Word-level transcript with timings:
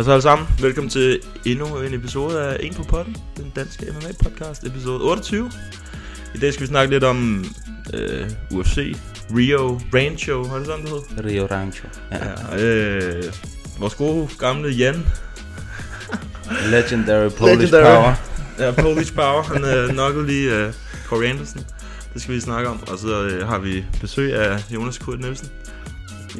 Hvad 0.00 0.04
så 0.04 0.10
alle 0.10 0.22
sammen? 0.22 0.48
Velkommen 0.60 0.90
til 0.90 1.20
endnu 1.44 1.76
en 1.76 1.94
episode 1.94 2.42
af 2.42 2.56
En 2.60 2.74
på 2.74 2.82
potten, 2.82 3.16
den 3.36 3.52
danske 3.56 3.86
MMA 3.86 4.12
podcast, 4.22 4.64
episode 4.64 5.00
28. 5.00 5.50
I 6.34 6.38
dag 6.38 6.52
skal 6.52 6.62
vi 6.62 6.66
snakke 6.66 6.92
lidt 6.92 7.04
om 7.04 7.44
øh, 7.94 8.30
UFC, 8.50 8.96
Rio 9.36 9.80
Rancho, 9.94 10.40
var 10.40 10.56
det 10.58 10.66
sådan, 10.66 10.84
det 10.84 10.90
hed? 10.90 11.24
Rio 11.24 11.46
Rancho. 11.50 11.88
Ja. 12.12 12.18
Ja, 12.52 12.64
øh, 12.66 13.24
vores 13.78 13.94
gode 13.94 14.28
gamle 14.38 14.68
Jan, 14.68 15.06
Legendary 16.70 17.30
Polish 17.30 17.72
Legendary. 17.72 17.94
Power. 17.94 18.14
ja, 18.58 18.70
Polish 18.70 19.14
Power, 19.14 19.42
han 19.42 19.64
øh, 19.64 19.96
nokkede 19.96 20.26
lige 20.26 20.56
øh, 20.56 20.72
Corey 21.06 21.26
Anderson. 21.26 21.62
Det 22.14 22.22
skal 22.22 22.34
vi 22.34 22.40
snakke 22.40 22.68
om. 22.68 22.82
Og 22.88 22.98
så 22.98 23.22
øh, 23.22 23.48
har 23.48 23.58
vi 23.58 23.84
besøg 24.00 24.34
af 24.34 24.72
Jonas 24.74 24.98
Kurt 24.98 25.20
Nielsen. 25.20 25.48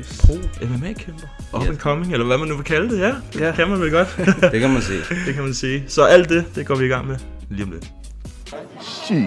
Yes. 0.00 0.20
Pro 0.26 0.34
MMA-kæmper. 0.66 1.26
Up 1.54 1.62
Yes. 1.62 1.68
and 1.68 1.78
coming, 1.78 2.12
eller 2.12 2.26
hvad 2.26 2.38
man 2.38 2.48
nu 2.48 2.54
vil 2.56 2.64
kalde 2.64 2.90
det, 2.94 3.00
ja. 3.00 3.14
Det 3.32 3.40
Ja. 3.40 3.52
kan 3.52 3.68
man 3.68 3.80
vel 3.80 3.90
godt. 3.90 4.16
Det 4.52 4.60
kan 4.60 4.70
man 4.70 4.82
sige. 4.82 5.00
det 5.26 5.34
kan 5.34 5.42
man 5.44 5.54
sige. 5.54 5.84
Så 5.88 6.04
alt 6.04 6.28
det, 6.28 6.44
det 6.54 6.66
går 6.66 6.74
vi 6.74 6.84
i 6.84 6.88
gang 6.88 7.06
med 7.06 7.16
lige 7.50 7.64
om 7.64 7.70
lidt. 7.70 7.90
Shit. 8.80 9.18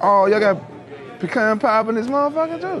Oh, 0.00 0.28
y'all 0.30 0.44
got 0.48 0.56
pecan 1.20 1.58
pie 1.58 1.88
in 1.88 1.94
this 1.96 2.08
motherfucker 2.10 2.58
too. 2.60 2.80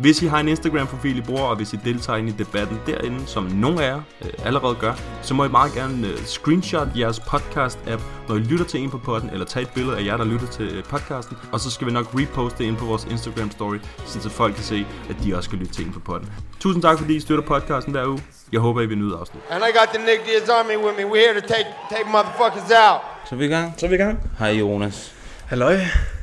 Hvis 0.00 0.22
I 0.22 0.26
har 0.26 0.40
en 0.40 0.48
Instagram-profil, 0.48 1.18
I 1.18 1.20
bruger, 1.20 1.42
og 1.42 1.56
hvis 1.56 1.72
I 1.72 1.76
deltager 1.84 2.16
ind 2.16 2.28
i 2.28 2.32
debatten 2.32 2.80
derinde, 2.86 3.26
som 3.26 3.44
nogle 3.44 3.84
af 3.84 3.88
jer 3.88 4.00
øh, 4.24 4.30
allerede 4.44 4.74
gør, 4.74 4.94
så 5.22 5.34
må 5.34 5.44
I 5.44 5.48
meget 5.48 5.72
gerne 5.72 6.06
øh, 6.08 6.18
screenshot 6.24 6.88
jeres 6.98 7.18
podcast-app, 7.18 8.00
når 8.28 8.34
I 8.34 8.38
lytter 8.38 8.64
til 8.64 8.80
en 8.80 8.90
på 8.90 8.98
podden, 8.98 9.30
eller 9.30 9.46
tage 9.46 9.62
et 9.62 9.70
billede 9.74 9.98
af 9.98 10.04
jer, 10.04 10.16
der 10.16 10.24
lytter 10.24 10.46
til 10.46 10.76
øh, 10.76 10.84
podcasten, 10.84 11.36
og 11.52 11.60
så 11.60 11.70
skal 11.70 11.86
vi 11.86 11.92
nok 11.92 12.06
reposte 12.14 12.58
det 12.58 12.64
ind 12.64 12.76
på 12.76 12.84
vores 12.84 13.04
Instagram-story, 13.04 13.78
så 14.06 14.30
folk 14.30 14.54
kan 14.54 14.64
se, 14.64 14.86
at 15.10 15.16
de 15.24 15.36
også 15.36 15.48
skal 15.48 15.58
lytte 15.58 15.74
til 15.74 15.86
en 15.86 15.92
på 15.92 16.00
podden. 16.00 16.32
Tusind 16.60 16.82
tak, 16.82 16.98
fordi 16.98 17.16
I 17.16 17.20
støtter 17.20 17.44
podcasten 17.44 17.92
hver 17.92 18.06
uge. 18.06 18.22
Jeg 18.52 18.60
håber, 18.60 18.80
I 18.80 18.86
vil 18.86 18.98
nyde 18.98 19.16
afsnit. 19.20 19.42
And 19.50 19.62
I 19.64 19.78
got 19.78 19.88
the 19.94 20.04
Nick 20.06 20.20
Diaz 20.26 20.48
Army 20.48 20.76
with 20.86 20.96
me. 20.98 21.04
We're 21.12 21.24
here 21.30 21.40
to 21.40 21.46
take 21.46 21.66
take 21.90 22.04
motherfuckers 22.12 22.70
out. 22.90 23.00
Så 23.28 23.34
er 23.34 23.38
vi 23.38 23.44
i 23.44 23.48
gang. 23.48 23.74
Så 23.76 23.86
er 23.86 23.90
vi 23.90 23.94
i 23.94 23.98
gang. 23.98 24.30
Hej 24.38 24.50
Jonas. 24.50 25.14
Halløj. 25.46 25.78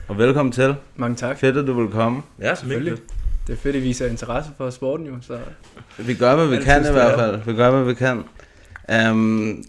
Og 0.07 0.17
velkommen 0.17 0.51
til. 0.51 0.75
Mange 0.95 1.15
tak. 1.15 1.39
Fedt, 1.39 1.57
at 1.57 1.67
du 1.67 1.81
vil 1.81 1.91
komme. 1.91 2.21
Ja, 2.41 2.55
Selvfølgelig. 2.55 3.16
Det 3.47 3.53
er 3.53 3.57
fedt, 3.57 3.75
at 3.75 3.81
I 3.81 3.83
viser 3.83 4.07
interesse 4.07 4.51
for 4.57 4.69
sporten 4.69 5.05
jo, 5.05 5.13
så 5.21 5.39
Vi 5.97 6.13
gør, 6.13 6.35
hvad 6.35 6.47
vi 6.47 6.55
Altid 6.55 6.65
kan 6.65 6.85
i 6.89 6.91
hvert 6.91 7.19
fald. 7.19 7.39
Vi 7.45 7.53
gør, 7.53 7.71
hvad 7.71 7.83
vi 7.83 7.93
kan. 7.93 8.23
Um, 9.11 9.63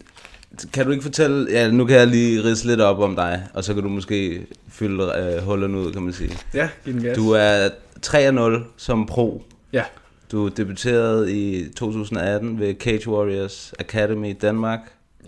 kan 0.73 0.85
du 0.85 0.91
ikke 0.91 1.03
fortælle... 1.03 1.47
Ja, 1.51 1.71
nu 1.71 1.85
kan 1.85 1.95
jeg 1.95 2.07
lige 2.07 2.43
ridse 2.43 2.67
lidt 2.67 2.81
op 2.81 2.99
om 2.99 3.15
dig, 3.15 3.47
og 3.53 3.63
så 3.63 3.73
kan 3.73 3.83
du 3.83 3.89
måske 3.89 4.45
fylde 4.69 5.37
uh, 5.37 5.43
hullerne 5.43 5.77
ud, 5.77 5.93
kan 5.93 6.01
man 6.01 6.13
sige. 6.13 6.37
ja, 6.53 6.69
giv 6.85 6.93
den 6.93 7.03
gas. 7.03 7.17
Du 7.17 7.31
er 7.31 7.69
3-0 8.05 8.63
som 8.77 9.05
pro. 9.05 9.43
Ja, 9.73 9.83
Du 10.31 10.47
debuterede 10.47 11.31
i 11.33 11.69
2018 11.69 12.59
ved 12.59 12.75
Cage 12.79 13.09
Warriors 13.09 13.73
Academy 13.79 14.29
i 14.29 14.33
Danmark, 14.33 14.79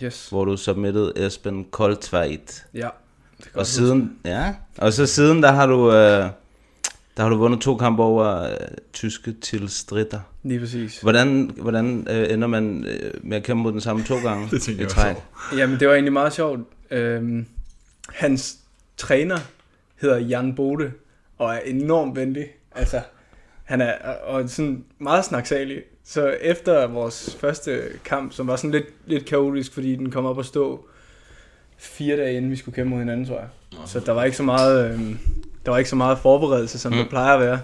yes. 0.04 0.30
hvor 0.30 0.46
du 0.46 0.58
submittede 0.58 1.14
Esben 1.16 1.66
Koldtveit. 1.72 2.66
Ja. 2.74 2.88
Og 3.54 3.68
siden, 3.68 4.12
ja, 4.26 4.54
og 4.78 4.94
så 4.94 5.06
siden 5.06 5.44
der 5.44 5.52
har 5.52 5.66
du, 5.66 5.94
øh, 5.94 6.30
der 7.18 7.24
har 7.24 7.30
du 7.30 7.38
vundet 7.38 7.62
to 7.62 7.78
kampe 7.78 8.04
over 8.04 8.44
øh, 8.44 8.58
tyske 8.94 9.34
til 9.34 9.70
stritter. 9.70 10.20
Lige 10.44 10.60
præcis. 10.60 11.00
Hvordan, 11.02 11.52
hvordan 11.58 12.08
øh, 12.10 12.34
ender 12.34 12.48
man 12.48 12.86
øh, 12.88 13.12
med 13.24 13.38
at 13.38 13.44
kæmpe 13.44 13.64
mod 13.64 13.72
den 13.72 13.82
samme 13.82 14.04
to 14.04 14.16
gange 14.16 14.48
Det 14.52 14.62
tænker 14.62 14.84
jeg 14.84 14.90
træk? 14.90 15.16
også 15.16 15.58
Jamen, 15.58 15.80
det 15.80 15.88
var 15.88 15.94
egentlig 15.94 16.14
meget 16.14 16.34
sjovt. 16.34 16.60
Øhm, 16.92 17.46
hans 18.10 18.58
træner 18.98 19.38
hedder 20.02 20.18
Jan 20.18 20.56
Bode, 20.56 20.92
og 21.38 21.54
er 21.54 21.60
enormt 21.60 22.16
venlig. 22.16 22.46
Altså, 22.76 23.02
han 23.64 23.82
er 23.82 23.94
og 24.24 24.50
sådan 24.50 24.84
meget 25.00 25.26
snaksalig. 25.26 25.82
Så 26.04 26.28
efter 26.28 26.88
vores 26.88 27.38
første 27.40 27.82
kamp, 28.06 28.34
som 28.34 28.48
var 28.48 28.56
sådan 28.56 28.72
lidt, 28.72 28.86
lidt 29.06 29.26
kaotisk, 29.26 29.74
fordi 29.74 29.96
den 29.96 30.12
kom 30.12 30.26
op 30.26 30.40
at 30.40 30.46
stå 30.46 30.86
fire 31.78 32.18
dage 32.18 32.38
inden 32.38 32.52
vi 32.52 32.56
skulle 32.56 32.76
kæmpe 32.76 32.90
mod 32.90 33.00
hinanden, 33.00 33.26
tror 33.26 33.40
jeg. 33.40 33.48
Så 33.86 34.00
der 34.00 34.12
var 34.12 34.24
ikke 34.24 34.38
så 34.38 34.44
meget, 34.44 34.92
øhm, 34.92 35.18
der 35.66 35.72
var 35.72 35.78
ikke 35.78 35.90
så 35.90 35.96
meget 35.96 36.18
forberedelse, 36.18 36.80
som 36.80 36.92
mm. 36.92 36.98
der 36.98 37.10
plejer 37.10 37.34
at 37.34 37.40
være. 37.40 37.60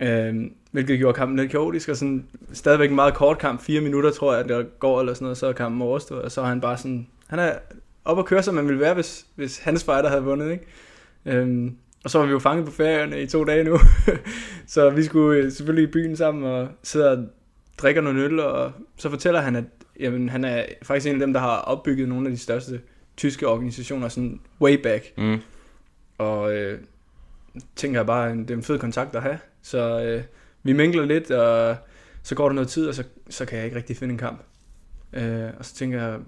Øhm, 0.00 0.52
hvilket 0.70 0.98
gjorde 0.98 1.16
kampen 1.16 1.38
lidt 1.38 1.50
kaotisk, 1.50 1.88
og 1.88 1.96
sådan 1.96 2.26
stadigvæk 2.52 2.88
en 2.90 2.94
meget 2.94 3.14
kort 3.14 3.38
kamp, 3.38 3.60
fire 3.60 3.80
minutter 3.80 4.10
tror 4.10 4.34
jeg, 4.34 4.48
der 4.48 4.62
går 4.62 5.00
eller 5.00 5.14
sådan 5.14 5.24
noget, 5.24 5.38
så 5.38 5.46
er 5.46 5.52
kampen 5.52 5.82
overstået, 5.82 6.22
og 6.22 6.32
så 6.32 6.40
er 6.40 6.44
han 6.44 6.60
bare 6.60 6.76
sådan, 6.76 7.06
han 7.26 7.38
er 7.38 7.52
op 8.04 8.18
at 8.18 8.24
køre, 8.24 8.42
som 8.42 8.54
man 8.54 8.66
ville 8.66 8.80
være, 8.80 8.94
hvis, 8.94 9.26
hvis 9.34 9.58
hans 9.58 9.84
fighter 9.84 10.08
havde 10.08 10.24
vundet, 10.24 10.50
ikke? 10.50 10.64
Øhm, 11.26 11.76
og 12.04 12.10
så 12.10 12.18
var 12.18 12.26
vi 12.26 12.32
jo 12.32 12.38
fanget 12.38 12.66
på 12.66 12.72
ferierne 12.72 13.22
i 13.22 13.26
to 13.26 13.44
dage 13.44 13.64
nu, 13.64 13.78
så 14.66 14.90
vi 14.90 15.02
skulle 15.02 15.42
øh, 15.42 15.52
selvfølgelig 15.52 15.88
i 15.88 15.92
byen 15.92 16.16
sammen 16.16 16.44
og 16.44 16.68
sidde 16.82 17.10
og 17.10 17.26
drikke 17.78 18.02
noget 18.02 18.16
øl, 18.16 18.40
og 18.40 18.72
så 18.96 19.10
fortæller 19.10 19.40
han, 19.40 19.56
at 19.56 19.64
jamen, 20.00 20.28
han 20.28 20.44
er 20.44 20.64
faktisk 20.82 21.06
en 21.06 21.14
af 21.14 21.20
dem, 21.20 21.32
der 21.32 21.40
har 21.40 21.56
opbygget 21.56 22.08
nogle 22.08 22.26
af 22.26 22.32
de 22.32 22.38
største 22.38 22.80
tyske 23.16 23.48
organisationer, 23.48 24.08
sådan 24.08 24.40
way 24.60 24.82
back. 24.82 25.18
Mm. 25.18 25.38
Og 26.18 26.54
øh, 26.54 26.78
tænker 27.76 27.98
jeg 27.98 28.06
bare, 28.06 28.30
det 28.30 28.50
er 28.50 28.54
en 28.54 28.62
fed 28.62 28.78
kontakt 28.78 29.16
at 29.16 29.22
have. 29.22 29.38
Så 29.62 30.02
øh, 30.02 30.22
vi 30.62 30.72
mingler 30.72 31.04
lidt, 31.04 31.30
og 31.30 31.76
så 32.22 32.34
går 32.34 32.48
der 32.48 32.54
noget 32.54 32.68
tid, 32.68 32.88
og 32.88 32.94
så, 32.94 33.04
så 33.30 33.44
kan 33.44 33.56
jeg 33.56 33.64
ikke 33.64 33.76
rigtig 33.76 33.96
finde 33.96 34.12
en 34.12 34.18
kamp. 34.18 34.42
Øh, 35.12 35.50
og 35.58 35.64
så 35.64 35.74
tænker 35.74 36.02
jeg, 36.02 36.18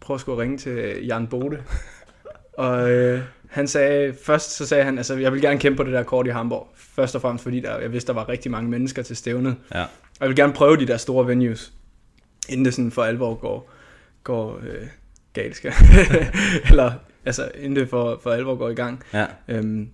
prøv 0.00 0.14
at 0.14 0.20
skulle 0.20 0.42
ringe 0.42 0.58
til 0.58 1.06
Jan 1.06 1.26
Bode. 1.26 1.62
og 2.52 2.90
øh, 2.90 3.22
han 3.48 3.68
sagde, 3.68 4.14
først 4.22 4.50
så 4.50 4.66
sagde 4.66 4.84
han, 4.84 4.98
altså 4.98 5.16
jeg 5.16 5.32
vil 5.32 5.40
gerne 5.40 5.58
kæmpe 5.58 5.76
på 5.76 5.84
det 5.84 5.92
der 5.92 6.02
kort 6.02 6.26
i 6.26 6.30
Hamburg. 6.30 6.68
Først 6.74 7.14
og 7.14 7.20
fremmest 7.20 7.42
fordi 7.42 7.60
der, 7.60 7.78
jeg 7.78 7.92
vidste, 7.92 8.06
der 8.06 8.12
var 8.12 8.28
rigtig 8.28 8.50
mange 8.50 8.70
mennesker 8.70 9.02
til 9.02 9.16
stævnet. 9.16 9.56
Ja. 9.74 9.82
Og 9.82 9.88
jeg 10.20 10.28
vil 10.28 10.36
gerne 10.36 10.52
prøve 10.52 10.76
de 10.76 10.86
der 10.86 10.96
store 10.96 11.26
venues, 11.26 11.72
inden 12.48 12.64
det 12.64 12.74
sådan 12.74 12.90
for 12.90 13.02
alvor 13.02 13.34
går, 13.34 13.70
går 14.24 14.60
øh, 14.62 14.86
galt. 15.32 15.66
Eller 16.70 16.92
altså 17.24 17.50
inden 17.54 17.76
det 17.76 17.88
for, 17.88 18.20
for 18.22 18.30
alvor 18.30 18.54
går 18.54 18.68
i 18.68 18.74
gang. 18.74 19.02
Ja. 19.12 19.26
Øhm, 19.48 19.90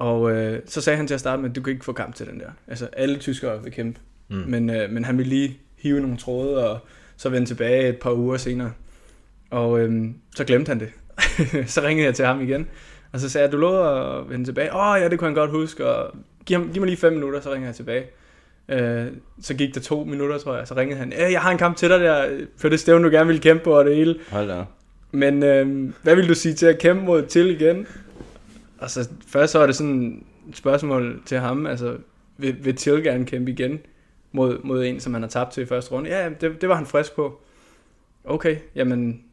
og 0.00 0.30
øh, 0.30 0.60
så 0.66 0.80
sagde 0.80 0.96
han 0.96 1.06
til 1.06 1.14
at 1.14 1.20
starte 1.20 1.42
med, 1.42 1.50
at 1.50 1.56
du 1.56 1.62
kan 1.62 1.72
ikke 1.72 1.84
få 1.84 1.92
kamp 1.92 2.14
til 2.14 2.26
den 2.26 2.40
der. 2.40 2.50
Altså 2.68 2.88
alle 2.92 3.18
tyskere 3.18 3.62
vil 3.62 3.72
kæmpe. 3.72 4.00
Mm. 4.28 4.36
Men, 4.36 4.70
øh, 4.70 4.90
men 4.90 5.04
han 5.04 5.18
ville 5.18 5.30
lige 5.30 5.58
hive 5.76 6.00
nogle 6.00 6.16
tråde, 6.16 6.70
og 6.70 6.78
så 7.16 7.28
vende 7.28 7.46
tilbage 7.46 7.88
et 7.88 7.98
par 7.98 8.12
uger 8.12 8.36
senere. 8.36 8.72
Og 9.50 9.80
øhm, 9.80 10.14
så 10.34 10.44
glemte 10.44 10.68
han 10.68 10.80
det. 10.80 10.88
så 11.74 11.82
ringede 11.82 12.06
jeg 12.06 12.14
til 12.14 12.24
ham 12.24 12.40
igen. 12.40 12.68
Og 13.12 13.20
så 13.20 13.28
sagde 13.28 13.44
jeg, 13.44 13.52
du 13.52 13.56
lovede 13.56 13.88
at 13.88 14.30
vende 14.30 14.44
tilbage. 14.44 14.74
Åh 14.74 14.90
oh, 14.90 15.00
ja, 15.00 15.08
det 15.08 15.18
kunne 15.18 15.28
han 15.28 15.34
godt 15.34 15.50
huske. 15.50 15.86
Og 15.86 16.14
giv, 16.46 16.58
ham, 16.58 16.72
giv 16.72 16.80
mig 16.80 16.86
lige 16.86 17.00
fem 17.00 17.12
minutter, 17.12 17.40
så 17.40 17.52
ringer 17.52 17.68
jeg 17.68 17.74
tilbage. 17.74 18.04
Øh, 18.68 19.06
så 19.42 19.54
gik 19.54 19.74
der 19.74 19.80
to 19.80 20.04
minutter, 20.04 20.38
tror 20.38 20.56
jeg. 20.56 20.68
Så 20.68 20.76
ringede 20.76 20.98
han, 20.98 21.12
øh, 21.12 21.32
jeg 21.32 21.40
har 21.40 21.50
en 21.50 21.58
kamp 21.58 21.76
til 21.76 21.88
dig 21.90 22.00
der, 22.00 22.28
for 22.56 22.68
det 22.68 22.80
stævne, 22.80 23.04
du 23.04 23.10
gerne 23.10 23.26
ville 23.26 23.42
kæmpe 23.42 23.64
på, 23.64 23.78
og 23.78 23.84
det 23.84 23.96
hele. 23.96 24.16
Hold 24.30 24.48
da. 24.48 24.64
Men 25.12 25.42
øh, 25.42 25.92
hvad 26.02 26.16
vil 26.16 26.28
du 26.28 26.34
sige 26.34 26.54
til 26.54 26.66
at 26.66 26.78
kæmpe 26.78 27.04
mod 27.04 27.22
til 27.22 27.60
igen? 27.60 27.86
Altså, 28.80 29.10
først 29.26 29.52
så 29.52 29.58
var 29.58 29.66
det 29.66 29.76
sådan 29.76 30.24
et 30.48 30.56
spørgsmål 30.56 31.22
til 31.26 31.38
ham, 31.38 31.66
altså, 31.66 31.96
vil, 32.36 32.64
vil 32.64 32.76
Till 32.76 33.02
gerne 33.02 33.26
kæmpe 33.26 33.50
igen 33.50 33.78
mod, 34.32 34.58
mod 34.64 34.84
en, 34.84 35.00
som 35.00 35.14
han 35.14 35.22
har 35.22 35.28
tabt 35.28 35.52
til 35.52 35.62
i 35.62 35.66
første 35.66 35.92
runde? 35.92 36.10
Ja, 36.10 36.28
det, 36.40 36.60
det 36.60 36.68
var 36.68 36.74
han 36.74 36.86
frisk 36.86 37.14
på. 37.14 37.40
Okay, 38.24 38.56
jamen, 38.74 39.24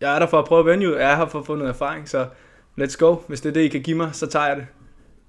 jeg 0.00 0.14
er 0.14 0.18
der 0.18 0.26
for 0.26 0.38
at 0.38 0.44
prøve 0.44 0.60
at 0.60 0.66
vende 0.66 0.88
ud, 0.88 0.94
jeg 0.94 1.12
er 1.12 1.16
her 1.16 1.26
for 1.26 1.38
at 1.38 1.46
få 1.46 1.54
noget 1.54 1.70
erfaring, 1.70 2.08
så 2.08 2.26
let's 2.80 2.96
go. 2.98 3.14
Hvis 3.14 3.40
det 3.40 3.48
er 3.48 3.52
det, 3.52 3.60
I 3.60 3.68
kan 3.68 3.82
give 3.82 3.96
mig, 3.96 4.10
så 4.12 4.26
tager 4.26 4.46
jeg 4.46 4.56
det. 4.56 4.66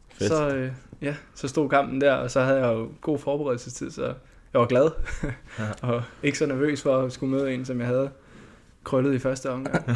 Fedt. 0.09 0.31
Så, 0.31 0.55
øh, 0.55 0.71
ja, 1.01 1.15
så 1.35 1.47
stod 1.47 1.69
kampen 1.69 2.01
der, 2.01 2.13
og 2.13 2.31
så 2.31 2.41
havde 2.41 2.59
jeg 2.59 2.73
jo 2.73 2.89
god 3.01 3.19
forberedelsestid, 3.19 3.91
så 3.91 4.13
jeg 4.53 4.61
var 4.61 4.67
glad. 4.67 4.91
og 5.81 6.03
ikke 6.23 6.37
så 6.37 6.45
nervøs 6.45 6.81
for 6.81 6.97
at 6.97 7.11
skulle 7.11 7.31
møde 7.31 7.53
en, 7.53 7.65
som 7.65 7.79
jeg 7.79 7.87
havde 7.87 8.09
krøllet 8.85 9.13
i 9.13 9.19
første 9.19 9.51
omgang. 9.51 9.85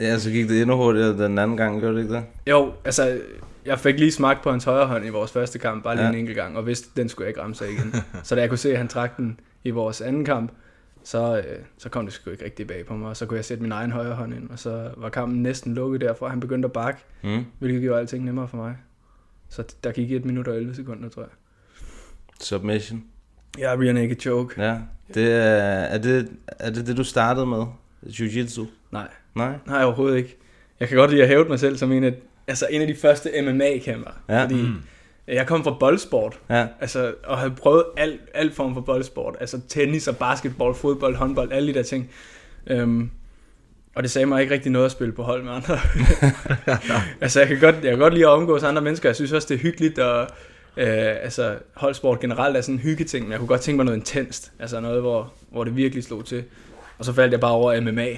Ja, 0.00 0.18
så 0.18 0.30
gik 0.30 0.48
det 0.48 0.60
endnu 0.62 0.76
hurtigere 0.76 1.24
den 1.24 1.38
anden 1.38 1.56
gang, 1.56 1.80
gjorde 1.80 1.96
det 1.96 2.02
ikke 2.02 2.14
det? 2.14 2.24
Jo, 2.46 2.72
altså, 2.84 3.20
jeg 3.66 3.78
fik 3.78 3.98
lige 3.98 4.12
smagt 4.12 4.42
på 4.42 4.50
hans 4.50 4.64
højre 4.64 4.86
hånd 4.86 5.06
i 5.06 5.08
vores 5.08 5.32
første 5.32 5.58
kamp, 5.58 5.84
bare 5.84 5.96
lige 5.96 6.04
Ja. 6.04 6.12
en 6.12 6.18
enkelt 6.18 6.36
gang, 6.36 6.56
og 6.56 6.66
vidste, 6.66 6.88
den 6.96 7.08
skulle 7.08 7.24
jeg 7.24 7.28
ikke 7.30 7.40
ramme 7.40 7.54
sig 7.54 7.70
igen. 7.70 7.94
så 8.22 8.34
da 8.34 8.40
jeg 8.40 8.48
kunne 8.48 8.58
se, 8.58 8.70
at 8.72 8.78
han 8.78 8.88
trak 8.88 9.16
den 9.16 9.40
i 9.64 9.70
vores 9.70 10.00
anden 10.00 10.24
kamp, 10.24 10.52
så, 11.04 11.36
øh, 11.38 11.58
så 11.78 11.88
kom 11.88 12.04
det 12.04 12.12
sgu 12.14 12.30
ikke 12.30 12.44
rigtig 12.44 12.66
bag 12.66 12.86
på 12.86 12.94
mig, 12.94 13.08
og 13.08 13.16
så 13.16 13.26
kunne 13.26 13.36
jeg 13.36 13.44
sætte 13.44 13.62
min 13.62 13.72
egen 13.72 13.90
højre 13.92 14.14
hånd 14.14 14.34
ind, 14.34 14.50
og 14.50 14.58
så 14.58 14.90
var 14.96 15.08
kampen 15.08 15.42
næsten 15.42 15.74
lukket 15.74 16.00
derfra, 16.00 16.28
han 16.28 16.40
begyndte 16.40 16.66
at 16.66 16.72
bakke, 16.72 17.00
Mm. 17.22 17.44
hvilket 17.58 17.82
gjorde 17.82 18.00
alting 18.00 18.24
nemmere 18.24 18.48
for 18.48 18.56
mig. 18.56 18.76
Så 19.48 19.62
der 19.84 19.92
gik 19.92 20.12
1 20.12 20.24
minut 20.24 20.48
og 20.48 20.56
11 20.56 20.74
sekunder, 20.74 21.08
tror 21.08 21.22
jeg. 21.22 21.30
Submission. 22.40 23.04
Ja, 23.58 23.74
rear 23.78 23.92
naked 23.92 24.16
choke. 24.20 24.62
Ja. 24.62 24.76
Det 25.14 25.32
er, 25.32 25.38
er, 25.38 25.98
det, 25.98 26.28
er 26.58 26.70
det 26.70 26.86
det, 26.86 26.96
du 26.96 27.04
startede 27.04 27.46
med? 27.46 27.64
Jiu-jitsu? 28.06 28.64
Nej, 28.92 29.08
Nej? 29.34 29.52
nej 29.66 29.84
overhovedet 29.84 30.16
ikke. 30.18 30.36
Jeg 30.80 30.88
kan 30.88 30.96
godt 30.96 31.10
lide 31.10 31.22
at 31.22 31.28
hæve 31.28 31.44
mig 31.48 31.60
selv 31.60 31.76
som 31.76 31.92
en 31.92 32.04
af, 32.04 32.14
altså 32.48 32.66
en 32.70 32.80
af 32.80 32.86
de 32.86 32.94
første 32.94 33.30
MMA-kæmper, 33.42 34.10
Ja. 34.28 34.42
fordi 34.44 34.54
Mm. 34.62 34.74
jeg 35.28 35.46
kom 35.46 35.64
fra 35.64 35.76
boldsport, 35.80 36.38
Ja. 36.50 36.66
Altså, 36.80 37.14
og 37.24 37.38
havde 37.38 37.50
prøvet 37.54 37.84
alt, 37.96 38.20
alt 38.34 38.54
form 38.54 38.74
for 38.74 38.80
boldsport. 38.80 39.36
Altså 39.40 39.60
tennis 39.68 40.08
og 40.08 40.16
basketball, 40.16 40.74
fodbold, 40.74 41.16
håndbold, 41.16 41.52
alle 41.52 41.68
de 41.68 41.74
der 41.78 41.82
ting. 41.82 42.10
Øhm, 42.66 43.10
og 43.94 44.02
det 44.02 44.10
sagde 44.10 44.26
mig 44.26 44.42
ikke 44.42 44.54
rigtig 44.54 44.72
noget 44.72 44.86
at 44.86 44.92
spille 44.92 45.12
på 45.12 45.22
hold 45.22 45.42
med 45.42 45.52
andre. 45.52 45.78
altså, 47.20 47.40
jeg 47.40 47.48
kan, 47.48 47.60
godt, 47.60 47.74
jeg 47.74 47.90
kan 47.90 47.98
godt 47.98 48.14
lide 48.14 48.24
at 48.26 48.30
omgås 48.30 48.62
andre 48.62 48.82
mennesker. 48.82 49.08
Jeg 49.08 49.16
synes 49.16 49.32
også, 49.32 49.48
det 49.48 49.54
er 49.54 49.58
hyggeligt, 49.58 49.98
og 49.98 50.20
øh, 50.76 50.86
altså, 51.22 51.58
holdsport 51.74 52.20
generelt 52.20 52.56
er 52.56 52.60
sådan 52.60 52.74
en 52.74 52.80
hyggeting, 52.80 53.24
men 53.24 53.30
jeg 53.32 53.38
kunne 53.38 53.48
godt 53.48 53.60
tænke 53.60 53.76
mig 53.76 53.84
noget 53.84 53.98
intenst. 53.98 54.52
Altså 54.58 54.80
noget, 54.80 55.00
hvor, 55.00 55.32
hvor 55.50 55.64
det 55.64 55.76
virkelig 55.76 56.04
slog 56.04 56.24
til. 56.24 56.44
Og 57.00 57.06
så 57.06 57.12
faldt 57.12 57.32
jeg 57.32 57.40
bare 57.40 57.52
over 57.52 57.80
MMA. 57.80 58.08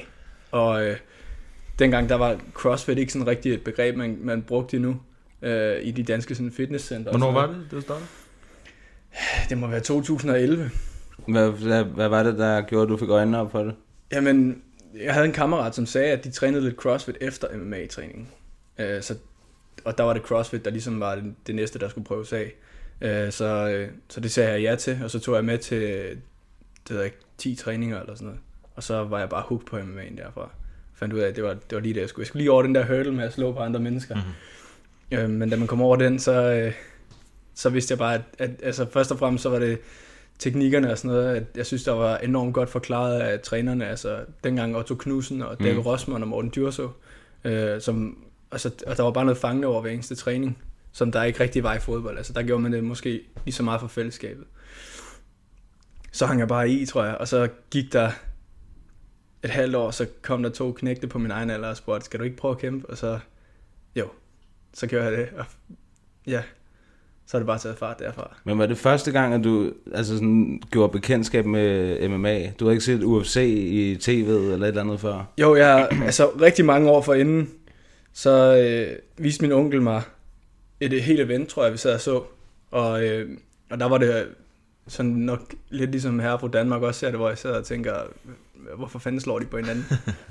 Og 0.50 0.86
øh, 0.86 0.96
dengang, 1.78 2.08
der 2.08 2.14
var 2.14 2.40
CrossFit 2.52 2.98
ikke 2.98 3.12
sådan 3.12 3.26
rigtig 3.26 3.52
et 3.52 3.64
begreb, 3.64 3.96
man, 3.96 4.18
man 4.20 4.42
brugte 4.42 4.76
endnu 4.76 5.00
øh, 5.42 5.82
i 5.82 5.90
de 5.90 6.02
danske 6.02 6.34
sådan, 6.34 6.52
fitnesscenter. 6.52 7.10
og 7.10 7.18
Hvornår 7.18 7.40
var 7.40 7.46
det, 7.46 7.66
det 7.70 7.82
startede? 7.82 8.06
Det 9.48 9.58
må 9.58 9.66
være 9.66 9.80
2011. 9.80 10.70
Hvad, 11.28 11.50
hvad, 11.50 11.84
hvad 11.84 12.08
var 12.08 12.22
det, 12.22 12.38
der 12.38 12.60
gjorde, 12.60 12.82
at 12.82 12.88
du 12.88 12.96
fik 12.96 13.08
øjnene 13.08 13.38
op 13.38 13.50
for 13.50 13.62
det? 13.62 13.74
Jamen, 14.12 14.62
jeg 14.94 15.14
havde 15.14 15.26
en 15.26 15.32
kammerat, 15.32 15.74
som 15.74 15.86
sagde, 15.86 16.12
at 16.12 16.24
de 16.24 16.30
trænede 16.30 16.64
lidt 16.64 16.76
CrossFit 16.76 17.16
efter 17.20 17.56
MMA-træningen. 17.56 18.28
Øh, 18.78 19.02
så, 19.02 19.14
og 19.84 19.98
der 19.98 20.04
var 20.04 20.12
det 20.12 20.22
CrossFit, 20.22 20.64
der 20.64 20.70
ligesom 20.70 21.00
var 21.00 21.14
det, 21.14 21.34
det 21.46 21.54
næste, 21.54 21.78
der 21.78 21.88
skulle 21.88 22.04
prøves 22.04 22.32
af. 22.32 22.52
Øh, 23.00 23.32
så, 23.32 23.68
øh, 23.68 23.88
så 24.08 24.20
det 24.20 24.30
sagde 24.30 24.50
jeg 24.50 24.62
ja 24.62 24.76
til, 24.76 25.00
og 25.04 25.10
så 25.10 25.18
tog 25.18 25.34
jeg 25.34 25.44
med 25.44 25.58
til 25.58 25.80
det 26.88 26.90
ved 26.90 26.96
jeg 26.96 27.04
ikke, 27.04 27.18
10 27.38 27.54
træninger 27.54 28.00
eller 28.00 28.14
sådan 28.14 28.26
noget. 28.26 28.40
Og 28.74 28.82
så 28.82 29.04
var 29.04 29.18
jeg 29.18 29.28
bare 29.28 29.42
hooked 29.46 29.66
på 29.66 29.76
MMA'en 29.76 30.16
derfra. 30.16 30.50
Fandt 30.94 31.14
ud 31.14 31.18
af, 31.20 31.28
at 31.28 31.36
det 31.36 31.44
var, 31.44 31.50
det 31.50 31.72
var 31.72 31.80
lige 31.80 31.94
det, 31.94 32.00
jeg 32.00 32.08
skulle. 32.08 32.22
Jeg 32.22 32.26
skulle 32.26 32.40
lige 32.40 32.50
over 32.52 32.62
den 32.62 32.74
der 32.74 32.86
hurdle 32.86 33.12
med 33.12 33.24
at 33.24 33.32
slå 33.32 33.52
på 33.52 33.58
andre 33.58 33.80
mennesker. 33.80 34.14
Mm-hmm. 34.14 35.18
Øh, 35.18 35.30
men 35.30 35.50
da 35.50 35.56
man 35.56 35.66
kom 35.66 35.82
over 35.82 35.96
den, 35.96 36.18
så, 36.18 36.32
øh, 36.32 36.72
så 37.54 37.70
vidste 37.70 37.92
jeg 37.92 37.98
bare, 37.98 38.14
at, 38.14 38.22
at 38.38 38.50
altså, 38.62 38.86
først 38.92 39.12
og 39.12 39.18
fremmest 39.18 39.42
så 39.42 39.48
var 39.48 39.58
det 39.58 39.78
teknikkerne 40.38 40.90
og 40.92 40.98
sådan 40.98 41.16
noget, 41.16 41.36
at 41.36 41.44
jeg 41.56 41.66
synes, 41.66 41.84
der 41.84 41.92
var 41.92 42.16
enormt 42.18 42.54
godt 42.54 42.70
forklaret 42.70 43.20
af 43.20 43.40
trænerne, 43.40 43.86
altså 43.86 44.18
dengang 44.44 44.76
Otto 44.76 44.94
Knudsen 44.94 45.42
og 45.42 45.58
David 45.58 45.72
Mm. 45.72 45.78
mm. 45.78 45.86
Rossmann 45.86 46.22
og 46.22 46.28
Morten 46.28 46.50
Djurso, 46.50 46.88
øh, 47.44 47.80
som, 47.80 48.24
altså, 48.52 48.70
og 48.86 48.96
der 48.96 49.02
var 49.02 49.10
bare 49.10 49.24
noget 49.24 49.38
fangende 49.38 49.68
over 49.68 49.80
hver 49.80 49.90
eneste 49.90 50.14
træning, 50.14 50.58
som 50.92 51.12
der 51.12 51.22
ikke 51.22 51.40
rigtig 51.40 51.62
var 51.62 51.74
i 51.74 51.80
fodbold. 51.80 52.16
Altså 52.16 52.32
der 52.32 52.42
gjorde 52.42 52.62
man 52.62 52.72
det 52.72 52.84
måske 52.84 53.20
lige 53.44 53.54
så 53.54 53.62
meget 53.62 53.80
for 53.80 53.88
fællesskabet. 53.88 54.44
Så 56.12 56.26
hang 56.26 56.40
jeg 56.40 56.48
bare 56.48 56.70
i, 56.70 56.86
tror 56.86 57.04
jeg, 57.04 57.14
og 57.14 57.28
så 57.28 57.48
gik 57.70 57.92
der 57.92 58.10
et 59.44 59.50
halvt 59.50 59.76
år, 59.76 59.90
så 59.90 60.06
kom 60.22 60.42
der 60.42 60.50
to 60.50 60.72
knægte 60.72 61.06
på 61.06 61.18
min 61.18 61.30
egen 61.30 61.50
alder 61.50 61.68
og 61.68 61.76
spurgte, 61.76 62.04
skal 62.04 62.20
du 62.20 62.24
ikke 62.24 62.36
prøve 62.36 62.52
at 62.52 62.58
kæmpe? 62.58 62.90
Og 62.90 62.96
så, 62.96 63.18
jo, 63.96 64.08
så 64.74 64.86
gjorde 64.86 65.04
jeg 65.04 65.12
det, 65.12 65.28
og 65.38 65.44
ja, 66.26 66.42
så 67.26 67.36
er 67.36 67.38
det 67.38 67.46
bare 67.46 67.58
taget 67.58 67.78
fart 67.78 67.98
derfra. 67.98 68.36
Men 68.44 68.58
var 68.58 68.66
det 68.66 68.78
første 68.78 69.12
gang, 69.12 69.34
at 69.34 69.44
du 69.44 69.72
altså 69.94 70.14
sådan, 70.14 70.62
gjorde 70.70 70.92
bekendtskab 70.92 71.46
med 71.46 72.08
MMA? 72.08 72.50
Du 72.50 72.64
har 72.64 72.72
ikke 72.72 72.84
set 72.84 73.02
UFC 73.02 73.36
i 73.56 73.96
tv 74.00 74.28
eller 74.28 74.66
et 74.66 74.68
eller 74.68 74.80
andet 74.80 75.00
før? 75.00 75.32
Jo, 75.38 75.56
jeg, 75.56 75.88
altså 76.06 76.30
rigtig 76.40 76.64
mange 76.64 76.90
år 76.90 77.02
forinden, 77.02 77.50
så 78.12 78.56
øh, 78.56 78.98
viste 79.24 79.42
min 79.42 79.52
onkel 79.52 79.82
mig 79.82 80.02
et, 80.80 80.92
et 80.92 81.02
helt 81.02 81.20
event, 81.20 81.48
tror 81.48 81.64
jeg, 81.64 81.72
vi 81.72 81.78
sad 81.78 81.94
og 81.94 82.00
så. 82.00 82.22
Og, 82.70 83.04
øh, 83.04 83.38
og 83.70 83.80
der 83.80 83.88
var 83.88 83.98
det 83.98 84.28
sådan 84.88 85.10
nok 85.10 85.54
lidt 85.70 85.90
ligesom 85.90 86.18
her 86.18 86.38
fra 86.38 86.48
Danmark 86.48 86.82
også 86.82 87.00
ser 87.00 87.10
det, 87.10 87.18
hvor 87.18 87.28
jeg 87.28 87.38
sidder 87.38 87.58
og 87.58 87.64
tænker, 87.64 87.94
hvorfor 88.76 88.98
fanden 88.98 89.20
slår 89.20 89.38
de 89.38 89.46
på 89.46 89.56
hinanden? 89.56 89.84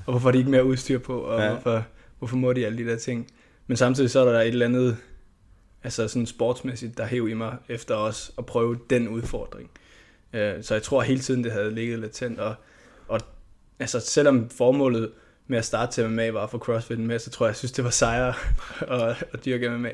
og 0.06 0.12
hvorfor 0.12 0.28
er 0.28 0.32
de 0.32 0.38
ikke 0.38 0.50
mere 0.50 0.64
udstyr 0.64 0.98
på? 0.98 1.20
Og 1.20 1.40
Ja. 1.42 1.50
hvorfor, 1.50 1.84
hvorfor 2.18 2.36
må 2.36 2.52
de 2.52 2.66
alle 2.66 2.78
de 2.84 2.90
der 2.90 2.96
ting? 2.96 3.26
Men 3.66 3.76
samtidig 3.76 4.10
så 4.10 4.20
er 4.26 4.32
der 4.32 4.40
et 4.40 4.48
eller 4.48 4.66
andet, 4.66 4.96
altså 5.84 6.08
sådan 6.08 6.26
sportsmæssigt, 6.26 6.98
der 6.98 7.06
hæv 7.06 7.28
i 7.28 7.34
mig 7.34 7.56
efter 7.68 7.94
os 7.94 8.32
at 8.38 8.46
prøve 8.46 8.78
den 8.90 9.08
udfordring. 9.08 9.70
Øh, 10.32 10.52
Så 10.62 10.74
jeg 10.74 10.82
tror 10.82 11.02
hele 11.02 11.20
tiden, 11.20 11.44
det 11.44 11.52
havde 11.52 11.74
ligget 11.74 11.98
latent. 11.98 12.40
Og, 12.40 12.54
og 13.08 13.20
altså 13.80 14.00
selvom 14.00 14.48
formålet 14.56 15.10
med 15.46 15.58
at 15.58 15.64
starte 15.64 15.92
til 15.92 16.08
MMA 16.10 16.30
var 16.30 16.46
for 16.46 16.58
CrossFit 16.58 16.98
med, 16.98 17.18
så 17.18 17.30
tror 17.30 17.46
jeg, 17.46 17.50
jeg 17.50 17.56
synes, 17.56 17.72
det 17.72 17.84
var 17.84 17.90
sejre 17.90 18.34
at, 19.08 19.24
at 19.32 19.44
dyrke 19.44 19.68
MMA. 19.70 19.90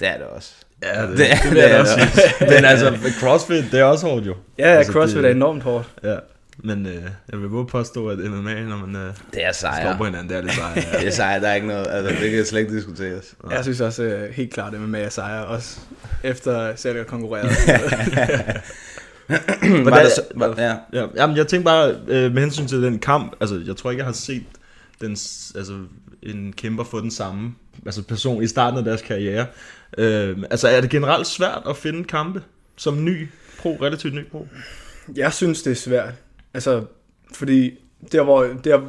Det 0.00 0.08
er 0.08 0.18
det 0.18 0.26
også. 0.26 0.54
Ja, 0.82 1.02
det, 1.02 1.10
Det 1.10 1.18
det, 1.18 1.30
er- 1.32 1.36
det 1.42 1.52
det 1.52 1.70
er 1.72 1.80
også 1.80 1.94
det 2.00 2.08
sige. 2.38 2.50
Men 2.50 2.64
altså, 2.64 2.98
CrossFit, 3.20 3.64
det 3.72 3.80
er 3.80 3.84
også 3.84 4.06
hårdt 4.06 4.26
jo. 4.26 4.36
Ja, 4.58 4.70
ja 4.72 4.76
Altså, 4.78 4.92
CrossFit 4.92 5.22
det- 5.22 5.30
er 5.30 5.34
enormt 5.34 5.62
hårdt. 5.62 5.90
Ja, 6.02 6.16
men 6.64 6.86
øh, 6.86 7.02
jeg 7.32 7.40
vil 7.40 7.48
våge 7.48 7.66
påstå, 7.66 8.08
at 8.08 8.18
MMA, 8.18 8.62
når 8.62 8.86
man 8.86 8.96
øh, 8.96 9.14
Det 9.34 9.44
er 9.44 9.52
slår 9.52 9.70
sejr. 9.70 9.96
på 9.96 10.04
hinanden, 10.04 10.28
det 10.28 10.36
er 10.36 10.42
lidt 10.42 10.54
sejr. 10.54 10.74
Det 10.74 11.06
er 11.06 11.10
sejr, 11.10 11.40
der 11.40 11.48
er 11.48 11.54
ikke 11.54 11.66
noget, 11.66 11.86
altså 11.90 12.22
det 12.22 12.30
kan 12.30 12.44
slet 12.44 12.60
ikke 12.60 12.76
diskuteres. 12.76 13.34
Jeg 13.50 13.62
synes 13.62 13.80
også 13.80 14.02
øh, 14.02 14.30
helt 14.30 14.52
klart, 14.52 14.74
at 14.74 14.80
MMA 14.80 15.00
er 15.00 15.08
sejre, 15.08 15.46
også 15.46 15.80
efter 16.24 16.76
selv 16.76 16.98
at 16.98 17.06
konkurrere. 17.06 17.44
Var 19.84 20.02
det 20.02 20.12
så, 20.12 20.22
var, 20.34 20.54
ja. 20.58 20.74
Ja, 20.92 21.06
jamen, 21.16 21.36
jeg 21.36 21.46
tænkte 21.46 21.64
bare, 21.64 21.96
øh, 22.08 22.32
med 22.32 22.42
hensyn 22.42 22.66
til 22.66 22.82
den 22.82 22.98
kamp, 22.98 23.36
altså, 23.40 23.62
jeg 23.66 23.76
tror 23.76 23.90
ikke, 23.90 23.98
jeg 23.98 24.06
har 24.06 24.12
set 24.12 24.44
den, 25.00 25.10
altså, 25.10 25.78
en 26.22 26.52
kæmper 26.52 26.84
få 26.84 27.00
den 27.00 27.10
samme 27.10 27.54
altså, 27.86 28.02
person 28.02 28.42
i 28.42 28.46
starten 28.46 28.78
af 28.78 28.84
deres 28.84 29.02
karriere. 29.02 29.46
Øh, 29.98 30.38
altså, 30.50 30.68
er 30.68 30.80
det 30.80 30.90
generelt 30.90 31.26
svært 31.26 31.62
at 31.68 31.76
finde 31.76 32.04
kampe 32.04 32.42
som 32.76 33.04
ny 33.04 33.28
pro, 33.58 33.78
relativt 33.82 34.14
ny 34.14 34.26
pro? 34.30 34.48
Jeg 35.16 35.32
synes, 35.32 35.62
det 35.62 35.70
er 35.70 35.74
svært. 35.74 36.14
Altså, 36.58 36.84
fordi 37.34 37.78
der, 38.12 38.22
hvor, 38.22 38.44
der, 38.44 38.80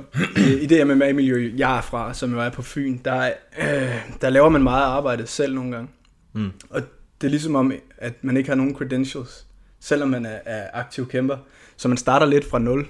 i 0.63 0.65
det 0.65 0.87
MMA-miljø, 0.87 1.53
jeg 1.57 1.77
er 1.77 1.81
fra, 1.81 2.13
som 2.13 2.33
jo 2.33 2.39
er 2.39 2.49
på 2.49 2.61
Fyn, 2.61 2.97
der, 3.05 3.31
øh, 3.59 3.95
der 4.21 4.29
laver 4.29 4.49
man 4.49 4.63
meget 4.63 4.83
arbejde 4.83 5.27
selv 5.27 5.55
nogle 5.55 5.71
gange. 5.71 5.89
Mm. 6.33 6.51
Og 6.69 6.81
det 7.21 7.27
er 7.27 7.31
ligesom 7.31 7.55
om, 7.55 7.73
at 7.97 8.23
man 8.23 8.37
ikke 8.37 8.49
har 8.49 8.55
nogen 8.55 8.75
credentials, 8.75 9.47
selvom 9.79 10.09
man 10.09 10.25
er, 10.25 10.39
er 10.45 10.69
aktiv 10.73 11.07
kæmper. 11.09 11.37
Så 11.77 11.87
man 11.87 11.97
starter 11.97 12.25
lidt 12.25 12.45
fra 12.49 12.59
nul, 12.59 12.87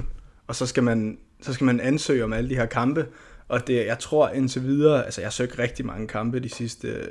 og 0.48 0.56
så 0.56 0.66
skal 0.66 0.84
man, 0.84 1.18
så 1.42 1.54
skal 1.54 1.66
man 1.66 1.80
ansøge 1.80 2.24
om 2.24 2.34
alle 2.34 2.50
de 2.50 2.56
her 2.56 2.66
kampe. 2.66 3.06
Og 3.48 3.68
det, 3.68 3.86
jeg 3.86 4.00
tror 4.00 4.30
indtil 4.30 4.64
videre, 4.64 5.06
altså 5.06 5.22
jeg 5.22 5.26
har 5.26 5.32
søgt 5.32 5.60
rigtig 5.60 5.86
mange 5.86 6.08
kampe 6.08 6.40
de 6.40 6.50
sidste, 6.50 7.08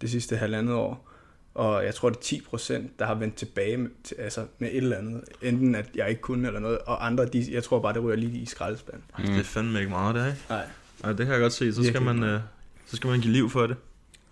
de 0.00 0.08
sidste 0.08 0.36
halvandet 0.36 0.74
år. 0.74 1.10
Og 1.58 1.84
jeg 1.84 1.94
tror, 1.94 2.08
det 2.08 2.16
er 2.16 2.20
10 2.20 2.40
procent, 2.50 2.98
der 2.98 3.06
har 3.06 3.14
vendt 3.14 3.34
tilbage 3.34 3.76
med, 3.76 3.90
til, 4.04 4.14
altså 4.18 4.40
med 4.58 4.68
et 4.68 4.76
eller 4.76 4.96
andet. 4.96 5.20
Enten 5.42 5.74
at 5.74 5.86
jeg 5.94 6.08
ikke 6.08 6.20
kunne 6.20 6.46
eller 6.46 6.60
noget, 6.60 6.78
og 6.78 7.06
andre, 7.06 7.26
de, 7.26 7.46
jeg 7.52 7.64
tror 7.64 7.80
bare, 7.80 7.92
det 7.94 8.02
ryger 8.02 8.16
lige 8.16 8.38
i 8.38 8.46
skraldespanden. 8.46 9.02
Mm. 9.18 9.24
Det 9.24 9.38
er 9.38 9.42
fandme 9.44 9.78
ikke 9.78 9.90
meget, 9.90 10.14
det 10.14 10.22
her, 10.22 10.30
ikke? 10.30 10.42
Nej. 10.50 10.62
Ja, 11.04 11.08
det 11.08 11.18
kan 11.18 11.28
jeg 11.28 11.40
godt 11.40 11.52
se. 11.52 11.72
Så 11.74 11.84
skal, 11.84 12.02
man, 12.02 12.22
øh, 12.22 12.40
så 12.86 12.96
skal 12.96 13.10
man 13.10 13.20
give 13.20 13.32
liv 13.32 13.50
for 13.50 13.66
det. 13.66 13.76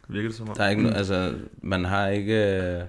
Virker 0.08 0.28
det 0.28 0.36
som 0.36 0.48
om. 0.48 0.56
Der 0.56 0.64
er 0.64 0.70
ikke 0.70 0.82
noget, 0.82 0.96
altså, 0.96 1.32
man 1.62 1.84
har 1.84 2.08
ikke... 2.08 2.34
øh, 2.34 2.82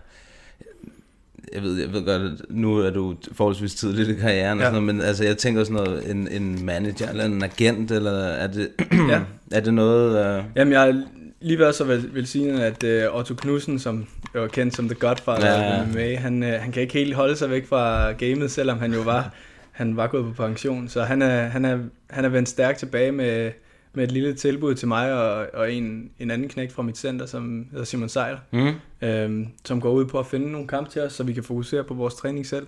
Jeg 1.53 1.61
ved, 1.63 1.79
jeg 1.79 1.93
ved 1.93 2.05
godt, 2.05 2.21
at 2.21 2.41
nu 2.49 2.77
er 2.77 2.89
du 2.89 3.15
forholdsvis 3.31 3.75
tidligt 3.75 4.09
i 4.09 4.15
karrieren, 4.15 4.59
ja. 4.59 4.65
og 4.65 4.71
sådan 4.73 4.83
noget, 4.83 4.95
men 4.95 5.05
altså, 5.05 5.23
jeg 5.23 5.37
tænker 5.37 5.63
sådan 5.63 5.83
noget, 5.83 6.11
en, 6.11 6.27
en 6.27 6.65
manager 6.65 7.09
eller 7.09 7.25
en 7.25 7.43
agent, 7.43 7.91
eller 7.91 8.11
er 8.11 8.47
det, 8.47 8.69
Ja. 9.09 9.21
er 9.51 9.59
det 9.59 9.73
noget... 9.73 10.39
Uh... 10.39 10.45
Jamen, 10.55 10.73
jeg 10.73 11.03
lige 11.39 11.59
været 11.59 11.75
så 11.75 11.83
vel, 11.83 12.13
velsignet, 12.13 12.59
at 12.59 13.09
uh, 13.09 13.17
Otto 13.19 13.33
Knudsen, 13.35 13.79
som 13.79 14.07
jo 14.35 14.43
er 14.43 14.47
kendt 14.47 14.75
som 14.75 14.89
The 14.89 14.99
Godfather 14.99 15.47
Ja, 15.47 15.77
ja. 15.77 15.85
MMA, 15.85 16.15
han, 16.15 16.43
uh, 16.43 16.49
han 16.49 16.71
kan 16.71 16.81
ikke 16.81 16.93
helt 16.93 17.15
holde 17.15 17.35
sig 17.35 17.49
væk 17.49 17.67
fra 17.67 18.11
gamet, 18.11 18.51
selvom 18.51 18.79
han 18.79 18.93
jo 18.93 19.01
var, 19.01 19.33
han 19.71 19.97
var 19.97 20.07
gået 20.07 20.25
på 20.25 20.43
pension. 20.47 20.87
Så 20.87 21.03
han 21.03 21.21
er, 21.21 21.41
han 21.47 21.65
er, 21.65 21.79
han 22.09 22.25
er 22.25 22.29
vendt 22.29 22.49
stærkt 22.49 22.79
tilbage 22.79 23.11
med, 23.11 23.51
med 23.93 24.03
et 24.03 24.11
lille 24.11 24.33
tilbud 24.33 24.75
til 24.75 24.87
mig 24.87 25.13
og, 25.13 25.47
og 25.53 25.73
en, 25.73 26.11
en 26.19 26.31
anden 26.31 26.49
knægt 26.49 26.73
fra 26.73 26.83
mit 26.83 26.97
center, 26.97 27.25
som 27.25 27.67
hedder 27.71 27.85
Simon 27.85 28.09
Sejler, 28.09 28.39
Mm? 28.51 28.73
øhm, 29.07 29.47
som 29.65 29.81
går 29.81 29.91
ud 29.91 30.05
på 30.05 30.19
at 30.19 30.25
finde 30.25 30.51
nogle 30.51 30.67
kampe 30.67 30.89
til 30.89 31.01
os, 31.01 31.13
så 31.13 31.23
vi 31.23 31.33
kan 31.33 31.43
fokusere 31.43 31.83
på 31.83 31.93
vores 31.93 32.15
træning 32.15 32.45
selv. 32.45 32.67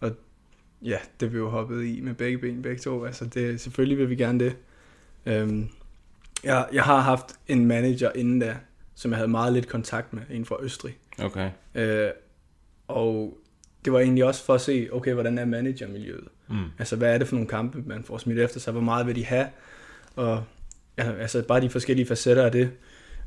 Og 0.00 0.10
ja, 0.82 0.96
det 1.20 1.32
vi 1.32 1.38
jo 1.38 1.48
hoppet 1.48 1.84
i 1.84 2.00
med 2.00 2.14
begge 2.14 2.38
ben, 2.38 2.62
begge 2.62 2.78
to. 2.78 3.04
Altså 3.04 3.24
det, 3.24 3.60
selvfølgelig 3.60 3.98
vil 3.98 4.10
vi 4.10 4.16
gerne 4.16 4.38
det. 4.44 4.56
Øhm, 5.26 5.68
jeg, 6.44 6.66
jeg 6.72 6.82
har 6.82 7.00
haft 7.00 7.26
en 7.46 7.66
manager 7.66 8.10
inden 8.14 8.38
da, 8.38 8.56
som 8.94 9.10
jeg 9.10 9.18
havde 9.18 9.28
meget 9.28 9.52
lidt 9.52 9.68
kontakt 9.68 10.12
med, 10.12 10.22
en 10.30 10.44
fra 10.44 10.56
Østrig. 10.62 10.98
Okay. 11.22 11.50
Øh, 11.74 12.10
og 12.88 13.38
det 13.84 13.92
var 13.92 14.00
egentlig 14.00 14.24
også 14.24 14.44
for 14.44 14.54
at 14.54 14.60
se, 14.60 14.88
okay, 14.92 15.12
hvordan 15.12 15.38
er 15.38 15.44
managermiljøet? 15.44 16.28
Mm. 16.48 16.64
Altså, 16.78 16.96
hvad 16.96 17.14
er 17.14 17.18
det 17.18 17.28
for 17.28 17.34
nogle 17.34 17.48
kampe, 17.48 17.82
man 17.86 18.02
får 18.02 18.18
smidt 18.18 18.38
efter 18.38 18.60
sig? 18.60 18.72
Hvor 18.72 18.82
meget 18.82 19.06
vil 19.06 19.16
de 19.16 19.24
have? 19.24 19.46
Og 20.16 20.44
altså 20.96 21.42
bare 21.42 21.60
de 21.60 21.70
forskellige 21.70 22.06
facetter 22.06 22.44
af 22.44 22.52
det. 22.52 22.70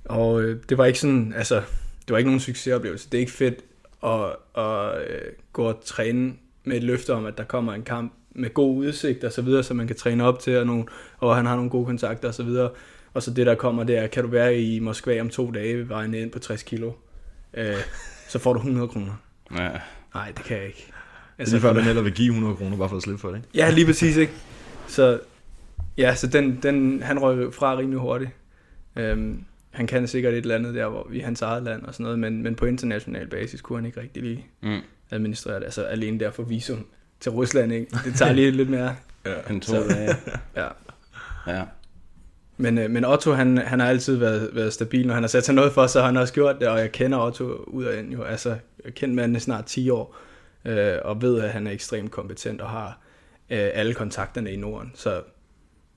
Og 0.06 0.41
øh, 0.41 0.63
det 0.70 0.77
var 0.77 0.86
ikke 0.86 1.00
sådan, 1.00 1.34
altså, 1.38 1.56
det 2.01 2.10
var 2.10 2.18
ikke 2.18 2.30
nogen 2.30 2.39
succesoplevelse. 2.39 3.10
Det 3.10 3.18
er 3.18 3.20
ikke 3.20 3.32
fedt 3.32 3.63
at, 4.03 4.36
at 4.58 5.01
øh, 5.10 5.32
gå 5.53 5.63
og 5.63 5.82
træne 5.86 6.34
med 6.63 6.77
et 6.77 6.84
løfte 6.84 7.13
om, 7.13 7.25
at 7.25 7.38
der 7.38 7.44
kommer 7.44 7.74
en 7.74 7.84
kamp 7.84 8.13
med 8.36 8.53
god 8.53 8.77
udsigt 8.77 9.24
og 9.24 9.32
så 9.32 9.41
videre, 9.41 9.63
så 9.63 9.74
man 9.74 9.88
kan 9.88 9.96
træne 9.96 10.24
op 10.24 10.39
til, 10.39 10.58
og, 10.58 10.65
nogle, 10.65 10.86
og 11.18 11.36
han 11.36 11.46
har 11.46 11.56
nogle 11.56 11.70
gode 11.70 11.86
kontakter 11.86 12.27
og 12.27 12.34
så 12.34 12.44
videre. 12.44 12.70
Og 13.13 13.24
så 13.24 13.32
det, 13.34 13.46
der 13.48 13.56
kommer, 13.56 13.84
det 13.84 13.98
er, 13.98 14.08
kan 14.08 14.24
du 14.24 14.30
være 14.30 14.58
i 14.62 14.80
Moskva 14.80 15.22
om 15.22 15.30
to 15.30 15.51
dage, 15.51 15.89
vejende 15.89 16.20
ind 16.20 16.32
på 16.32 16.39
60 16.39 16.63
kilo, 16.63 16.91
øh, 17.53 17.75
så 18.30 18.39
får 18.39 18.53
du 18.53 18.60
100 18.60 18.88
kroner. 18.88 19.13
Ja. 19.58 19.70
Nej, 20.13 20.32
det 20.38 20.46
kan 20.46 20.58
jeg 20.58 20.65
ikke. 20.65 20.88
Altså, 21.38 21.58
det 21.58 21.63
er 21.63 21.68
lige 21.68 21.70
før, 21.70 21.74
man 21.74 21.84
hellere 21.84 22.03
vil 22.03 22.13
give 22.13 22.27
100 22.30 22.56
kroner, 22.56 22.77
bare 22.77 22.89
for 22.89 22.98
at 22.98 23.03
slippe 23.03 23.22
for 23.22 23.30
det, 23.30 23.38
ikke? 23.38 23.50
Ja, 23.56 23.70
lige 23.70 23.86
præcis, 23.86 24.18
ikke? 24.18 24.34
Så, 24.88 25.20
ja, 25.98 26.15
så 26.15 26.27
den, 26.27 26.60
den, 26.63 27.03
han 27.03 27.20
røg 27.20 27.53
fra 27.53 27.77
rimelig 27.77 28.00
hurtigt. 28.00 28.32
Øhm, 28.96 29.44
han 29.72 29.88
kan 29.88 30.08
sikkert 30.08 30.34
et 30.34 30.38
eller 30.38 30.56
andet 30.56 30.75
der, 30.75 30.88
hvor 30.88 31.08
vi 31.10 31.20
er 31.22 31.25
hans 31.25 31.41
eget 31.41 31.63
land 31.63 31.84
og 31.84 31.94
sådan 31.94 32.03
noget, 32.03 32.20
men, 32.20 32.44
men 32.44 32.56
på 32.56 32.65
international 32.65 33.27
basis 33.27 33.62
kunne 33.62 33.77
han 33.77 33.86
ikke 33.86 34.01
rigtig 34.01 34.24
lige 34.24 34.46
Mm. 34.62 34.80
administrere 35.12 35.56
det. 35.60 35.63
Altså 35.65 35.84
alene 35.84 36.20
der 36.20 36.32
for 36.32 36.44
visum 36.44 36.86
til 37.20 37.32
Rusland, 37.32 37.74
ikke? 37.74 37.98
Det 38.06 38.15
tager 38.15 38.34
lige 38.34 38.51
lidt 38.51 38.70
mere. 38.70 38.96
En 39.50 39.62
to 39.62 39.74
dage. 39.89 40.15
Ja. 40.56 40.68
Ja. 41.48 41.63
Men, 42.62 42.77
øh, 42.77 42.89
men 42.89 43.06
Otto, 43.06 43.32
han, 43.32 43.58
han 43.58 43.80
har 43.80 43.88
altid 43.88 44.15
været, 44.15 44.50
været 44.53 44.74
stabil, 44.74 45.08
når 45.08 45.13
han 45.13 45.24
har 45.24 45.27
sat 45.27 45.46
sig 45.46 45.56
noget 45.56 45.74
for, 45.74 45.88
så 45.88 46.00
har 46.00 46.06
han 46.06 46.18
også 46.18 46.34
gjort 46.34 46.56
det, 46.60 46.68
og 46.68 46.80
jeg 46.80 46.91
kender 46.91 47.20
Otto 47.20 47.46
ud 47.68 47.84
af 47.84 48.00
ind 48.00 48.12
jo. 48.12 48.24
Altså, 48.24 48.58
jeg 48.86 48.94
kendt 48.94 49.15
manden 49.15 49.36
i 49.36 49.39
snart 49.39 49.65
10 49.65 49.89
år, 49.89 50.15
øh, 50.65 50.98
og 51.03 51.22
ved, 51.22 51.41
at 51.41 51.50
han 51.50 51.68
er 51.68 51.72
ekstremt 51.72 52.12
kompetent 52.12 52.62
og 52.62 52.70
har 52.70 53.00
øh, 53.50 53.70
alle 53.74 53.94
kontakterne 53.94 54.51
i 54.51 54.56
Norden. 54.56 54.91
Så 54.96 55.22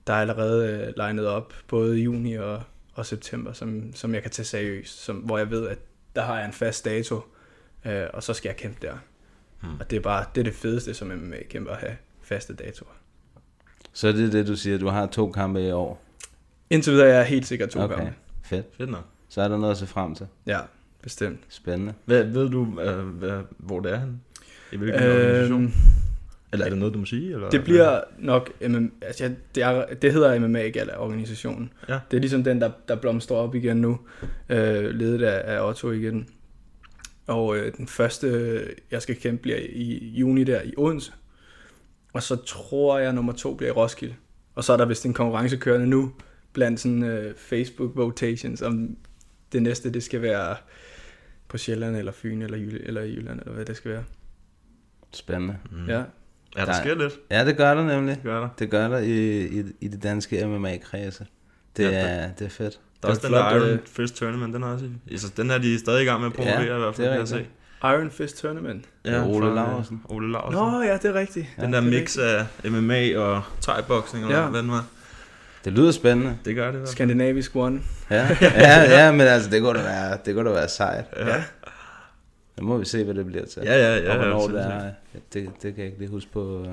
der 0.06 0.12
er 0.12 0.20
allerede 0.20 0.68
øh, 0.68 0.92
legnet 0.96 1.26
op, 1.26 1.54
både 1.68 2.00
i 2.00 2.02
juni 2.02 2.34
og, 2.34 2.62
og 2.94 3.06
september, 3.06 3.52
som, 3.52 3.92
som 3.94 4.14
jeg 4.14 4.22
kan 4.22 4.30
tage 4.30 4.46
seriøst, 4.46 5.04
som, 5.04 5.16
hvor 5.16 5.38
jeg 5.38 5.50
ved, 5.50 5.68
at 5.68 5.78
der 6.16 6.22
har 6.22 6.36
jeg 6.36 6.46
en 6.46 6.52
fast 6.52 6.84
dato, 6.84 7.20
øh, 7.84 8.06
og 8.12 8.22
så 8.22 8.34
skal 8.34 8.48
jeg 8.48 8.56
kæmpe 8.56 8.86
der. 8.86 8.94
Hmm. 9.60 9.80
Og 9.80 9.90
det 9.90 9.96
er 9.96 10.00
bare 10.00 10.24
det, 10.34 10.40
er 10.40 10.44
det 10.44 10.54
fedeste 10.54 10.94
som 10.94 11.08
MMA-kæmper 11.08 11.70
at 11.72 11.78
have 11.78 11.96
faste 12.22 12.54
datoer. 12.54 12.92
Så 13.92 14.12
det 14.12 14.26
er 14.26 14.30
det, 14.30 14.46
du 14.46 14.56
siger, 14.56 14.78
du 14.78 14.88
har 14.88 15.06
to 15.06 15.30
kampe 15.30 15.66
i 15.66 15.70
år. 15.70 16.04
Indtil 16.70 16.92
videre 16.92 17.08
er 17.08 17.14
jeg 17.16 17.24
helt 17.26 17.46
sikkert 17.46 17.68
to 17.70 17.80
Okay, 17.80 17.96
gange. 17.96 18.12
fedt. 18.42 18.66
Fedt 18.76 18.90
nok. 18.90 19.04
Så 19.28 19.40
er 19.42 19.48
der 19.48 19.58
noget 19.58 19.70
at 19.72 19.78
se 19.78 19.86
frem 19.86 20.14
til. 20.14 20.26
Ja, 20.46 20.58
bestemt. 21.02 21.40
Spændende. 21.48 21.94
Hvad, 22.04 22.24
ved 22.24 22.50
du, 22.50 22.80
øh, 22.80 23.06
hvad, 23.06 23.40
hvor 23.58 23.80
det 23.80 23.92
er 23.92 23.96
han? 23.96 24.20
I 24.72 24.76
hvilken 24.76 25.02
øhm, 25.02 25.12
organisation? 25.16 25.74
Eller 26.52 26.66
er 26.66 26.70
det 26.70 26.78
noget, 26.78 26.94
du 26.94 26.98
må 26.98 27.04
sige? 27.04 27.32
Eller? 27.34 27.50
Det 27.50 27.64
bliver 27.64 28.00
nok, 28.18 28.50
MMA, 28.68 28.88
altså, 29.02 29.24
ja, 29.24 29.30
det, 29.54 29.62
er, 29.62 29.94
det 29.94 30.12
hedder 30.12 30.38
MMA 30.38 30.68
Gala 30.68 30.96
organisationen. 30.96 31.72
Ja. 31.88 31.98
Det 32.10 32.16
er 32.16 32.20
ligesom 32.20 32.44
den, 32.44 32.60
der, 32.60 32.70
der 32.88 32.96
blomstrer 32.96 33.36
op 33.36 33.54
igen 33.54 33.76
nu, 33.76 34.00
øh, 34.48 34.84
ledet 34.90 35.22
af, 35.22 35.56
af 35.56 35.68
Otto 35.68 35.90
igen. 35.90 36.28
Og 37.26 37.56
øh, 37.56 37.72
den 37.76 37.86
første, 37.88 38.60
jeg 38.90 39.02
skal 39.02 39.16
kæmpe, 39.16 39.42
bliver 39.42 39.58
i 39.68 40.12
juni 40.14 40.44
der 40.44 40.62
i 40.62 40.74
Odense. 40.76 41.12
Og 42.12 42.22
så 42.22 42.36
tror 42.36 42.98
jeg, 42.98 43.12
nummer 43.12 43.32
to 43.32 43.54
bliver 43.54 43.70
i 43.70 43.72
Roskilde. 43.72 44.14
Og 44.54 44.64
så 44.64 44.72
er 44.72 44.76
der 44.76 44.84
vist 44.84 45.06
en 45.06 45.14
konkurrence 45.14 45.56
kørende 45.56 45.86
nu, 45.86 46.12
blandt 46.54 46.80
sådan 46.80 47.02
øh, 47.02 47.34
Facebook 47.36 47.96
votations, 47.96 48.62
om 48.62 48.96
det 49.52 49.62
næste, 49.62 49.90
det 49.92 50.02
skal 50.02 50.22
være 50.22 50.56
på 51.48 51.58
Sjælland, 51.58 51.96
eller 51.96 52.12
Fyn, 52.12 52.42
eller, 52.42 52.58
Jyll- 52.58 52.86
eller 52.86 53.02
Jylland, 53.02 53.40
eller 53.40 53.52
hvad 53.52 53.64
det 53.64 53.76
skal 53.76 53.90
være. 53.90 54.04
Spændende. 55.12 55.56
Mm. 55.72 55.86
Ja. 55.88 56.02
Ja, 56.56 56.64
der 56.64 56.72
sker 56.72 56.94
lidt. 56.94 57.12
Ja, 57.30 57.44
det 57.46 57.56
gør 57.56 57.74
der 57.74 57.84
nemlig. 57.84 58.14
Det 58.14 58.22
gør 58.22 58.40
der. 58.40 58.48
Det 58.58 58.70
gør 58.70 58.88
der 58.88 58.98
i, 58.98 59.40
i, 59.60 59.64
i 59.80 59.88
det 59.88 60.02
danske 60.02 60.46
MMA-kredse. 60.46 61.26
Det, 61.76 61.82
Ja, 61.84 61.88
ja, 61.90 61.98
der- 61.98 62.04
er, 62.06 62.32
det 62.38 62.44
er 62.44 62.48
fedt. 62.50 62.80
Der 63.02 63.08
er 63.08 63.10
også 63.10 63.22
den 63.22 63.28
flot, 63.28 63.44
der 63.52 63.56
Iron 63.56 63.68
øh, 63.68 63.78
Fist 63.86 64.16
Tournament, 64.16 64.54
den 64.54 64.62
er 64.62 64.66
også. 64.66 64.88
Altså, 65.10 65.32
den 65.36 65.50
er 65.50 65.58
de 65.58 65.78
stadig 65.78 66.02
i 66.02 66.04
gang 66.04 66.20
med 66.20 66.26
at 66.26 66.32
promovere 66.34 66.60
Ja, 66.62 66.76
i 66.76 66.78
hvert 66.78 66.94
fald, 66.94 67.06
det 67.06 67.12
kan 67.12 67.20
jeg 67.20 67.28
se. 67.28 67.36
rigtigt. 67.36 67.54
Iron 67.84 68.10
Fist 68.10 68.38
Tournament. 68.38 68.84
Ja, 69.04 69.26
Ole 69.28 69.46
øh, 69.46 69.54
Laursen. 69.54 70.00
Ole 70.04 70.32
Laursen. 70.32 70.60
Nå 70.60 70.82
ja, 70.82 70.92
det 70.96 71.04
er 71.04 71.14
rigtigt. 71.14 71.46
Den 71.60 71.72
der 71.72 71.80
det 71.80 71.94
er 71.94 72.00
mix 72.00 72.18
af 72.18 72.46
MMA 72.70 73.18
og 73.18 73.42
thai-boxing, 73.68 74.16
eller 74.22 74.38
Ja. 74.42 74.46
hvad 74.48 74.62
den 74.62 74.70
var. 74.70 74.86
Det 75.64 75.72
lyder 75.72 75.92
spændende. 75.92 76.38
Det 76.44 76.54
gør 76.54 76.66
det 76.70 76.74
fald. 76.80 76.86
Skandinavisk 76.86 77.56
one. 77.56 77.80
Ja, 78.10 78.36
ja, 78.40 78.82
ja 79.04 79.12
men 79.12 79.20
altså, 79.20 79.50
det 79.50 79.62
kunne 79.62 79.78
da 79.78 79.84
være, 79.84 80.18
det 80.24 80.34
kunne 80.34 80.48
da 80.50 80.54
være 80.54 80.68
sejt. 80.68 81.04
Ja. 81.16 81.44
Nu 82.60 82.66
må 82.66 82.76
vi 82.78 82.84
se, 82.84 83.04
hvad 83.04 83.14
det 83.14 83.26
bliver 83.26 83.46
til. 83.46 83.62
Ja, 83.64 83.76
ja, 83.76 83.96
ja, 83.98 84.10
Og 84.10 84.16
hvornår 84.16 84.50
ja, 84.50 84.64
det 84.64 84.72
er. 84.72 84.90
Det, 85.32 85.50
det 85.62 85.74
kan 85.74 85.76
jeg 85.76 85.86
ikke 85.86 85.98
lige 85.98 86.10
huske 86.10 86.32
på, 86.32 86.60
øh, 86.60 86.68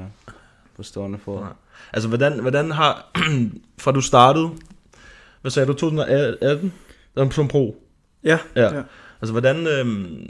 på 0.75 0.83
stående 0.83 1.19
fod. 1.19 1.39
Nej. 1.39 1.50
Altså, 1.93 2.07
hvordan, 2.10 2.39
hvordan 2.39 2.71
har... 2.71 3.12
fra 3.81 3.91
du 3.91 4.01
startede... 4.01 4.50
Hvad 5.41 5.51
sagde 5.51 5.67
du? 5.67 5.74
2018? 5.74 6.74
Som, 7.17 7.31
som 7.31 7.48
pro? 7.48 7.83
Ja, 8.24 8.38
Ja. 8.55 8.75
ja. 8.75 8.81
Altså, 9.21 9.31
hvordan... 9.31 9.67
Øhm, 9.67 10.29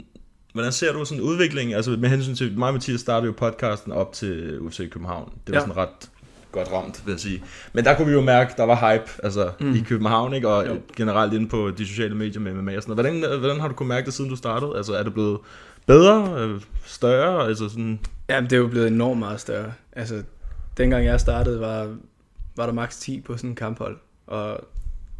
hvordan 0.52 0.72
ser 0.72 0.92
du 0.92 1.04
sådan 1.04 1.22
en 1.22 1.28
udvikling? 1.28 1.74
Altså, 1.74 1.90
med 1.90 2.08
hensyn 2.08 2.34
til... 2.34 2.58
Mig 2.58 2.66
og 2.68 2.74
Mathias 2.74 3.00
startede 3.00 3.26
jo 3.26 3.34
podcasten 3.38 3.92
op 3.92 4.12
til 4.12 4.60
UFC 4.60 4.90
København. 4.90 5.32
Det 5.46 5.54
var 5.54 5.60
Ja. 5.60 5.66
sådan 5.66 5.76
ret 5.76 6.10
godt 6.52 6.72
ramt, 6.72 7.02
vil 7.06 7.12
jeg 7.12 7.20
sige. 7.20 7.42
Men 7.72 7.84
der 7.84 7.96
kunne 7.96 8.06
vi 8.06 8.12
jo 8.12 8.20
mærke, 8.20 8.54
der 8.56 8.64
var 8.64 8.92
hype 8.92 9.10
altså, 9.22 9.50
mm. 9.60 9.74
I 9.74 9.80
København, 9.80 10.34
ikke? 10.34 10.48
og 10.48 10.66
Jo. 10.66 10.76
generelt 10.96 11.32
inde 11.32 11.48
på 11.48 11.70
de 11.70 11.86
sociale 11.86 12.14
medier 12.14 12.40
med 12.40 12.54
MMA 12.54 12.76
og 12.76 12.82
sådan 12.82 12.96
noget. 12.96 13.20
Hvordan, 13.20 13.38
hvordan 13.40 13.60
har 13.60 13.68
du 13.68 13.74
kunnet 13.74 13.88
mærke 13.88 14.04
det, 14.06 14.14
siden 14.14 14.30
du 14.30 14.36
startede? 14.36 14.76
Altså, 14.76 14.94
er 14.94 15.02
det 15.02 15.14
blevet 15.14 15.38
bedre, 15.86 16.34
øh, 16.38 16.60
større? 16.84 17.46
Altså 17.48 17.68
sådan... 17.68 18.00
Jamen, 18.28 18.50
det 18.50 18.56
er 18.56 18.60
jo 18.60 18.68
blevet 18.68 18.88
enormt 18.88 19.18
meget 19.18 19.40
større. 19.40 19.72
Altså, 19.92 20.22
dengang 20.76 21.04
jeg 21.04 21.20
startede, 21.20 21.60
var, 21.60 21.96
var 22.56 22.66
der 22.66 22.72
maks 22.72 22.98
10 22.98 23.20
på 23.20 23.36
sådan 23.36 23.50
en 23.50 23.56
kamphold. 23.56 23.96
Og 24.26 24.60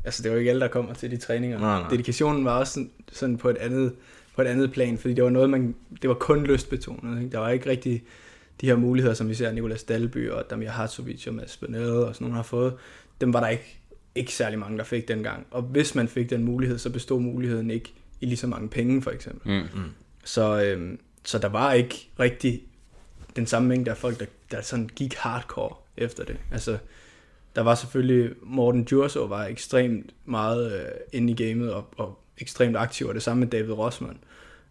altså, 0.04 0.22
det 0.22 0.30
var 0.30 0.34
jo 0.34 0.38
ikke 0.38 0.50
alle, 0.50 0.60
der 0.60 0.68
kommer 0.68 0.94
til 0.94 1.10
de 1.10 1.16
træninger. 1.16 1.58
Nej, 1.58 1.80
nej. 1.80 1.88
Dedikationen 1.90 2.44
var 2.44 2.58
også 2.58 2.72
sådan, 2.72 2.90
sådan 3.12 3.36
på, 3.38 3.48
et 3.48 3.56
andet, 3.56 3.92
på 4.36 4.42
et 4.42 4.46
andet 4.46 4.72
plan, 4.72 4.98
fordi 4.98 5.14
det 5.14 5.24
var 5.24 5.30
noget, 5.30 5.50
man, 5.50 5.74
det 6.02 6.08
var 6.08 6.14
kun 6.14 6.44
lystbetonet. 6.44 7.22
Ikke? 7.22 7.32
Der 7.32 7.38
var 7.38 7.48
ikke 7.48 7.70
rigtig 7.70 8.02
de 8.62 8.66
her 8.66 8.76
muligheder, 8.76 9.14
som 9.14 9.28
vi 9.28 9.34
ser 9.34 9.52
Nikolas 9.52 9.82
Dalby 9.82 10.30
og 10.30 10.50
Damir 10.50 10.68
Hatsovic 10.68 11.26
og 11.26 11.34
Mads 11.34 11.56
Benede 11.56 12.08
og 12.08 12.14
sådan 12.14 12.24
nogle 12.24 12.36
har 12.36 12.42
fået. 12.42 12.74
Dem 13.20 13.32
var 13.32 13.40
der 13.40 13.48
ikke, 13.48 13.78
ikke 14.14 14.32
særlig 14.32 14.58
mange, 14.58 14.78
der 14.78 14.84
fik 14.84 15.08
dengang. 15.08 15.46
Og 15.50 15.62
hvis 15.62 15.94
man 15.94 16.08
fik 16.08 16.30
den 16.30 16.44
mulighed, 16.44 16.78
så 16.78 16.90
bestod 16.90 17.20
muligheden 17.20 17.70
ikke 17.70 17.92
i 18.20 18.26
lige 18.26 18.36
så 18.36 18.46
mange 18.46 18.68
penge, 18.68 19.02
for 19.02 19.10
eksempel. 19.10 19.52
Mm. 19.52 19.80
Mm. 19.80 19.90
Så, 20.24 20.62
øhm, 20.62 20.98
så 21.24 21.38
der 21.38 21.48
var 21.48 21.72
ikke 21.72 22.08
rigtig 22.18 22.62
den 23.36 23.46
samme 23.46 23.68
mængde 23.68 23.90
af 23.90 23.96
folk, 23.96 24.20
der, 24.20 24.26
der 24.50 24.60
sådan 24.60 24.90
gik 24.96 25.14
hardcore 25.14 25.76
efter 25.96 26.24
det. 26.24 26.36
Altså, 26.52 26.78
der 27.56 27.62
var 27.62 27.74
selvfølgelig, 27.74 28.34
Morten 28.42 28.84
Djurso 28.84 29.24
var 29.24 29.44
ekstremt 29.44 30.14
meget 30.24 30.80
øh, 30.80 30.88
inde 31.12 31.32
i 31.32 31.48
gamet 31.48 31.72
og, 31.72 31.88
og 31.96 32.18
ekstremt 32.38 32.76
aktiv, 32.76 33.06
og 33.06 33.14
det 33.14 33.22
samme 33.22 33.40
med 33.40 33.48
David 33.48 33.72
Rossmann. 33.72 34.18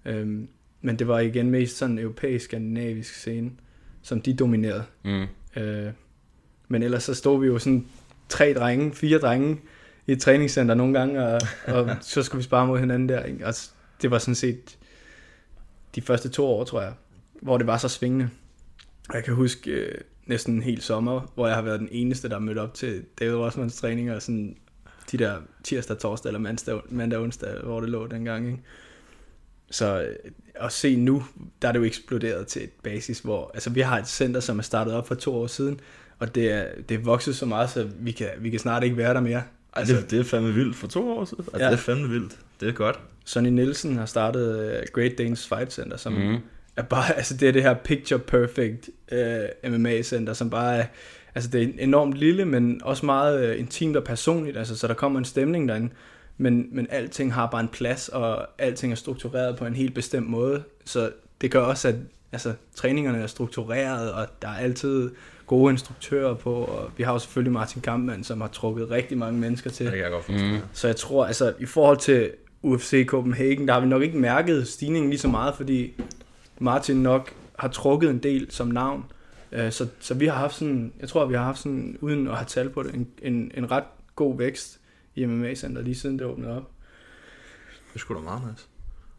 Øhm, 0.05 0.47
men 0.81 0.99
det 0.99 1.07
var 1.07 1.19
igen 1.19 1.49
mest 1.49 1.77
sådan 1.77 1.91
en 1.91 1.99
europæisk, 1.99 2.45
skandinavisk 2.45 3.13
scene, 3.13 3.51
som 4.03 4.21
de 4.21 4.33
dominerede. 4.33 4.83
Mm. 5.03 5.25
Øh, 5.55 5.91
men 6.67 6.83
ellers 6.83 7.03
så 7.03 7.13
stod 7.13 7.41
vi 7.41 7.47
jo 7.47 7.59
sådan 7.59 7.87
tre 8.29 8.53
drenge, 8.53 8.93
fire 8.93 9.17
drenge 9.17 9.61
i 10.07 10.11
et 10.11 10.21
træningscenter 10.21 10.75
nogle 10.75 10.99
gange, 10.99 11.25
og, 11.25 11.41
og 11.67 11.89
så 12.01 12.23
skulle 12.23 12.39
vi 12.39 12.43
spare 12.43 12.67
mod 12.67 12.79
hinanden 12.79 13.09
der. 13.09 13.23
Ikke? 13.23 13.47
Og 13.47 13.53
det 14.01 14.11
var 14.11 14.17
sådan 14.17 14.35
set 14.35 14.77
de 15.95 16.01
første 16.01 16.29
to 16.29 16.45
år, 16.45 16.63
tror 16.63 16.81
jeg, 16.81 16.93
hvor 17.41 17.57
det 17.57 17.67
var 17.67 17.77
så 17.77 17.89
svingende. 17.89 18.29
Og 19.09 19.15
jeg 19.15 19.23
kan 19.23 19.33
huske 19.33 19.71
øh, 19.71 20.01
næsten 20.25 20.55
en 20.55 20.61
hel 20.61 20.81
sommer, 20.81 21.31
hvor 21.35 21.47
jeg 21.47 21.55
har 21.55 21.61
været 21.61 21.79
den 21.79 21.89
eneste, 21.91 22.29
der 22.29 22.39
mødte 22.39 22.59
op 22.59 22.73
til 22.73 23.03
David 23.19 23.35
Rossmanns 23.35 23.75
træninger, 23.75 24.19
sådan 24.19 24.57
de 25.11 25.17
der 25.17 25.37
tirsdag, 25.63 25.97
torsdag 25.97 26.29
eller 26.29 26.39
mandag, 26.39 26.81
mandag 26.89 27.19
onsdag, 27.19 27.59
hvor 27.63 27.79
det 27.79 27.89
lå 27.89 28.07
dengang. 28.07 28.47
Ikke? 28.47 28.59
Så 29.71 30.01
øh, 30.01 30.15
at 30.55 30.71
se 30.71 30.95
nu, 30.95 31.23
der 31.61 31.67
er 31.67 31.71
det 31.71 31.79
jo 31.79 31.83
eksploderet 31.83 32.47
til 32.47 32.63
et 32.63 32.71
basis, 32.83 33.19
hvor 33.19 33.51
altså, 33.53 33.69
vi 33.69 33.81
har 33.81 33.97
et 33.97 34.07
center, 34.07 34.39
som 34.39 34.59
er 34.59 34.63
startet 34.63 34.93
op 34.93 35.07
for 35.07 35.15
to 35.15 35.35
år 35.35 35.47
siden, 35.47 35.79
og 36.19 36.35
det 36.35 36.51
er, 36.51 36.65
det 36.89 36.95
er 36.95 37.01
vokset 37.01 37.35
så 37.35 37.45
meget, 37.45 37.69
så 37.69 37.89
vi 37.99 38.11
kan, 38.11 38.27
vi 38.39 38.49
kan 38.49 38.59
snart 38.59 38.83
ikke 38.83 38.97
være 38.97 39.13
der 39.13 39.19
mere. 39.19 39.43
Altså, 39.73 39.95
det, 39.95 40.11
det 40.11 40.19
er 40.19 40.23
fandme 40.23 40.53
vildt 40.53 40.75
for 40.75 40.87
to 40.87 41.09
år 41.09 41.25
siden. 41.25 41.45
Altså, 41.53 41.59
Ja. 41.59 41.65
Det 41.65 41.73
er 41.73 41.77
fandme 41.77 42.09
vildt. 42.09 42.37
Det 42.59 42.69
er 42.69 42.73
godt. 42.73 42.99
Sonny 43.25 43.49
Nielsen 43.49 43.97
har 43.97 44.05
startet 44.05 44.59
uh, 44.59 44.93
Great 44.93 45.17
Danes 45.17 45.47
Fight 45.47 45.73
Center, 45.73 45.97
som 45.97 46.13
mm. 46.13 46.37
er 46.75 46.81
bare, 46.81 47.15
altså 47.17 47.37
det 47.37 47.47
er 47.47 47.51
det 47.51 47.63
her 47.63 47.73
picture 47.73 48.19
perfect 48.19 48.89
uh, 49.11 49.71
MMA 49.71 50.01
center, 50.01 50.33
som 50.33 50.49
bare 50.49 50.77
er, 50.77 50.85
altså 51.35 51.49
det 51.49 51.63
er 51.63 51.67
enormt 51.79 52.13
lille, 52.13 52.45
men 52.45 52.81
også 52.83 53.05
meget 53.05 53.51
uh, 53.51 53.59
intimt 53.59 53.97
og 53.97 54.03
personligt, 54.03 54.57
altså 54.57 54.77
så 54.77 54.87
der 54.87 54.93
kommer 54.93 55.19
en 55.19 55.25
stemning 55.25 55.69
derinde, 55.69 55.89
men, 56.37 56.67
men 56.71 56.87
alting 56.89 57.33
har 57.33 57.47
bare 57.47 57.61
en 57.61 57.67
plads, 57.67 58.09
og 58.09 58.47
alting 58.57 58.91
er 58.91 58.95
struktureret 58.95 59.57
på 59.57 59.65
en 59.65 59.73
helt 59.73 59.93
bestemt 59.93 60.29
måde, 60.29 60.63
så 60.85 61.11
det 61.41 61.51
gør 61.51 61.59
også, 61.61 61.87
at 61.87 61.95
altså, 62.31 62.53
træningerne 62.75 63.17
er 63.17 63.27
struktureret, 63.27 64.11
og 64.11 64.27
der 64.41 64.47
er 64.47 64.57
altid 64.57 65.11
gode 65.47 65.71
instruktører 65.71 66.33
på, 66.33 66.53
og 66.53 66.91
vi 66.97 67.03
har 67.03 67.13
jo 67.13 67.19
selvfølgelig 67.19 67.53
Martin 67.53 67.81
Kampmann, 67.81 68.23
som 68.23 68.41
har 68.41 68.47
trukket 68.47 68.91
rigtig 68.91 69.17
mange 69.17 69.39
mennesker 69.39 69.69
til. 69.69 69.85
Det 69.85 69.93
kan 69.93 70.03
jeg 70.03 70.11
godt 70.11 70.25
forstå. 70.25 70.45
Mm. 70.45 70.57
Så 70.73 70.87
jeg 70.87 70.95
tror, 70.95 71.25
altså 71.25 71.53
i 71.59 71.65
forhold 71.65 71.97
til 71.97 72.31
UFC 72.61 73.05
Copenhagen, 73.05 73.67
der 73.67 73.73
har 73.73 73.79
vi 73.81 73.87
nok 73.87 74.01
ikke 74.01 74.17
mærket 74.17 74.67
stigningen 74.67 75.09
lige 75.09 75.19
så 75.19 75.27
meget, 75.27 75.55
fordi 75.55 75.93
Martin 76.59 76.95
nok 76.95 77.33
har 77.59 77.67
trukket 77.67 78.09
en 78.09 78.17
del 78.17 78.47
som 78.49 78.67
navn. 78.67 79.05
Øh, 79.51 79.71
Så, 79.71 79.87
så 79.99 80.13
vi 80.13 80.25
har 80.25 80.35
haft 80.35 80.55
sådan, 80.55 80.93
jeg 80.99 81.09
tror, 81.09 81.25
vi 81.25 81.35
har 81.35 81.43
haft 81.43 81.59
sådan, 81.59 81.97
uden 82.01 82.27
at 82.27 82.35
have 82.35 82.45
tal 82.45 82.69
på 82.69 82.83
det, 82.83 82.93
en, 82.93 83.07
en, 83.21 83.51
en 83.57 83.71
ret 83.71 83.83
god 84.15 84.37
vækst 84.37 84.79
i 85.21 85.25
MMA-center 85.25 85.81
lige 85.81 85.95
siden 85.95 86.19
det 86.19 86.27
åbnede 86.27 86.57
op. 86.57 86.71
Det 87.69 87.95
er 87.95 87.99
sgu 87.99 88.13
da 88.13 88.19
meget 88.19 88.41
nice. 88.51 88.65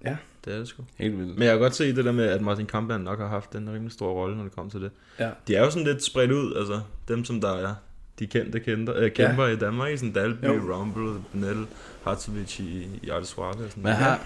Ja. 0.05 0.17
Det 0.45 0.55
er 0.55 0.59
det 0.59 0.69
sgu. 0.69 0.85
Helt 0.97 1.19
vildt. 1.19 1.39
Men 1.39 1.43
jeg 1.43 1.53
kan 1.53 1.61
godt 1.61 1.75
se 1.75 1.97
det 1.97 2.05
der 2.05 2.13
med, 2.13 2.25
at 2.25 2.43
Martin 2.43 2.67
Kampmann 2.67 3.05
nok 3.05 3.19
har 3.19 3.29
haft 3.29 3.55
en 3.55 3.73
rimelig 3.73 3.93
stor 3.93 4.13
rolle, 4.13 4.37
når 4.37 4.45
det 4.45 4.53
kommer 4.53 4.71
til 4.71 4.81
det. 4.81 4.91
Ja. 5.19 5.31
De 5.49 5.55
er 5.57 5.61
jo 5.65 5.71
sådan 5.71 5.87
lidt 5.87 6.05
spredt 6.05 6.31
ud, 6.31 6.55
altså 6.57 6.81
dem 7.09 7.25
som 7.25 7.41
der 7.41 7.53
er 7.53 7.75
de 8.19 8.27
kendte 8.27 8.61
kæmper, 8.61 8.95
øh, 8.97 9.11
kæmper 9.11 9.47
ja. 9.47 9.53
i 9.53 9.57
Danmark, 9.57 9.93
i 9.93 9.97
sådan 9.97 10.13
Dalby, 10.13 10.45
Jo. 10.45 10.75
Rumble, 10.75 11.23
Benel, 11.33 11.67
Hartovic 12.05 12.61
i, 12.61 12.89
i 13.03 13.09
Arte 13.09 13.27
Suave 13.27 13.51
og 13.51 13.55
sådan 13.55 13.73
Men 13.77 13.83
noget. 13.83 13.97
har, 13.97 14.21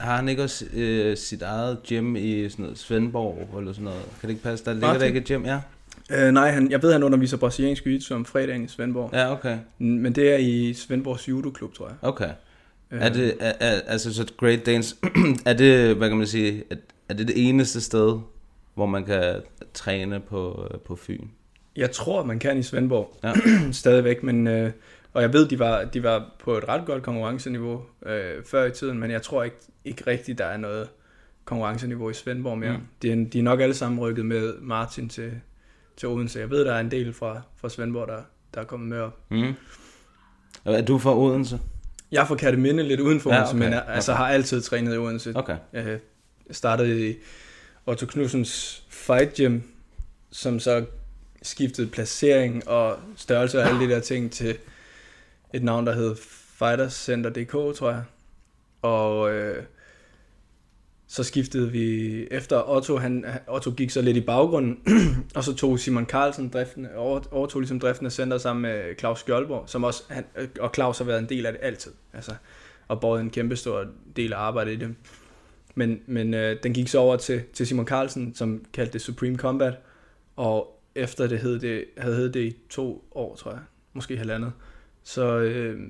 har 0.00 0.16
han 0.16 0.28
ikke 0.28 0.42
også 0.42 0.64
øh, 0.74 1.16
sit 1.16 1.42
eget 1.42 1.78
gym 1.88 2.16
i 2.16 2.48
sådan 2.48 2.62
noget 2.62 2.78
Svendborg 2.78 3.58
eller 3.58 3.72
sådan 3.72 3.84
noget? 3.84 4.02
Kan 4.20 4.28
det 4.28 4.28
ikke 4.28 4.42
passe? 4.42 4.64
Der 4.64 4.72
ligger 4.72 4.86
Martin? 4.88 5.00
der 5.00 5.06
ikke 5.06 5.18
et 5.18 5.26
gym, 5.26 5.44
ja? 5.44 5.60
Øh, 6.10 6.32
nej, 6.32 6.50
han, 6.50 6.70
jeg 6.70 6.82
ved, 6.82 6.92
han 6.92 7.02
underviser 7.02 7.36
brasiliansk 7.36 7.86
jiu 7.86 8.00
om 8.10 8.24
fredagen 8.24 8.64
i 8.64 8.68
Svendborg. 8.68 9.10
Ja, 9.12 9.32
okay. 9.32 9.58
Men 9.78 10.12
det 10.14 10.32
er 10.32 10.36
i 10.36 10.74
Svendborgs 10.74 11.28
judoklub, 11.28 11.74
tror 11.74 11.86
jeg. 11.88 11.96
Okay. 12.02 12.30
Øh, 12.90 13.02
Er 13.02 13.08
det, 13.08 13.36
er, 13.40 13.52
er, 13.60 13.80
altså 13.86 14.14
så 14.14 14.32
Great 14.36 14.66
Danes, 14.66 14.96
er 15.46 15.52
det, 15.52 15.96
hvad 15.96 16.08
kan 16.08 16.18
man 16.18 16.26
sige, 16.26 16.64
er, 16.70 16.76
er 17.08 17.14
det 17.14 17.28
det 17.28 17.48
eneste 17.48 17.80
sted, 17.80 18.18
hvor 18.74 18.86
man 18.86 19.04
kan 19.04 19.34
træne 19.74 20.20
på, 20.20 20.68
øh, 20.74 20.80
på 20.80 20.96
Fyn? 20.96 21.26
Jeg 21.76 21.90
tror, 21.90 22.24
man 22.24 22.38
kan 22.38 22.58
i 22.58 22.62
Svendborg 22.62 23.18
Ja. 23.24 23.32
stadigvæk, 23.72 24.22
men 24.22 24.46
øh, 24.46 24.70
og 25.12 25.22
jeg 25.22 25.32
ved, 25.32 25.48
de 25.48 25.58
var, 25.58 25.84
de 25.84 26.02
var 26.02 26.34
på 26.44 26.58
et 26.58 26.68
ret 26.68 26.86
godt 26.86 27.02
konkurrenceniveau 27.02 27.82
øh, 28.06 28.44
før 28.46 28.64
i 28.64 28.70
tiden, 28.70 28.98
men 28.98 29.10
jeg 29.10 29.22
tror 29.22 29.42
ikke, 29.42 29.56
ikke 29.84 30.02
rigtigt, 30.06 30.38
der 30.38 30.44
er 30.44 30.56
noget 30.56 30.88
konkurrenceniveau 31.44 32.10
i 32.10 32.14
Svendborg 32.14 32.58
mere. 32.58 32.72
Mm. 32.72 32.82
De, 33.02 33.12
er, 33.12 33.24
de 33.32 33.38
er 33.38 33.42
nok 33.42 33.60
alle 33.60 33.74
sammen 33.74 34.00
rykket 34.00 34.26
med 34.26 34.54
Martin 34.60 35.08
til, 35.08 35.32
til 35.96 36.08
Odense. 36.08 36.38
Jeg 36.38 36.50
ved, 36.50 36.64
der 36.64 36.74
er 36.74 36.80
en 36.80 36.90
del 36.90 37.12
fra, 37.12 37.40
fra 37.56 37.68
Svendborg, 37.68 38.08
der, 38.08 38.22
der 38.54 38.60
er 38.60 38.64
kommet 38.64 38.88
med 38.88 38.98
op. 39.00 39.18
Mm. 39.30 39.54
Og 40.64 40.74
Er 40.74 40.82
du 40.82 40.98
fra 40.98 41.18
Odense? 41.18 41.60
Jeg 42.12 42.22
er 42.22 42.26
fra 42.26 42.34
Katteminde 42.34 42.82
lidt 42.82 43.00
uden 43.00 43.20
for 43.20 43.30
Ja, 43.30 43.36
Odense, 43.36 43.54
okay. 43.54 43.64
men 43.64 43.72
jeg, 43.72 43.84
altså, 43.88 44.12
Okay. 44.12 44.18
har 44.18 44.28
altid 44.28 44.62
trænet 44.62 44.94
i 44.94 44.98
Odense. 44.98 45.32
Okay. 45.36 45.56
Jeg 45.72 45.98
startede 46.50 47.10
i 47.10 47.14
Otto 47.86 48.06
Knudsens 48.06 48.82
Fight 48.88 49.34
Gym, 49.34 49.60
som 50.30 50.60
så 50.60 50.84
skiftede 51.42 51.86
placering 51.86 52.68
og 52.68 52.98
størrelse 53.16 53.58
og 53.58 53.68
alle 53.68 53.80
de 53.86 53.90
der 53.94 54.00
ting 54.00 54.30
til 54.32 54.58
et 55.54 55.62
navn, 55.64 55.86
der 55.86 55.92
hed 55.94 56.16
Fighterscenter.dk, 56.58 57.76
tror 57.76 57.90
jeg. 57.90 58.02
Og 58.82 59.32
øh, 59.34 59.64
så 61.12 61.24
skiftede 61.24 61.72
vi 61.72 62.26
efter 62.30 62.70
Otto, 62.70 62.96
han, 62.96 63.24
Otto 63.48 63.70
gik 63.70 63.90
så 63.90 64.02
lidt 64.02 64.16
i 64.16 64.20
baggrunden, 64.20 64.78
og 65.36 65.44
så 65.44 65.54
tog 65.54 65.78
Simon 65.78 66.06
Carlsen 66.06 66.48
driften, 66.48 66.86
overtog 67.30 67.60
ligesom 67.60 67.80
driften 67.80 68.06
af 68.06 68.12
center 68.12 68.38
sammen 68.38 68.62
med 68.62 68.98
Claus 68.98 69.20
Skjoldborg, 69.20 69.64
som 69.66 69.84
også, 69.84 70.02
han, 70.08 70.24
og 70.60 70.70
Claus 70.74 70.98
har 70.98 71.04
været 71.04 71.18
en 71.18 71.28
del 71.28 71.46
af 71.46 71.52
det 71.52 71.60
altid, 71.62 71.92
altså, 72.12 72.32
og 72.88 73.00
båret 73.00 73.20
en 73.20 73.30
kæmpe 73.30 73.56
stor 73.56 73.86
del 74.16 74.32
af 74.32 74.38
arbejdet 74.38 74.72
i 74.72 74.76
det. 74.76 74.94
Men, 75.74 76.00
men 76.06 76.34
øh, 76.34 76.56
den 76.62 76.74
gik 76.74 76.88
så 76.88 76.98
over 76.98 77.16
til, 77.16 77.42
til 77.52 77.66
Simon 77.66 77.86
Carlsen, 77.86 78.34
som 78.34 78.64
kaldte 78.72 78.92
det 78.92 79.00
Supreme 79.00 79.36
Combat, 79.36 79.74
og 80.36 80.82
efter 80.94 81.26
det, 81.26 81.38
hed 81.38 81.58
det 81.58 81.84
havde 81.98 82.16
heddet 82.16 82.34
det 82.34 82.40
i 82.40 82.56
to 82.70 83.08
år, 83.10 83.36
tror 83.36 83.50
jeg, 83.50 83.60
måske 83.92 84.16
halvandet, 84.16 84.52
så, 85.02 85.38
øh, 85.38 85.80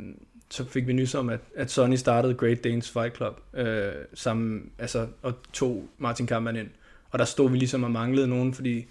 så 0.52 0.64
fik 0.64 0.86
vi 0.86 0.92
nys 0.92 1.14
om, 1.14 1.28
at, 1.28 1.40
at 1.56 1.70
Sonny 1.70 1.96
startede 1.96 2.34
Great 2.34 2.64
Danes 2.64 2.90
Fight 2.90 3.16
Club 3.16 3.40
øh, 3.54 3.92
sammen, 4.14 4.70
altså, 4.78 5.06
og 5.22 5.34
tog 5.52 5.88
Martin 5.98 6.26
Kampmann 6.26 6.56
ind. 6.56 6.68
Og 7.10 7.18
der 7.18 7.24
stod 7.24 7.50
vi 7.50 7.58
ligesom 7.58 7.82
og 7.82 7.90
manglede 7.90 8.28
nogen, 8.28 8.54
fordi 8.54 8.86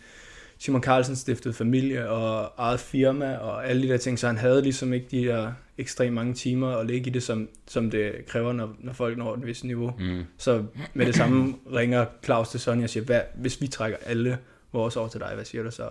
Simon 0.57 0.83
Carlsen 0.83 1.15
stiftede 1.15 1.53
familie 1.53 2.09
og 2.09 2.53
eget 2.57 2.79
firma 2.79 3.35
og 3.35 3.67
alle 3.67 3.81
de 3.81 3.87
der 3.87 3.97
ting, 3.97 4.19
så 4.19 4.27
han 4.27 4.37
havde 4.37 4.61
ligesom 4.61 4.93
ikke 4.93 5.07
de 5.11 5.25
der 5.25 5.51
ekstremt 5.77 6.13
mange 6.13 6.33
timer 6.33 6.75
at 6.75 6.85
ligge 6.85 7.09
i 7.09 7.13
det, 7.13 7.23
som, 7.23 7.49
som 7.67 7.91
det 7.91 8.25
kræver, 8.27 8.53
når, 8.53 8.75
når 8.79 8.93
folk 8.93 9.17
når 9.17 9.33
et 9.33 9.45
vist 9.45 9.63
niveau. 9.63 9.93
Mm. 9.99 10.23
Så 10.37 10.63
med 10.93 11.05
det 11.05 11.15
samme 11.15 11.55
ringer 11.73 12.05
Claus 12.23 12.49
til 12.49 12.59
Sonny 12.59 12.83
og 12.83 12.89
siger, 12.89 13.03
hvad, 13.03 13.21
hvis 13.35 13.61
vi 13.61 13.67
trækker 13.67 13.97
alle 14.05 14.37
vores 14.71 14.95
over 14.95 15.07
til 15.07 15.19
dig, 15.19 15.31
hvad 15.35 15.45
siger 15.45 15.63
du 15.63 15.71
så? 15.71 15.89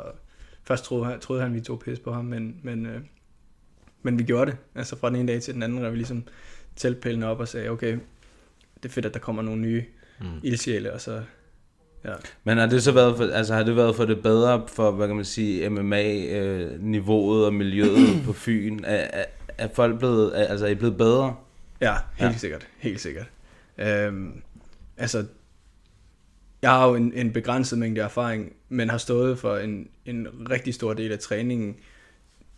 Først 0.65 0.85
troede 0.85 1.05
han, 1.05 1.21
troede 1.21 1.43
han, 1.43 1.55
vi 1.55 1.61
tog 1.61 1.81
pis 1.81 1.99
på 1.99 2.13
ham, 2.13 2.25
men, 2.25 2.57
men, 2.63 2.87
øh, 2.87 3.01
men 4.03 4.19
vi 4.19 4.25
gjorde 4.25 4.51
det. 4.51 4.59
Altså 4.75 4.97
fra 4.97 5.09
den 5.09 5.17
ene 5.17 5.33
dag 5.33 5.43
til 5.43 5.55
den 5.55 5.63
anden, 5.63 5.83
der 5.83 5.91
vi 5.91 5.97
ligesom 5.97 6.25
teltpælene 6.77 7.27
op 7.27 7.41
og 7.41 7.49
sagde, 7.49 7.69
okay, 7.69 7.99
det 8.83 8.89
er 8.89 8.93
fedt, 8.93 9.07
at 9.07 9.15
der 9.15 9.21
kommer 9.21 9.43
nogle 9.43 9.61
nye 9.61 9.85
Mm. 10.21 10.27
ildsjæle, 10.43 10.93
og 10.93 11.01
så, 11.01 11.23
ja. 12.05 12.13
Men 12.45 12.59
har 12.59 12.67
det 12.67 12.83
så 12.83 12.93
været 12.93 13.17
for, 13.17 13.25
altså 13.25 13.55
har 13.55 13.63
det 13.63 13.77
været 13.77 13.97
for 13.97 14.05
det 14.05 14.23
bedre 14.23 14.65
for, 14.69 14.91
hvad 14.91 15.07
kan 15.07 15.17
man 15.17 15.25
sige, 15.25 15.71
MMA-niveauet 15.71 17.47
og 17.47 17.55
miljøet 17.55 18.23
på 18.27 18.33
Fyn? 18.33 18.81
Er, 18.85 18.97
er, 18.97 19.25
er 19.59 19.69
folk 19.75 19.99
blevet, 19.99 20.41
er, 20.41 20.47
altså 20.47 20.67
er 20.67 20.71
I 20.71 20.75
blevet 20.75 20.97
bedre? 20.97 21.37
Ja, 21.81 21.95
helt 22.17 22.33
ja. 22.33 22.39
sikkert. 22.39 22.69
Helt 22.79 23.01
sikkert. 23.01 23.27
Øhm, 23.79 24.43
altså, 24.97 25.27
jeg 26.63 26.71
har 26.71 26.89
jo 26.89 26.95
en, 26.95 27.13
en 27.15 27.33
begrænset 27.33 27.79
mængde 27.79 28.01
erfaring, 28.01 28.53
men 28.69 28.91
har 28.91 28.99
stået 28.99 29.39
for 29.39 29.57
en, 29.57 29.89
en 30.07 30.27
rigtig 30.51 30.75
stor 30.75 30.95
del 30.95 31.13
af 31.13 31.19
træningen 31.19 31.77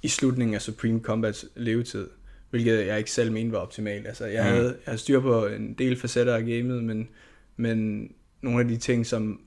i 0.03 0.09
slutningen 0.09 0.55
af 0.55 0.63
Supreme 0.63 1.01
Combats 1.01 1.47
levetid, 1.57 2.09
hvilket 2.51 2.87
jeg 2.87 2.99
ikke 2.99 3.11
selv 3.11 3.33
mente 3.33 3.53
var 3.53 3.59
optimalt. 3.59 4.07
Altså, 4.07 4.27
jeg, 4.27 4.45
Mhm. 4.45 4.53
havde, 4.55 4.67
jeg 4.69 4.77
havde 4.85 4.99
styr 4.99 5.21
på 5.21 5.47
en 5.47 5.75
del 5.75 5.97
facetter 6.01 6.35
af 6.35 6.45
gamet, 6.45 6.85
men, 6.85 7.09
men 7.57 8.09
nogle 8.41 8.61
af 8.61 8.69
de 8.69 8.77
ting, 8.77 9.07
som, 9.07 9.41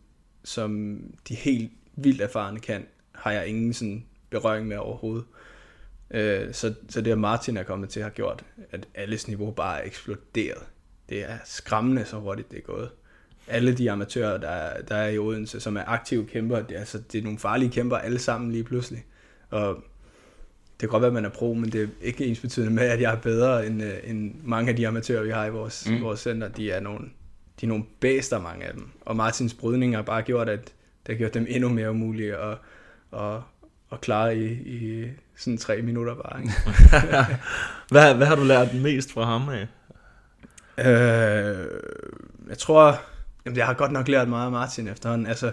som 0.44 1.00
de 1.30 1.36
helt 1.36 1.72
vildt 1.98 2.22
erfarne 2.22 2.60
kan, 2.60 2.86
har 3.12 3.32
jeg 3.32 3.48
ingen 3.48 3.74
sådan 3.74 4.06
berøring 4.30 4.68
med 4.68 4.78
overhovedet. 4.78 5.26
Øh, 6.12 6.54
så, 6.54 6.74
så 6.90 7.02
det, 7.02 7.12
at 7.12 7.18
Martin 7.18 7.58
er 7.58 7.64
kommet 7.64 7.90
til, 7.90 8.02
har 8.04 8.10
gjort, 8.10 8.46
at 8.72 8.88
alles 8.96 9.28
niveau 9.28 9.52
bare 9.52 9.82
er 9.82 9.86
eksploderet. 9.86 10.64
Det 11.10 11.24
er 11.24 11.38
skræmmende, 11.46 12.06
så 12.06 12.18
hurtigt 12.18 12.52
det 12.52 12.58
er 12.58 12.62
gået. 12.64 12.90
Alle 13.48 13.78
de 13.78 13.92
amatører, 13.92 14.38
der 14.38 14.48
er, 14.50 14.82
der 14.82 14.96
er 14.96 15.10
i 15.10 15.18
Odense, 15.18 15.60
som 15.60 15.78
er 15.78 15.84
aktive 15.88 16.28
kæmper, 16.28 16.62
det 16.62 16.76
er, 16.76 16.80
altså, 16.80 16.98
det 17.12 17.20
er 17.20 17.24
nogle 17.24 17.40
farlige 17.40 17.72
kæmper 17.72 17.98
alle 17.98 18.20
sammen 18.20 18.52
lige 18.52 18.64
pludselig. 18.64 19.06
Og 19.50 19.84
det 20.80 20.80
kan 20.80 20.90
godt 20.90 21.02
være, 21.02 21.08
at 21.08 21.14
man 21.14 21.26
er 21.26 21.30
pro, 21.30 21.54
men 21.54 21.72
det 21.72 21.82
er 21.84 21.88
ikke 22.02 22.26
ens 22.26 22.40
betydende 22.40 22.74
med, 22.74 22.84
at 22.84 23.02
jeg 23.02 23.12
er 23.12 23.16
bedre 23.18 23.68
end, 23.68 23.84
øh, 23.84 23.94
end 24.04 24.36
mange 24.44 24.70
af 24.70 24.76
de 24.76 24.88
amatører, 24.88 25.24
vi 25.24 25.32
har 25.32 25.46
i 25.46 25.50
vores, 25.50 25.90
Mm. 25.90 26.02
vores 26.02 26.20
center. 26.20 26.48
De 26.48 26.72
er 26.72 26.80
nogle, 26.80 27.00
de 27.62 27.66
er 27.66 27.68
nogle 27.68 27.84
bæster, 28.00 28.42
mange 28.42 28.66
af 28.66 28.74
dem. 28.74 28.90
Og 29.02 29.16
Martins 29.16 29.54
brydning 29.54 29.96
har 29.96 30.02
bare 30.02 30.22
gjort, 30.22 30.50
at 30.50 30.64
det 31.08 31.14
har 31.14 31.16
gjort 31.16 31.34
dem 31.34 31.46
endnu 31.50 31.70
mere 31.70 31.92
umulige 31.92 32.36
at, 32.38 32.58
at, 33.14 33.36
at 33.92 34.02
klare 34.02 34.38
i, 34.38 34.46
i 34.52 35.06
sådan 35.38 35.58
tre 35.58 35.82
minutter 35.82 36.16
bare. 36.16 36.42
Ikke? 36.42 36.54
hvad, 37.92 38.16
hvad 38.16 38.28
har 38.28 38.36
du 38.36 38.44
lært 38.44 38.74
mest 38.74 39.12
fra 39.12 39.24
ham 39.24 39.50
af? 39.50 39.68
Øh, 40.78 41.68
jeg 42.50 42.58
tror, 42.58 43.02
jamen 43.46 43.58
jeg 43.58 43.66
har 43.66 43.74
godt 43.74 43.92
nok 43.92 44.08
lært 44.08 44.30
meget 44.30 44.46
af 44.46 44.52
Martin 44.52 44.88
efterhånden. 44.88 45.28
Altså, 45.28 45.52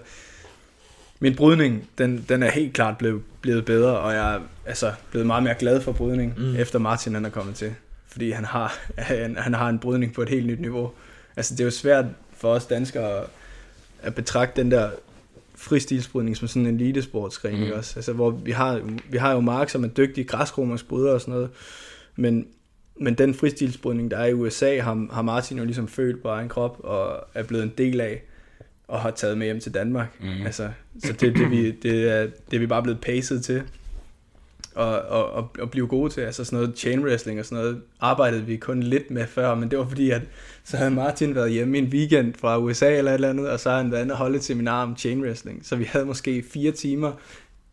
min 1.22 1.36
brydning, 1.36 1.88
den, 1.98 2.24
den 2.28 2.42
er 2.42 2.50
helt 2.50 2.72
klart 2.74 2.98
blevet, 2.98 3.22
blevet 3.40 3.64
bedre, 3.64 3.98
og 3.98 4.12
jeg 4.14 4.34
er 4.34 4.40
altså, 4.66 4.92
blevet 5.10 5.26
meget 5.26 5.42
mere 5.42 5.54
glad 5.58 5.80
for 5.80 5.92
brydning, 5.92 6.34
Mm. 6.36 6.56
efter 6.56 6.78
Martin 6.78 7.14
han 7.14 7.24
er 7.24 7.30
kommet 7.30 7.54
til. 7.54 7.74
Fordi 8.08 8.30
han 8.30 8.44
har, 8.44 8.78
han, 8.98 9.36
han 9.36 9.54
har 9.54 9.68
en 9.68 9.78
brydning 9.78 10.14
på 10.14 10.22
et 10.22 10.28
helt 10.28 10.46
nyt 10.46 10.60
niveau. 10.60 10.90
Altså, 11.36 11.54
det 11.54 11.60
er 11.60 11.64
jo 11.64 11.70
svært 11.70 12.04
for 12.36 12.48
os 12.48 12.66
danskere 12.66 13.24
at, 14.02 14.14
betragte 14.14 14.62
den 14.62 14.70
der 14.70 14.90
fristilsbrydning 15.54 16.36
som 16.36 16.48
sådan 16.48 16.66
en 16.66 16.74
elitesportsgren, 16.74 17.60
Mm. 17.60 17.66
mm. 17.66 17.72
også? 17.72 17.92
Altså, 17.96 18.12
hvor 18.12 18.30
vi 18.30 18.50
har, 18.50 18.80
vi 19.10 19.18
har 19.18 19.32
jo 19.32 19.40
Mark, 19.40 19.68
som 19.68 19.84
er 19.84 19.88
dygtig 19.88 20.28
græskromersk 20.28 20.88
bryder 20.88 21.12
og 21.12 21.20
sådan 21.20 21.34
noget, 21.34 21.50
men, 22.16 22.46
men 23.00 23.14
den 23.14 23.34
fristilsbrydning, 23.34 24.10
der 24.10 24.16
er 24.16 24.26
i 24.26 24.32
USA, 24.32 24.78
har, 24.80 25.06
har 25.12 25.22
Martin 25.22 25.58
jo 25.58 25.64
ligesom 25.64 25.88
følt 25.88 26.22
på 26.22 26.28
egen 26.28 26.48
krop 26.48 26.80
og 26.84 27.26
er 27.34 27.42
blevet 27.42 27.62
en 27.64 27.72
del 27.78 28.00
af 28.00 28.22
og 28.92 29.00
har 29.00 29.10
taget 29.10 29.38
med 29.38 29.46
hjem 29.46 29.60
til 29.60 29.74
Danmark. 29.74 30.08
Mm. 30.20 30.46
Altså, 30.46 30.68
så 31.04 31.12
det, 31.12 31.36
det, 31.36 31.50
vi, 31.50 31.70
det, 31.70 32.10
er, 32.10 32.26
det 32.50 32.56
er 32.56 32.58
vi 32.58 32.66
bare 32.66 32.82
blevet 32.82 33.00
paced 33.00 33.40
til 33.40 33.62
og, 34.74 34.98
og, 34.98 35.32
og, 35.32 35.50
og 35.58 35.70
blive 35.70 35.86
gode 35.86 36.10
til. 36.10 36.20
Altså 36.20 36.44
sådan 36.44 36.58
noget 36.58 36.78
chain 36.78 37.04
wrestling 37.04 37.40
og 37.40 37.44
sådan 37.44 37.64
noget 37.64 37.80
arbejdede 38.00 38.42
vi 38.42 38.56
kun 38.56 38.82
lidt 38.82 39.10
med 39.10 39.26
før, 39.26 39.54
men 39.54 39.70
det 39.70 39.78
var 39.78 39.88
fordi, 39.88 40.10
at 40.10 40.22
så 40.64 40.76
havde 40.76 40.90
Martin 40.90 41.34
været 41.34 41.50
hjemme 41.50 41.78
en 41.78 41.84
weekend 41.84 42.34
fra 42.40 42.58
USA 42.58 42.96
eller 42.96 43.10
et 43.10 43.14
eller 43.14 43.30
andet, 43.30 43.50
og 43.50 43.60
så 43.60 43.70
havde 43.70 43.82
han 43.82 43.92
været 43.92 44.02
inde 44.02 44.14
og 44.14 44.18
holde 44.18 44.36
et 44.36 44.44
seminar 44.44 44.82
om 44.82 44.96
chain 44.96 45.22
wrestling. 45.22 45.66
Så 45.66 45.76
vi 45.76 45.84
havde 45.84 46.04
måske 46.04 46.44
fire 46.52 46.72
timer 46.72 47.12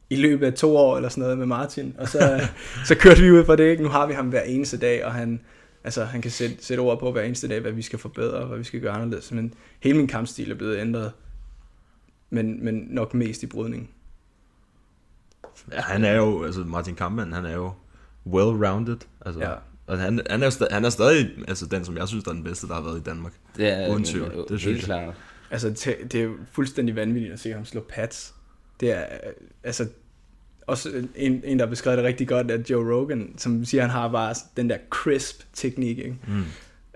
i 0.10 0.16
løbet 0.16 0.46
af 0.46 0.54
to 0.54 0.78
år 0.78 0.96
eller 0.96 1.10
sådan 1.10 1.22
noget 1.22 1.38
med 1.38 1.46
Martin, 1.46 1.96
og 1.98 2.08
så, 2.08 2.42
så 2.88 2.96
kørte 2.96 3.22
vi 3.22 3.32
ud 3.32 3.46
fra 3.46 3.56
det. 3.56 3.72
Ikke? 3.72 3.84
Nu 3.84 3.90
har 3.90 4.08
vi 4.08 4.14
ham 4.14 4.28
hver 4.28 4.42
eneste 4.42 4.78
dag, 4.78 5.06
og 5.06 5.14
han, 5.14 5.40
altså, 5.84 6.04
han 6.06 6.22
kan 6.22 6.32
sætte, 6.32 6.56
sætte 6.60 6.82
ord 6.82 7.00
på 7.00 7.12
hver 7.12 7.22
eneste 7.22 7.48
dag, 7.48 7.60
hvad 7.60 7.72
vi 7.72 7.82
skal 7.82 8.00
forbedre, 8.00 8.38
og 8.38 8.48
hvad 8.48 8.58
vi 8.58 8.64
skal 8.64 8.82
gøre 8.82 8.94
anderledes. 8.94 9.32
Men 9.32 9.54
hele 9.80 9.98
min 9.98 10.08
kampstil 10.08 10.52
er 10.52 10.56
blevet 10.56 10.78
ændret, 10.80 11.12
men, 12.30 12.66
men 12.66 12.88
nok 12.90 13.14
mest 13.14 13.44
i 13.44 13.46
brydning. 13.46 13.90
Ja, 15.72 15.82
han 15.82 16.06
er 16.06 16.16
jo, 16.16 16.44
altså 16.44 16.60
Martin 16.60 16.96
Kampmann, 16.96 17.34
han 17.34 17.46
er 17.46 17.54
jo 17.54 17.72
well-rounded. 18.28 18.98
Altså, 19.26 19.40
Ja. 19.40 19.54
Og 19.90 20.00
han, 20.00 20.22
han, 20.30 20.44
er 20.44 20.68
han 20.72 20.86
er 20.86 20.90
stadig 20.90 21.30
altså, 21.48 21.66
den, 21.66 21.86
som 21.86 21.98
jeg 21.98 22.08
synes, 22.08 22.24
der 22.24 22.32
er 22.32 22.36
den 22.36 22.44
bedste, 22.44 22.68
der 22.68 22.74
har 22.74 22.82
været 22.82 23.00
i 23.00 23.04
Danmark. 23.04 23.34
Det 23.58 23.68
er 23.68 23.90
Uden 23.90 24.04
tvivl, 24.04 24.28
øh, 24.28 24.38
det 24.38 24.46
synes 24.48 24.64
helt 24.64 24.84
klart. 24.84 25.14
Altså, 25.52 25.70
det 26.12 26.16
er 26.16 26.24
jo 26.24 26.34
fuldstændig 26.52 26.96
vanvittigt 26.96 27.34
at 27.34 27.40
se 27.40 27.52
ham 27.54 27.66
slå 27.66 27.86
pads. 27.90 28.36
Det 28.80 28.92
er, 28.92 29.02
øh, 29.02 29.34
altså, 29.64 29.88
også 30.70 30.90
en, 31.16 31.42
en, 31.46 31.60
der 31.60 31.66
har 31.66 31.70
beskrevet 31.70 31.98
det 31.98 32.06
rigtig 32.06 32.28
godt, 32.28 32.52
er 32.52 32.58
Joe 32.70 32.96
Rogan, 32.96 33.34
som 33.38 33.66
siger, 33.66 33.84
at 33.84 33.90
han 33.90 34.02
har 34.02 34.08
bare 34.08 34.36
den 34.58 34.70
der 34.70 34.78
crisp 34.90 35.42
teknik, 35.54 35.98
ikke? 35.98 36.16
Mm. 36.28 36.44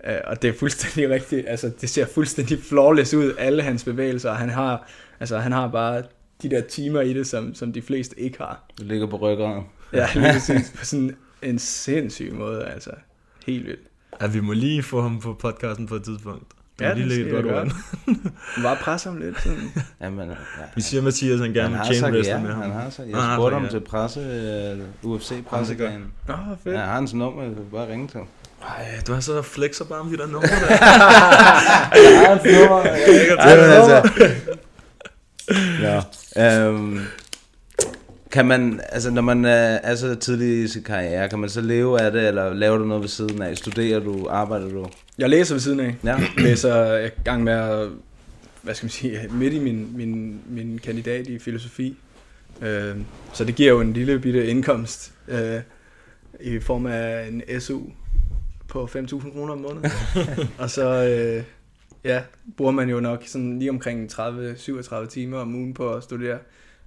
Uh, 0.07 0.13
og 0.25 0.41
det 0.41 0.49
er 0.49 0.53
fuldstændig 0.53 1.09
rigtigt, 1.15 1.47
altså 1.47 1.71
det 1.81 1.89
ser 1.89 2.05
fuldstændig 2.05 2.59
flawless 2.59 3.13
ud, 3.13 3.33
alle 3.37 3.63
hans 3.63 3.83
bevægelser, 3.83 4.33
han 4.33 4.49
har, 4.49 4.89
altså 5.19 5.37
han 5.37 5.51
har 5.51 5.67
bare 5.67 6.03
de 6.41 6.49
der 6.49 6.61
timer 6.61 7.01
i 7.01 7.13
det, 7.13 7.27
som, 7.27 7.55
som 7.55 7.73
de 7.73 7.81
fleste 7.81 8.19
ikke 8.19 8.37
har. 8.37 8.65
Det 8.77 8.85
ligger 8.85 9.07
på 9.07 9.17
ryggen. 9.17 9.63
Ja, 9.93 10.07
lige 10.15 10.33
præcis, 10.33 10.73
på 10.75 10.85
sådan 10.85 11.15
en 11.41 11.59
sindssyg 11.59 12.33
måde, 12.33 12.65
altså 12.65 12.91
helt 13.45 13.65
vildt. 13.65 13.87
Ja, 14.21 14.27
vi 14.27 14.39
må 14.39 14.53
lige 14.53 14.83
få 14.83 15.01
ham 15.01 15.19
på 15.19 15.33
podcasten 15.33 15.87
på 15.87 15.95
et 15.95 16.03
tidspunkt. 16.03 16.53
Ja, 16.81 16.87
Ja, 16.87 16.93
lige 16.93 17.03
det 17.03 17.17
lægge 17.17 17.23
skal 17.25 17.43
godt 17.43 17.45
gøre. 17.45 17.61
ord. 17.61 18.15
Bare 18.63 18.75
presse 18.75 19.09
ham 19.09 19.17
lidt, 19.17 19.41
sådan. 19.43 19.71
Jamen, 20.01 20.29
ja. 20.29 20.35
Vi 20.75 20.81
siger 20.81 21.01
Mathias, 21.01 21.39
han 21.39 21.53
gerne 21.53 21.69
vil 21.89 21.99
tjene 21.99 22.17
ja, 22.17 22.37
med 22.39 22.51
ham. 22.53 22.61
han 22.61 22.71
har 22.71 22.89
sagt. 22.89 23.07
Han 23.07 23.15
har 23.15 23.29
Jeg 23.29 23.35
spurgte 23.37 23.53
sagt 23.55 23.61
ham 23.61 23.63
ja. 23.63 23.69
til 23.69 23.79
presse, 23.79 24.79
uh, 25.03 25.11
UFC-pressedagen. 25.11 26.03
Åh, 26.29 26.35
fedt. 26.63 26.73
Ja, 26.75 26.79
jeg 26.79 26.87
har 26.87 26.95
hans 26.95 27.13
nummer, 27.13 27.43
jeg 27.43 27.51
bare 27.73 27.87
ringe 27.91 28.07
til 28.07 28.17
ham. 28.17 28.27
Ej, 28.67 28.85
du 29.07 29.13
har 29.13 29.19
så 29.19 29.41
flexer 29.41 29.85
bare 29.85 30.03
med 30.03 30.11
de 30.13 30.17
der 30.17 30.27
numre 30.35 30.47
der. 30.47 30.67
Jeg 30.69 32.19
har 32.19 32.29
hans 32.29 32.43
nummer. 32.59 32.79
Jamen, 33.49 33.69
altså. 33.71 34.09
Ja. 35.81 36.01
Øhm, 36.67 36.99
kan 38.33 38.45
man, 38.45 38.81
altså 38.89 39.11
når 39.11 39.21
man 39.21 39.45
er, 39.45 39.79
er 39.83 39.95
så 39.95 40.15
tidlig 40.15 40.63
i 40.63 40.67
sin 40.67 40.83
karriere, 40.83 41.29
kan 41.29 41.39
man 41.39 41.49
så 41.49 41.61
leve 41.61 42.01
af 42.01 42.11
det, 42.11 42.27
eller 42.27 42.53
laver 42.53 42.77
du 42.77 42.85
noget 42.85 43.01
ved 43.01 43.09
siden 43.09 43.41
af? 43.41 43.57
Studerer 43.57 43.99
du, 43.99 44.27
arbejder 44.29 44.69
du? 44.69 44.89
Jeg 45.17 45.29
læser 45.29 45.55
ved 45.55 45.59
siden 45.59 45.79
af. 45.79 45.95
Ja. 46.03 46.19
læser 46.37 46.75
jeg 46.75 47.03
er 47.03 47.05
i 47.05 47.09
gang 47.23 47.43
med 47.43 47.53
at, 47.53 47.89
hvad 48.61 48.73
skal 48.73 48.85
man 48.85 48.91
sige, 48.91 49.27
midt 49.31 49.53
i 49.53 49.59
min, 49.59 49.97
min, 49.97 50.41
min 50.49 50.79
kandidat 50.83 51.27
i 51.27 51.39
filosofi. 51.39 51.97
Øh, 52.61 52.95
så 53.33 53.45
det 53.45 53.55
giver 53.55 53.69
jo 53.69 53.81
en 53.81 53.93
lille 53.93 54.19
bitte 54.19 54.47
indkomst 54.47 55.13
øh, 55.27 55.61
i 56.39 56.59
form 56.59 56.85
af 56.85 57.27
en 57.27 57.61
SU 57.61 57.79
på 58.67 58.85
5.000 58.85 59.33
kroner 59.33 59.53
om 59.53 59.59
måneden. 59.59 59.91
og 60.61 60.69
så 60.69 61.05
øh, 61.05 61.43
ja, 62.03 62.21
bruger 62.57 62.71
man 62.71 62.89
jo 62.89 62.99
nok 62.99 63.23
sådan 63.25 63.59
lige 63.59 63.69
omkring 63.69 64.11
30-37 64.11 65.07
timer 65.07 65.37
om 65.37 65.55
ugen 65.55 65.73
på 65.73 65.93
at 65.93 66.03
studere. 66.03 66.37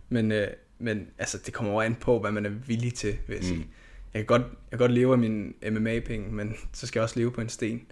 Men, 0.09 0.33
øh, 0.33 0.47
men 0.79 1.09
altså, 1.19 1.39
det 1.47 1.55
kommer 1.55 1.83
an 1.83 1.95
på, 1.95 2.21
hvad 2.21 2.33
man 2.33 2.47
er 2.47 2.51
villig 2.51 2.95
til, 2.95 3.17
vil 3.27 3.35
jeg 3.35 3.45
sige. 3.45 3.59
Mm. 3.59 3.71
Jeg 4.15 4.21
kan, 4.21 4.27
godt, 4.27 4.43
jeg 4.43 4.71
kan 4.71 4.79
godt 4.79 4.93
leve 4.93 5.12
af 5.12 5.19
mine 5.19 5.53
MMA-penge, 5.71 6.33
men 6.33 6.57
så 6.73 6.87
skal 6.87 7.01
jeg 7.01 7.05
også 7.05 7.19
leve 7.19 7.31
på 7.31 7.41
en 7.41 7.49
sten. 7.49 7.87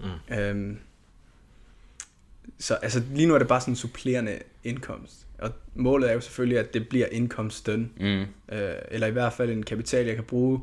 Mm. 0.00 0.34
Øhm, 0.36 0.78
så 2.58 2.74
altså, 2.74 3.02
lige 3.14 3.28
nu 3.28 3.34
er 3.34 3.38
det 3.38 3.48
bare 3.48 3.60
sådan 3.60 3.72
en 3.72 3.76
supplerende 3.76 4.38
indkomst. 4.64 5.26
Og 5.38 5.52
målet 5.74 6.10
er 6.10 6.14
jo 6.14 6.20
selvfølgelig, 6.20 6.58
at 6.58 6.74
det 6.74 6.88
bliver 6.88 7.06
indkomststøn. 7.06 7.92
Mm. 8.00 8.20
Øh, 8.56 8.74
eller 8.88 9.06
i 9.06 9.10
hvert 9.10 9.32
fald 9.32 9.50
en 9.50 9.62
kapital, 9.62 10.06
jeg 10.06 10.14
kan 10.14 10.24
bruge 10.24 10.60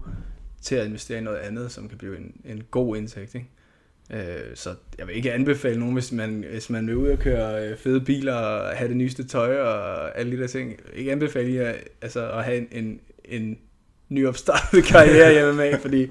til 0.61 0.75
at 0.75 0.85
investere 0.85 1.17
i 1.17 1.21
noget 1.21 1.37
andet, 1.37 1.71
som 1.71 1.89
kan 1.89 1.97
blive 1.97 2.17
en, 2.17 2.41
en 2.45 2.63
god 2.71 2.97
indtægt. 2.97 3.35
Ikke? 3.35 3.47
Øh, 4.13 4.55
så 4.55 4.75
jeg 4.97 5.07
vil 5.07 5.15
ikke 5.15 5.33
anbefale 5.33 5.79
nogen, 5.79 5.93
hvis 5.93 6.11
man, 6.11 6.45
hvis 6.51 6.69
man 6.69 6.87
vil 6.87 6.95
ud 6.95 7.07
og 7.07 7.19
køre 7.19 7.67
øh, 7.67 7.77
fede 7.77 8.01
biler 8.01 8.33
og 8.33 8.77
have 8.77 8.87
det 8.87 8.97
nyeste 8.97 9.23
tøj 9.23 9.59
og 9.59 10.19
alle 10.19 10.37
de 10.37 10.41
der 10.41 10.47
ting. 10.47 10.79
Ikke 10.93 11.11
anbefale 11.11 11.53
jer, 11.53 11.73
altså, 12.01 12.31
at 12.31 12.43
have 12.43 12.57
en, 12.57 12.67
en, 12.71 12.99
en 13.25 13.57
nyopstartet 14.09 14.83
karriere 14.93 15.49
i 15.49 15.53
MMA, 15.53 15.77
fordi 15.77 16.07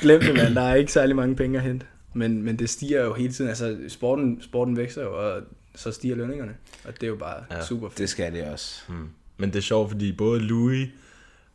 glem 0.00 0.20
det, 0.20 0.34
man. 0.34 0.54
Der 0.54 0.62
er 0.62 0.74
ikke 0.74 0.92
særlig 0.92 1.16
mange 1.16 1.36
penge 1.36 1.58
at 1.58 1.64
hente. 1.64 1.86
Men, 2.14 2.42
men 2.42 2.58
det 2.58 2.70
stiger 2.70 3.04
jo 3.04 3.14
hele 3.14 3.32
tiden. 3.32 3.48
Altså, 3.48 3.78
sporten, 3.88 4.42
sporten 4.42 4.76
vækster 4.76 5.02
jo, 5.02 5.18
og 5.18 5.42
så 5.74 5.92
stiger 5.92 6.16
lønningerne. 6.16 6.54
Og 6.84 6.94
det 6.94 7.02
er 7.02 7.08
jo 7.08 7.16
bare 7.16 7.44
Ja, 7.50 7.64
super 7.64 7.88
fedt. 7.88 7.98
Det 7.98 8.08
skal 8.08 8.32
det 8.32 8.44
også. 8.44 8.82
Mm. 8.88 9.08
Men 9.36 9.50
det 9.50 9.56
er 9.56 9.62
sjovt, 9.62 9.90
fordi 9.90 10.12
både 10.12 10.40
Louis, 10.40 10.88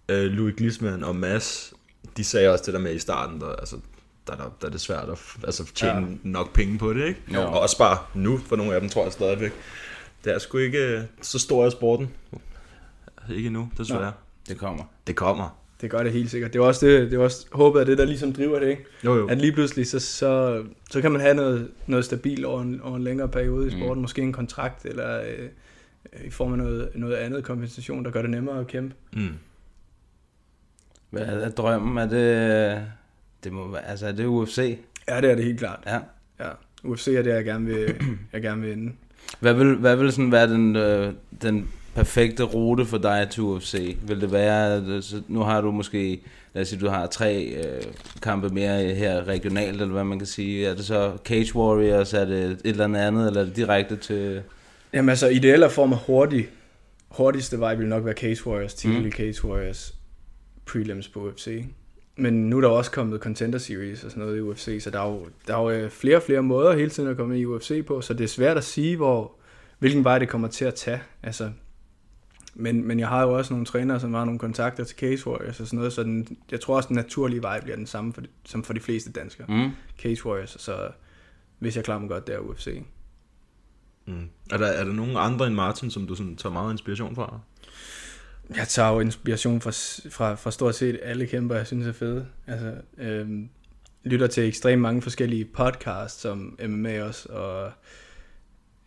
øh, 0.10 0.26
Louis 0.26 0.56
Glisman 0.56 1.04
og 1.04 1.16
Mads, 1.16 1.74
de 2.18 2.24
sagde 2.24 2.50
også 2.50 2.64
det 2.66 2.74
der 2.74 2.80
med 2.80 2.96
i 2.96 3.00
starten, 3.00 3.42
der, 3.42 3.48
altså, 3.48 3.76
der, 4.30 4.36
der, 4.36 4.52
der 4.62 4.68
er 4.68 4.72
det 4.72 4.82
svært 4.82 5.10
at 5.10 5.20
altså, 5.44 5.74
tjene 5.76 6.08
ja. 6.08 6.16
Nok 6.24 6.54
penge 6.54 6.78
på 6.78 6.94
det, 6.94 7.06
ikke? 7.08 7.22
Jo. 7.34 7.42
Og 7.42 7.60
også 7.60 7.78
bare 7.78 7.98
nu, 8.14 8.38
for 8.38 8.56
nogle 8.56 8.76
af 8.76 8.82
dem 8.82 8.90
tror 8.90 9.04
jeg 9.04 9.12
stadigvæk. 9.12 9.52
Det 10.24 10.34
er 10.34 10.40
sgu 10.40 10.58
ikke 10.58 10.78
øh, 10.78 11.02
så 11.22 11.40
stor 11.40 11.68
i 11.68 11.72
sporten. 11.72 12.10
Ikke 13.30 13.50
nu, 13.50 13.70
desværre. 13.78 14.02
Nå. 14.02 14.12
Det 14.48 14.58
kommer. 14.58 14.84
Det 15.08 15.16
kommer. 15.16 15.60
Det 15.82 15.90
gør 15.92 16.04
det 16.04 16.12
helt 16.12 16.32
sikkert. 16.32 16.54
Det 16.54 16.60
er 16.60 16.64
også, 16.64 16.86
det, 16.86 17.12
det 17.12 17.20
er 17.20 17.24
også 17.24 17.46
håbet, 17.52 17.80
at 17.82 17.88
det 17.88 17.98
der 17.98 18.06
ligesom 18.06 18.34
driver 18.34 18.60
det, 18.60 18.68
ikke? 18.70 18.86
Jo, 19.06 19.16
jo. 19.16 19.28
At 19.28 19.38
lige 19.38 19.52
pludselig, 19.54 19.88
så, 19.88 20.00
så, 20.00 20.64
så 20.92 21.02
kan 21.02 21.12
man 21.12 21.22
have 21.22 21.34
noget, 21.34 21.72
noget 21.88 22.06
stabilt 22.06 22.46
over 22.46 22.62
en, 22.62 22.82
over 22.82 22.96
en 22.96 23.04
længere 23.04 23.28
periode 23.28 23.68
i 23.68 23.74
Mm. 23.76 23.80
sporten. 23.80 23.96
Mm. 23.96 24.02
Måske 24.02 24.22
en 24.22 24.34
kontrakt, 24.34 24.86
eller 24.86 25.22
øh, 25.22 25.50
i 26.26 26.30
form 26.30 26.52
af 26.52 26.58
noget, 26.58 26.90
noget 26.96 27.16
andet 27.16 27.44
kompensation, 27.44 28.06
der 28.06 28.12
gør 28.12 28.22
det 28.22 28.32
nemmere 28.32 28.60
at 28.60 28.68
kæmpe. 28.68 28.96
Mm. 29.14 29.30
Hvad 31.10 31.22
er 31.22 31.50
drømmen? 31.50 31.98
Er 31.98 32.06
det, 32.10 32.86
det 33.44 33.52
må, 33.54 33.72
være- 33.72 33.86
altså, 33.86 34.08
er 34.08 34.12
det 34.12 34.26
UFC? 34.26 34.78
Ja, 35.08 35.22
det 35.22 35.32
er 35.32 35.36
det 35.36 35.44
helt 35.46 35.60
klart. 35.60 35.80
Ja. 35.86 36.00
Ja. 36.40 36.50
UFC 36.84 37.08
er 37.08 37.22
det, 37.22 37.30
jeg 37.32 37.44
gerne 37.46 37.66
vil, 37.66 37.96
jeg 38.34 38.42
gerne 38.42 38.62
vil 38.62 38.72
ende. 38.74 38.92
Hvad 39.40 39.54
vil, 39.54 39.76
hvad 39.76 39.96
vil 39.96 40.12
sådan 40.12 40.32
være 40.32 40.48
den, 40.48 40.76
øh, 40.76 41.14
den 41.42 41.70
perfekte 41.96 42.44
rute 42.44 42.86
for 42.86 42.98
dig 42.98 43.28
til 43.32 43.44
UFC? 43.44 43.98
Vil 44.08 44.22
det 44.22 44.32
være, 44.32 44.74
at, 44.76 44.84
øh, 44.84 45.04
nu 45.28 45.40
har 45.40 45.62
du 45.62 45.72
måske, 45.72 46.22
lad 46.54 46.62
os 46.62 46.68
sige, 46.68 46.80
du 46.80 46.88
har 46.90 47.08
tre 47.08 47.44
øh, 47.46 47.82
kampe 48.22 48.50
mere 48.50 48.84
her 48.94 49.28
regionalt, 49.28 49.82
eller 49.82 49.94
hvad 49.94 50.04
man 50.04 50.20
kan 50.20 50.26
sige. 50.28 50.68
Er 50.68 50.74
det 50.76 50.86
så 50.86 51.18
Cage 51.26 51.56
Warriors, 51.56 52.14
er 52.14 52.26
det 52.26 52.44
et 52.52 52.60
eller 52.64 52.84
andet 52.84 53.00
andet, 53.00 53.28
eller 53.28 53.42
er 53.42 53.46
det 53.46 53.56
direkte 53.56 53.96
til... 53.96 54.42
Jamen 54.94 55.10
altså, 55.10 55.28
ideelle 55.28 55.70
form 55.70 55.94
af 55.94 56.00
hurtig, 56.00 56.48
hurtigste 57.10 57.60
vej 57.60 57.76
vil 57.76 57.88
nok 57.88 58.06
være 58.06 58.14
Cage 58.14 58.48
Warriors, 58.48 58.86
Mm. 58.86 58.92
mm. 58.92 59.12
Cage 59.12 59.46
Warriors 59.46 59.96
prelims 60.66 61.08
på 61.08 61.20
UFC. 61.30 61.64
Men 62.20 62.50
nu 62.50 62.58
er 62.58 62.62
der 62.62 62.68
også 62.68 62.92
kommet 62.92 63.22
Contender 63.22 63.60
Series 63.60 64.04
og 64.04 64.12
sådan 64.12 64.24
noget 64.24 64.38
i 64.38 64.42
UFC, 64.42 64.84
så 64.84 64.90
der 64.90 65.00
er 65.00 65.08
jo, 65.08 65.28
der 65.48 65.58
er 65.58 65.62
jo 65.62 65.70
øh, 65.70 65.90
flere 65.90 66.18
og 66.18 66.24
flere 66.24 66.44
måder 66.44 66.76
hele 66.76 66.90
tiden 66.90 67.10
at 67.10 67.18
komme 67.18 67.40
i 67.40 67.46
UFC 67.46 67.86
på, 67.86 68.02
så 68.02 68.14
det 68.14 68.24
er 68.24 68.28
svært 68.28 68.58
at 68.58 68.64
sige, 68.64 68.96
hvor, 68.96 69.32
hvilken 69.80 70.04
vej 70.04 70.20
det 70.20 70.30
kommer 70.30 70.48
til 70.48 70.66
at 70.66 70.76
tage. 70.76 71.02
Altså, 71.24 71.52
men, 72.54 72.88
men 72.88 73.00
jeg 73.00 73.08
har 73.08 73.22
jo 73.24 73.38
også 73.38 73.54
nogle 73.54 73.66
trænere, 73.66 74.00
som 74.00 74.14
har 74.14 74.26
nogle 74.26 74.40
kontakter 74.40 74.84
til 74.84 74.98
Cage 74.98 75.28
Warriors 75.28 75.60
og 75.60 75.68
sådan 75.68 75.78
noget, 75.78 75.94
så 75.94 76.04
den, 76.04 76.38
jeg 76.52 76.62
tror 76.62 76.76
også, 76.76 76.88
den 76.88 76.96
naturlige 76.96 77.42
vej 77.42 77.62
bliver 77.62 77.76
den 77.76 77.88
samme 77.88 78.14
for 78.14 78.22
de, 78.22 78.28
som 78.46 78.64
for 78.64 78.74
de 78.74 78.80
fleste 78.80 79.12
danskere. 79.12 79.48
Mm. 79.50 79.70
Cage 79.98 80.26
Warriors, 80.26 80.58
så 80.60 80.90
hvis 81.60 81.76
jeg 81.76 81.84
klarer 81.84 82.00
mig 82.00 82.10
godt, 82.10 82.28
der 82.28 82.34
er 82.34 82.40
UFC. 82.40 82.84
Mm. 84.06 84.30
Er, 84.52 84.58
der, 84.58 84.68
er 84.68 84.84
der 84.84 84.94
nogen 84.94 85.18
andre 85.18 85.48
end 85.48 85.56
Martin, 85.56 85.92
som 85.92 86.08
du 86.08 86.16
sådan 86.16 86.36
tager 86.36 86.54
meget 86.54 86.72
inspiration 86.72 87.16
fra? 87.16 87.40
Jeg 88.56 88.68
tager 88.68 88.90
jo 88.90 89.00
inspiration 89.00 89.62
fra, 89.62 89.72
fra, 90.10 90.36
fra 90.36 90.52
stort 90.52 90.76
set 90.76 91.00
alle 91.04 91.28
kæmper, 91.28 91.56
jeg 91.56 91.68
synes 91.68 91.88
er 91.88 91.92
fede. 91.92 92.26
Altså, 92.48 92.74
øhm, 92.98 93.50
lytter 94.04 94.28
til 94.28 94.48
ekstremt 94.48 94.82
mange 94.82 95.02
forskellige 95.02 95.46
podcasts, 95.46 96.22
som 96.22 96.60
MMA 96.68 97.04
også, 97.04 97.30
og 97.30 97.72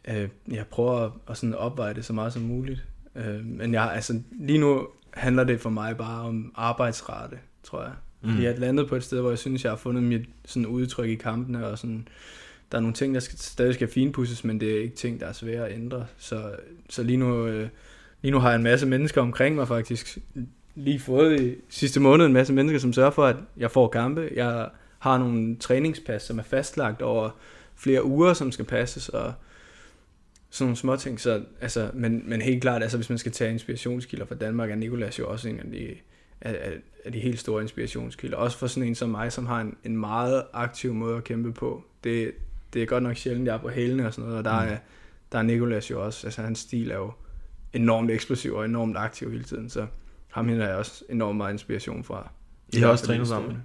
øh, 0.08 0.28
jeg 0.50 0.66
prøver 0.66 1.00
at, 1.00 1.12
at 1.28 1.36
sådan 1.36 1.54
opveje 1.54 1.94
det 1.94 2.04
så 2.04 2.12
meget 2.12 2.32
som 2.32 2.42
muligt. 2.42 2.84
Øh, 3.16 3.44
men 3.44 3.74
jeg, 3.74 3.92
altså, 3.92 4.20
lige 4.32 4.58
nu 4.58 4.88
handler 5.14 5.44
det 5.44 5.60
for 5.60 5.70
mig 5.70 5.96
bare 5.96 6.22
om 6.22 6.52
arbejdsrate, 6.54 7.38
tror 7.62 7.82
jeg. 7.82 7.92
Mm. 8.22 8.30
Mm. 8.30 8.42
Jeg 8.42 8.52
er 8.52 8.56
landet 8.56 8.88
på 8.88 8.96
et 8.96 9.04
sted, 9.04 9.20
hvor 9.20 9.30
jeg 9.30 9.38
synes, 9.38 9.64
jeg 9.64 9.72
har 9.72 9.76
fundet 9.76 10.02
mit 10.02 10.28
sådan 10.44 10.66
udtryk 10.66 11.08
i 11.08 11.14
kampene, 11.14 11.66
og 11.66 11.78
sådan, 11.78 12.08
der 12.72 12.78
er 12.78 12.82
nogle 12.82 12.94
ting, 12.94 13.14
der 13.14 13.20
skal, 13.20 13.38
stadig 13.38 13.74
skal 13.74 13.88
finpudses, 13.88 14.44
men 14.44 14.60
det 14.60 14.76
er 14.76 14.82
ikke 14.82 14.96
ting, 14.96 15.20
der 15.20 15.26
er 15.26 15.32
svære 15.32 15.68
at 15.68 15.74
ændre. 15.74 16.06
Så, 16.16 16.50
så 16.88 17.02
lige 17.02 17.16
nu... 17.16 17.46
Øh, 17.46 17.68
Lige 18.22 18.32
nu 18.32 18.38
har 18.38 18.48
jeg 18.48 18.56
en 18.56 18.62
masse 18.62 18.86
mennesker 18.86 19.20
omkring 19.20 19.54
mig 19.54 19.68
faktisk. 19.68 20.18
Lige 20.74 21.00
fået 21.00 21.40
i 21.40 21.54
sidste 21.68 22.00
måned 22.00 22.26
en 22.26 22.32
masse 22.32 22.52
mennesker, 22.52 22.78
som 22.78 22.92
sørger 22.92 23.10
for, 23.10 23.26
at 23.26 23.36
jeg 23.56 23.70
får 23.70 23.88
kampe. 23.88 24.28
Jeg 24.34 24.68
har 24.98 25.18
nogle 25.18 25.56
træningspas, 25.56 26.22
som 26.22 26.38
er 26.38 26.42
fastlagt 26.42 27.02
over 27.02 27.30
flere 27.76 28.04
uger, 28.04 28.32
som 28.32 28.52
skal 28.52 28.64
passes, 28.64 29.08
og 29.08 29.32
sådan 30.50 30.66
nogle 30.66 30.76
små 30.76 30.96
ting. 30.96 31.20
Så, 31.20 31.42
altså, 31.60 31.90
men, 31.94 32.22
men 32.26 32.42
helt 32.42 32.62
klart, 32.62 32.82
altså, 32.82 32.96
hvis 32.98 33.08
man 33.08 33.18
skal 33.18 33.32
tage 33.32 33.50
inspirationskilder 33.52 34.26
fra 34.26 34.34
Danmark, 34.34 34.70
er 34.70 34.74
Nikolas 34.74 35.18
jo 35.18 35.28
også 35.28 35.48
en 35.48 35.60
af 35.60 35.70
de, 35.70 35.94
af, 36.40 36.72
af, 37.04 37.12
de 37.12 37.18
helt 37.20 37.38
store 37.40 37.62
inspirationskilder. 37.62 38.36
Også 38.36 38.58
for 38.58 38.66
sådan 38.66 38.88
en 38.88 38.94
som 38.94 39.08
mig, 39.10 39.32
som 39.32 39.46
har 39.46 39.60
en, 39.60 39.76
en 39.84 39.96
meget 39.96 40.42
aktiv 40.52 40.94
måde 40.94 41.16
at 41.16 41.24
kæmpe 41.24 41.52
på. 41.52 41.84
Det, 42.04 42.32
det 42.72 42.82
er 42.82 42.86
godt 42.86 43.02
nok 43.02 43.16
sjældent, 43.16 43.46
jeg 43.46 43.54
er 43.54 43.58
på 43.58 43.68
hælene 43.68 44.06
og 44.06 44.14
sådan 44.14 44.24
noget, 44.28 44.38
og 44.38 44.44
der, 44.44 44.62
Mm. 44.64 44.72
er, 44.72 44.76
der 45.32 45.38
er 45.38 45.42
Nikolas 45.42 45.90
jo 45.90 46.04
også. 46.04 46.26
Altså, 46.26 46.42
hans 46.42 46.58
stil 46.58 46.90
er 46.90 46.96
jo 46.96 47.12
enormt 47.72 48.10
eksplosiv 48.10 48.54
og 48.54 48.64
enormt 48.64 48.96
aktiv 48.96 49.30
hele 49.30 49.44
tiden, 49.44 49.70
så 49.70 49.86
ham 50.30 50.48
henter 50.48 50.66
jeg 50.66 50.76
også 50.76 51.04
enormt 51.08 51.36
meget 51.36 51.52
inspiration 51.52 52.04
fra. 52.04 52.30
I 52.72 52.78
har 52.78 52.88
også 52.88 53.06
trænet 53.06 53.28
sammen? 53.28 53.56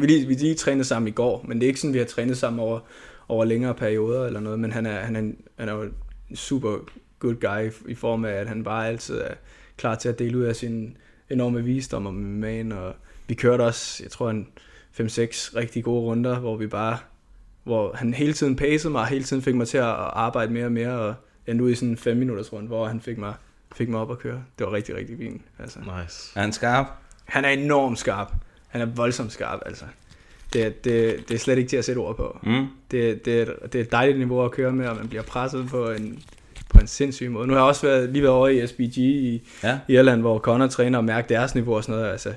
Vi 0.00 0.06
lige, 0.06 0.26
vi 0.26 0.34
lige 0.34 0.54
trænet 0.54 0.86
sammen 0.86 1.08
i 1.08 1.10
går, 1.10 1.44
men 1.48 1.58
det 1.58 1.66
er 1.66 1.68
ikke 1.68 1.80
sådan, 1.80 1.94
vi 1.94 1.98
har 1.98 2.04
trænet 2.04 2.38
sammen 2.38 2.60
over, 2.60 2.80
over 3.28 3.44
længere 3.44 3.74
perioder 3.74 4.26
eller 4.26 4.40
noget, 4.40 4.58
men 4.58 4.72
han 4.72 4.86
er, 4.86 5.00
han 5.00 5.16
er, 5.16 5.32
han 5.58 5.68
er 5.68 5.72
jo 5.72 5.82
en 6.30 6.36
super 6.36 6.78
good 7.18 7.34
guy 7.34 7.90
i 7.90 7.94
form 7.94 8.24
af, 8.24 8.32
at 8.32 8.48
han 8.48 8.64
bare 8.64 8.88
altid 8.88 9.18
er 9.18 9.34
klar 9.76 9.94
til 9.94 10.08
at 10.08 10.18
dele 10.18 10.38
ud 10.38 10.42
af 10.42 10.56
sin 10.56 10.96
enorme 11.30 11.64
visdom 11.64 12.06
om 12.06 12.14
man, 12.14 12.72
og 12.72 12.94
vi 13.28 13.34
kørte 13.34 13.62
også, 13.62 14.02
jeg 14.02 14.10
tror, 14.10 14.30
en 14.30 14.48
5-6 15.00 15.56
rigtig 15.56 15.84
gode 15.84 16.00
runder, 16.00 16.38
hvor 16.38 16.56
vi 16.56 16.66
bare, 16.66 16.98
hvor 17.64 17.92
han 17.94 18.14
hele 18.14 18.32
tiden 18.32 18.56
pacede 18.56 18.92
mig, 18.92 19.00
og 19.00 19.06
hele 19.06 19.24
tiden 19.24 19.42
fik 19.42 19.54
mig 19.54 19.68
til 19.68 19.78
at 19.78 19.84
arbejde 19.84 20.52
mere 20.52 20.64
og 20.64 20.72
mere, 20.72 20.98
og 20.98 21.14
endte 21.46 21.64
ud 21.64 21.70
i 21.70 21.74
sådan 21.74 21.88
en 21.88 21.96
5 21.96 22.16
minutters 22.16 22.52
runde, 22.52 22.68
hvor 22.68 22.86
han 22.86 23.00
fik 23.00 23.18
mig 23.18 23.34
fik 23.76 23.88
mig 23.88 24.00
op 24.00 24.10
at 24.10 24.18
køre. 24.18 24.42
Det 24.58 24.66
var 24.66 24.72
rigtig, 24.72 24.96
rigtig 24.96 25.18
fint. 25.18 25.42
Altså. 25.58 25.78
Nice. 25.78 26.32
Er 26.36 26.40
han 26.40 26.52
skarp? 26.52 26.86
Han 27.24 27.44
er 27.44 27.48
enormt 27.48 27.98
skarp. 27.98 28.32
Han 28.68 28.80
er 28.80 28.86
voldsomt 28.86 29.32
skarp, 29.32 29.58
altså. 29.66 29.84
Det, 30.52 30.66
er- 30.66 30.70
det, 30.84 31.24
det 31.28 31.34
er 31.34 31.38
slet 31.38 31.58
ikke 31.58 31.68
til 31.68 31.76
at 31.76 31.84
sætte 31.84 31.98
ord 31.98 32.16
på. 32.16 32.38
Mm. 32.42 32.66
Det, 32.90 33.24
det, 33.24 33.40
er, 33.40 33.44
det 33.72 33.74
er 33.74 33.80
et 33.80 33.92
dejligt 33.92 34.18
niveau 34.18 34.44
at 34.44 34.50
køre 34.50 34.72
med, 34.72 34.86
og 34.88 34.96
man 34.96 35.08
bliver 35.08 35.22
presset 35.22 35.66
på 35.70 35.90
en, 35.90 36.22
på 36.74 36.78
en 36.80 36.86
sindssyg 36.86 37.30
måde. 37.30 37.46
Nu 37.46 37.52
har 37.54 37.60
jeg 37.60 37.68
også 37.68 37.86
været, 37.86 38.10
lige 38.10 38.22
været 38.22 38.34
over 38.34 38.48
i 38.48 38.66
SBG 38.66 38.98
i, 38.98 39.48
Ja. 39.62 39.78
i 39.88 39.92
Irland, 39.94 40.20
hvor 40.20 40.38
Connor 40.38 40.66
træner 40.66 40.98
og 40.98 41.04
mærker 41.04 41.28
deres 41.28 41.54
niveau 41.54 41.74
og 41.76 41.84
sådan 41.84 42.00
noget. 42.00 42.12
Altså, 42.12 42.32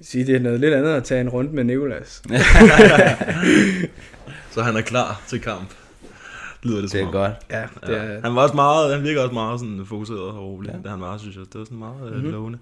sige, 0.00 0.26
det 0.26 0.36
er 0.36 0.40
noget 0.40 0.60
lidt 0.60 0.74
andet 0.74 0.94
at 0.94 1.04
tage 1.04 1.20
en 1.20 1.28
rundt 1.28 1.52
med 1.52 1.64
Nicolas. 1.64 2.22
Så 4.50 4.62
han 4.62 4.76
er 4.76 4.80
klar 4.80 5.22
til 5.28 5.40
kamp. 5.40 5.70
Lyder 6.66 6.80
det, 6.80 6.92
Det 6.92 7.00
er 7.00 7.06
om. 7.06 7.12
godt. 7.12 7.32
Ja, 7.50 7.62
det 7.86 7.96
er, 7.96 8.20
Han 8.24 8.34
var 8.34 8.42
også 8.42 8.54
meget, 8.54 8.94
han 8.94 9.04
virker 9.04 9.20
også 9.20 9.34
meget 9.34 9.60
sådan 9.60 9.86
fokuseret 9.86 10.20
og 10.20 10.36
rolig. 10.38 10.70
Ja. 10.72 10.76
Det 10.82 10.90
han 10.90 11.00
var, 11.00 11.18
synes 11.18 11.36
jeg. 11.36 11.44
Det 11.52 11.58
var 11.58 11.64
sådan 11.64 11.78
meget 11.78 12.00
Mhm. 12.02 12.14
mm-hmm. 12.14 12.30
lovende. 12.30 12.58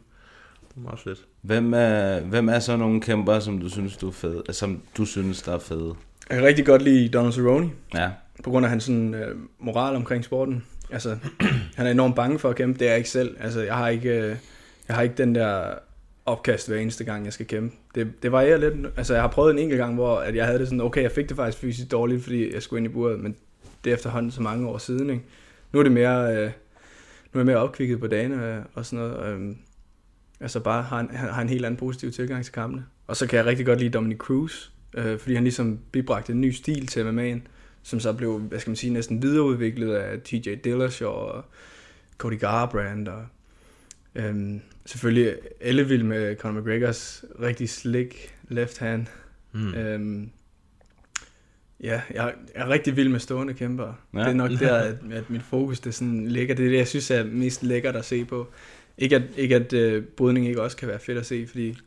Det 0.60 0.72
var 0.76 0.82
meget 0.82 0.98
fedt. 1.00 1.18
Hvem 1.42 1.74
er, 1.74 2.20
hvem 2.20 2.48
er 2.48 2.58
så 2.58 2.76
nogle 2.76 3.00
kæmper, 3.00 3.38
som 3.38 3.58
du 3.58 3.68
synes, 3.70 3.96
du 3.96 4.08
er 4.08 4.12
fed, 4.12 4.42
som 4.52 4.80
du 4.96 5.04
synes, 5.04 5.42
der 5.42 5.52
er 5.54 5.58
fede? 5.58 5.94
jeg 6.30 6.38
kan 6.38 6.46
rigtig 6.46 6.66
godt 6.66 6.82
lide 6.82 7.08
Donald 7.08 7.32
Cerrone. 7.32 7.70
Ja. 7.94 8.10
på 8.44 8.50
grund 8.50 8.66
af 8.66 8.70
hans 8.70 8.84
sådan, 8.84 9.14
øh, 9.14 9.36
moral 9.58 9.96
omkring 9.96 10.24
sporten. 10.24 10.64
Altså, 10.90 11.16
han 11.76 11.86
er 11.86 11.90
enormt 11.90 12.16
bange 12.16 12.38
for 12.38 12.50
at 12.50 12.56
kæmpe, 12.56 12.78
det 12.78 12.84
er 12.86 12.90
jeg 12.90 12.98
ikke 12.98 13.10
selv. 13.10 13.36
Altså, 13.40 13.60
jeg 13.62 13.74
har 13.74 13.88
ikke, 13.88 14.08
øh, 14.10 14.36
jeg 14.88 14.96
har 14.96 15.02
ikke 15.02 15.14
den 15.18 15.34
der 15.34 15.64
opkast 16.26 16.68
hver 16.68 16.76
eneste 16.78 17.04
gang, 17.04 17.24
jeg 17.24 17.32
skal 17.32 17.46
kæmpe. 17.46 17.76
Det, 17.94 18.22
det 18.22 18.32
varierer 18.32 18.56
lidt. 18.58 18.74
Altså, 18.96 19.12
jeg 19.14 19.22
har 19.22 19.28
prøvet 19.28 19.52
en 19.52 19.58
enkelt 19.58 19.78
gang, 19.78 19.94
hvor 19.94 20.16
at 20.16 20.34
jeg 20.36 20.46
havde 20.46 20.58
det 20.58 20.66
sådan, 20.68 20.80
okay, 20.80 21.02
jeg 21.02 21.12
fik 21.12 21.28
det 21.28 21.36
faktisk 21.36 21.58
fysisk 21.58 21.90
dårligt, 21.90 22.22
fordi 22.22 22.54
jeg 22.54 22.62
skulle 22.62 22.78
ind 22.84 22.86
i 22.90 22.94
buret, 22.94 23.20
men 23.20 23.36
det 23.84 23.90
er 23.90 23.94
efterhånden 23.94 24.30
så 24.30 24.42
mange 24.42 24.68
år 24.68 24.78
siden, 24.78 25.10
ikke? 25.10 25.24
Nu 25.72 25.78
er 25.78 25.82
det 25.82 25.92
mere, 25.92 26.36
øh, 26.36 26.46
nu 27.32 27.38
er 27.38 27.38
jeg 27.38 27.46
mere 27.46 27.56
opkvikket 27.56 28.00
på 28.00 28.06
dagene 28.06 28.56
øh, 28.56 28.62
og 28.74 28.86
sådan 28.86 29.04
noget. 29.04 29.40
Øh, 29.40 29.56
altså 30.40 30.60
bare 30.60 30.82
har 30.82 31.00
en, 31.00 31.10
har 31.10 31.42
en 31.42 31.48
helt 31.48 31.64
anden 31.64 31.78
positiv 31.78 32.12
tilgang 32.12 32.44
til 32.44 32.52
kampene. 32.52 32.86
Og 33.06 33.16
så 33.16 33.26
kan 33.26 33.36
jeg 33.36 33.46
rigtig 33.46 33.66
godt 33.66 33.78
lide 33.78 33.90
Dominic 33.90 34.18
Cruz, 34.18 34.70
øh, 34.94 35.18
fordi 35.18 35.34
han 35.34 35.44
ligesom 35.44 35.78
bibragte 35.92 36.32
en 36.32 36.40
ny 36.40 36.50
stil 36.50 36.86
til 36.86 37.02
MMA'en, 37.02 37.48
som 37.82 38.00
så 38.00 38.12
blev, 38.12 38.38
hvad 38.38 38.60
skal 38.60 38.70
man 38.70 38.76
sige, 38.76 38.92
næsten 38.92 39.22
videreudviklet 39.22 39.94
af 39.94 40.20
TJ 40.20 40.54
Dillashaw 40.64 41.10
og 41.10 41.44
Cody 42.18 42.38
Garbrandt 42.38 43.08
og 43.08 43.26
øhm, 44.14 44.60
selvfølgelig 44.86 45.34
alle 45.60 45.88
vil 45.88 46.04
med 46.04 46.36
Conor 46.36 46.60
McGregors 46.60 47.24
rigtig 47.40 47.70
slick 47.70 48.34
left 48.48 48.78
hand. 48.78 49.06
Mm. 49.52 49.74
Øhm, 49.74 50.30
ja, 51.84 52.00
jeg 52.14 52.32
er 52.54 52.68
rigtig 52.68 52.96
vild 52.96 53.08
med 53.08 53.20
stående 53.20 53.54
kæmper. 53.54 53.84
Ja. 54.14 54.18
Ja. 54.18 54.24
Det 54.24 54.30
er 54.30 54.34
nok 54.34 54.50
der, 54.50 54.74
at, 54.74 54.94
at 55.12 55.30
mit 55.30 55.42
fokus 55.42 55.80
det 55.80 55.94
sådan 55.94 56.26
ligger. 56.26 56.54
Det 56.54 56.66
er 56.66 56.70
det, 56.70 56.78
jeg 56.78 56.88
synes 56.88 57.10
er 57.10 57.24
mest 57.24 57.62
lækkert 57.62 57.96
at 57.96 58.04
se 58.04 58.24
på. 58.24 58.46
Ikke 58.98 59.16
at, 59.16 59.22
ikke 59.36 59.56
at 59.56 59.72
øh, 59.72 60.02
brydning 60.04 60.48
ikke 60.48 60.62
også 60.62 60.76
kan 60.76 60.88
være 60.88 60.98
fedt 60.98 61.18
at 61.18 61.26
se, 61.26 61.46
fordi 61.46 61.78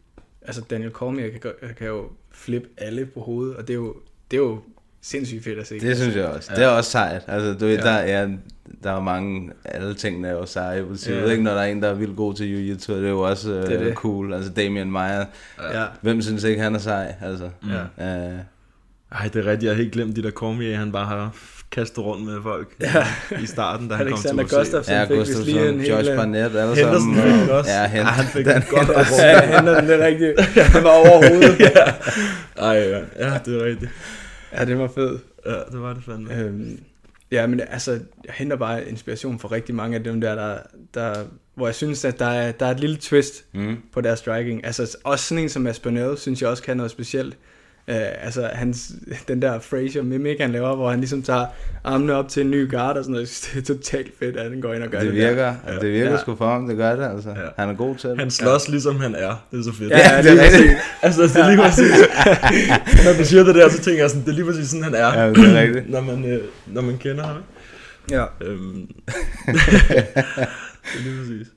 altså 0.41 0.61
Daniel 0.69 0.91
Cormier 0.91 1.29
kan, 1.29 1.51
kan 1.77 1.87
jo 1.87 2.09
flippe 2.31 2.67
alle 2.77 3.05
på 3.05 3.19
hovedet, 3.19 3.55
og 3.55 3.67
det 3.67 3.73
er 3.73 3.77
jo, 3.77 3.95
det 4.31 4.37
er 4.37 4.41
jo 4.41 4.59
sindssygt 5.01 5.43
fedt 5.43 5.59
at 5.59 5.67
se. 5.67 5.79
Det 5.79 5.97
synes 5.97 6.15
jeg 6.15 6.25
også. 6.25 6.51
Det 6.55 6.63
er 6.63 6.67
også 6.67 6.91
sejt. 6.91 7.21
Altså, 7.27 7.53
du 7.53 7.65
ved, 7.65 7.75
Ja. 7.77 7.81
der, 7.83 7.91
er, 7.91 8.29
der 8.83 8.91
er 8.91 9.01
mange, 9.01 9.51
alle 9.65 9.93
tingene 9.93 10.27
er 10.27 10.31
jo 10.31 10.45
seje 10.45 10.83
på 10.83 10.93
ja. 11.07 11.19
Ja. 11.25 11.31
ikke? 11.31 11.43
Når 11.43 11.51
der 11.53 11.61
er 11.61 11.65
en, 11.65 11.81
der 11.81 11.89
er 11.89 11.93
vildt 11.93 12.15
god 12.17 12.33
til 12.33 12.45
jiu-jitsu, 12.45 12.93
det 12.93 13.05
er 13.05 13.09
jo 13.09 13.19
også 13.19 13.49
uh, 13.51 13.55
Det 13.67 13.71
er 13.73 13.83
det. 13.83 13.93
cool. 13.95 14.33
Altså 14.33 14.51
Damian 14.51 14.91
Meyer, 14.91 15.25
Ja. 15.73 15.85
hvem 16.01 16.21
synes 16.21 16.43
ikke, 16.43 16.61
han 16.61 16.75
er 16.75 16.79
sej? 16.79 17.13
Altså, 17.21 17.49
Ja. 17.97 18.27
uh, 18.33 18.39
Ej, 19.11 19.27
det 19.33 19.35
er 19.45 19.51
rigtigt. 19.51 19.63
Jeg 19.63 19.71
har 19.71 19.75
helt 19.81 19.91
glemt 19.93 20.15
de 20.15 20.23
der 20.23 20.31
Cormier, 20.31 20.77
han 20.77 20.91
bare 20.91 21.05
har 21.05 21.35
kastet 21.71 22.03
rundt 22.03 22.25
med 22.25 22.37
folk 22.43 22.75
Ja. 22.81 23.07
i 23.41 23.45
starten, 23.45 23.87
da 23.87 23.95
han 23.95 24.09
kom 24.09 24.19
til 24.19 24.31
UFC. 24.39 24.53
Gustafsson 24.53 24.95
ja, 24.95 25.03
fik 25.03 25.17
vist 25.19 25.45
lige 25.45 25.69
en 25.69 25.79
hel... 25.79 25.89
Josh 25.89 26.09
øh, 26.11 26.17
Barnett, 26.17 26.55
alle 26.55 26.75
Henderson 26.75 27.01
sammen. 27.01 27.15
fik 27.15 27.31
den 27.41 27.49
også. 27.49 27.71
Ja, 27.71 27.81
Ja, 27.81 27.87
Hen- 27.87 28.05
han 28.05 28.25
fik 28.25 28.45
den, 28.45 28.63
godt 28.69 28.89
op 28.89 29.05
Ja, 29.19 29.39
han 29.39 29.67
er 29.67 29.79
den 29.81 29.89
det 29.89 29.99
rigtige. 29.99 30.33
Han 30.61 30.83
var 30.83 30.89
over 30.89 31.27
hovedet. 31.29 31.61
Ej, 32.57 32.73
ja. 32.73 32.99
ja, 33.19 33.39
det 33.45 33.61
er 33.61 33.65
rigtigt. 33.65 33.91
Ja, 34.53 34.65
det 34.65 34.79
var 34.79 34.87
fedt. 34.95 35.21
Ja, 35.45 35.51
det 35.71 35.81
var 35.81 35.93
det 35.93 36.03
fandme. 36.03 36.35
Øhm, 36.39 36.79
ja, 37.31 37.47
men 37.47 37.61
altså, 37.69 37.91
jeg 37.91 38.33
henter 38.33 38.55
bare 38.57 38.89
inspiration 38.89 39.39
fra 39.39 39.51
rigtig 39.51 39.75
mange 39.75 39.97
af 39.97 40.03
dem 40.03 40.21
der, 40.21 40.35
der, 40.35 40.57
der 40.93 41.13
hvor 41.55 41.67
jeg 41.67 41.75
synes, 41.75 42.05
at 42.05 42.19
der 42.19 42.25
er, 42.25 42.51
der 42.51 42.65
er 42.65 42.71
et 42.71 42.79
lille 42.79 42.97
twist 42.97 43.43
Mm. 43.53 43.77
på 43.93 44.01
deres 44.01 44.19
striking. 44.19 44.65
Altså, 44.65 44.97
også 45.03 45.25
sådan 45.25 45.43
en 45.43 45.49
som 45.49 45.67
Aspinall, 45.67 46.17
synes 46.17 46.41
jeg 46.41 46.49
også 46.49 46.63
kan 46.63 46.77
noget 46.77 46.91
specielt. 46.91 47.37
Uh, 47.91 47.95
altså, 48.25 48.49
hans, 48.53 48.91
den 49.27 49.41
der 49.41 49.59
Frazier 49.59 50.03
mimik, 50.03 50.39
han 50.39 50.51
laver, 50.51 50.75
hvor 50.75 50.89
han 50.89 50.99
ligesom 50.99 51.21
tager 51.23 51.45
armene 51.83 52.13
op 52.13 52.29
til 52.29 52.41
en 52.41 52.51
ny 52.51 52.71
guard 52.71 52.97
og 52.97 53.03
sådan 53.03 53.11
noget. 53.13 53.49
Det 53.53 53.61
er 53.69 53.75
totalt 53.75 54.11
fedt, 54.19 54.37
at 54.37 54.49
han 54.51 54.61
går 54.61 54.73
ind 54.73 54.83
og 54.83 54.89
gør 54.89 54.99
det 54.99 55.07
Det 55.07 55.15
virker, 55.15 55.43
Der. 55.45 55.53
ja. 55.73 55.79
det 55.79 55.93
virker 55.93 56.11
Ja. 56.11 56.17
sgu 56.17 56.35
for 56.35 56.49
ham, 56.49 56.67
det 56.67 56.77
gør 56.77 56.95
det 56.95 57.05
altså. 57.15 57.29
Ja. 57.29 57.35
Han 57.57 57.69
er 57.69 57.73
god 57.73 57.95
til 57.95 58.09
det. 58.09 58.19
Han 58.19 58.31
slås 58.31 58.69
ligesom 58.69 58.99
han 58.99 59.15
er. 59.15 59.45
Det 59.51 59.59
er 59.59 59.63
så 59.63 59.73
fedt. 59.73 59.89
Ja, 59.91 59.97
ja, 60.15 60.21
det 60.23 60.39
er 60.39 60.43
rigtigt. 60.43 60.73
altså, 61.01 61.21
det 61.21 61.35
er 61.35 61.49
lige 61.49 61.57
præcis. 61.61 61.91
Når 63.05 63.13
du 63.19 63.25
siger 63.25 63.43
det 63.43 63.55
der, 63.55 63.69
så 63.69 63.81
tænker 63.81 64.01
jeg 64.03 64.09
sådan, 64.09 64.25
det 64.25 64.31
er 64.31 64.35
lige 64.35 64.45
præcis 64.45 64.69
sådan, 64.69 64.83
han 64.83 64.95
er. 64.95 65.21
Ja, 65.23 65.29
det 65.29 65.37
er 65.37 65.61
rigtigt. 65.61 65.89
når, 65.89 66.01
man, 66.01 66.25
øh, 66.25 66.41
når 66.67 66.81
man 66.81 66.97
kender 66.97 67.23
ham. 67.23 67.37
Ja. 68.11 68.25
Øhm. 68.41 68.87
det 69.47 70.97
er 70.97 71.03
lige 71.03 71.19
præcis. 71.19 71.47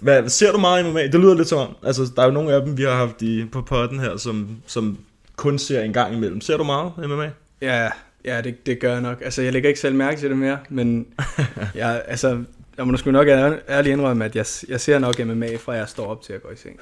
Hvad, 0.00 0.28
ser 0.28 0.52
du 0.52 0.58
meget 0.58 0.86
MMA? 0.86 1.02
Det 1.06 1.14
lyder 1.20 1.34
lidt 1.34 1.48
som 1.48 1.58
om, 1.58 1.76
altså 1.86 2.12
der 2.16 2.22
er 2.22 2.26
jo 2.26 2.32
nogle 2.32 2.52
af 2.54 2.62
dem, 2.62 2.78
vi 2.78 2.82
har 2.82 2.94
haft 2.94 3.22
i, 3.22 3.44
på 3.52 3.62
potten 3.62 4.00
her, 4.00 4.16
som, 4.16 4.48
som 4.66 4.98
kun 5.40 5.58
ser 5.58 5.82
en 5.82 5.92
gang 5.92 6.14
imellem. 6.14 6.40
Ser 6.40 6.56
du 6.56 6.64
meget 6.64 6.92
MMA? 6.98 7.30
Ja, 7.62 7.88
ja 8.24 8.40
det, 8.40 8.66
det 8.66 8.80
gør 8.80 8.92
jeg 8.92 9.00
nok. 9.00 9.20
Altså, 9.24 9.42
jeg 9.42 9.52
lægger 9.52 9.68
ikke 9.68 9.80
selv 9.80 9.94
mærke 9.94 10.20
til 10.20 10.28
det 10.30 10.38
mere, 10.38 10.58
men 10.68 11.06
jeg, 11.74 12.02
altså, 12.06 12.44
jeg 12.76 12.86
må 12.86 12.96
sgu 12.96 13.10
nok 13.10 13.28
ær- 13.28 13.58
ærligt 13.68 13.92
indrømme, 13.92 14.24
at 14.24 14.36
jeg, 14.36 14.46
jeg 14.68 14.80
ser 14.80 14.98
nok 14.98 15.18
MMA, 15.18 15.56
fra 15.56 15.72
jeg 15.72 15.88
står 15.88 16.06
op 16.06 16.22
til 16.22 16.32
at 16.32 16.42
gå 16.42 16.50
i 16.50 16.56
seng. 16.56 16.80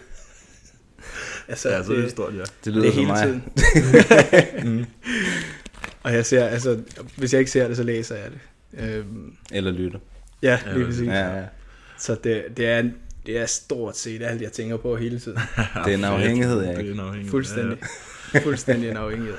Altså, 1.49 1.69
Ja, 1.71 1.83
så 1.85 1.93
er 1.93 1.97
det 1.97 2.11
stort, 2.11 2.35
ja. 2.35 2.43
Det 2.65 2.73
lyder 2.73 2.85
det 2.85 2.93
hele 2.93 3.07
mig. 3.07 3.23
tiden. 3.23 3.43
mm. 4.79 4.85
Og 6.03 6.15
jeg 6.15 6.27
ser, 6.27 6.45
altså, 6.47 6.79
hvis 7.17 7.33
jeg 7.33 7.39
ikke 7.39 7.51
ser 7.51 7.69
det, 7.69 7.77
så 7.77 7.83
læser 7.83 8.15
jeg 8.17 8.27
det. 8.31 8.41
Øhm, 8.89 9.33
Eller 9.53 9.71
lytter. 9.71 9.99
ja, 10.43 10.59
Ja, 10.67 10.73
lige 10.75 10.87
præcis. 10.87 11.07
Ja, 11.07 11.37
ja. 11.39 11.45
Så 11.99 12.17
det, 12.25 12.45
det, 12.57 12.67
er, 12.67 12.83
det 13.27 13.39
er 13.39 13.47
stort 13.47 13.97
set 13.97 14.23
alt, 14.23 14.43
jeg 14.43 14.53
tænker 14.53 14.77
på 14.77 14.97
hele 14.97 15.19
tiden. 15.21 15.39
Det 15.85 15.93
er 15.93 15.99
en 15.99 16.05
afhængighed, 16.05 16.61
ja. 16.63 16.69
Det 16.69 16.75
er 16.77 16.79
ikke? 16.81 16.93
en 16.93 17.01
afhængighed. 17.01 17.31
Fuldstændig. 17.31 17.79
Fuldstændig 18.43 18.91
en 18.91 18.97
afhængighed. 18.97 19.37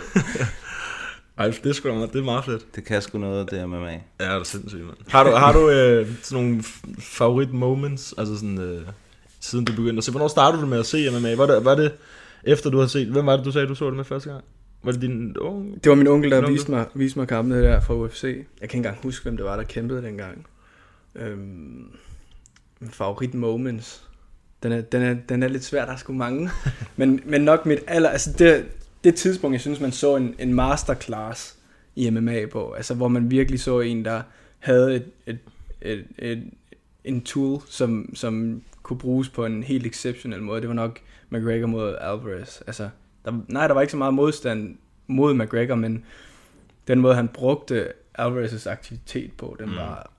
Ej, 1.38 1.48
det 1.64 1.66
er 1.66 1.74
sgu 1.74 1.90
da 1.90 1.94
meget, 1.94 2.14
det 2.14 2.20
er 2.20 2.24
meget 2.24 2.46
fedt. 2.46 2.76
Det 2.76 2.86
kan 2.86 3.02
sgu 3.02 3.18
noget, 3.18 3.52
det 3.52 3.70
med 3.70 3.80
mig. 3.80 4.06
Ja, 4.20 4.26
det 4.26 4.40
er 4.40 4.44
sindssygt, 4.44 4.86
mand. 4.86 4.98
Har 5.08 5.24
du, 5.24 5.30
har 5.30 5.54
du 5.54 5.70
øh, 5.70 6.08
sådan 6.22 6.44
nogle 6.44 6.64
favorit 7.00 7.54
moments, 7.54 8.14
altså 8.18 8.36
sådan, 8.36 8.62
øh, 8.62 8.82
siden 9.40 9.66
du 9.66 9.74
begyndte 9.74 9.98
at 9.98 10.04
se? 10.04 10.12
Hvornår 10.12 10.28
startede 10.28 10.62
du 10.62 10.68
med 10.68 10.80
at 10.80 10.86
se 10.86 11.10
MMA? 11.12 11.36
Var 11.36 11.46
det, 11.46 11.66
var 11.66 11.76
det 11.76 11.92
efter 12.44 12.70
du 12.70 12.80
har 12.80 12.88
set, 12.88 13.08
hvem 13.08 13.26
var 13.26 13.36
det, 13.36 13.46
du 13.46 13.52
sagde, 13.52 13.68
du 13.68 13.76
så 13.76 13.86
det 13.86 13.96
med 13.96 14.04
første 14.04 14.30
gang? 14.30 14.44
Var 14.84 14.92
det 14.92 15.02
din 15.02 15.38
unge? 15.38 15.80
Det 15.84 15.90
var 15.90 15.96
min 15.96 16.08
onkel, 16.08 16.32
der 16.32 16.38
onkel? 16.38 16.54
viste 16.54 16.72
mig, 16.72 16.86
viste 16.94 17.20
mig 17.20 17.28
kampene 17.28 17.62
der 17.62 17.80
fra 17.80 17.94
UFC. 17.94 18.24
Jeg 18.24 18.34
kan 18.34 18.64
ikke 18.64 18.76
engang 18.76 18.98
huske, 19.04 19.24
hvem 19.24 19.38
det 19.38 19.46
var, 19.46 19.56
der 19.56 19.64
kæmpede 19.64 20.02
dengang. 20.02 20.46
Øhm, 21.16 21.92
min 22.80 22.90
favorit 22.92 23.34
moments. 23.34 24.04
Den 24.64 24.72
er, 24.72 24.82
den, 24.82 25.02
er, 25.02 25.16
den 25.30 25.44
er 25.44 25.48
lidt 25.48 25.64
svær, 25.64 25.86
der 25.86 25.92
er 25.92 25.98
sgu 25.98 26.14
mange. 26.14 26.50
men, 26.98 27.22
men 27.26 27.42
nok 27.42 27.66
mit 27.66 27.80
aller... 27.88 28.10
Altså 28.10 28.34
det, 28.40 28.66
det 29.04 29.16
tidspunkt, 29.16 29.54
jeg 29.54 29.62
synes, 29.62 29.80
man 29.80 29.92
så 29.92 30.16
en, 30.16 30.36
en 30.40 30.54
masterclass 30.54 31.58
i 31.96 32.10
MMA 32.10 32.46
på. 32.52 32.72
Altså 32.72 32.94
hvor 32.94 33.08
man 33.08 33.32
virkelig 33.32 33.60
så 33.60 33.80
en, 33.80 34.06
der 34.06 34.22
havde 34.60 34.96
et, 34.96 35.06
et, 35.28 35.40
et, 35.82 36.06
et, 36.18 36.44
en 37.04 37.22
tool, 37.22 37.62
som, 37.68 38.10
som 38.16 38.62
kunne 38.84 39.00
bruges 39.00 39.30
på 39.30 39.46
en 39.46 39.64
helt 39.64 39.86
exceptionel 39.86 40.42
måde. 40.42 40.62
Det 40.62 40.70
var 40.70 40.76
nok 40.76 41.00
McGregor 41.30 41.68
mod 41.68 41.96
Alvarez. 42.02 42.62
Altså, 42.68 42.90
der, 43.26 43.34
nej, 43.48 43.68
der 43.68 43.74
var 43.74 43.82
ikke 43.82 43.92
så 43.92 43.98
meget 43.98 44.14
modstand 44.14 44.78
mod 45.08 45.34
McGregor, 45.34 45.76
men 45.76 46.06
den 46.88 47.00
måde, 47.00 47.16
han 47.16 47.28
brugte 47.28 47.88
Alvarez' 48.20 48.70
aktivitet 48.70 49.32
på, 49.38 49.56
den 49.60 49.76
var 49.76 50.12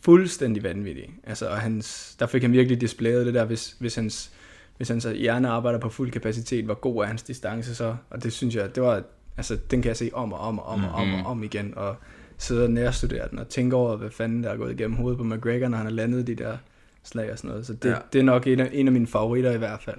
fuldstændig 0.00 0.62
vanvittig. 0.62 1.14
Altså, 1.24 1.48
og 1.48 1.58
hans, 1.58 2.16
der 2.18 2.26
fik 2.26 2.42
han 2.42 2.52
virkelig 2.52 2.80
displayet 2.80 3.26
det 3.26 3.34
der, 3.34 3.44
hvis, 3.44 3.76
hvis 3.78 3.94
hans, 3.94 4.32
hvis 4.78 4.88
hans 4.88 5.04
hjerne 5.16 5.48
arbejder 5.48 5.78
på 5.78 5.88
fuld 5.88 6.10
kapacitet, 6.10 6.64
hvor 6.64 6.74
god 6.74 7.02
er 7.02 7.06
hans 7.06 7.22
distance 7.22 7.74
så. 7.74 7.96
Og 8.10 8.22
det 8.22 8.32
synes 8.32 8.54
jeg, 8.54 8.74
det 8.74 8.82
var, 8.82 9.02
altså, 9.36 9.56
den 9.70 9.82
kan 9.82 9.88
jeg 9.88 9.96
se 9.96 10.10
om 10.12 10.32
og 10.32 10.38
om 10.40 10.58
og 10.58 10.66
om 10.66 10.84
og 10.84 10.90
om, 10.94 11.14
og 11.14 11.26
om 11.26 11.42
igen, 11.42 11.72
og 11.76 11.96
sidde 12.38 12.64
og 12.64 12.70
nærstudere 12.70 13.28
den, 13.30 13.38
og 13.38 13.48
tænke 13.48 13.76
over, 13.76 13.96
hvad 13.96 14.10
fanden 14.10 14.42
der 14.44 14.50
er 14.50 14.56
gået 14.56 14.72
igennem 14.80 14.96
hovedet 14.96 15.18
på 15.18 15.24
McGregor, 15.24 15.68
når 15.68 15.76
han 15.76 15.86
har 15.86 15.92
landet 15.92 16.26
de 16.26 16.34
der 16.34 16.56
slag 17.04 17.32
og 17.32 17.38
sådan 17.38 17.48
noget. 17.50 17.66
Så 17.66 17.72
det, 17.72 17.88
Ja. 17.90 17.94
det 18.12 18.18
er 18.18 18.22
nok 18.22 18.46
en 18.46 18.60
af, 18.60 18.68
en 18.72 18.86
af 18.86 18.92
mine 18.92 19.06
favoritter 19.06 19.52
i 19.52 19.58
hvert 19.58 19.82
fald. 19.82 19.96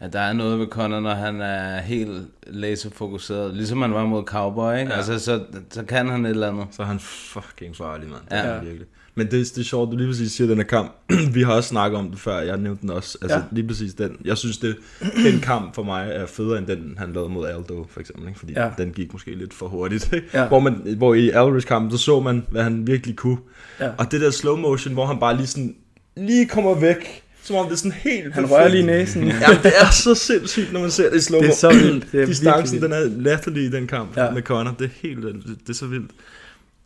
Ja, 0.00 0.08
der 0.08 0.20
er 0.20 0.32
noget 0.32 0.58
ved 0.58 0.66
Conor, 0.66 1.00
når 1.00 1.14
han 1.14 1.40
er 1.40 1.80
helt 1.80 2.26
laserfokuseret. 2.46 3.54
Ligesom 3.54 3.82
han 3.82 3.94
var 3.94 4.04
mod 4.04 4.24
Cowboy, 4.24 4.72
ikke? 4.72 4.82
Ja. 4.82 4.88
Ja. 4.90 4.96
Altså, 4.96 5.18
så, 5.18 5.44
så 5.70 5.84
kan 5.84 6.08
han 6.08 6.24
et 6.26 6.30
eller 6.30 6.48
andet. 6.48 6.66
Så 6.70 6.82
er 6.82 6.86
han 6.86 6.98
fucking 7.00 7.76
farlig, 7.76 8.08
mand. 8.08 8.20
Det 8.30 8.36
Ja. 8.36 8.42
er 8.42 8.54
han 8.58 8.66
virkelig. 8.66 8.86
Men 9.14 9.26
det, 9.26 9.32
det 9.54 9.58
er 9.58 9.64
sjovt, 9.64 9.92
du 9.92 9.96
lige 9.96 10.08
præcis 10.08 10.32
siger 10.32 10.48
den 10.48 10.56
her 10.56 10.64
kamp. 10.64 10.92
Vi 11.34 11.42
har 11.42 11.52
også 11.52 11.68
snakket 11.68 11.98
om 11.98 12.10
det 12.10 12.20
før, 12.20 12.40
jeg 12.40 12.56
nævnte 12.56 12.82
den 12.82 12.90
også. 12.90 13.18
Altså 13.22 13.36
Ja. 13.38 13.42
lige 13.52 13.66
præcis 13.68 13.94
den. 13.94 14.16
Jeg 14.24 14.38
synes, 14.38 14.58
det, 14.58 14.76
den 15.24 15.40
kamp 15.40 15.74
for 15.74 15.82
mig 15.82 16.10
er 16.12 16.26
federe 16.26 16.58
end 16.58 16.66
den, 16.66 16.94
han 16.98 17.12
lavede 17.12 17.30
mod 17.30 17.46
Aldo, 17.48 17.86
for 17.90 18.00
eksempel. 18.00 18.28
Ikke? 18.28 18.38
Fordi 18.38 18.52
ja. 18.52 18.64
Ja. 18.64 18.70
den 18.78 18.90
gik 18.92 19.12
måske 19.12 19.34
lidt 19.34 19.54
for 19.54 19.68
hurtigt. 19.68 20.12
Ikke? 20.12 20.26
Ja. 20.34 20.48
Hvor, 20.48 20.60
man, 20.60 20.74
hvor 20.96 21.14
i 21.14 21.30
Alvarez 21.30 21.64
kampen, 21.64 21.90
så 21.90 21.98
så 21.98 22.20
man, 22.20 22.46
hvad 22.50 22.62
han 22.62 22.86
virkelig 22.86 23.16
kunne. 23.16 23.38
Ja. 23.80 23.90
Og 23.98 24.12
det 24.12 24.20
der 24.20 24.30
slow 24.30 24.56
motion, 24.56 24.94
hvor 24.94 25.06
han 25.06 25.18
bare 25.20 25.36
lige 25.36 25.46
sådan 25.46 25.74
lige 26.16 26.46
kommer 26.46 26.74
væk, 26.80 27.22
som 27.42 27.56
om 27.56 27.64
det 27.66 27.72
er 27.72 27.76
sådan 27.76 27.92
helt 27.92 28.34
Han 28.34 28.50
rører 28.50 28.68
lige 28.68 28.86
næsen. 28.86 29.22
Jamen, 29.28 29.62
det 29.62 29.72
er 29.80 29.90
så 29.92 30.14
sindssygt, 30.14 30.72
når 30.72 30.80
man 30.80 30.90
ser 30.90 31.10
det 31.10 31.16
i 31.16 31.20
slow 31.20 31.40
Det 31.40 31.50
er 31.50 31.54
så 31.54 31.68
vildt. 31.68 32.12
Det 32.12 32.22
er 32.22 32.26
Distancen, 32.32 32.82
den 32.82 32.92
er 32.92 33.04
latterlig 33.04 33.64
i 33.64 33.70
den 33.70 33.86
kamp 33.86 34.16
Ja. 34.16 34.24
ja. 34.24 34.30
med 34.30 34.42
Conor. 34.42 34.74
Det 34.78 34.84
er 34.84 34.90
helt 35.08 35.22
det 35.22 35.68
er 35.68 35.72
så 35.72 35.86
vildt. 35.86 36.10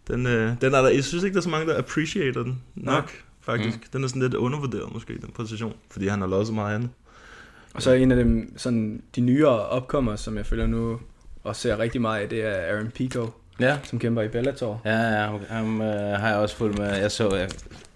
Den, 0.08 0.26
øh, 0.26 0.52
den 0.60 0.74
er 0.74 0.82
der, 0.82 0.88
jeg 0.88 1.04
synes 1.04 1.24
ikke, 1.24 1.34
der 1.34 1.40
er 1.40 1.42
så 1.42 1.48
mange, 1.48 1.66
der 1.72 1.78
appreciater 1.78 2.42
den 2.42 2.62
nok, 2.74 3.12
faktisk. 3.40 3.76
Mm. 3.78 3.84
Den 3.92 4.04
er 4.04 4.08
sådan 4.08 4.22
lidt 4.22 4.34
undervurderet 4.34 4.92
måske, 4.92 5.12
den 5.12 5.30
position. 5.34 5.74
Fordi 5.90 6.06
han 6.08 6.20
har 6.20 6.28
lavet 6.28 6.46
så 6.46 6.52
meget 6.52 6.74
andet. 6.74 6.90
Og 7.74 7.82
så 7.82 7.90
er 7.90 7.94
en 7.94 8.10
af 8.10 8.16
dem, 8.16 8.58
sådan 8.58 9.02
de 9.16 9.20
nyere 9.20 9.66
opkommer, 9.66 10.16
som 10.16 10.36
jeg 10.36 10.46
følger 10.46 10.66
nu 10.66 11.00
og 11.44 11.56
ser 11.56 11.78
rigtig 11.78 12.00
meget 12.00 12.22
af, 12.22 12.28
det 12.28 12.44
er 12.44 12.74
Aaron 12.74 12.90
Pico, 12.90 13.30
Ja. 13.60 13.78
som 13.84 13.98
kæmper 13.98 14.22
i 14.22 14.28
Bellator. 14.28 14.80
Ja, 14.84 14.98
ja, 14.98 15.30
ham 15.48 15.80
øh, 15.80 15.88
har 16.20 16.28
jeg 16.28 16.36
også 16.36 16.56
fulgt 16.56 16.78
med. 16.78 16.86
Jeg 16.94 17.10
så, 17.12 17.34
jeg 17.36 17.48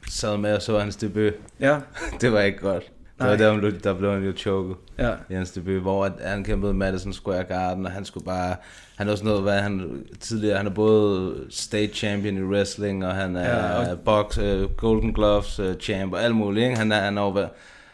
sad 0.09 0.37
med 0.37 0.55
og 0.55 0.63
så 0.63 0.79
hans 0.79 0.97
debut. 0.97 1.33
Ja, 1.61 1.79
Det 2.21 2.33
var 2.33 2.41
ikke 2.41 2.59
godt. 2.59 2.83
Det 3.21 3.29
var 3.29 3.37
Nej. 3.37 3.45
der, 3.45 3.51
han 3.51 3.61
blev- 3.61 3.81
der 3.81 3.95
blev 3.95 4.13
han 4.13 4.23
jo 4.25 4.33
choket 4.37 4.77
ja. 4.99 5.13
i 5.31 5.35
hans 5.35 5.51
debut, 5.51 5.81
hvor 5.83 6.05
at 6.05 6.13
han 6.25 6.45
kæmpede 6.45 6.73
i 6.73 6.75
Madison 6.77 7.13
Square 7.13 7.45
Garden, 7.45 7.87
og 7.87 7.93
han 7.93 8.05
skulle 8.05 8.25
bare... 8.25 8.57
Han 8.97 9.09
er 9.09 9.13
også 9.13 9.25
noget, 9.25 9.43
hvad 9.43 9.59
han 9.61 10.05
tidligere... 10.21 10.57
Han 10.57 10.67
er 10.67 10.71
både 10.71 11.35
state 11.51 11.95
champion 11.95 12.37
i 12.37 12.43
wrestling, 12.43 13.07
og 13.07 13.15
han 13.15 13.37
er 13.37 13.81
Ja, 13.85 13.91
og- 13.93 13.99
box, 14.01 14.39
uh, 14.39 14.77
Golden 14.77 15.15
Gloves 15.15 15.61
uh, 15.61 15.75
champ, 15.81 16.13
og 16.13 16.23
alt 16.25 16.35
muligt, 16.37 16.65
ikke? 16.65 16.77
Han 16.77 16.93
er, 16.93 17.01
han 17.01 17.19
er 17.19 17.23
over... 17.23 17.49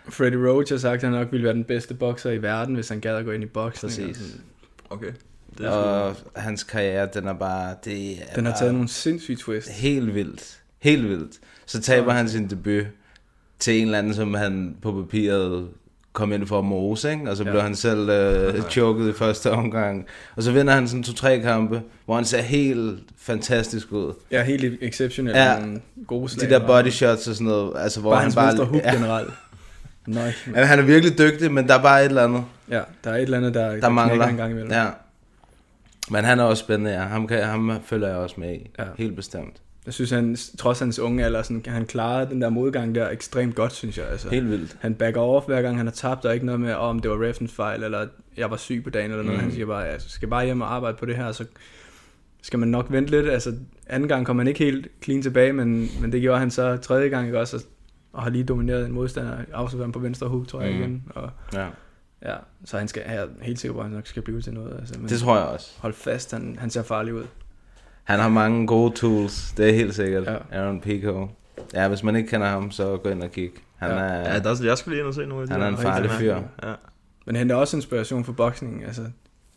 Freddie 0.09 0.49
Roach 0.51 0.73
har 0.73 0.79
sagt, 0.79 0.95
at 0.95 1.03
han 1.11 1.13
nok 1.13 1.33
ville 1.33 1.45
være 1.45 1.55
den 1.55 1.65
bedste 1.65 1.95
bokser 1.95 2.31
i 2.31 2.43
verden, 2.43 2.75
hvis 2.75 2.89
han 2.89 3.01
gad 3.01 3.17
at 3.17 3.25
gå 3.25 3.31
ind 3.31 3.43
i 3.43 3.47
boksning. 3.47 3.93
og 4.09 4.09
Præcis. 4.09 4.27
sådan. 4.27 4.43
Okay. 4.91 5.13
Det 5.59 5.67
er 5.67 5.71
Og 5.71 6.17
hans 6.37 6.65
karriere, 6.65 7.09
den 7.15 7.27
er 7.29 7.33
bare... 7.35 7.75
Det 7.85 8.11
er 8.13 8.15
Den 8.35 8.45
har 8.45 8.53
bare 8.53 8.61
taget 8.61 8.75
nogle 8.75 8.89
sindssyge 8.89 9.37
twists. 9.37 9.81
Helt 9.81 10.15
vildt. 10.15 10.59
Helt 10.79 11.09
vildt. 11.09 11.33
Så 11.67 11.81
taber 11.83 12.13
han 12.13 12.29
sin 12.29 12.49
debut 12.51 12.85
til 13.59 13.77
en 13.79 13.85
eller 13.85 13.99
anden, 13.99 14.15
som 14.15 14.35
han 14.35 14.77
på 14.83 14.93
papiret 14.93 15.69
kom 16.13 16.33
ind 16.33 16.47
for 16.47 16.59
at 16.59 16.65
mose, 16.65 17.11
ikke? 17.13 17.31
og 17.31 17.37
så 17.37 17.45
Ja. 17.45 17.51
blev 17.51 17.63
han 17.63 17.75
selv 17.75 18.09
øh, 18.11 18.63
choket 18.71 19.09
i 19.09 19.13
første 19.13 19.51
omgang. 19.51 20.07
Og 20.37 20.43
så 20.43 20.53
vinder 20.53 20.73
han 20.75 20.89
sådan 20.89 21.03
to-tre 21.03 21.41
kampe, 21.41 21.83
hvor 22.05 22.15
han 22.15 22.25
ser 22.25 22.43
helt 22.43 22.99
fantastisk 23.19 23.93
ud. 23.93 24.13
Ja, 24.31 24.43
helt 24.43 24.79
exceptionelt. 24.83 25.37
Ja. 25.37 25.57
Gode 26.07 26.29
slag. 26.29 26.51
De 26.51 26.55
der 26.55 26.67
body 26.67 26.89
shots 26.91 27.29
og 27.29 27.35
sådan 27.35 27.47
noget, 27.47 27.73
altså 27.77 28.01
hvor 28.01 28.11
Bare 28.11 28.21
han 28.21 28.25
hans 28.25 28.35
bare... 28.35 28.67
hook 28.67 28.83
ja, 28.85 28.95
generelt. 28.95 29.31
Nej, 30.07 30.33
ja, 30.55 30.65
han 30.65 30.79
er 30.79 30.83
virkelig 30.83 31.19
dygtig, 31.19 31.53
men 31.53 31.69
der 31.69 31.75
er 31.79 31.83
bare 31.83 32.01
et 32.01 32.09
eller 32.09 32.25
andet, 32.25 32.45
ja, 32.71 32.81
der 33.05 33.11
er 33.11 33.15
et 33.17 33.23
eller 33.23 33.39
andet, 33.39 33.55
der, 33.55 33.71
der, 33.71 33.81
der 33.81 33.89
mangler. 33.89 34.27
en 34.27 34.37
gang 34.37 34.51
imellem. 34.51 34.73
Ja. 34.73 34.87
Men 36.11 36.25
han 36.25 36.39
er 36.41 36.45
også 36.45 36.61
spændende, 36.61 36.91
ja. 36.93 37.01
Ham, 37.01 37.27
kan, 37.29 37.45
ham 37.45 37.79
følger 37.85 38.09
jeg 38.09 38.17
også 38.17 38.35
med 38.39 38.55
i. 38.55 38.71
Ja. 38.79 38.85
Helt 38.99 39.17
bestemt. 39.17 39.57
Jeg 39.87 39.95
synes, 39.95 40.11
han, 40.11 40.37
trods 40.59 40.79
hans 40.79 40.99
unge 40.99 41.25
alder, 41.25 41.43
sådan, 41.43 41.63
han 41.67 41.87
klarede 41.87 42.31
den 42.31 42.43
der 42.43 42.49
modgang 42.49 42.95
der 42.95 43.09
ekstremt 43.11 43.55
godt, 43.55 43.73
synes 43.73 43.99
jeg. 43.99 44.07
Altså. 44.09 44.29
Helt 44.31 44.51
vildt. 44.51 44.77
Han 44.81 44.95
backer 44.95 45.21
off 45.21 45.47
hver 45.47 45.63
gang 45.63 45.77
han 45.77 45.87
har 45.87 45.93
tabt, 45.93 46.25
og 46.25 46.35
ikke 46.35 46.47
noget 46.47 46.61
med, 46.61 46.75
om 46.75 46.99
det 47.01 47.11
var 47.11 47.23
refens 47.29 47.53
fejl, 47.53 47.83
eller 47.83 48.07
jeg 48.37 48.51
var 48.51 48.57
syg 48.57 48.81
på 48.85 48.91
dagen, 48.91 49.11
eller 49.11 49.25
noget. 49.25 49.39
Mm. 49.39 49.43
Han 49.45 49.53
siger 49.53 49.67
bare, 49.67 49.79
jeg 49.79 50.01
skal 50.01 50.29
bare 50.29 50.45
hjem 50.45 50.61
og 50.61 50.75
arbejde 50.75 50.97
på 50.97 51.07
det 51.07 51.17
her, 51.17 51.33
så 51.33 51.45
skal 52.43 52.59
man 52.59 52.69
nok 52.69 52.87
vente 52.91 53.11
lidt. 53.11 53.29
Altså, 53.29 53.55
anden 53.87 54.09
gang 54.09 54.27
kom 54.27 54.39
han 54.39 54.47
ikke 54.49 54.65
helt 54.65 54.89
clean 55.05 55.23
tilbage, 55.23 55.53
men, 55.53 55.89
men 56.01 56.13
det 56.13 56.21
gjorde 56.21 56.39
han 56.39 56.51
så 56.51 56.77
tredje 56.77 57.09
gang, 57.09 57.27
ikke 57.27 57.41
også? 57.41 57.57
Og, 57.57 57.63
og 58.13 58.23
har 58.23 58.31
lige 58.31 58.45
domineret 58.45 58.87
en 58.87 58.93
modstander, 58.93 59.37
ham 59.83 59.93
på 59.93 59.99
venstre 59.99 60.29
hook, 60.29 60.49
tror 60.49 60.61
jeg 60.63 60.73
Mm. 60.73 60.79
igen. 60.79 61.03
Og, 61.15 61.31
Ja. 61.55 61.67
ja, 62.23 62.37
så 62.65 62.79
han 62.79 62.89
skal, 62.89 63.03
jeg 63.07 63.17
er 63.17 63.27
helt 63.43 63.59
sikker 63.61 63.73
på, 63.73 63.79
at 63.81 63.85
han 63.87 63.95
nok 63.95 64.07
skal 64.07 64.23
blive 64.23 64.41
til 64.43 64.53
noget. 64.55 64.77
Altså, 64.79 64.95
men 64.99 65.09
Det 65.09 65.19
tror 65.19 65.37
jeg 65.37 65.47
også. 65.47 65.73
Hold 65.79 65.93
fast, 65.95 66.33
han, 66.33 66.57
han 66.61 66.71
ser 66.71 66.83
farlig 66.83 67.15
ud. 67.15 67.25
Han 68.07 68.21
har 68.21 68.29
mange 68.29 68.67
gode 68.67 68.95
tools, 68.95 69.53
det 69.57 69.69
er 69.69 69.73
helt 69.73 69.95
sikkert. 69.95 70.25
Ja. 70.25 70.37
Aaron 70.53 70.81
Pico. 70.81 71.29
Ja, 71.75 71.89
hvis 71.89 72.03
man 72.03 72.17
ikke 72.17 72.29
kender 72.29 72.47
ham, 72.47 72.71
så 72.71 72.97
gå 72.97 73.09
ind 73.09 73.23
og 73.23 73.31
kig. 73.31 73.51
Han 73.77 73.91
Ja. 73.91 73.97
er, 73.97 74.33
Ja, 74.33 74.39
der 74.39 74.51
er, 74.51 74.65
jeg 74.65 74.79
skal 74.79 74.91
lige 74.91 75.01
ind 75.01 75.09
og 75.09 75.15
se 75.15 75.27
nogle 75.27 75.43
af 75.43 75.47
de 75.49 75.53
han 75.53 75.63
er 75.63 75.69
en 75.69 75.77
farlig 75.79 76.11
fyr. 76.11 76.35
Ja. 76.63 76.73
Men 77.27 77.37
han 77.37 77.51
er 77.51 77.55
også 77.55 77.77
inspiration 77.77 78.25
for 78.25 78.33
boksning. 78.33 78.85
Altså, 78.85 79.03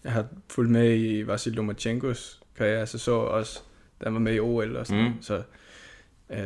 jeg 0.03 0.11
har 0.11 0.25
fulgt 0.49 0.71
med 0.71 0.99
i 0.99 1.27
Vasil 1.27 1.51
Lomachenkos 1.53 2.39
karriere, 2.57 2.87
så 2.87 2.97
så 2.97 3.11
også, 3.15 3.59
da 3.99 4.05
han 4.05 4.13
var 4.13 4.19
med 4.19 4.35
i 4.35 4.39
OL 4.39 4.75
og 4.75 4.87
sådan 4.87 5.03
mm. 5.03 5.13
Så 5.21 5.41
øh, 6.29 6.39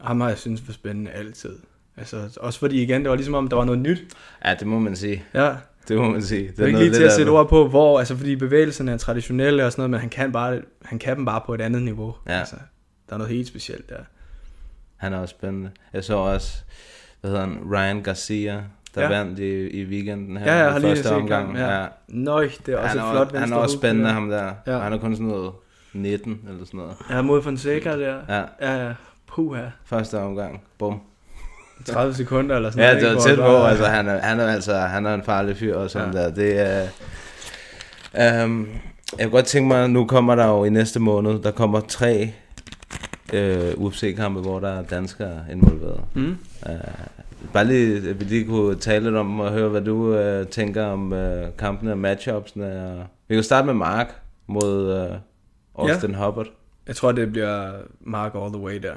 ham 0.00 0.20
har 0.20 0.28
jeg 0.28 0.38
synes 0.38 0.68
var 0.68 0.72
spændende 0.72 1.10
altid. 1.10 1.56
Altså, 1.96 2.38
også 2.40 2.58
fordi 2.58 2.82
igen, 2.82 3.02
det 3.02 3.10
var 3.10 3.16
ligesom 3.16 3.34
om, 3.34 3.48
der 3.48 3.56
var 3.56 3.64
noget 3.64 3.80
nyt. 3.80 4.16
Ja, 4.44 4.54
det 4.54 4.66
må 4.66 4.78
man 4.78 4.96
sige. 4.96 5.24
Ja, 5.34 5.54
Det 5.88 5.96
må 5.96 6.10
man 6.10 6.22
sige. 6.22 6.48
det 6.48 6.60
er 6.60 6.66
ikke 6.66 6.78
lige 6.78 6.92
til 6.94 7.02
at 7.02 7.12
sætte 7.12 7.30
ord 7.30 7.48
på, 7.48 7.68
hvor, 7.68 7.98
altså 7.98 8.16
fordi 8.16 8.36
bevægelserne 8.36 8.92
er 8.92 8.96
traditionelle 8.96 9.64
og 9.66 9.72
sådan 9.72 9.80
noget, 9.82 9.90
men 9.90 10.00
han 10.00 10.08
kan, 10.08 10.32
bare, 10.32 10.60
han 10.82 10.98
kan 10.98 11.16
dem 11.16 11.24
bare 11.24 11.40
på 11.46 11.54
et 11.54 11.60
andet 11.60 11.82
niveau. 11.82 12.14
Ja. 12.28 12.32
Altså, 12.38 12.56
der 13.08 13.14
er 13.14 13.18
noget 13.18 13.32
helt 13.32 13.48
specielt 13.48 13.88
der. 13.90 13.96
Han 14.96 15.12
er 15.12 15.18
også 15.18 15.32
spændende. 15.38 15.70
Jeg 15.92 16.04
så 16.04 16.14
også, 16.16 16.56
hvad 17.20 17.30
hedder 17.30 17.44
han, 17.46 17.58
Ryan 17.72 18.02
Garcia, 18.02 18.62
der 18.94 19.02
Ja. 19.02 19.10
ja. 19.12 19.18
vandt 19.18 19.38
i, 19.38 19.68
i 19.68 19.84
weekenden 19.84 20.36
her. 20.36 20.52
Ja, 20.54 20.58
jeg 20.62 20.72
har 20.72 20.78
lige 20.78 20.90
første 20.90 21.02
set 21.04 21.12
omgang. 21.12 21.44
kampen, 21.46 21.62
ja. 21.62 21.86
Nøj, 22.08 22.48
det 22.66 22.74
er 22.74 22.78
også 22.78 22.88
han, 22.88 22.98
et 22.98 23.02
er, 23.04 23.12
flot 23.12 23.36
han 23.40 23.52
er 23.52 23.56
også 23.56 23.76
spændende, 23.76 24.10
ham 24.10 24.28
der. 24.28 24.44
Ja. 24.66 24.72
Ja. 24.72 24.78
Han 24.78 24.92
er 24.92 24.98
kun 24.98 25.14
sådan 25.14 25.26
noget 25.26 25.52
19 25.92 26.40
eller 26.48 26.64
sådan 26.64 26.78
noget. 26.78 26.94
Ja, 27.10 27.22
mod 27.22 27.42
Fonseca 27.42 27.98
der. 27.98 28.16
Ja, 28.28 28.42
Ja, 28.60 28.86
ja. 28.86 28.94
Puha. 29.26 29.62
første 29.84 30.18
omgang. 30.18 30.62
Bum. 30.78 31.00
30 31.86 32.14
sekunder 32.14 32.56
eller 32.56 32.70
sådan 32.70 32.84
Ja, 32.84 32.88
noget. 32.92 33.02
det 33.02 33.08
ikke? 33.10 33.22
var 33.22 33.28
tæt 33.28 33.36
på. 33.38 33.42
bare- 33.58 33.70
Altså, 33.70 33.84
han 33.86 34.08
er, 34.08 34.18
han 34.20 34.40
er, 34.40 34.46
altså, 34.46 34.74
han 34.78 35.06
er 35.06 35.14
en 35.14 35.22
farlig 35.22 35.56
fyr 35.56 35.76
og 35.76 35.90
sådan 35.90 36.14
Ja. 36.14 36.20
ja. 36.20 36.26
der. 36.26 36.34
Det 36.34 36.60
er... 36.60 38.44
Um, 38.44 38.68
jeg 39.18 39.24
kunne 39.26 39.30
godt 39.36 39.44
tænke 39.46 39.68
mig, 39.68 39.90
nu 39.90 40.06
kommer 40.06 40.34
der 40.34 40.46
jo 40.46 40.64
i 40.64 40.68
næste 40.70 41.00
måned, 41.00 41.42
der 41.42 41.50
kommer 41.50 41.80
tre 41.80 42.32
øh, 43.32 43.72
UFC-kampe, 43.76 44.40
hvor 44.40 44.60
der 44.60 44.68
er 44.68 44.82
danskere 44.82 45.40
involveret. 45.52 46.00
Mm. 46.14 46.36
Uh, 46.66 46.72
bare 47.52 47.64
lige, 47.64 47.96
at 48.10 48.20
vi 48.20 48.24
lige 48.24 48.44
kunne 48.44 48.74
tale 48.76 49.04
lidt 49.04 49.16
om 49.16 49.40
og 49.40 49.52
høre, 49.52 49.68
hvad 49.68 49.80
du 49.80 50.18
uh, 50.40 50.46
tænker 50.46 50.84
om 50.86 51.12
uh, 51.12 51.18
kampene 51.58 51.90
og 51.92 51.98
matchupsene. 51.98 52.94
Vi 53.28 53.34
kan 53.34 53.44
starte 53.44 53.66
med 53.66 53.74
Mark 53.74 54.14
mod 54.46 55.02
uh, 55.76 55.88
Austin 55.88 56.10
ja. 56.10 56.24
Hubbard. 56.24 56.46
Jeg 56.86 56.96
tror, 56.96 57.12
det 57.12 57.32
bliver 57.32 57.70
Mark 58.00 58.32
all 58.34 58.52
the 58.52 58.62
way 58.62 58.82
der. 58.82 58.94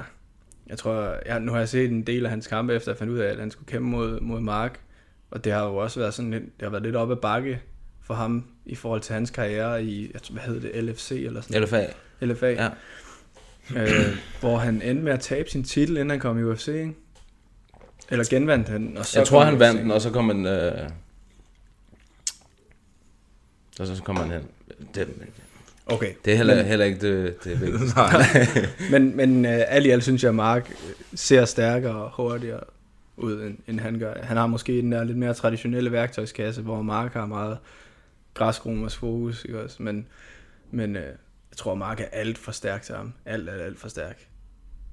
Jeg 0.66 0.78
tror, 0.78 1.16
jeg, 1.26 1.40
nu 1.40 1.52
har 1.52 1.58
jeg 1.58 1.68
set 1.68 1.90
en 1.90 2.02
del 2.02 2.24
af 2.24 2.30
hans 2.30 2.46
kampe, 2.46 2.74
efter 2.74 2.92
jeg 2.92 2.98
fandt 2.98 3.12
ud 3.12 3.18
af, 3.18 3.28
at 3.32 3.38
han 3.38 3.50
skulle 3.50 3.66
kæmpe 3.66 3.88
mod, 3.88 4.20
mod 4.20 4.40
Mark. 4.40 4.80
Og 5.30 5.44
det 5.44 5.52
har 5.52 5.64
jo 5.64 5.76
også 5.76 6.00
været 6.00 6.14
sådan 6.14 6.30
lidt, 6.30 6.42
det 6.42 6.62
har 6.62 6.70
været 6.70 6.82
lidt 6.82 6.96
op 6.96 7.10
ad 7.10 7.16
bakke 7.16 7.60
for 8.02 8.14
ham 8.14 8.44
i 8.66 8.74
forhold 8.74 9.00
til 9.00 9.14
hans 9.14 9.30
karriere 9.30 9.84
i, 9.84 10.12
hvad 10.30 10.42
hedder 10.42 10.60
det, 10.60 10.84
LFC 10.84 11.10
eller 11.10 11.40
sådan 11.40 11.62
LFA. 11.62 11.86
LFA. 12.20 12.46
Ja. 12.46 12.68
Øh, 13.76 14.16
hvor 14.40 14.56
han 14.56 14.82
endte 14.82 15.04
med 15.04 15.12
at 15.12 15.20
tabe 15.20 15.50
sin 15.50 15.64
titel, 15.64 15.96
inden 15.96 16.10
han 16.10 16.20
kom 16.20 16.38
i 16.38 16.42
UFC, 16.42 16.68
ikke? 16.68 16.94
Eller 18.10 18.24
genvandt 18.30 18.68
han, 18.68 18.96
og 18.96 19.06
så 19.06 19.18
Jeg 19.18 19.26
tror, 19.26 19.44
han 19.44 19.58
vandt 19.58 19.80
den, 19.80 19.90
og 19.90 20.00
så 20.00 20.10
kom 20.10 20.28
han... 20.28 20.46
Øh... 20.46 20.88
Og 23.80 23.86
så 23.86 24.02
kom 24.02 24.16
han 24.16 24.30
hen. 24.30 24.42
Det, 24.94 25.08
Okay. 25.86 26.12
det 26.24 26.32
er 26.32 26.36
heller, 26.36 26.56
Men- 26.56 26.64
heller 26.64 26.84
ikke 26.86 27.00
det, 27.00 27.44
det 27.44 27.52
er 27.52 27.56
vigtigt. 27.58 28.90
Men, 28.92 29.16
men 29.16 29.44
øh, 29.44 29.60
alt 29.68 29.86
i 29.86 29.90
alt 29.90 30.02
synes 30.02 30.22
jeg, 30.22 30.28
at 30.28 30.34
Mark 30.34 30.70
øh, 30.70 30.94
ser 31.14 31.44
stærkere 31.44 31.94
og 31.94 32.10
hurtigere 32.10 32.60
ud, 33.16 33.42
end, 33.42 33.58
end 33.68 33.80
han 33.80 33.98
gør. 33.98 34.14
Han 34.22 34.36
har 34.36 34.46
måske 34.46 34.72
den 34.72 34.92
der 34.92 35.04
lidt 35.04 35.18
mere 35.18 35.34
traditionelle 35.34 35.92
værktøjskasse, 35.92 36.62
hvor 36.62 36.82
Mark 36.82 37.12
har 37.12 37.26
meget 37.26 37.58
græsgromers 38.34 38.96
fokus, 38.96 39.44
ikke 39.44 39.60
også? 39.62 39.82
Men, 39.82 40.06
men 40.70 40.96
øh, 40.96 41.02
jeg 41.02 41.56
tror, 41.56 41.74
Mark 41.74 42.00
er 42.00 42.04
alt 42.12 42.38
for 42.38 42.52
stærk 42.52 42.82
til 42.82 42.94
ham. 42.94 43.12
Alt, 43.26 43.48
alt, 43.50 43.62
alt 43.62 43.80
for 43.80 43.88
stærk. 43.88 44.26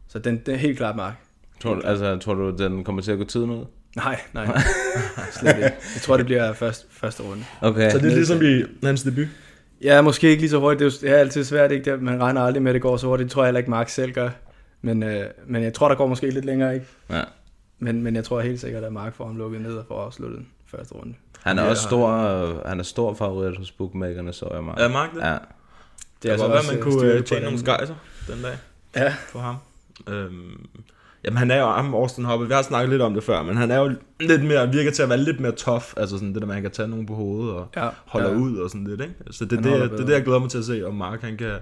Så 0.07 0.19
den, 0.19 0.37
det 0.45 0.53
er 0.53 0.57
helt 0.57 0.77
klart 0.77 0.95
Mark. 0.95 1.13
Tror, 1.59 1.73
du, 1.75 1.81
altså, 1.81 2.17
tror 2.17 2.33
du, 2.33 2.55
den 2.57 2.83
kommer 2.83 3.01
til 3.01 3.11
at 3.11 3.17
gå 3.17 3.23
tiden 3.23 3.49
ud? 3.49 3.65
Nej, 3.95 4.19
nej. 4.33 4.45
Slet 5.39 5.55
ikke. 5.55 5.63
Jeg 5.63 6.01
tror, 6.01 6.17
det 6.17 6.25
bliver 6.25 6.53
først, 6.53 6.87
første 6.91 7.23
runde. 7.23 7.43
Okay. 7.61 7.91
Så 7.91 7.97
det 7.97 8.11
er 8.11 8.15
ligesom 8.15 8.41
i 8.41 8.63
hans 8.85 9.03
debut. 9.03 9.27
Ja, 9.83 10.01
måske 10.01 10.29
ikke 10.29 10.41
lige 10.41 10.49
så 10.49 10.59
hurtigt. 10.59 10.79
Det 10.79 10.85
er, 10.85 10.89
jo, 11.01 11.07
det 11.11 11.15
er 11.15 11.19
altid 11.19 11.43
svært, 11.43 11.71
ikke? 11.71 11.97
Man 11.97 12.21
regner 12.23 12.41
aldrig 12.41 12.63
med, 12.63 12.71
at 12.71 12.73
det 12.73 12.81
går 12.81 12.97
så 12.97 13.07
hurtigt. 13.07 13.25
Det 13.25 13.31
tror 13.33 13.41
jeg 13.43 13.47
heller 13.47 13.59
ikke, 13.59 13.69
Mark 13.69 13.89
selv 13.89 14.11
gør. 14.13 14.29
Men, 14.81 15.03
øh, 15.03 15.25
men 15.47 15.63
jeg 15.63 15.73
tror, 15.73 15.87
der 15.87 15.95
går 15.95 16.07
måske 16.07 16.29
lidt 16.29 16.45
længere, 16.45 16.73
ikke? 16.73 16.85
Ja. 17.09 17.21
Men, 17.79 18.03
men 18.03 18.15
jeg 18.15 18.23
tror 18.23 18.41
helt 18.41 18.59
sikkert, 18.61 18.83
at 18.83 18.93
Mark 18.93 19.13
får 19.15 19.25
ham 19.25 19.37
lukket 19.37 19.61
ned 19.61 19.73
og 19.77 19.85
får 19.87 20.01
afsluttet 20.05 20.37
den 20.37 20.47
første 20.67 20.93
runde. 20.93 21.13
Han 21.43 21.59
er 21.59 21.63
Ja. 21.63 21.69
også 21.69 21.83
stor, 21.83 22.09
øh, 22.09 22.65
han 22.65 22.79
er 22.79 22.83
stor 22.83 23.13
favorit 23.13 23.57
hos 23.57 23.71
bookmakerne, 23.71 24.33
så 24.33 24.49
jeg 24.53 24.63
meget. 24.63 24.83
Er 24.85 24.87
Mark 24.89 25.13
det? 25.13 25.21
Ja. 25.21 25.37
Det 26.23 26.29
er 26.29 26.31
altså 26.31 26.45
godt 26.47 26.51
være, 26.51 26.59
også, 26.59 26.71
man 26.71 26.77
øh, 26.77 26.83
kunne 26.83 27.11
øh, 27.13 27.23
tjene 27.23 27.39
den 27.41 27.43
nogle 27.43 27.59
skejser 27.59 27.95
den 28.27 28.41
dag 28.43 28.57
Ja, 28.95 29.15
på 29.31 29.39
ham. 29.39 29.55
Øhm, 30.09 30.65
jamen 31.25 31.37
han 31.37 31.51
er 31.51 31.59
jo 31.59 31.67
ham, 31.69 31.93
Austin 31.93 32.25
Hubbard, 32.25 32.47
vi 32.47 32.53
har 32.53 32.61
snakket 32.61 32.89
lidt 32.89 33.01
om 33.01 33.13
det 33.13 33.23
før, 33.23 33.43
men 33.43 33.57
han 33.57 33.71
er 33.71 33.77
jo 33.79 33.91
lidt 34.19 34.43
mere, 34.45 34.71
virker 34.71 34.91
til 34.91 35.03
at 35.03 35.09
være 35.09 35.17
lidt 35.17 35.39
mere 35.39 35.51
tough, 35.51 35.83
altså 35.97 36.17
sådan 36.17 36.33
det 36.33 36.41
der, 36.41 36.47
man 36.47 36.61
kan 36.61 36.71
tage 36.71 36.87
nogen 36.87 37.05
på 37.05 37.13
hovedet 37.15 37.53
og 37.55 37.67
ja. 37.75 37.89
holder 38.05 38.29
ja. 38.29 38.35
ud 38.35 38.57
og 38.57 38.69
sådan 38.69 38.87
lidt, 38.87 39.01
ikke? 39.01 39.13
Så 39.31 39.45
det 39.45 39.57
er 39.57 39.61
det, 39.61 39.91
det, 39.91 39.99
er 39.99 40.05
det, 40.05 40.13
jeg 40.13 40.23
glæder 40.23 40.39
mig 40.39 40.49
til 40.49 40.57
at 40.57 40.65
se, 40.65 40.87
om 40.87 40.95
Mark 40.95 41.21
han 41.21 41.37
kan 41.37 41.53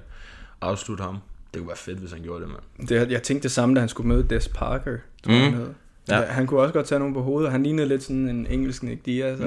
afslutte 0.61 1.03
ham. 1.03 1.17
Det 1.53 1.59
kunne 1.61 1.67
være 1.67 1.77
fedt, 1.77 1.99
hvis 1.99 2.11
han 2.11 2.21
gjorde 2.21 2.41
det, 2.41 2.49
mand. 2.49 2.87
Det, 2.87 3.11
jeg 3.11 3.23
tænkte 3.23 3.43
det 3.43 3.51
samme, 3.51 3.75
da 3.75 3.79
han 3.79 3.89
skulle 3.89 4.07
møde 4.07 4.23
Des 4.29 4.47
Parker, 4.47 4.97
tror 5.23 5.33
Mm. 5.33 5.39
han 5.39 5.53
hed. 5.53 5.67
Ja. 6.09 6.19
Ja. 6.19 6.25
Han 6.25 6.47
kunne 6.47 6.59
også 6.59 6.73
godt 6.73 6.85
tage 6.85 6.99
nogen 6.99 7.13
på 7.13 7.21
hovedet. 7.21 7.51
Han 7.51 7.63
lignede 7.63 7.87
lidt 7.87 8.03
sådan 8.03 8.29
en 8.29 8.47
engelsk 8.49 8.83
Nick 8.83 9.05
Diaz. 9.05 9.39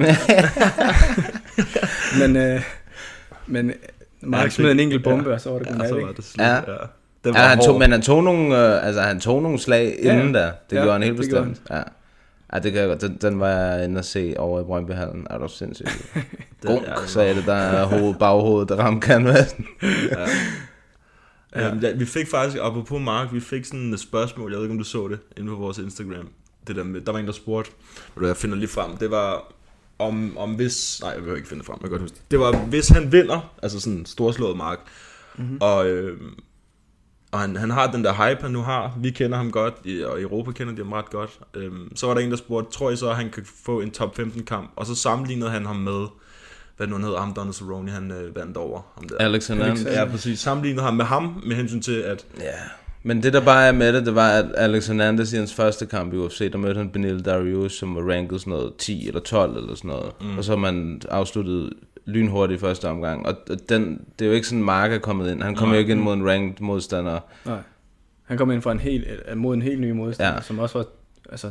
men, 2.21 2.37
øh, 2.37 2.61
men 3.47 3.73
Mark 4.21 4.45
Ja, 4.45 4.49
smed 4.49 4.71
en 4.71 4.81
enkelt 4.81 5.05
bombe, 5.05 5.29
ja. 5.29 5.35
og 5.35 5.41
så 5.41 5.51
var 5.51 5.59
det 5.59 5.67
Ja, 5.67 5.71
godnat, 5.73 5.89
så 5.89 5.95
ikke? 5.97 6.07
var 6.07 6.13
det 6.15 6.25
slut. 6.25 6.45
Ja. 6.47 6.55
Ja. 6.55 6.77
Den 7.25 7.35
Ja, 7.35 7.41
han 7.41 7.59
tog, 7.59 7.67
hård. 7.67 7.79
men 7.79 7.91
han 7.93 8.03
tog 8.03 8.25
nogle, 8.25 8.75
øh, 8.77 8.87
altså, 8.87 9.01
han 9.01 9.21
tog 9.21 9.43
nogle 9.43 9.59
slag 9.59 9.99
Ja, 10.03 10.13
inden 10.13 10.33
da. 10.33 10.41
Det 10.71 10.77
ja, 10.77 10.83
gjorde 10.83 10.93
han 10.93 11.03
helt 11.03 11.17
bestemt. 11.17 11.63
Ja. 11.71 11.83
Ja, 12.53 12.59
det 12.59 12.73
kan 12.73 12.81
jeg 12.81 12.89
godt. 12.89 13.01
Den, 13.01 13.19
den 13.23 13.41
var 13.41 13.49
jeg 13.49 13.85
inde 13.85 13.99
at 13.99 14.05
se 14.05 14.35
over 14.39 14.61
i 14.61 14.65
Brøndbyhallen. 14.65 15.27
Er 15.31 15.39
du 15.39 15.49
sindssygt. 15.49 16.13
Gunk, 16.67 16.83
er- 16.87 17.07
sagde 17.07 17.35
det, 17.35 17.47
der 17.47 17.55
er 17.55 17.85
hoved, 17.87 18.15
baghovedet, 18.15 18.69
der 18.69 18.77
ramte 18.77 19.07
canvasen. 19.07 19.67
Ja. 21.57 21.67
Øhm, 21.69 21.79
ja, 21.79 21.93
vi 21.93 22.05
fik 22.05 22.29
faktisk, 22.31 22.59
apropos 22.63 23.01
Mark, 23.01 23.33
vi 23.33 23.41
fik 23.41 23.65
sådan 23.65 23.93
et 23.95 24.01
spørgsmål, 24.01 24.51
jeg 24.51 24.59
ved 24.59 24.65
ikke 24.65 24.73
om 24.73 24.79
du 24.79 24.85
så 24.85 25.09
det, 25.09 25.19
inde 25.37 25.49
på 25.49 25.55
vores 25.57 25.79
Instagram. 25.79 26.29
Det 26.67 26.77
der, 26.77 26.85
med, 26.85 27.01
der 27.01 27.13
var 27.13 27.19
en, 27.19 27.27
der 27.27 27.33
spurgte, 27.33 27.71
du, 28.21 28.27
jeg 28.27 28.37
finder 28.37 28.57
lige 28.57 28.69
frem, 28.69 28.97
det 28.97 29.11
var 29.11 29.53
om, 29.99 30.39
om 30.39 30.51
hvis, 30.55 31.01
nej, 31.03 31.13
jeg 31.17 31.27
vil 31.27 31.37
ikke 31.37 31.49
finde 31.49 31.59
det 31.61 31.67
frem, 31.67 31.75
jeg 31.77 31.81
kan 31.83 31.91
godt 31.91 32.03
huske 32.03 32.15
det. 32.15 32.31
Det 32.31 32.41
var, 32.41 32.57
hvis 32.57 32.89
han 32.89 33.13
vinder, 33.13 33.55
altså 33.63 33.81
sådan 33.81 34.07
storslået 34.07 34.57
Mark, 34.57 34.79
mm-hmm. 35.39 35.59
og, 35.61 35.87
øh, 35.87 36.19
og 37.33 37.41
han, 37.41 37.57
han 37.57 37.71
har 37.71 37.91
den 37.91 38.05
der 38.05 38.13
hype, 38.13 38.43
han 38.43 38.51
nu 38.51 38.63
har, 38.63 38.95
vi 38.99 39.11
kender 39.11 39.37
ham 39.37 39.51
godt, 39.51 39.75
og 40.05 40.19
i 40.19 40.23
Europa 40.23 40.53
kender 40.53 40.75
de 40.75 40.83
ham 40.83 40.93
ret 40.93 41.11
godt. 41.11 41.31
Øhm, 41.55 41.97
så 41.97 42.07
var 42.07 42.15
der 42.15 42.21
en, 42.21 42.31
der 42.31 42.37
spurgte, 42.37 42.73
tror 42.73 42.91
I 42.91 42.97
så, 42.97 43.11
at 43.11 43.17
han 43.17 43.31
kan 43.31 43.47
få 43.65 43.81
en 43.81 43.91
top 43.91 44.17
15 44.17 44.43
kamp? 44.43 44.71
Og 44.77 44.87
så 44.87 44.95
sammenlignede 44.95 45.51
han 45.51 45.67
ham 45.67 45.77
med, 45.77 46.07
hvad 46.77 46.87
nu 46.87 46.95
han 46.95 47.05
hedder, 47.05 47.19
ham 47.19 47.35
Donald 47.35 47.55
Cerrone, 47.55 47.91
han 47.91 48.11
øh, 48.11 48.37
vandt 48.37 48.57
over 48.57 48.81
ham 48.95 49.09
der. 49.09 49.17
Alex 49.17 49.49
Hernandez. 49.49 49.85
Ja, 49.85 50.05
præcis. 50.05 50.41
Sammenlignede 50.41 50.85
ham 50.85 50.95
med 50.95 51.05
ham, 51.05 51.43
med 51.47 51.57
hensyn 51.57 51.81
til, 51.81 52.01
at 52.01 52.27
Ja. 52.41 52.45
Men 53.03 53.23
det 53.23 53.33
der 53.33 53.45
bare 53.45 53.67
er 53.67 53.73
med 53.73 53.93
det, 53.93 54.07
det 54.07 54.15
var, 54.15 54.29
at 54.29 54.47
Alex 54.55 54.87
Hernandez 54.87 55.33
i 55.33 55.37
hans 55.37 55.55
første 55.55 55.87
kamp 55.87 56.15
i 56.15 56.17
UFC, 56.17 56.53
der 56.53 56.59
mødte 56.59 56.79
han 56.79 56.91
Benil 56.91 57.25
Dariush, 57.25 57.79
som 57.79 57.97
var 57.97 58.13
ranket 58.13 58.41
sådan 58.41 58.51
noget 58.51 58.73
10 58.79 59.09
eller 59.09 59.21
12 59.21 59.57
eller 59.57 59.75
sådan 59.75 59.89
noget. 59.89 60.13
Mm. 60.21 60.39
Og 60.39 60.45
så 60.45 60.57
man 60.57 61.01
afsluttet 61.09 61.73
lynhurtigt 62.07 62.59
i 62.59 62.61
første 62.61 62.89
omgang. 62.89 63.27
Og 63.27 63.37
den, 63.69 64.05
det 64.19 64.25
er 64.25 64.29
jo 64.29 64.35
ikke 64.35 64.47
sådan, 64.47 64.65
Mark 64.65 64.93
er 64.93 64.99
kommet 64.99 65.31
ind. 65.33 65.43
Han 65.43 65.55
kommer 65.55 65.75
jo 65.75 65.79
ikke 65.81 65.93
ind 65.93 66.01
mod 66.01 66.15
en 66.15 66.29
ranked 66.31 66.61
modstander. 66.65 67.21
Nej. 67.47 67.59
Han 68.25 68.39
kom 68.39 68.51
ind 68.51 68.63
fra 68.63 68.73
en 68.73 68.81
helt, 68.81 69.07
øh, 69.31 69.37
mod 69.37 69.55
en 69.55 69.63
helt 69.63 69.81
ny 69.81 69.91
modstander, 69.91 70.31
Ja. 70.31 70.37
ja. 70.37 70.43
som 70.43 70.59
også 70.59 70.79
var... 70.79 70.87
Altså, 71.31 71.51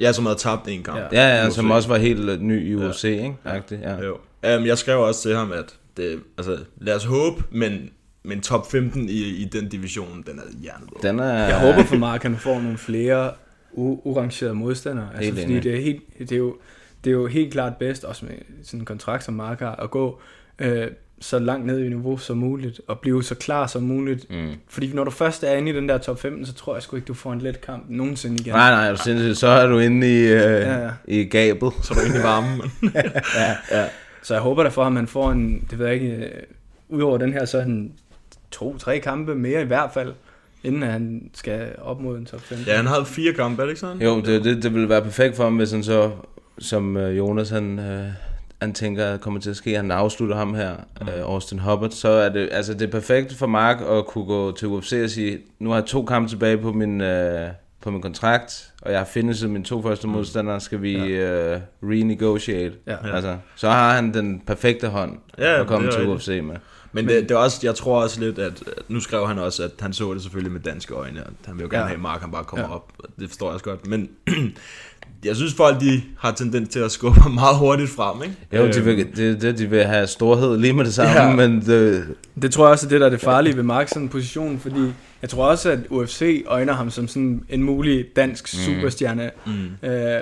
jeg 0.00 0.14
som 0.14 0.26
havde 0.26 0.38
tabt 0.38 0.68
en 0.68 0.82
kamp. 0.82 0.98
Ja. 0.98 1.06
Ja, 1.12 1.42
ja, 1.44 1.50
som 1.50 1.70
også 1.70 1.88
var 1.88 1.96
helt 1.96 2.30
øh, 2.30 2.40
ny 2.40 2.66
i 2.70 2.74
UFC, 2.74 3.04
ikke? 3.04 3.34
Agtigt, 3.44 3.80
ja. 3.80 4.04
Jo. 4.04 4.12
Um, 4.58 4.66
jeg 4.66 4.78
skrev 4.78 5.00
også 5.00 5.22
til 5.22 5.36
ham, 5.36 5.52
at 5.52 5.74
det, 5.96 6.20
altså, 6.38 6.58
lad 6.76 6.94
os 6.94 7.04
håbe, 7.04 7.42
men, 7.50 7.90
men 8.22 8.40
top 8.40 8.70
15 8.70 9.08
i, 9.08 9.12
i 9.12 9.44
den 9.44 9.68
division, 9.68 10.24
den 10.26 10.38
er 10.38 10.42
hjernedød. 10.62 11.02
Den 11.02 11.18
er... 11.18 11.32
jeg 11.48 11.60
håber 11.60 11.82
for 11.84 11.96
Mark, 11.96 12.22
han 12.22 12.36
får 12.36 12.60
nogle 12.60 12.78
flere 12.78 13.30
u- 13.72 14.00
urangerede 14.04 14.54
modstandere. 14.54 15.08
Altså, 15.14 15.24
Helt 15.32 15.40
fordi 15.46 15.60
det 15.60 15.74
er, 15.74 15.80
helt, 15.80 16.02
det, 16.18 16.32
er 16.32 16.36
jo, 16.36 16.56
det 17.06 17.12
er 17.12 17.16
jo 17.16 17.26
helt 17.26 17.52
klart 17.52 17.76
bedst, 17.76 18.04
også 18.04 18.24
med 18.24 18.34
sådan 18.64 18.80
en 18.80 18.86
kontrakt 18.86 19.24
som 19.24 19.34
Mark 19.34 19.60
har, 19.60 19.76
at 19.76 19.90
gå 19.90 20.20
øh, 20.58 20.86
så 21.20 21.38
langt 21.38 21.66
ned 21.66 21.78
i 21.84 21.88
niveau 21.88 22.18
som 22.18 22.36
muligt, 22.36 22.80
og 22.86 22.98
blive 23.00 23.24
så 23.24 23.34
klar 23.34 23.66
som 23.66 23.82
muligt. 23.82 24.30
Mm. 24.30 24.50
Fordi 24.68 24.92
når 24.92 25.04
du 25.04 25.10
først 25.10 25.44
er 25.44 25.52
inde 25.56 25.70
i 25.70 25.74
den 25.74 25.88
der 25.88 25.98
top 25.98 26.20
15, 26.20 26.46
så 26.46 26.54
tror 26.54 26.74
jeg 26.74 26.82
sgu 26.82 26.96
ikke, 26.96 27.06
du 27.06 27.14
får 27.14 27.32
en 27.32 27.38
let 27.40 27.60
kamp 27.60 27.84
nogensinde 27.88 28.36
igen. 28.40 28.52
Nej, 28.52 28.70
nej, 28.70 28.86
er 28.86 28.90
du 28.90 29.02
sindssygt. 29.02 29.38
Så 29.38 29.46
er 29.46 29.66
du 29.66 29.78
inde 29.78 30.06
i, 30.14 30.20
øh, 30.20 30.28
Ja, 30.30 30.82
ja. 30.84 30.90
i 31.08 31.24
gabet. 31.24 31.72
Så 31.82 31.94
er 31.94 31.98
du 31.98 32.06
inde 32.06 32.18
i 32.18 32.22
varmen. 32.22 32.70
Så 34.22 34.34
jeg 34.34 34.42
håber 34.42 34.62
derfor, 34.62 34.84
at 34.84 34.92
man 34.92 35.06
får 35.06 35.30
en, 35.30 35.66
det 35.70 35.78
ved 35.78 35.86
jeg 35.86 35.94
ikke, 35.94 36.16
øh, 36.16 36.30
udover 36.88 37.18
den 37.18 37.32
her, 37.32 37.44
så 37.44 37.58
en 37.60 37.92
to-tre 38.50 38.98
kampe 38.98 39.34
mere 39.34 39.62
i 39.62 39.64
hvert 39.64 39.90
fald, 39.94 40.12
inden 40.64 40.82
han 40.82 41.30
skal 41.34 41.68
op 41.78 42.00
mod 42.00 42.18
en 42.18 42.26
top 42.26 42.40
5. 42.40 42.58
ja, 42.66 42.76
han 42.76 42.86
havde 42.86 43.04
fire 43.06 43.32
kampe, 43.32 43.62
er 43.62 43.66
det 43.66 43.70
ikke 43.70 43.80
sådan? 43.80 44.02
Jo, 44.02 44.20
det, 44.20 44.44
det, 44.44 44.62
det 44.62 44.74
ville 44.74 44.88
være 44.88 45.02
perfekt 45.02 45.36
for 45.36 45.44
ham, 45.44 45.56
hvis 45.56 45.72
han 45.72 45.82
så, 45.82 46.10
som 46.58 46.96
øh, 46.96 47.18
Jonas 47.18 47.50
han, 47.50 47.78
øh, 47.78 48.04
han 48.60 48.72
tænker 48.74 49.16
kommer 49.16 49.40
til 49.40 49.50
at 49.50 49.56
ske, 49.56 49.76
han 49.76 49.90
afslutter 49.90 50.36
ham 50.36 50.54
her, 50.54 50.76
mm. 51.00 51.08
øh, 51.08 51.20
Austin 51.24 51.58
Hubbard, 51.58 51.90
så 51.90 52.08
er 52.08 52.28
det, 52.28 52.48
altså 52.52 52.74
det 52.74 52.82
er 52.82 52.90
perfekt 52.90 53.34
for 53.34 53.46
Mark 53.46 53.76
at 53.80 54.06
kunne 54.06 54.24
gå 54.26 54.52
til 54.52 54.68
UFC 54.68 55.00
og 55.04 55.10
sige, 55.10 55.38
nu 55.58 55.70
har 55.70 55.76
jeg 55.76 55.86
to 55.86 56.04
kampe 56.04 56.28
tilbage 56.28 56.58
på 56.58 56.72
min, 56.72 57.00
øh, 57.00 57.48
på 57.80 57.90
min 57.90 58.02
kontrakt, 58.02 58.72
og 58.82 58.90
jeg 58.90 59.00
har 59.00 59.04
finished 59.06 59.48
mine 59.48 59.64
to 59.64 59.82
første 59.82 60.08
modstandere, 60.08 60.60
skal 60.60 60.82
vi 60.82 60.92
ja. 60.98 61.54
øh, 61.54 61.60
renegotiate. 61.82 62.74
Ja. 62.86 62.96
Altså, 63.14 63.36
så 63.56 63.70
har 63.70 63.94
han 63.94 64.14
den 64.14 64.42
perfekte 64.46 64.88
hånd 64.88 65.18
Ja, 65.38 65.60
at 65.60 65.66
komme 65.66 65.90
til. 65.90 66.08
UFC 66.08 66.40
med. 66.42 66.56
Men 66.92 67.08
det, 67.08 67.22
det 67.22 67.30
er 67.30 67.36
også, 67.38 67.60
jeg 67.62 67.74
tror 67.74 68.02
også 68.02 68.20
lidt, 68.20 68.38
at 68.38 68.62
nu 68.88 69.00
skrev 69.00 69.26
han 69.26 69.38
også, 69.38 69.62
at 69.64 69.70
han 69.80 69.92
så 69.92 70.14
det 70.14 70.22
selvfølgelig 70.22 70.52
med 70.52 70.60
danske 70.60 70.94
øjne, 70.94 71.26
og 71.26 71.32
han 71.46 71.56
vil 71.56 71.62
jo 71.62 71.68
gerne 71.70 71.78
Ja. 71.82 71.86
have, 71.86 71.94
at 71.94 72.00
Mark 72.00 72.20
han 72.20 72.30
bare 72.30 72.44
kommer 72.44 72.66
Ja. 72.66 72.74
op. 72.74 72.92
Det 73.20 73.28
forstår 73.28 73.46
jeg 73.46 73.52
også 73.54 73.64
godt. 73.64 73.86
Men 73.86 74.08
jeg 75.26 75.36
synes, 75.36 75.54
folk 75.54 75.80
de 75.80 76.02
har 76.18 76.32
tendens 76.32 76.68
til 76.68 76.78
at 76.80 76.90
skubbe 76.90 77.20
ham 77.20 77.30
meget 77.30 77.56
hurtigt 77.58 77.90
frem, 77.90 78.22
ikke? 78.22 78.34
Jo, 78.52 78.66
de 78.72 78.76
Øhm, 78.78 78.86
vil, 78.86 79.16
det, 79.16 79.42
det, 79.42 79.58
de 79.58 79.70
vil 79.70 79.84
have 79.84 80.06
storhed 80.06 80.58
lige 80.58 80.72
med 80.72 80.84
det 80.84 80.94
samme, 80.94 81.12
Ja. 81.22 81.34
men 81.48 81.60
det, 81.60 82.04
Det 82.42 82.52
tror 82.52 82.64
jeg 82.66 82.72
også 82.72 82.86
er 82.86 82.90
det, 82.90 83.00
der 83.00 83.06
er 83.06 83.10
det 83.10 83.20
farlige 83.20 83.56
ved 83.56 83.62
Marks 83.62 83.90
sådan 83.92 84.08
position, 84.08 84.58
fordi 84.58 84.92
jeg 85.22 85.30
tror 85.30 85.46
også, 85.50 85.70
at 85.70 85.78
UFC 85.90 86.44
øjner 86.46 86.72
ham 86.72 86.90
som 86.90 87.08
sådan 87.08 87.44
en 87.48 87.62
mulig 87.62 88.04
dansk 88.16 88.46
superstjerne. 88.48 89.30
Mm. 89.46 89.88
Øh, 89.88 90.20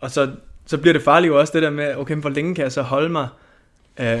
og 0.00 0.10
så, 0.10 0.30
så 0.66 0.78
bliver 0.78 0.92
det 0.92 1.02
farligt 1.02 1.28
jo 1.30 1.40
også 1.40 1.52
det 1.54 1.62
der 1.62 1.70
med, 1.70 1.94
okay, 1.96 2.14
hvor 2.16 2.30
længe 2.30 2.54
kan 2.54 2.62
jeg 2.64 2.72
så 2.72 2.82
holde 2.82 3.08
mig 3.08 3.28
øh, 4.00 4.16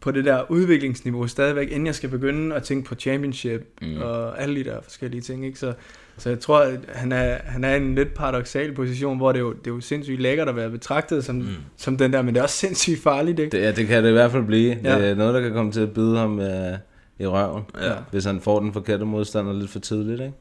på 0.00 0.10
det 0.10 0.24
der 0.24 0.50
udviklingsniveau 0.50 1.26
stadigvæk, 1.26 1.68
inden 1.70 1.86
jeg 1.86 1.94
skal 1.94 2.08
begynde 2.08 2.56
at 2.56 2.62
tænke 2.62 2.88
på 2.88 2.94
championship 2.94 3.66
mm. 3.82 3.96
og 4.00 4.42
alle 4.42 4.56
de 4.64 4.64
der 4.70 4.76
forskellige 4.82 5.20
ting, 5.20 5.46
ikke? 5.46 5.58
Så, 5.58 5.72
så 6.18 6.28
jeg 6.28 6.40
tror, 6.40 6.60
at 6.60 6.80
han 6.88 7.12
er, 7.12 7.38
han 7.44 7.64
er 7.64 7.74
i 7.74 7.76
en 7.76 7.94
lidt 7.94 8.14
paradoxal 8.14 8.74
position, 8.74 9.16
hvor 9.16 9.32
det 9.32 9.38
er 9.38 9.42
jo, 9.42 9.52
det 9.52 9.66
er 9.66 9.74
jo 9.74 9.80
sindssygt 9.80 10.20
lækkert 10.20 10.48
at 10.48 10.56
være 10.56 10.70
betragtet 10.70 11.24
som, 11.24 11.36
mm. 11.36 11.46
som 11.76 11.96
den 11.96 12.12
der, 12.12 12.22
men 12.22 12.34
det 12.34 12.38
er 12.40 12.44
også 12.44 12.56
sindssygt 12.56 13.02
farligt, 13.02 13.38
ikke? 13.38 13.56
det, 13.56 13.62
ja, 13.62 13.72
det 13.72 13.86
kan 13.86 14.02
det 14.04 14.08
i 14.08 14.12
hvert 14.12 14.30
fald 14.30 14.44
blive. 14.44 14.78
Ja. 14.84 14.98
Det 14.98 15.08
er 15.10 15.14
noget, 15.14 15.34
der 15.34 15.40
kan 15.40 15.52
komme 15.52 15.72
til 15.72 15.80
at 15.80 15.92
bide 15.92 16.16
ham 16.18 16.40
øh, 16.40 16.78
i 17.18 17.26
røven, 17.26 17.62
Ja. 17.80 17.92
hvis 18.10 18.24
han 18.24 18.40
får 18.40 18.60
den 18.60 18.72
forkerte 18.72 19.04
modstander 19.04 19.52
lidt 19.52 19.70
for 19.70 19.78
tidligt, 19.78 20.20
ikke? 20.20 20.32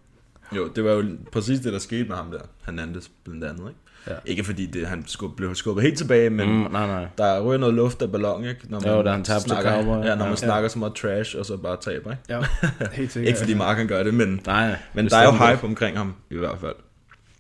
Jo, 0.56 0.68
det 0.76 0.84
var 0.84 0.92
jo 0.92 1.04
præcis 1.32 1.60
det, 1.60 1.74
der 1.74 1.80
skete 1.80 2.04
med 2.08 2.16
ham 2.16 2.32
der, 2.32 2.40
Hernandez 2.66 3.08
blandt 3.24 3.44
andet, 3.44 3.60
ikke? 3.60 3.80
Ja. 4.08 4.14
Ikke 4.26 4.44
fordi 4.44 4.66
det, 4.66 4.88
han 4.88 5.04
skub, 5.08 5.36
blev 5.38 5.56
skubbet 5.56 5.84
helt 5.84 5.98
tilbage, 5.98 6.30
men 6.30 6.50
Mm, 6.50 6.72
nej, 6.72 6.88
nej. 6.88 7.06
der 7.18 7.42
ryger 7.42 7.58
noget 7.60 7.76
luft 7.76 8.02
af 8.02 8.12
ballon, 8.12 8.46
ikke? 8.46 8.62
Når 8.70 8.88
Jo, 8.98 9.02
da 9.04 9.12
han 9.12 9.24
tabte 9.24 9.44
snakker, 9.44 9.72
Cowboy. 9.72 10.04
Ja, 10.06 10.10
når 10.16 10.24
man 10.26 10.30
Ja. 10.30 10.36
snakker 10.36 10.70
så 10.70 10.80
meget 10.80 10.94
trash, 10.96 11.36
og 11.40 11.46
så 11.46 11.58
bare 11.58 11.78
taber, 11.82 12.12
ikke? 12.12 12.24
Ja, 12.30 12.40
helt 12.92 13.12
sikkert. 13.12 13.28
Ikke 13.28 13.40
fordi 13.40 13.54
Mark 13.54 13.78
han 13.78 13.88
gør 13.88 14.04
det, 14.04 14.14
men, 14.14 14.42
Nej, 14.46 14.76
men 14.94 15.10
der 15.10 15.18
er 15.18 15.24
jo 15.24 15.32
hype 15.32 15.64
omkring 15.68 15.98
ham, 15.98 16.14
i 16.30 16.38
hvert 16.38 16.58
fald. 16.62 16.76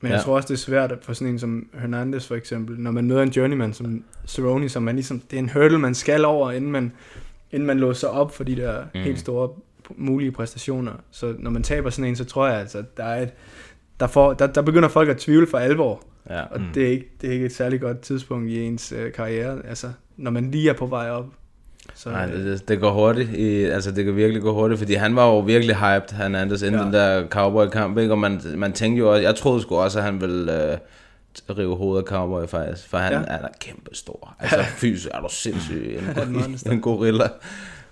Men 0.01 0.11
jeg 0.11 0.17
Ja. 0.17 0.23
tror 0.23 0.35
også, 0.35 0.47
det 0.47 0.53
er 0.53 0.57
svært 0.57 0.91
for 1.01 1.13
sådan 1.13 1.27
en 1.33 1.39
som 1.39 1.67
Hernandez 1.81 2.27
for 2.27 2.35
eksempel, 2.35 2.79
når 2.79 2.91
man 2.91 3.07
møder 3.07 3.21
en 3.23 3.29
journeyman 3.29 3.73
som 3.73 4.03
Cerrone, 4.27 4.69
som 4.69 4.83
man 4.83 4.95
ligesom, 4.95 5.19
det 5.19 5.37
er 5.37 5.41
en 5.43 5.49
hurdle, 5.49 5.79
man 5.79 5.95
skal 5.95 6.25
over, 6.25 6.51
inden 6.51 6.71
man, 6.71 6.91
inden 7.51 7.67
man 7.67 7.79
låser 7.79 8.07
op 8.07 8.35
for 8.35 8.43
de 8.43 8.55
der 8.55 8.81
mm. 8.93 8.99
helt 9.01 9.19
store 9.19 9.49
mulige 9.97 10.31
præstationer. 10.31 10.91
Så 11.11 11.35
når 11.39 11.51
man 11.51 11.63
taber 11.63 11.89
sådan 11.89 12.09
en, 12.09 12.15
så 12.15 12.25
tror 12.25 12.47
jeg 12.47 12.59
altså, 12.59 12.83
der 12.97 13.03
er 13.03 13.21
et, 13.23 13.29
der, 13.99 14.07
får, 14.07 14.33
der, 14.33 14.47
der 14.47 14.61
begynder 14.61 14.89
folk 14.89 15.09
at 15.09 15.17
tvivle 15.17 15.47
for 15.47 15.57
alvor. 15.57 16.03
Ja. 16.29 16.41
Og 16.41 16.59
mm. 16.61 16.65
det, 16.73 16.83
er 16.87 16.91
ikke, 16.91 17.09
det 17.21 17.29
er 17.29 17.33
ikke 17.33 17.45
et 17.45 17.53
særligt 17.55 17.81
godt 17.81 17.99
tidspunkt 18.01 18.49
i 18.49 18.61
ens 18.61 18.91
øh, 18.91 19.11
karriere, 19.13 19.57
altså 19.69 19.91
når 20.17 20.31
man 20.31 20.51
lige 20.51 20.69
er 20.69 20.73
på 20.73 20.85
vej 20.85 21.09
op. 21.09 21.25
Så, 21.95 22.09
Nej, 22.09 22.29
øh, 22.33 22.43
det, 22.45 22.67
det, 22.67 22.79
går 22.79 22.91
hurtigt. 22.91 23.29
I, 23.29 23.63
altså, 23.63 23.91
det 23.91 24.05
kan 24.05 24.15
virkelig 24.15 24.41
gå 24.41 24.53
hurtigt, 24.53 24.79
fordi 24.79 24.93
han 24.93 25.15
var 25.15 25.25
jo 25.27 25.39
virkelig 25.39 25.75
hyped, 25.75 26.13
han 26.15 26.35
Anders, 26.35 26.61
inden 26.61 26.79
Ja. 26.79 26.85
den 26.85 26.93
der 26.93 27.27
Cowboy-kamp, 27.27 27.97
ikke? 27.97 28.13
Og 28.13 28.17
man, 28.19 28.41
man 28.55 28.73
tænkte 28.73 28.99
jo 28.99 29.11
også, 29.11 29.21
jeg 29.21 29.35
troede 29.35 29.61
sgu 29.61 29.75
også, 29.75 29.97
at 29.99 30.05
han 30.05 30.21
ville 30.21 30.71
øh, 30.71 30.77
rive 31.57 31.75
hovedet 31.75 32.03
af 32.03 32.07
Cowboy, 32.07 32.47
faktisk. 32.47 32.89
For 32.89 32.97
han 32.97 33.11
Ja. 33.13 33.19
er 33.27 33.41
da 33.41 33.47
kæmpe 33.59 33.89
stor. 33.93 34.35
Altså, 34.39 34.59
fysisk 34.63 35.07
er 35.13 35.19
du 35.21 35.27
sindssyg. 35.29 35.99
En, 36.65 36.71
en 36.73 36.81
gorilla. 36.81 37.27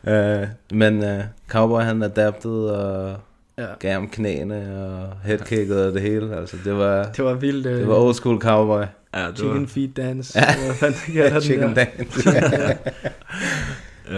Uh, 0.03 0.47
men 0.71 0.97
uh, 1.03 1.23
Cowboy, 1.47 1.81
han 1.81 2.03
adapted 2.03 2.51
og 2.51 3.15
Ja. 3.57 3.65
gav 3.79 3.91
ham 3.93 4.09
knæene 4.09 4.85
og 4.85 5.17
headkicket 5.23 5.85
og 5.85 5.93
det 5.93 6.01
hele. 6.01 6.35
Altså, 6.37 6.57
det 6.63 6.73
var, 6.77 7.03
det 7.03 7.25
var 7.25 7.33
vildt. 7.33 7.65
Øh, 7.65 7.79
det 7.79 7.87
var 7.87 7.95
old 7.95 8.13
school 8.13 8.41
Cowboy. 8.41 8.83
Ja, 9.15 9.27
det 9.27 9.37
chicken 9.37 9.61
var, 9.61 9.67
feet 9.67 9.97
dance. 9.97 10.39
Ja. 10.39 10.45
Hvad 10.65 10.75
fanden 10.75 10.99
den 11.33 11.41
Chicken 11.41 11.75
der? 11.75 11.85
dance. 11.85 12.29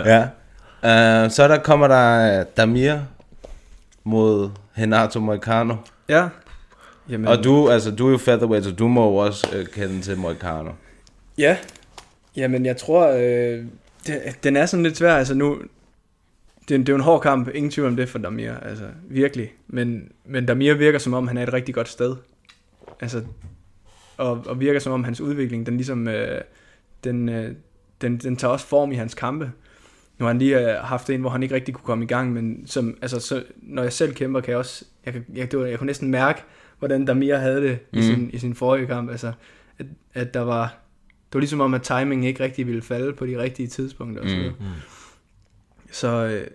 ja. 0.05 0.27
Uh, 0.83 1.31
så 1.31 1.47
der 1.47 1.57
kommer 1.57 1.87
der 1.87 2.43
Damir 2.43 2.97
mod 4.03 4.49
Renato 4.77 5.19
Moicano. 5.19 5.75
Ja. 6.09 6.27
Jamen, 7.09 7.27
Og 7.27 7.43
du, 7.43 7.69
altså, 7.69 7.91
du 7.91 8.07
er 8.07 8.11
jo 8.11 8.17
featherweight, 8.17 8.65
så 8.65 8.71
du 8.71 8.87
må 8.87 9.09
jo 9.09 9.15
også 9.15 9.47
øh, 9.55 9.65
kende 9.67 10.01
til 10.01 10.17
Moicano. 10.17 10.71
Ja, 11.37 11.57
jamen 12.35 12.65
jeg 12.65 12.77
tror, 12.77 13.07
øh, 13.07 13.63
det, 14.07 14.21
den 14.43 14.55
er 14.57 14.65
sådan 14.65 14.83
lidt 14.83 14.97
svær, 14.97 15.15
altså 15.15 15.33
nu, 15.33 15.57
det, 16.69 16.79
det 16.79 16.89
er 16.89 16.93
jo 16.93 16.95
en 16.97 17.03
hård 17.03 17.21
kamp, 17.21 17.49
ingen 17.53 17.71
tvivl 17.71 17.87
om 17.87 17.95
det 17.95 18.09
for 18.09 18.19
Damir, 18.19 18.51
altså 18.53 18.83
virkelig, 19.07 19.53
men, 19.67 20.11
men 20.25 20.45
Damir 20.45 20.73
virker 20.73 20.99
som 20.99 21.13
om, 21.13 21.27
han 21.27 21.37
er 21.37 21.43
et 21.43 21.53
rigtig 21.53 21.75
godt 21.75 21.87
sted, 21.89 22.15
altså, 22.99 23.23
og, 24.17 24.43
og 24.47 24.59
virker 24.59 24.79
som 24.79 24.93
om, 24.93 25.03
hans 25.03 25.21
udvikling, 25.21 25.65
den 25.65 25.77
ligesom, 25.77 26.07
øh, 26.07 26.41
den, 27.03 27.29
øh, 27.29 27.51
den, 28.01 28.17
den 28.17 28.35
tager 28.35 28.51
også 28.51 28.67
form 28.67 28.91
i 28.91 28.95
hans 28.95 29.13
kampe. 29.13 29.51
Nu 30.19 30.25
har 30.25 30.27
han 30.27 30.39
lige 30.39 30.59
øh, 30.77 30.83
haft 30.83 31.09
en, 31.09 31.21
hvor 31.21 31.29
han 31.29 31.43
ikke 31.43 31.55
rigtig 31.55 31.73
kunne 31.73 31.85
komme 31.85 32.03
i 32.03 32.07
gang, 32.07 32.33
men 32.33 32.67
som, 32.67 32.97
altså, 33.01 33.19
så, 33.19 33.43
når 33.57 33.83
jeg 33.83 33.93
selv 33.93 34.13
kæmper, 34.13 34.41
kan 34.41 34.49
jeg 34.51 34.57
også, 34.57 34.85
jeg, 35.05 35.13
kan, 35.13 35.25
jeg, 35.35 35.51
det 35.51 35.59
var, 35.59 35.65
jeg 35.65 35.77
kunne 35.79 35.87
næsten 35.87 36.11
mærke, 36.11 36.41
hvordan 36.79 37.05
Damir 37.05 37.35
havde 37.35 37.61
det 37.61 37.79
i, 37.91 37.95
Mhm. 37.95 38.01
sin, 38.03 38.29
i 38.33 38.37
sin 38.37 38.55
forrige 38.55 38.87
kamp, 38.87 39.09
altså, 39.11 39.31
at, 39.79 39.85
at 40.13 40.33
der 40.33 40.39
var, 40.41 40.63
det 41.07 41.33
var 41.33 41.39
ligesom 41.39 41.61
om, 41.61 41.73
at 41.73 41.81
timingen 41.81 42.23
ikke 42.23 42.43
rigtig 42.43 42.67
ville 42.67 42.81
falde 42.81 43.13
på 43.13 43.25
de 43.25 43.37
rigtige 43.41 43.67
tidspunkter. 43.67 44.23
Og 44.23 44.29
så, 44.29 44.35
Mm. 44.35 44.43
mm. 44.59 44.65
så, 45.91 46.07
øh, 46.25 46.47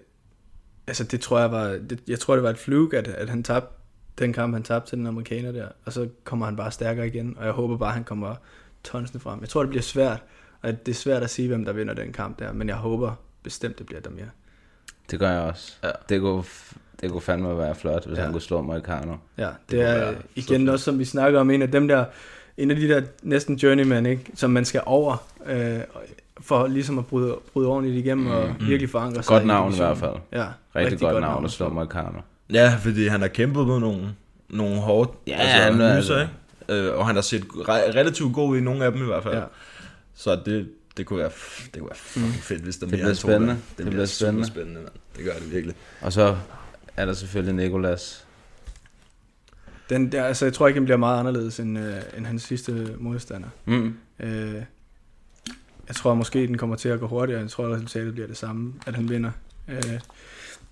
altså 0.86 1.04
det 1.04 1.20
tror 1.20 1.38
jeg 1.40 1.52
var, 1.52 1.68
det, 1.68 2.00
jeg 2.08 2.18
tror 2.20 2.34
det 2.34 2.42
var 2.42 2.50
et 2.50 2.58
fluke, 2.58 2.98
at, 2.98 3.08
at 3.08 3.28
han 3.28 3.42
tabte 3.42 3.68
den 4.18 4.32
kamp, 4.32 4.54
han 4.54 4.62
tabte 4.62 4.90
til 4.90 4.98
den 4.98 5.06
amerikaner 5.06 5.52
der, 5.52 5.68
og 5.84 5.92
så 5.92 6.08
kommer 6.24 6.46
han 6.46 6.56
bare 6.56 6.70
stærkere 6.70 7.06
igen, 7.06 7.34
og 7.38 7.44
jeg 7.44 7.52
håber 7.52 7.76
bare, 7.76 7.92
han 7.92 8.04
kommer 8.04 8.34
tonsende 8.84 9.20
frem. 9.22 9.40
Jeg 9.40 9.48
tror, 9.48 9.60
det 9.62 9.70
bliver 9.70 9.82
svært, 9.82 10.22
og 10.62 10.86
det 10.86 10.92
er 10.92 10.96
svært 10.96 11.22
at 11.22 11.30
sige, 11.30 11.48
hvem 11.48 11.64
der 11.64 11.72
vinder 11.72 11.94
den 11.94 12.12
kamp 12.12 12.38
der, 12.38 12.52
men 12.52 12.68
jeg 12.68 12.76
håber 12.76 13.12
bestemt, 13.42 13.78
det 13.78 13.86
bliver 13.86 14.00
Damir. 14.00 14.24
Det 15.10 15.18
gør 15.18 15.30
jeg 15.30 15.40
også. 15.40 15.72
Ja. 15.82 15.90
Det, 16.08 16.20
kunne, 16.20 16.44
det 17.00 17.10
kunne 17.10 17.20
fandme 17.20 17.58
være 17.58 17.74
flot, 17.74 18.06
hvis 18.06 18.18
Ja. 18.18 18.22
han 18.22 18.32
kunne 18.32 18.42
slå 18.42 18.62
Moicano. 18.62 19.16
Ja, 19.38 19.46
det, 19.46 19.54
det 19.70 19.80
er 19.82 19.94
være 19.98 20.14
igen 20.34 20.66
så 20.66 20.72
også, 20.72 20.84
som 20.84 20.98
vi 20.98 21.04
snakker 21.04 21.40
om, 21.40 21.50
en 21.50 21.62
af 21.62 21.70
dem 21.70 21.88
der, 21.88 22.04
en 22.56 22.70
af 22.70 22.76
de 22.76 22.88
der 22.88 23.02
næsten 23.22 23.56
journeyman, 23.56 24.06
ikke, 24.06 24.30
som 24.34 24.50
man 24.50 24.64
skal 24.64 24.82
over, 24.86 25.26
øh, 25.46 25.80
for 26.44 26.66
ligesom 26.66 26.98
at 26.98 27.06
bryde, 27.06 27.36
bryde 27.52 27.68
ordentligt 27.68 28.04
igennem 28.06 28.26
og 28.26 28.54
virkelig 28.60 28.90
forankre 28.90 29.22
sig. 29.22 29.28
Godt 29.28 29.42
i 29.42 29.46
navn 29.46 29.68
i 29.68 29.74
divisionen. 29.76 29.98
hvert 29.98 30.10
fald. 30.32 30.40
Ja, 30.42 30.46
Rigtig, 30.76 30.92
rigtig 30.92 30.98
godt, 31.08 31.20
navn 31.20 31.44
at 31.44 31.50
slå 31.50 31.68
Moicano. 31.68 32.20
Ja, 32.52 32.76
fordi 32.82 33.06
han 33.06 33.20
har 33.20 33.28
kæmpet 33.28 33.66
med 33.66 33.80
nogle, 33.80 34.14
nogle 34.48 34.80
hårde 34.80 35.10
Ja, 35.26 35.32
altså, 35.36 35.56
han 35.56 35.80
er- 35.80 35.98
nyser, 35.98 36.20
ikke? 36.20 36.32
Øh, 36.88 36.98
og 36.98 37.06
han 37.06 37.14
har 37.14 37.22
set 37.22 37.42
re- 37.42 37.70
relativt 37.70 38.34
god 38.34 38.56
i 38.56 38.60
nogle 38.60 38.84
af 38.84 38.92
dem 38.92 39.02
i 39.02 39.06
hvert 39.06 39.22
fald. 39.22 39.34
Ja. 39.34 39.42
Så 40.14 40.40
det, 40.46 40.68
det 40.96 41.06
kunne 41.06 41.18
være, 41.18 41.28
f- 41.30 41.64
det 41.74 41.80
kunne 41.80 41.88
være 41.90 41.96
fucking 41.98 42.34
fedt, 42.34 42.62
hvis 42.62 42.76
der 42.76 42.86
Det 42.86 42.92
mere 42.92 43.02
bliver 43.02 43.14
spændende. 43.14 43.46
der. 43.48 43.52
Det 43.54 43.68
Det, 43.68 43.76
bliver 43.76 43.90
bliver 43.90 44.06
spændende. 44.06 44.46
spændende, 44.46 44.80
mand. 44.80 44.92
Det 45.16 45.24
gør 45.24 45.32
det 45.32 45.52
virkelig. 45.52 45.76
Og 46.00 46.12
så 46.12 46.36
er 46.96 47.06
der 47.06 47.12
selvfølgelig 47.12 47.54
Nikolas. 47.54 48.24
Den 49.90 50.12
der, 50.12 50.24
altså, 50.24 50.44
jeg 50.46 50.52
tror 50.52 50.66
ikke, 50.68 50.78
den 50.78 50.84
bliver 50.84 50.96
meget 50.98 51.18
anderledes 51.20 51.60
end, 51.60 51.78
øh, 51.78 51.94
end 52.16 52.26
hans 52.26 52.42
sidste 52.42 52.88
modstander. 52.98 53.48
Mm. 53.64 53.94
Øh, 54.20 54.54
jeg 55.88 55.96
tror 55.96 56.14
måske, 56.14 56.46
den 56.46 56.58
kommer 56.58 56.76
til 56.76 56.88
at 56.88 57.00
gå 57.00 57.06
hurtigere. 57.06 57.40
Jeg 57.40 57.50
tror, 57.50 57.74
resultatet 57.74 58.12
bliver 58.12 58.26
det 58.26 58.36
samme, 58.36 58.74
at 58.86 58.94
han 58.94 59.08
vinder. 59.08 59.30
Øh, 59.68 60.00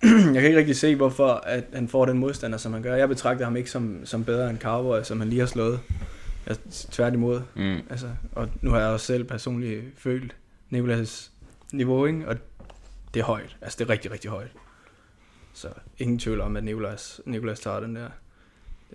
jeg 0.33 0.41
kan 0.41 0.45
ikke 0.45 0.57
rigtig 0.57 0.75
se, 0.75 0.95
hvorfor 0.95 1.27
at 1.27 1.63
han 1.73 1.87
får 1.87 2.05
den 2.05 2.17
modstander, 2.17 2.57
som 2.57 2.73
han 2.73 2.81
gør. 2.81 2.95
Jeg 2.95 3.07
betragter 3.07 3.45
ham 3.45 3.55
ikke 3.55 3.71
som, 3.71 4.05
som 4.05 4.23
bedre 4.23 4.49
end 4.49 4.59
Cowboy, 4.59 5.03
som 5.03 5.19
han 5.19 5.29
lige 5.29 5.39
har 5.39 5.47
slået. 5.47 5.79
Jeg, 6.47 6.57
tværtimod. 6.69 7.41
Mm. 7.55 7.77
Altså, 7.89 8.07
og 8.31 8.49
nu 8.61 8.71
har 8.71 8.79
jeg 8.79 8.87
også 8.87 9.05
selv 9.05 9.23
personligt 9.23 9.83
følt 9.97 10.35
Nicolas 10.69 11.31
niveau, 11.71 12.05
ikke? 12.05 12.27
og 12.27 12.35
det 13.13 13.19
er 13.19 13.23
højt. 13.23 13.57
Altså, 13.61 13.77
det 13.79 13.85
er 13.85 13.89
rigtig, 13.89 14.11
rigtig 14.11 14.29
højt. 14.29 14.51
Så 15.53 15.67
ingen 15.97 16.19
tvivl 16.19 16.41
om, 16.41 16.57
at 16.57 16.63
Nicolas, 16.63 17.21
Nicolas 17.25 17.59
tager 17.59 17.79
den 17.79 17.95
der. 17.95 18.07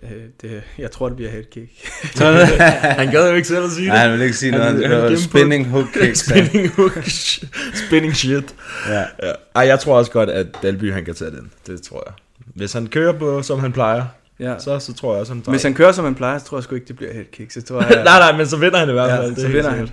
Øh, 0.03 0.09
det, 0.41 0.61
jeg 0.77 0.91
tror, 0.91 1.07
det 1.07 1.15
bliver 1.15 1.31
headkick. 1.31 1.71
Han 2.99 3.11
gad 3.11 3.29
jo 3.29 3.35
ikke 3.35 3.47
selv 3.47 3.63
at 3.63 3.71
sige 3.71 3.85
det. 3.85 3.93
Nej, 3.93 3.97
han 3.97 4.11
vil 4.11 4.21
ikke 4.21 4.37
sige 4.37 4.51
Han- 4.51 4.61
noget. 4.61 4.87
han 4.87 4.91
Han, 4.99 5.09
han 5.09 5.17
spinning 5.17 5.67
hook 5.67 5.85
kick. 5.93 6.03
han. 6.05 6.15
spinning 6.15 6.69
hook. 6.69 6.99
spinning 7.87 8.15
shit. 8.15 8.55
ja. 8.89 8.99
Ja. 8.99 9.31
Ej, 9.55 9.67
jeg 9.67 9.79
tror 9.79 9.97
også 9.97 10.11
godt, 10.11 10.29
at 10.29 10.47
Dalby 10.63 10.93
han 10.93 11.05
kan 11.05 11.15
tage 11.15 11.31
den. 11.31 11.51
Det 11.67 11.81
tror 11.81 12.03
jeg. 12.07 12.13
Hvis 12.55 12.73
han 12.73 12.87
kører 12.87 13.13
på, 13.19 13.41
som 13.41 13.59
han 13.59 13.71
plejer, 13.71 14.05
ja. 14.39 14.59
så, 14.59 14.79
så 14.79 14.93
tror 14.93 15.13
jeg 15.13 15.19
også, 15.19 15.33
han 15.33 15.41
tager 15.41 15.51
Hvis 15.51 15.63
han 15.63 15.73
kører, 15.73 15.91
som 15.91 16.05
han 16.05 16.15
plejer, 16.15 16.37
så 16.37 16.45
tror 16.45 16.57
jeg 16.57 16.63
sgu 16.63 16.75
ikke, 16.75 16.87
det 16.87 16.95
bliver 16.97 17.13
headkick. 17.13 17.51
Så 17.51 17.61
tror 17.61 17.81
jeg, 17.81 17.89
nej, 18.03 18.19
nej, 18.19 18.37
men 18.37 18.47
så 18.47 18.57
vinder 18.57 18.77
han 18.79 18.89
i 18.89 18.93
hvert 18.93 19.09
Ja, 19.09 19.17
fald. 19.21 19.35
så 19.35 19.41
er 19.41 19.45
helt 19.45 19.55
vinder 19.57 19.69
han. 19.71 19.89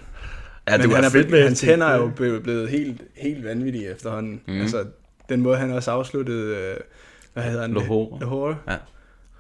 Ja, 0.69 0.73
men 0.73 0.81
det 0.81 0.91
han 0.95 1.03
var 1.03 1.09
er, 1.09 1.11
fedt 1.13 1.31
med 1.31 1.43
hans 1.43 1.61
hænder 1.61 1.87
er 1.87 1.97
jo 1.97 2.11
blevet, 2.17 2.43
blevet 2.43 2.69
helt, 2.71 3.01
helt 3.17 3.45
vanvittige 3.45 3.91
efterhånden. 3.93 4.41
Mm. 4.49 4.61
Altså, 4.61 4.85
den 5.29 5.41
måde, 5.41 5.57
han 5.57 5.71
også 5.73 5.91
afsluttede, 5.91 6.57
øh, 6.57 6.77
hvad 7.35 7.43
hedder 7.45 7.61
han? 7.63 7.75
Lahore. 7.75 8.19
Lahore. 8.21 8.57
Ja. 8.69 8.75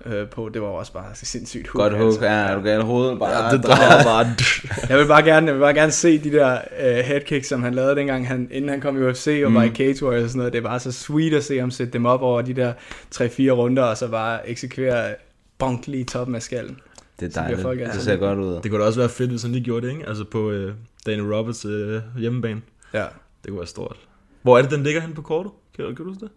Øh, 0.06 0.28
på, 0.28 0.48
det 0.54 0.62
var 0.62 0.68
også 0.68 0.92
bare 0.92 1.04
sindssygt 1.14 1.68
hook. 1.68 1.82
Godt 1.82 1.92
hook. 1.96 2.06
altså. 2.12 2.24
Ja, 2.24 2.32
er 2.32 2.54
du 2.54 2.62
galt 2.62 2.82
hovedet? 2.84 3.18
Bare, 3.18 3.44
Ja, 3.46 3.56
det 3.56 3.64
drejer 3.64 4.04
bare. 4.04 4.26
Jeg 4.90 4.98
vil 4.98 5.06
bare 5.06 5.22
gerne, 5.24 5.46
jeg 5.46 5.54
vil 5.54 5.60
bare 5.60 5.74
gerne 5.74 5.92
se 5.92 6.18
de 6.18 6.32
der 6.32 6.58
uh, 6.80 6.86
headkicks, 7.04 7.48
som 7.48 7.62
han 7.62 7.74
lavede 7.74 7.96
dengang, 7.96 8.28
han, 8.28 8.48
inden 8.52 8.70
han 8.70 8.80
kom 8.80 9.02
i 9.02 9.06
UFC 9.10 9.40
og 9.44 9.50
mm. 9.50 9.54
var 9.56 9.62
i 9.62 9.68
Cage 9.70 10.04
Warriors 10.04 10.22
og 10.24 10.28
sådan 10.30 10.38
noget. 10.38 10.52
Det 10.52 10.62
var 10.64 10.78
så 10.78 10.92
sweet 10.92 11.34
at 11.34 11.44
se 11.44 11.58
ham 11.60 11.70
sætte 11.70 11.92
dem 11.92 12.06
op 12.06 12.22
over 12.22 12.42
de 12.42 12.54
der 12.54 12.72
3-4 13.14 13.26
runder, 13.50 13.82
og 13.82 13.96
så 13.96 14.08
bare 14.08 14.48
eksekvere 14.48 15.14
bonk 15.58 15.86
lige 15.86 16.00
i 16.00 16.04
toppen 16.04 16.34
af 16.34 16.42
skallen. 16.42 16.78
Det 17.20 17.36
er 17.36 17.40
dejligt. 17.40 17.62
folk 17.62 17.78
Det 17.78 17.84
altså 17.84 18.04
ser 18.04 18.10
lidt- 18.10 18.20
godt 18.20 18.38
ud. 18.38 18.60
Det 18.62 18.70
kunne 18.70 18.80
da 18.80 18.86
også 18.86 19.00
være 19.00 19.08
fedt, 19.08 19.30
hvis 19.30 19.42
han 19.42 19.52
lige 19.52 19.64
gjorde 19.64 19.86
det, 19.86 19.92
ikke? 19.92 20.08
Altså 20.08 20.24
på 20.24 20.50
øh, 20.50 20.72
Daniel 21.06 21.34
Roberts 21.34 21.64
øh, 21.64 22.00
hjemmebane. 22.18 22.62
Ja. 22.94 23.04
Det 23.42 23.48
kunne 23.48 23.58
være 23.58 23.66
stort. 23.66 23.96
Hvor 24.42 24.58
er 24.58 24.62
det, 24.62 24.70
den 24.70 24.82
ligger 24.82 25.00
hen 25.00 25.14
på 25.14 25.22
kortet? 25.22 25.52
Kan, 25.76 25.84
kan 25.86 25.94
du 25.96 26.04
huske 26.04 26.20
det? 26.20 26.30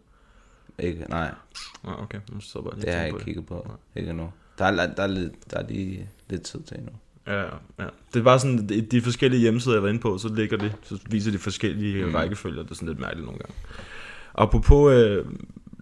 Ikke, 0.80 1.06
nej, 1.10 1.32
Ah, 1.84 2.04
okay. 2.04 2.20
Nu 2.32 2.40
så 2.40 2.62
bare 2.62 2.74
lige 2.76 2.86
det 2.86 2.94
har 2.94 3.00
jeg 3.00 3.08
ikke 3.08 3.20
på 3.20 3.26
kigget 3.26 3.46
på. 3.46 3.72
Ikke 3.96 4.10
endnu. 4.10 4.32
Der 4.58 4.66
er, 4.66 4.94
der, 4.94 5.04
er 5.04 5.08
lidt, 5.08 5.52
der 5.52 5.58
er 5.58 5.68
lige 5.68 6.10
lidt 6.30 6.42
tid 6.42 6.60
til 6.62 6.78
endnu. 6.78 6.92
Ja, 7.28 7.42
ja. 7.80 7.88
Det 8.14 8.20
er 8.20 8.24
bare 8.24 8.40
sådan, 8.40 8.70
de, 8.70 8.82
de 8.82 9.02
forskellige 9.02 9.42
hjemmesider, 9.42 9.76
jeg 9.76 9.84
var 9.84 9.90
inde 9.90 10.00
på, 10.00 10.18
så 10.18 10.34
ligger 10.34 10.58
det, 10.58 10.76
så 10.84 11.00
viser 11.10 11.32
de 11.32 11.38
forskellige 11.38 12.06
mm. 12.06 12.16
rækkefølger. 12.16 12.64
Det 12.64 12.72
er 12.72 12.76
sådan 12.76 12.88
lidt 12.88 13.00
mærkeligt 13.00 13.26
nogle 13.26 13.40
gange. 13.40 13.56
Apropos 14.36 14.94
øh, 14.94 15.26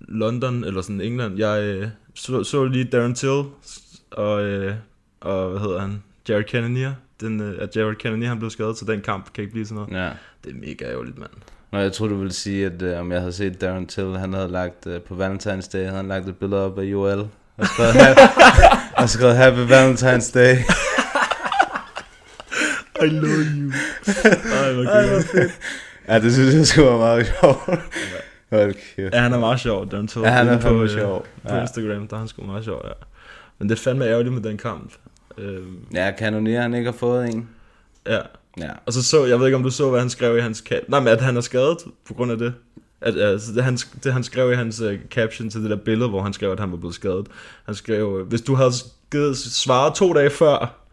London, 0.08 0.64
eller 0.64 0.82
sådan 0.82 1.02
England, 1.02 1.38
jeg 1.38 1.64
øh, 1.64 1.88
så, 2.14 2.44
så 2.44 2.66
lige 2.66 2.84
Darren 2.84 3.16
Till, 3.16 3.44
og, 4.12 4.44
øh, 4.44 4.76
og 5.20 5.50
hvad 5.50 5.60
hedder 5.60 5.80
han, 5.80 6.04
Jared 6.30 6.44
Cannonier. 6.44 6.94
Den, 7.22 7.42
øh, 7.42 7.56
at 7.60 7.76
Jared 7.76 7.96
Cannonier 7.96 8.30
han 8.30 8.40
blev 8.40 8.50
skadet, 8.50 8.78
så 8.78 8.86
den 8.86 9.02
kamp 9.02 9.34
kan 9.34 9.42
ikke 9.42 9.52
blive 9.52 9.66
sådan 9.66 9.76
noget. 9.76 10.06
Ja. 10.06 10.12
Det 10.44 10.52
er 10.52 10.60
mega 10.60 10.86
ærgerligt, 10.86 11.18
mand. 11.18 11.32
Nå, 11.72 11.80
jeg 11.80 11.94
troede, 11.94 12.14
du 12.14 12.18
ville 12.20 12.34
sige, 12.34 12.66
at 12.66 12.82
øh, 12.82 13.00
om 13.00 13.12
jeg 13.12 13.20
havde 13.20 13.34
set 13.34 13.62
Darren 13.62 13.86
Till, 13.88 14.18
han 14.18 14.34
havde 14.34 14.48
lagt 14.52 14.88
øh, 14.88 15.02
på 15.02 15.14
Valentine's 15.14 15.70
Day, 15.74 15.80
havde 15.84 15.96
han 15.96 16.08
lagt 16.08 16.28
et 16.30 16.36
billede 16.38 16.66
op 16.66 16.80
af 16.80 16.84
Joel. 16.84 17.28
Og 17.58 17.66
skrevet, 17.68 17.96
og 18.98 19.10
skrevet 19.10 19.36
Happy 19.36 19.58
Valentine's 19.72 20.34
Day. 20.34 20.56
I 23.04 23.10
love 23.10 23.28
you. 23.28 23.72
Ej, 24.08 24.74
hvor 24.74 25.20
okay. 25.20 25.50
ja, 26.08 26.20
det 26.20 26.34
synes 26.34 26.56
jeg 26.56 26.68
skulle 26.68 26.88
være 26.88 26.98
meget 26.98 27.34
sjovt. 27.40 27.58
Hold 28.52 28.74
kæft. 28.96 29.14
Ja, 29.14 29.20
han 29.22 29.34
er 29.34 29.40
meget 29.40 29.60
sjov, 29.60 29.92
Darren 29.92 30.08
Till. 30.08 30.22
Ja, 30.22 30.30
han 30.30 30.48
er 30.48 30.60
fandme 30.60 30.84
øh, 30.84 30.90
sjov. 30.90 31.26
På 31.48 31.56
Ja. 31.56 31.62
Instagram, 31.62 32.08
der 32.08 32.16
er 32.16 32.20
han 32.20 32.28
sgu 32.28 32.44
meget 32.44 32.64
sjov, 32.64 32.82
ja. 32.86 32.92
Men 33.60 33.70
det 33.70 33.80
er 33.80 33.82
fandme 33.84 34.06
ærgerligt 34.06 34.34
med 34.34 34.42
den 34.42 34.58
kamp. 34.58 34.94
Øhm, 35.38 35.78
Ja, 35.94 36.12
Kanonier, 36.12 36.62
han 36.62 36.74
ikke 36.74 36.92
har 36.92 36.98
fået 36.98 37.30
en. 37.30 37.50
ja, 38.08 38.20
Ja. 38.60 38.70
Og 38.86 38.94
så 38.94 39.04
så, 39.04 39.26
jeg 39.26 39.40
ved 39.40 39.48
ikke 39.48 39.56
om 39.56 39.64
du 39.64 39.70
så, 39.70 39.90
hvad 39.90 40.00
han 40.00 40.10
skrev 40.10 40.38
i 40.38 40.42
hans 40.42 40.58
cap. 40.58 40.82
Nej, 40.88 41.00
men 41.00 41.08
at 41.08 41.22
han 41.22 41.38
er 41.38 41.42
skadet 41.42 41.78
på 42.08 42.14
grund 42.14 42.32
af 42.32 42.38
det. 42.38 42.54
At, 43.02 43.20
altså, 43.20 43.54
det, 43.54 43.64
han, 43.64 43.78
det 44.04 44.14
han 44.14 44.24
skrev 44.24 44.52
i 44.52 44.56
hans 44.56 44.82
uh, 44.82 44.94
caption 45.12 45.50
til 45.50 45.62
det 45.62 45.70
der 45.70 45.76
billede, 45.76 46.10
hvor 46.10 46.22
han 46.22 46.34
skrev, 46.34 46.52
at 46.52 46.60
han 46.60 46.72
var 46.72 46.78
blevet 46.78 46.96
skadet. 46.96 47.28
Han 47.66 47.76
skrev, 47.76 48.26
hvis 48.30 48.42
du 48.42 48.56
havde 48.56 48.72
givet, 49.12 49.38
svaret 49.38 49.96
to 49.96 50.14
dage 50.14 50.30
før, 50.30 50.84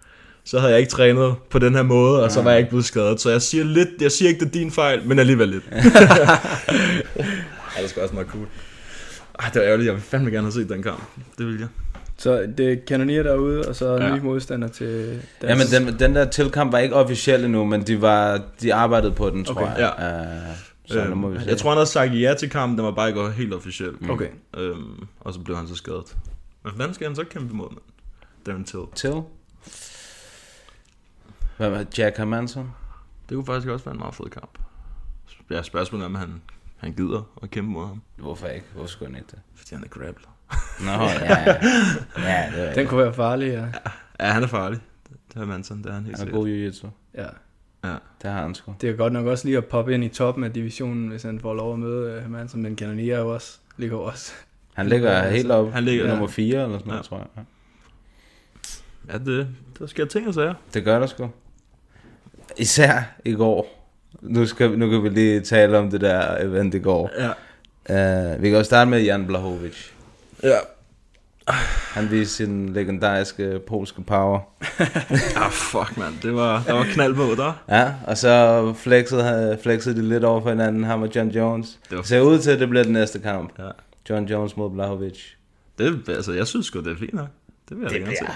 så 0.44 0.58
havde 0.58 0.72
jeg 0.72 0.80
ikke 0.80 0.90
trænet 0.90 1.34
på 1.50 1.58
den 1.58 1.74
her 1.74 1.82
måde, 1.82 2.24
og 2.24 2.30
så 2.30 2.42
var 2.42 2.50
jeg 2.50 2.58
ikke 2.58 2.70
blevet 2.70 2.84
skadet. 2.84 3.20
Så 3.20 3.30
jeg 3.30 3.42
siger 3.42 3.64
lidt, 3.64 3.88
jeg 4.00 4.12
siger 4.12 4.28
ikke, 4.28 4.40
det 4.40 4.46
er 4.46 4.50
din 4.50 4.70
fejl, 4.70 5.06
men 5.06 5.18
alligevel 5.18 5.48
lidt. 5.48 5.64
ja, 7.76 7.82
det 7.82 7.90
skal 7.90 8.02
også 8.02 8.14
meget 8.14 8.28
cool. 8.28 8.46
Ej, 9.38 9.48
det 9.48 9.60
var 9.60 9.66
ærgerligt, 9.66 9.86
jeg 9.86 9.94
vil 9.94 10.02
fandme 10.02 10.30
gerne 10.30 10.46
have 10.46 10.52
set 10.52 10.68
den 10.68 10.82
kamp. 10.82 11.02
Det 11.38 11.46
vil 11.46 11.58
jeg. 11.58 11.68
Så 12.16 12.46
det 12.58 12.72
er 12.72 12.76
Cannoneer 12.86 13.22
derude, 13.22 13.68
og 13.68 13.76
så 13.76 13.86
Ja. 13.96 14.04
ja. 14.06 14.16
ny 14.16 14.20
modstander 14.20 14.68
til 14.68 15.22
Ja, 15.42 15.54
men 15.56 15.66
den, 15.86 15.98
den 15.98 16.14
der 16.14 16.30
tilkamp 16.30 16.72
var 16.72 16.78
ikke 16.78 16.94
officiel 16.94 17.44
endnu, 17.44 17.64
men 17.64 17.82
de, 17.86 18.00
var, 18.00 18.42
de 18.62 18.74
arbejdede 18.74 19.12
på 19.12 19.30
den, 19.30 19.44
tror 19.44 19.54
Okay. 19.62 19.78
jeg. 19.78 19.94
Ja. 19.98 20.50
Uh, 20.50 20.56
så 20.86 21.04
nu 21.08 21.14
må 21.14 21.28
vi 21.28 21.34
Øhm, 21.34 21.44
se. 21.44 21.50
jeg 21.50 21.58
tror, 21.58 21.70
han 21.70 21.76
havde 21.76 21.86
sagt 21.86 22.14
ja 22.20 22.34
til 22.38 22.50
kampen, 22.50 22.78
den 22.78 22.84
var 22.84 22.90
bare 22.92 23.08
ikke 23.08 23.30
helt 23.30 23.54
officiel. 23.54 24.10
Okay. 24.10 24.28
Øhm, 24.56 25.06
og 25.20 25.34
så 25.34 25.40
blev 25.40 25.56
han 25.56 25.68
så 25.68 25.74
skadet. 25.74 26.16
Men 26.64 26.72
hvordan 26.74 26.94
skal 26.94 27.06
han 27.06 27.16
så 27.16 27.24
kæmpe 27.30 27.52
imod, 27.52 27.68
mand? 27.70 27.80
Darren 28.46 28.64
Till. 28.64 28.80
Til? 28.94 29.22
Hvad 31.56 31.70
var 31.70 31.78
det? 31.78 31.98
Jack 31.98 32.16
Hermansson? 32.16 32.70
Det 33.28 33.34
kunne 33.34 33.46
faktisk 33.46 33.68
også 33.68 33.84
være 33.84 33.92
en 33.94 33.98
meget 33.98 34.14
fed 34.14 34.30
kamp. 34.30 34.58
Ja, 35.50 35.62
spørgsmålet 35.62 36.04
er, 36.04 36.08
om 36.08 36.14
han, 36.14 36.42
han 36.76 36.92
gider 36.92 37.22
at 37.42 37.50
kæmpe 37.50 37.70
mod 37.70 37.86
ham. 37.86 38.02
Hvorfor 38.16 38.46
ikke? 38.46 38.66
Hvorfor 38.72 38.88
skulle 38.88 39.08
han 39.12 39.16
ikke 39.22 39.30
det? 39.30 39.38
Fordi 39.54 39.74
han 39.74 39.84
er 39.84 39.88
grappler. 39.88 40.28
Nå, 40.80 40.90
ja, 40.90 41.40
ja. 41.46 41.54
det 42.56 42.68
er 42.68 42.74
Den 42.74 42.86
kunne 42.86 43.02
være 43.04 43.14
farlig, 43.14 43.48
ja. 43.52 43.64
Ja, 44.20 44.32
han 44.32 44.42
er 44.42 44.46
farlig. 44.46 44.78
Det 45.34 45.42
er 45.42 45.46
Manson, 45.46 45.78
det 45.78 45.86
er 45.86 45.92
han 45.92 46.04
helt 46.04 46.18
Han 46.18 46.28
er 46.28 46.30
sikkert. 46.32 46.34
god 46.40 46.48
jiu-jitsu. 46.48 46.86
ja. 47.22 47.26
Ja. 47.90 47.94
Det 48.22 48.30
har 48.30 48.42
han 48.42 48.54
sgu. 48.54 48.74
Det 48.80 48.90
er 48.90 48.92
godt 48.96 49.12
nok 49.12 49.26
også 49.26 49.44
lige 49.44 49.56
at 49.56 49.64
poppe 49.64 49.94
ind 49.94 50.04
i 50.04 50.08
toppen 50.08 50.44
af 50.44 50.52
divisionen, 50.52 51.08
hvis 51.08 51.22
han 51.22 51.40
får 51.40 51.54
lov 51.54 51.72
at 51.72 51.78
møde 51.78 52.16
uh, 52.16 52.22
Hermansen, 52.22 52.62
men 52.62 52.78
Cannoneer 52.78 53.16
er 53.16 53.20
jo 53.20 53.34
også, 53.34 53.58
ligger 53.76 53.96
jo 53.96 54.02
også. 54.02 54.32
Han 54.74 54.86
ligger 54.88 55.28
helt 55.28 55.50
op. 55.50 55.72
Han 55.72 55.84
ligger- 55.84 56.08
nummer 56.08 56.26
4 56.26 56.62
eller 56.62 56.78
sådan 56.78 56.86
noget, 56.88 56.98
Ja. 56.98 57.02
tror 57.08 57.16
jeg. 57.18 57.26
Ja. 57.36 57.42
Ja, 59.12 59.18
det, 59.18 59.48
der 59.78 59.86
sker 59.86 60.04
ting 60.04 60.28
og 60.28 60.34
sager. 60.34 60.54
Det 60.74 60.84
gør 60.84 60.98
der 60.98 61.06
sgu. 61.06 61.30
Især 62.58 63.02
i 63.24 63.32
går. 63.32 63.90
Nu, 64.22 64.46
skal, 64.46 64.78
nu 64.78 64.90
kan 64.90 65.02
vi 65.02 65.08
lige 65.08 65.40
tale 65.40 65.78
om 65.78 65.90
det 65.90 66.00
der 66.00 66.36
event 66.44 66.74
i 66.74 66.78
går. 66.78 67.10
Ja. 67.88 68.34
Uh, 68.34 68.42
vi 68.42 68.48
kan 68.48 68.58
jo 68.58 68.64
starte 68.64 68.90
med 68.90 69.02
Jan 69.02 69.26
Blahovic. 69.26 69.90
Ja. 70.44 70.56
Han 71.94 72.10
viste 72.10 72.34
sin 72.34 72.72
legendariske 72.72 73.60
polske 73.66 74.02
power. 74.02 74.40
Ah, 75.36 75.50
fuck, 75.50 75.96
mand. 75.96 76.14
Det 76.22 76.34
var, 76.34 76.62
der 76.66 76.72
var 76.72 76.84
knald 76.84 77.14
på, 77.14 77.22
der. 77.36 77.62
Ja, 77.68 77.92
og 78.06 78.18
så 78.18 78.74
flexede, 78.76 79.58
flexede 79.62 79.96
de 79.96 80.08
lidt 80.08 80.24
over 80.24 80.40
for 80.42 80.50
hinanden, 80.50 80.84
ham 80.84 81.02
og 81.02 81.08
John 81.16 81.28
Jones. 81.30 81.78
Det 81.90 81.96
var 81.98 82.02
ser 82.04 82.20
ud 82.20 82.38
til, 82.38 82.50
at 82.50 82.60
det 82.60 82.68
bliver 82.68 82.84
den 82.84 82.92
næste 82.92 83.18
kamp. 83.18 83.50
Ja. 83.58 83.68
John 84.10 84.24
Jones 84.26 84.56
mod 84.56 84.70
Blahovic. 84.70 85.18
Det, 85.78 86.02
altså, 86.08 86.32
jeg 86.32 86.46
synes 86.46 86.66
sgu, 86.66 86.80
det 86.80 86.92
er 86.92 86.96
fint 86.98 87.14
nok. 87.14 87.28
Det 87.68 87.76
vil 87.76 87.82
jeg 87.82 87.90
Det 87.90 88.00
gerne 88.00 88.16
se. 88.16 88.24
bliver, 88.24 88.34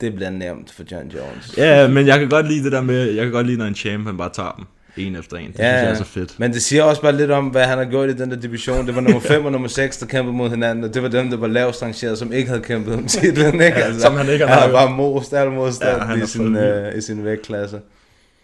det 0.00 0.14
bliver 0.14 0.30
nemt 0.30 0.72
for 0.72 0.82
John 0.92 1.08
Jones. 1.08 1.54
Ja, 1.56 1.88
men 1.88 2.06
jeg 2.06 2.18
kan 2.18 2.28
godt 2.28 2.48
lide 2.48 2.64
det 2.64 2.72
der 2.72 2.80
med, 2.82 3.10
jeg 3.12 3.24
kan 3.24 3.32
godt 3.32 3.46
lide, 3.46 3.58
når 3.58 3.66
en 3.66 3.74
champ, 3.74 4.06
han 4.06 4.16
bare 4.16 4.30
tager 4.32 4.52
dem. 4.56 4.64
En 4.96 5.16
efter 5.16 5.36
en. 5.36 5.52
Det 5.52 5.58
Ja, 5.58 5.78
synes 5.78 5.82
jeg 5.82 5.90
er 5.90 5.94
så 5.94 6.04
fedt. 6.04 6.38
Men 6.40 6.52
det 6.52 6.62
siger 6.62 6.82
også 6.82 7.02
bare 7.02 7.16
lidt 7.16 7.30
om, 7.30 7.46
hvad 7.46 7.64
han 7.64 7.78
har 7.78 7.84
gjort 7.84 8.10
i 8.10 8.12
den 8.12 8.30
der 8.30 8.36
division. 8.36 8.86
Det 8.86 8.94
var 8.94 9.00
nummer 9.00 9.20
5 9.20 9.44
og 9.44 9.52
nummer 9.52 9.68
6, 9.68 9.96
der 9.98 10.06
kæmpede 10.06 10.36
mod 10.36 10.50
hinanden, 10.50 10.84
og 10.84 10.94
det 10.94 11.02
var 11.02 11.08
dem, 11.08 11.30
der 11.30 11.36
var 11.36 11.46
lavest 11.46 11.82
rangeret, 11.82 12.18
som 12.18 12.32
ikke 12.32 12.48
havde 12.48 12.62
kæmpet 12.62 12.94
om 12.94 13.06
titlen. 13.06 13.54
Ikke? 13.54 13.74
Altså, 13.74 14.00
som 14.00 14.16
han 14.16 14.28
ikke 14.28 14.46
har 14.46 14.54
han 14.60 14.62
har 14.62 14.86
bare 14.86 14.96
most 14.96 15.32
al 15.32 15.50
modstand 15.50 16.02
Ja, 16.02 16.24
i, 16.24 16.26
sin, 16.26 16.56
øh, 16.56 16.98
i 16.98 17.00
sin 17.00 17.24
vægtklasse. 17.24 17.80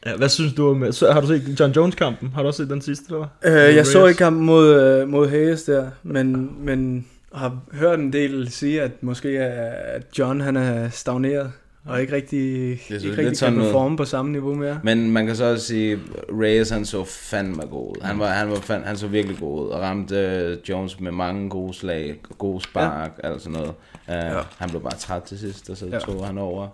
Ja, 0.07 0.17
hvad 0.17 0.29
synes 0.29 0.53
du 0.53 0.71
om... 0.71 0.93
Så, 0.93 1.13
har 1.13 1.21
du 1.21 1.27
set 1.27 1.61
John 1.61 1.73
Jones-kampen? 1.73 2.31
Har 2.35 2.43
du 2.43 2.49
også 2.49 2.63
set 2.63 2.71
den 2.71 2.83
sidste, 2.83 3.05
eller 3.09 3.27
hvad? 3.43 3.69
Øh, 3.69 3.77
jeg 3.77 3.87
så 3.87 4.07
ikke 4.07 4.19
kampen 4.19 4.47
mod, 4.47 4.83
øh, 4.83 5.09
mod 5.09 5.29
Hayes 5.29 5.63
der, 5.63 5.87
men, 6.03 6.51
men 6.65 7.07
har 7.35 7.57
hørt 7.73 7.99
en 7.99 8.13
del 8.13 8.51
sige, 8.53 8.83
at 8.83 8.91
måske 9.03 9.37
er, 9.37 9.71
at 9.95 10.03
John 10.19 10.41
han 10.41 10.57
er 10.57 10.89
stagneret, 10.91 11.51
og 11.89 12.01
ikke 12.01 12.13
rigtig, 12.13 12.71
ikke 12.71 13.17
rigtig 13.17 13.37
sådan 13.37 13.55
kan 13.55 13.63
performe 13.63 13.97
på 13.97 14.05
samme 14.05 14.33
niveau 14.33 14.55
mere. 14.55 14.81
Men 14.83 15.11
man 15.11 15.27
kan 15.27 15.37
så 15.37 15.45
også 15.45 15.67
sige, 15.67 15.99
Reyes 16.41 16.71
han 16.71 16.85
så 16.85 17.05
fandme 17.05 17.63
god 17.71 17.91
ud. 17.91 18.03
Han, 18.03 18.19
var, 18.19 18.27
han, 18.27 18.51
var 18.51 18.57
fand, 18.57 18.85
han 18.85 18.97
så 18.97 19.07
virkelig 19.07 19.39
god 19.39 19.65
ud, 19.65 19.69
og 19.69 19.81
ramte 19.81 20.17
øh, 20.17 20.57
Jones 20.69 21.01
med 21.01 21.13
mange 21.13 21.51
gode 21.51 21.75
slag, 21.75 22.21
gode 22.39 22.61
spark, 22.63 23.11
ja. 23.25 23.29
alt 23.31 23.43
sådan 23.43 23.53
noget. 23.53 23.75
Uh, 24.09 24.15
ja. 24.15 24.41
Han 24.59 24.71
blev 24.71 24.83
bare 24.83 24.95
træt 24.99 25.23
til 25.23 25.39
sidst, 25.39 25.71
og 25.71 25.77
så 25.77 25.87
Ja. 25.87 25.93
ja. 25.93 25.99
tog 25.99 26.27
han 26.27 26.39
over 26.39 26.69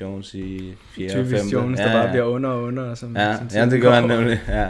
Jones 0.00 0.34
i 0.34 0.74
4. 0.90 1.06
og 1.06 1.12
Typisk 1.12 1.42
5. 1.42 1.48
Jones, 1.52 1.80
der 1.80 1.92
bare 1.92 2.08
bliver 2.08 2.24
under 2.24 2.50
og 2.50 2.62
under. 2.62 2.94
Som, 2.94 3.16
Ja, 3.16 3.36
som 3.36 3.48
ja 3.54 3.66
det 3.66 3.80
gør 3.82 3.90
han 3.92 4.04
nemlig. 4.04 4.40
Ja. 4.48 4.66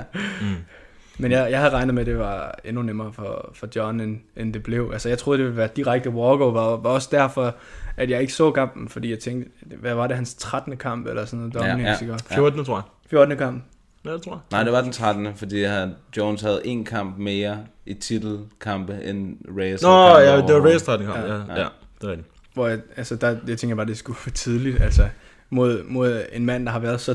Men 1.19 1.33
jeg, 1.33 1.51
jeg 1.51 1.59
havde 1.59 1.73
regnet 1.73 1.95
med, 1.95 2.03
at 2.03 2.07
det 2.07 2.19
var 2.19 2.59
endnu 2.65 2.83
nemmere 2.83 3.13
for, 3.13 3.51
for 3.55 3.69
John, 3.77 4.01
end, 4.01 4.19
end 4.37 4.55
det 4.55 4.63
blev. 4.63 4.91
Altså, 4.93 5.09
jeg 5.09 5.19
troede, 5.19 5.39
det 5.39 5.45
ville 5.47 5.57
være 5.57 5.69
direkte 5.77 6.11
walkover, 6.11 6.61
og 6.61 6.85
var 6.85 6.91
også 6.91 7.09
derfor, 7.13 7.55
at 7.97 8.11
jeg 8.11 8.21
ikke 8.21 8.33
så 8.33 8.51
kampen, 8.51 8.89
fordi 8.89 9.11
jeg 9.11 9.19
tænkte, 9.19 9.51
hvad 9.77 9.95
var 9.95 10.07
det, 10.07 10.17
hans 10.17 10.35
13. 10.35 10.77
kamp, 10.77 11.07
eller 11.07 11.25
sådan 11.25 11.39
noget, 11.39 11.55
Dominic, 11.55 12.03
ja. 12.03 12.07
Ja. 12.31 12.35
14. 12.35 12.65
tror 12.65 12.77
jeg. 12.77 12.83
14. 13.11 13.37
kamp. 13.37 13.65
Ja, 14.05 14.13
det 14.13 14.23
tror 14.23 14.33
jeg. 14.33 14.41
Nej, 14.51 14.65
det 14.65 14.73
var 14.73 14.81
den 14.81 14.93
13. 14.93 15.29
Fordi 15.37 15.63
han, 15.63 15.95
Jones 16.17 16.41
havde 16.43 16.61
en 16.65 16.85
kamp 16.85 17.19
mere 17.19 17.59
i 17.87 17.95
titelkampe 17.95 18.99
end 19.05 19.37
Reyes. 19.59 19.83
Nå, 19.83 20.19
ja, 20.19 20.37
det 20.37 20.55
var. 20.55 20.67
Reyes, 20.67 20.83
der 20.83 20.97
kom. 20.97 21.07
Ja. 21.07 21.21
Ja, 21.21 21.35
ja, 21.35 21.61
ja, 21.61 21.67
det 22.01 22.07
er 22.07 22.11
rigtigt. 22.11 22.29
Hvor 22.55 22.69
jeg, 22.69 22.79
altså, 22.97 23.17
der, 23.17 23.37
jeg 23.49 23.59
tænker 23.59 23.77
bare, 23.77 23.87
det 23.87 23.99
skulle 23.99 24.17
for 24.17 24.31
tidligt, 24.31 24.81
altså, 24.83 25.09
mod, 25.51 25.83
mod 25.85 26.23
en 26.33 26.47
mand, 26.47 26.67
der 26.67 26.73
har 26.73 26.79
været 26.79 27.01
så 27.01 27.15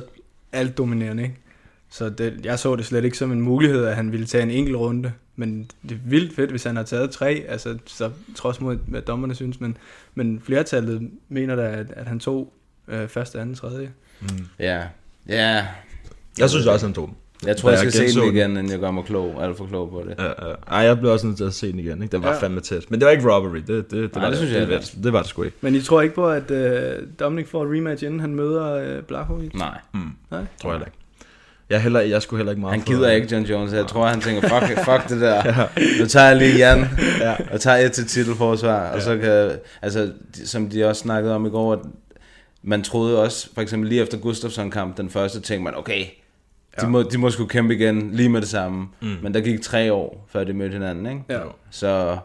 alt 0.52 0.78
dominerende, 0.78 1.24
ikke? 1.24 1.36
Så 1.94 2.10
det, 2.10 2.40
jeg 2.44 2.60
så 2.60 2.76
det 2.76 2.86
slet 2.86 3.04
ikke 3.04 3.18
som 3.18 3.32
en 3.32 3.42
mulighed, 3.42 3.86
at 3.86 3.96
han 3.96 4.12
ville 4.12 4.26
tage 4.26 4.44
en 4.44 4.52
enkelt 4.52 4.78
runde. 4.78 5.12
Men 5.36 5.70
det 5.84 5.92
er 5.92 6.00
vildt 6.06 6.36
fedt, 6.36 6.50
hvis 6.50 6.64
han 6.64 6.76
har 6.76 6.84
taget 6.84 7.12
tre, 7.12 7.46
altså 7.48 7.78
så 7.86 8.10
trods 8.36 8.62
mod, 8.62 8.78
hvad 8.88 9.02
dommerne 9.02 9.36
synes, 9.36 9.60
men, 9.62 9.78
men 10.16 10.42
flertallet 10.46 11.10
mener 11.30 11.56
da, 11.56 11.62
at, 11.64 11.86
at 11.96 12.08
han 12.08 12.20
tog 12.20 12.54
øh, 12.88 13.08
første, 13.08 13.40
anden, 13.42 13.56
tredje. 13.56 13.92
Ja. 14.60 14.84
Ja. 15.30 15.68
Jeg 16.40 16.50
synes 16.50 16.68
også, 16.68 16.86
han 16.86 16.94
tog 16.94 17.08
den. 17.08 17.16
Jeg 17.48 17.58
tror, 17.58 17.70
Da 17.70 17.72
jeg 17.80 17.80
skal 17.92 18.10
se 18.10 18.20
den 18.22 18.36
igen, 18.36 18.52
inden 18.52 18.72
jeg 18.72 18.80
gør 18.80 18.92
mig 18.92 19.04
klog, 19.06 19.44
alt 19.44 19.58
for 19.58 19.66
klog 19.66 19.90
på 19.90 20.04
det. 20.08 20.16
Ja, 20.20 20.48
ja. 20.50 20.56
Ej, 20.68 20.78
jeg 20.80 21.00
blev 21.00 21.12
også 21.12 21.28
nødt 21.28 21.38
til 21.38 21.44
at 21.44 21.54
se 21.54 21.72
den 21.72 21.80
igen. 21.80 22.02
Ikke? 22.04 22.12
Den 22.12 22.24
var 22.24 22.30
Ja. 22.34 22.38
fandme 22.40 22.62
tæt. 22.62 22.92
Men 22.92 23.00
det 23.00 23.06
var 23.06 23.12
ikke 23.12 23.34
robbery. 23.34 23.58
Det, 23.58 23.68
det, 23.68 23.92
det, 23.92 24.16
Nej, 24.16 24.24
var, 24.24 24.30
det 24.30 24.38
synes 24.38 24.52
jeg 24.54 24.62
det, 24.62 24.68
heller 24.68 24.84
det, 24.94 25.04
det 25.04 25.14
var 25.14 25.20
det 25.20 25.30
sgu 25.30 25.44
ikke. 25.44 25.58
Men 25.62 25.76
I 25.76 25.82
tror 25.82 26.02
ikke 26.02 26.16
på, 26.16 26.30
at 26.30 26.52
øh, 26.52 27.08
Dominic 27.20 27.48
får 27.48 27.66
et 27.66 27.78
rematch, 27.78 28.04
inden 28.04 28.20
han 28.20 28.36
møder 28.36 28.74
øh, 28.74 29.02
Blachowicz? 29.04 29.54
Nej. 29.56 29.78
Nej? 30.32 30.46
Tror 30.62 30.72
jeg 30.74 30.82
ikke. 30.82 30.98
Jeg, 31.70 31.76
er 31.76 31.80
heller, 31.80 32.00
jeg 32.00 32.22
skulle 32.22 32.38
heller 32.40 32.52
ikke 32.52 32.62
meget 32.62 32.74
Han 32.74 32.82
for- 32.82 32.94
gider 32.94 33.12
ikke 33.12 33.28
John 33.36 33.46
Jones. 33.46 33.74
Jeg 33.74 33.88
tror, 33.88 34.08
han 34.08 34.22
tænker, 34.22 34.42
fuck, 34.42 34.80
fuck 34.86 35.10
det 35.10 35.22
der. 35.22 35.68
Nu 36.02 36.06
tager 36.08 36.28
jeg 36.28 36.38
lige 36.38 36.58
Jan, 36.58 36.86
Ja. 37.20 37.36
og 37.52 37.62
tager 37.62 37.78
et 37.78 37.92
til 37.92 38.08
titelforsvar. 38.08 38.90
Og 38.92 39.02
så 39.02 39.18
kan, 39.18 39.60
altså, 39.82 40.12
som 40.46 40.70
de 40.70 40.86
også 40.86 41.02
snakkede 41.02 41.36
om 41.36 41.46
i 41.46 41.50
går, 41.50 41.74
at 41.74 41.80
man 42.64 42.84
troede 42.84 43.22
også, 43.24 43.50
for 43.54 43.62
eksempel 43.62 43.90
lige 43.90 44.02
efter 44.02 44.18
Gustafsson-kamp, 44.18 44.98
den 44.98 45.10
første, 45.10 45.40
tænkte 45.40 45.64
man, 45.64 45.76
okay, 45.78 46.06
de, 46.82 46.88
må, 46.88 47.04
de 47.04 47.18
må 47.18 47.30
skulle 47.30 47.50
kæmpe 47.50 47.76
igen 47.76 48.12
lige 48.12 48.30
med 48.30 48.42
det 48.42 48.50
samme. 48.50 48.88
Mm. 49.02 49.16
Men 49.24 49.34
der 49.34 49.42
gik 49.42 49.62
tre 49.62 49.94
år, 49.94 50.28
før 50.32 50.44
de 50.44 50.54
mødte 50.54 50.74
hinanden, 50.74 51.06
ikke? 51.06 51.22
Ja. 51.30 51.40
Så 51.72 52.18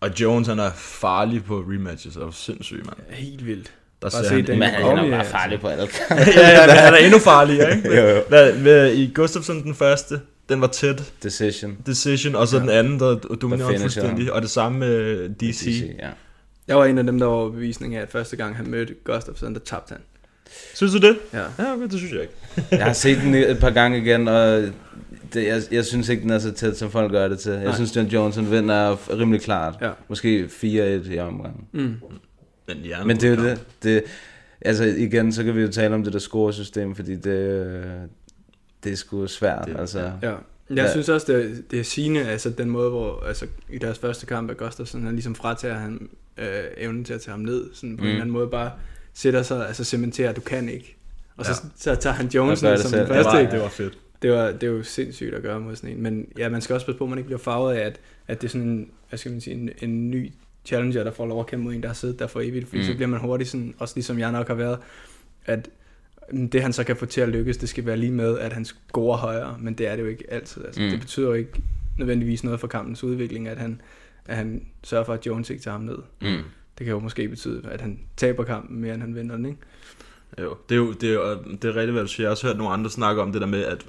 Og 0.00 0.20
Jones, 0.20 0.48
han 0.48 0.58
er 0.58 0.70
farlig 0.74 1.44
på 1.44 1.58
rematches. 1.68 2.14
Det 2.14 2.20
er 2.22 2.26
jo 2.26 2.32
sindssygt, 2.32 2.86
mand. 2.86 2.96
Helt 3.10 3.46
vildt. 3.46 3.72
Der 4.02 4.10
Bare 4.10 4.22
ser 4.22 4.28
se 4.28 4.34
han, 4.34 4.46
den 4.46 4.58
men 4.58 4.68
jo 4.80 4.88
han 4.88 4.98
er 4.98 5.04
ja, 5.04 5.10
bare 5.10 5.24
farlig 5.24 5.60
på 5.60 5.68
alle 5.68 5.82
ja, 6.10 6.50
ja, 6.50 6.66
men 6.66 6.76
han 6.76 6.94
er 6.94 6.98
endnu 6.98 7.18
farligere, 7.18 7.76
ikke? 7.76 7.88
Jo, 7.96 8.08
jo. 8.08 8.22
Hvad, 8.28 8.52
hvad, 8.52 8.92
I 8.92 9.10
Gustafsson 9.14 9.62
den 9.62 9.74
første, 9.74 10.20
den 10.48 10.60
var 10.60 10.66
tæt. 10.66 11.12
Decision. 11.22 11.76
Decision, 11.86 12.34
og 12.34 12.48
så 12.48 12.58
den 12.58 12.68
anden, 12.68 13.00
der 13.00 13.14
dominerede 13.14 13.78
fuldstændig. 13.78 14.32
Og 14.32 14.42
det 14.42 14.50
samme 14.50 14.78
med 14.78 15.28
DC. 15.28 15.60
DC, 15.60 15.82
ja. 15.98 16.08
Jeg 16.68 16.76
var 16.76 16.84
en 16.84 16.98
af 16.98 17.04
dem, 17.04 17.18
der 17.18 17.26
var 17.26 17.48
bevisning 17.48 17.96
af, 17.96 18.00
at 18.02 18.08
første 18.10 18.36
gang 18.36 18.56
han 18.56 18.70
mødte 18.70 18.94
Gustafsson, 19.04 19.54
der 19.54 19.60
tabte 19.60 19.92
han. 19.92 20.00
Synes 20.74 20.92
du 20.92 20.98
det? 20.98 21.16
Ja. 21.32 21.38
Ja, 21.38 21.72
okay, 21.72 21.82
det 21.82 21.98
synes 21.98 22.12
jeg 22.12 22.20
ikke. 22.20 22.34
Jeg 22.70 22.84
har 22.84 22.92
set 22.92 23.18
den 23.18 23.34
et 23.34 23.58
par 23.60 23.70
gange 23.70 23.98
igen, 23.98 24.28
og 24.28 24.62
det, 25.34 25.46
jeg, 25.46 25.62
jeg 25.70 25.84
synes 25.84 26.08
ikke, 26.08 26.22
den 26.22 26.30
er 26.30 26.38
så 26.38 26.52
tæt, 26.52 26.78
som 26.78 26.90
folk 26.90 27.10
gør 27.12 27.28
det 27.28 27.38
til. 27.38 27.52
Jeg 27.52 27.64
Nej. 27.64 27.74
synes, 27.74 27.96
John 27.96 28.08
Johnson 28.08 28.50
vinder 28.50 28.96
rimelig 29.20 29.40
klart. 29.40 29.74
Ja. 29.80 29.90
Måske 30.08 30.48
4-1 30.62 30.66
i 31.12 31.18
omgangen. 31.18 31.64
Mm. 31.72 31.94
Men, 32.68 32.76
ja, 32.76 33.04
Men 33.04 33.16
det 33.16 33.24
er 33.24 33.36
jo 33.36 33.44
det. 33.44 33.64
det. 33.82 34.02
Altså 34.60 34.84
igen, 34.84 35.32
så 35.32 35.44
kan 35.44 35.56
vi 35.56 35.60
jo 35.62 35.68
tale 35.68 35.94
om 35.94 36.04
det 36.04 36.12
der 36.12 36.18
scoresystem, 36.18 36.94
fordi 36.94 37.16
det, 37.16 38.00
det 38.84 38.92
er 38.92 38.96
sgu 38.96 39.26
svært. 39.26 39.64
Det- 39.68 39.76
altså. 39.78 40.12
ja. 40.22 40.34
Jeg 40.70 40.76
Ja. 40.84 40.90
synes 40.90 41.08
også, 41.08 41.32
det 41.32 41.44
er, 41.44 41.54
det 41.70 41.80
er 41.80 41.84
sigende, 41.84 42.28
altså 42.28 42.50
den 42.50 42.70
måde, 42.70 42.90
hvor 42.90 43.24
altså, 43.26 43.46
i 43.70 43.78
deres 43.78 43.98
første 43.98 44.26
kamp 44.26 44.50
af 44.50 44.56
Gustafsson, 44.56 45.02
han 45.04 45.12
ligesom 45.14 45.34
fratager 45.34 45.74
han 45.74 46.08
øh, 46.38 46.46
evnen 46.76 47.04
til 47.04 47.14
at 47.14 47.20
tage 47.20 47.32
ham 47.32 47.40
ned, 47.40 47.70
sådan 47.74 47.96
på 47.96 48.00
mm. 48.00 48.06
en 48.06 48.10
eller 48.10 48.20
anden 48.22 48.32
måde 48.32 48.48
bare 48.48 48.70
sætter 49.14 49.42
sig, 49.42 49.66
altså 49.68 49.84
cementerer, 49.84 50.30
at 50.30 50.36
du 50.36 50.40
kan 50.40 50.68
ikke. 50.68 50.96
Og 51.36 51.44
så, 51.46 51.50
Ja. 51.64 51.68
så 51.94 51.94
tager 52.00 52.14
han 52.14 52.26
Jones 52.26 52.62
ned 52.62 52.78
som 52.78 52.90
selv. 52.90 53.00
den 53.00 53.08
Det 53.08 53.16
det, 53.16 53.24
første. 53.24 53.44
var, 53.44 53.50
det 53.50 53.60
var 53.60 53.68
fedt. 53.68 53.98
Det, 54.22 54.30
var, 54.32 54.46
det 54.52 54.62
er 54.62 54.66
jo 54.66 54.82
sindssygt 54.82 55.34
at 55.34 55.42
gøre 55.42 55.60
mod 55.60 55.76
sådan 55.76 55.90
en. 55.90 56.02
Men 56.02 56.26
ja, 56.38 56.48
man 56.48 56.60
skal 56.60 56.74
også 56.74 56.86
passe 56.86 56.98
på, 56.98 57.04
at 57.04 57.10
man 57.10 57.18
ikke 57.18 57.26
bliver 57.26 57.38
farvet 57.38 57.74
af, 57.74 57.86
at, 57.86 58.00
at 58.28 58.40
det 58.40 58.46
er 58.46 58.50
sådan 58.50 58.68
en, 58.68 58.90
hvad 59.08 59.18
skal 59.18 59.32
man 59.32 59.40
sige, 59.40 59.54
en, 59.54 59.70
en 59.82 60.10
ny 60.10 60.32
challenger, 60.64 61.04
der 61.04 61.10
får 61.10 61.26
lov 61.26 61.40
at 61.40 61.46
kæmpe 61.46 61.64
mod 61.64 61.74
en, 61.74 61.82
der 61.82 61.88
har 61.88 61.94
siddet 61.94 62.18
der 62.18 62.26
for 62.26 62.40
evigt. 62.40 62.68
Fordi 62.68 62.80
mm. 62.80 62.86
så 62.86 62.94
bliver 62.94 63.08
man 63.08 63.20
hurtigt 63.20 63.50
sådan, 63.50 63.74
også 63.78 63.96
ligesom 63.96 64.18
jeg 64.18 64.32
nok 64.32 64.48
har 64.48 64.54
været, 64.54 64.78
at 65.44 65.68
det 66.52 66.62
han 66.62 66.72
så 66.72 66.84
kan 66.84 66.96
få 66.96 67.06
til 67.06 67.20
at 67.20 67.28
lykkes, 67.28 67.56
det 67.56 67.68
skal 67.68 67.86
være 67.86 67.96
lige 67.96 68.12
med, 68.12 68.38
at 68.38 68.52
han 68.52 68.64
scorer 68.64 69.16
højere, 69.16 69.56
men 69.60 69.74
det 69.74 69.86
er 69.86 69.96
det 69.96 70.02
jo 70.02 70.08
ikke 70.08 70.24
altid. 70.28 70.64
Altså, 70.64 70.80
mm. 70.82 70.90
Det 70.90 71.00
betyder 71.00 71.26
jo 71.26 71.32
ikke 71.32 71.62
nødvendigvis 71.98 72.44
noget 72.44 72.60
for 72.60 72.66
kampens 72.66 73.04
udvikling, 73.04 73.48
at 73.48 73.58
han, 73.58 73.80
at 74.26 74.36
han 74.36 74.66
sørger 74.82 75.04
for, 75.04 75.12
at 75.12 75.26
Jones 75.26 75.50
ikke 75.50 75.62
tager 75.62 75.72
ham 75.72 75.80
ned. 75.84 75.98
Mm. 76.22 76.28
Det 76.78 76.84
kan 76.84 76.86
jo 76.86 76.98
måske 76.98 77.28
betyde, 77.28 77.68
at 77.70 77.80
han 77.80 78.00
taber 78.16 78.44
kampen 78.44 78.80
mere, 78.80 78.94
end 78.94 79.02
han 79.02 79.14
vinder 79.14 79.36
den, 79.36 79.46
ikke? 79.46 79.58
Jo, 80.40 80.56
det 80.68 80.74
er 80.74 80.78
jo 80.78 80.92
det 80.92 81.08
er, 81.08 81.14
jo- 81.14 81.42
det 81.62 81.64
er 81.64 81.76
rigtigt, 81.76 81.92
hvad 81.92 82.02
du 82.02 82.08
siger. 82.08 82.24
Jeg 82.24 82.28
har 82.28 82.32
også 82.32 82.46
hørt 82.46 82.56
nogle 82.56 82.72
andre 82.72 82.90
snakke 82.90 83.22
om 83.22 83.32
det 83.32 83.40
der 83.40 83.46
med, 83.46 83.64
at 83.64 83.86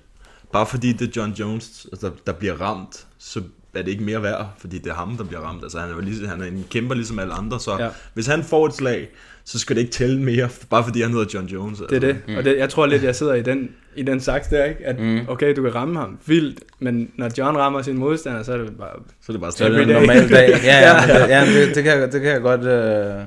bare 0.52 0.66
fordi 0.66 0.94
det 0.94 1.08
er 1.08 1.12
John 1.16 1.32
Jones, 1.34 1.88
altså, 1.92 2.12
der 2.26 2.34
bliver 2.34 2.62
ramt, 2.62 3.08
så 3.18 3.44
er 3.80 3.84
det 3.84 3.92
ikke 3.92 4.04
mere 4.04 4.24
værd, 4.24 4.46
fordi 4.60 4.78
det 4.78 4.88
er 4.90 4.94
ham, 4.94 5.18
der 5.18 5.24
bliver 5.24 5.42
ramt. 5.42 5.64
Altså, 5.64 5.80
han 5.80 5.90
er 5.90 6.02
lige, 6.02 6.28
han 6.28 6.42
er 6.42 6.46
en 6.46 6.66
kæmper 6.72 6.96
ligesom 6.96 7.20
alle 7.20 7.34
andre, 7.34 7.60
så 7.60 7.72
Ja. 7.80 7.84
ja. 7.84 7.90
hvis 8.14 8.28
han 8.28 8.44
får 8.44 8.66
et 8.68 8.74
slag, 8.74 9.10
så 9.46 9.60
skal 9.60 9.76
det 9.76 9.82
ikke 9.82 9.94
tælle 9.94 10.22
mere, 10.22 10.50
bare 10.70 10.84
fordi 10.84 11.02
han 11.02 11.12
hedder 11.12 11.26
John 11.34 11.46
Jones. 11.48 11.80
Det 11.90 11.96
er 11.96 12.00
det. 12.00 12.18
Mm. 12.28 12.36
Og 12.36 12.44
det, 12.44 12.58
jeg 12.58 12.70
tror 12.70 12.86
lidt, 12.86 13.04
jeg 13.04 13.16
sidder 13.16 13.34
i 13.34 13.42
den, 13.42 13.70
i 13.96 14.04
den 14.04 14.20
saks 14.20 14.48
der, 14.48 14.64
ikke? 14.66 14.86
At 14.86 15.00
Mm. 15.00 15.20
okay, 15.28 15.56
du 15.56 15.62
kan 15.62 15.76
ramme 15.76 16.00
ham 16.00 16.18
vildt, 16.26 16.60
men 16.80 17.10
når 17.18 17.30
John 17.38 17.58
rammer 17.58 17.82
sin 17.82 17.98
modstander, 17.98 18.44
så 18.44 18.54
er 18.54 18.58
det 18.58 18.78
bare... 18.78 18.90
Så 19.22 19.32
er 19.32 19.34
det 19.34 19.42
bare 19.42 19.52
Så 19.52 19.66
er 19.66 19.70
det 19.70 19.84
slag. 19.84 19.96
en 19.98 20.02
normal 20.02 20.30
dag. 20.30 20.50
Ja, 20.64 20.80
ja, 20.80 20.94
men 21.08 21.10
det, 21.22 21.30
ja 21.30 21.66
det, 21.68 21.76
det, 21.76 21.84
kan, 21.84 22.00
jeg- 22.00 22.12
det 22.14 22.22
kan 22.22 22.32
jeg 22.32 22.42
godt... 22.42 22.62
Øh, 22.62 23.22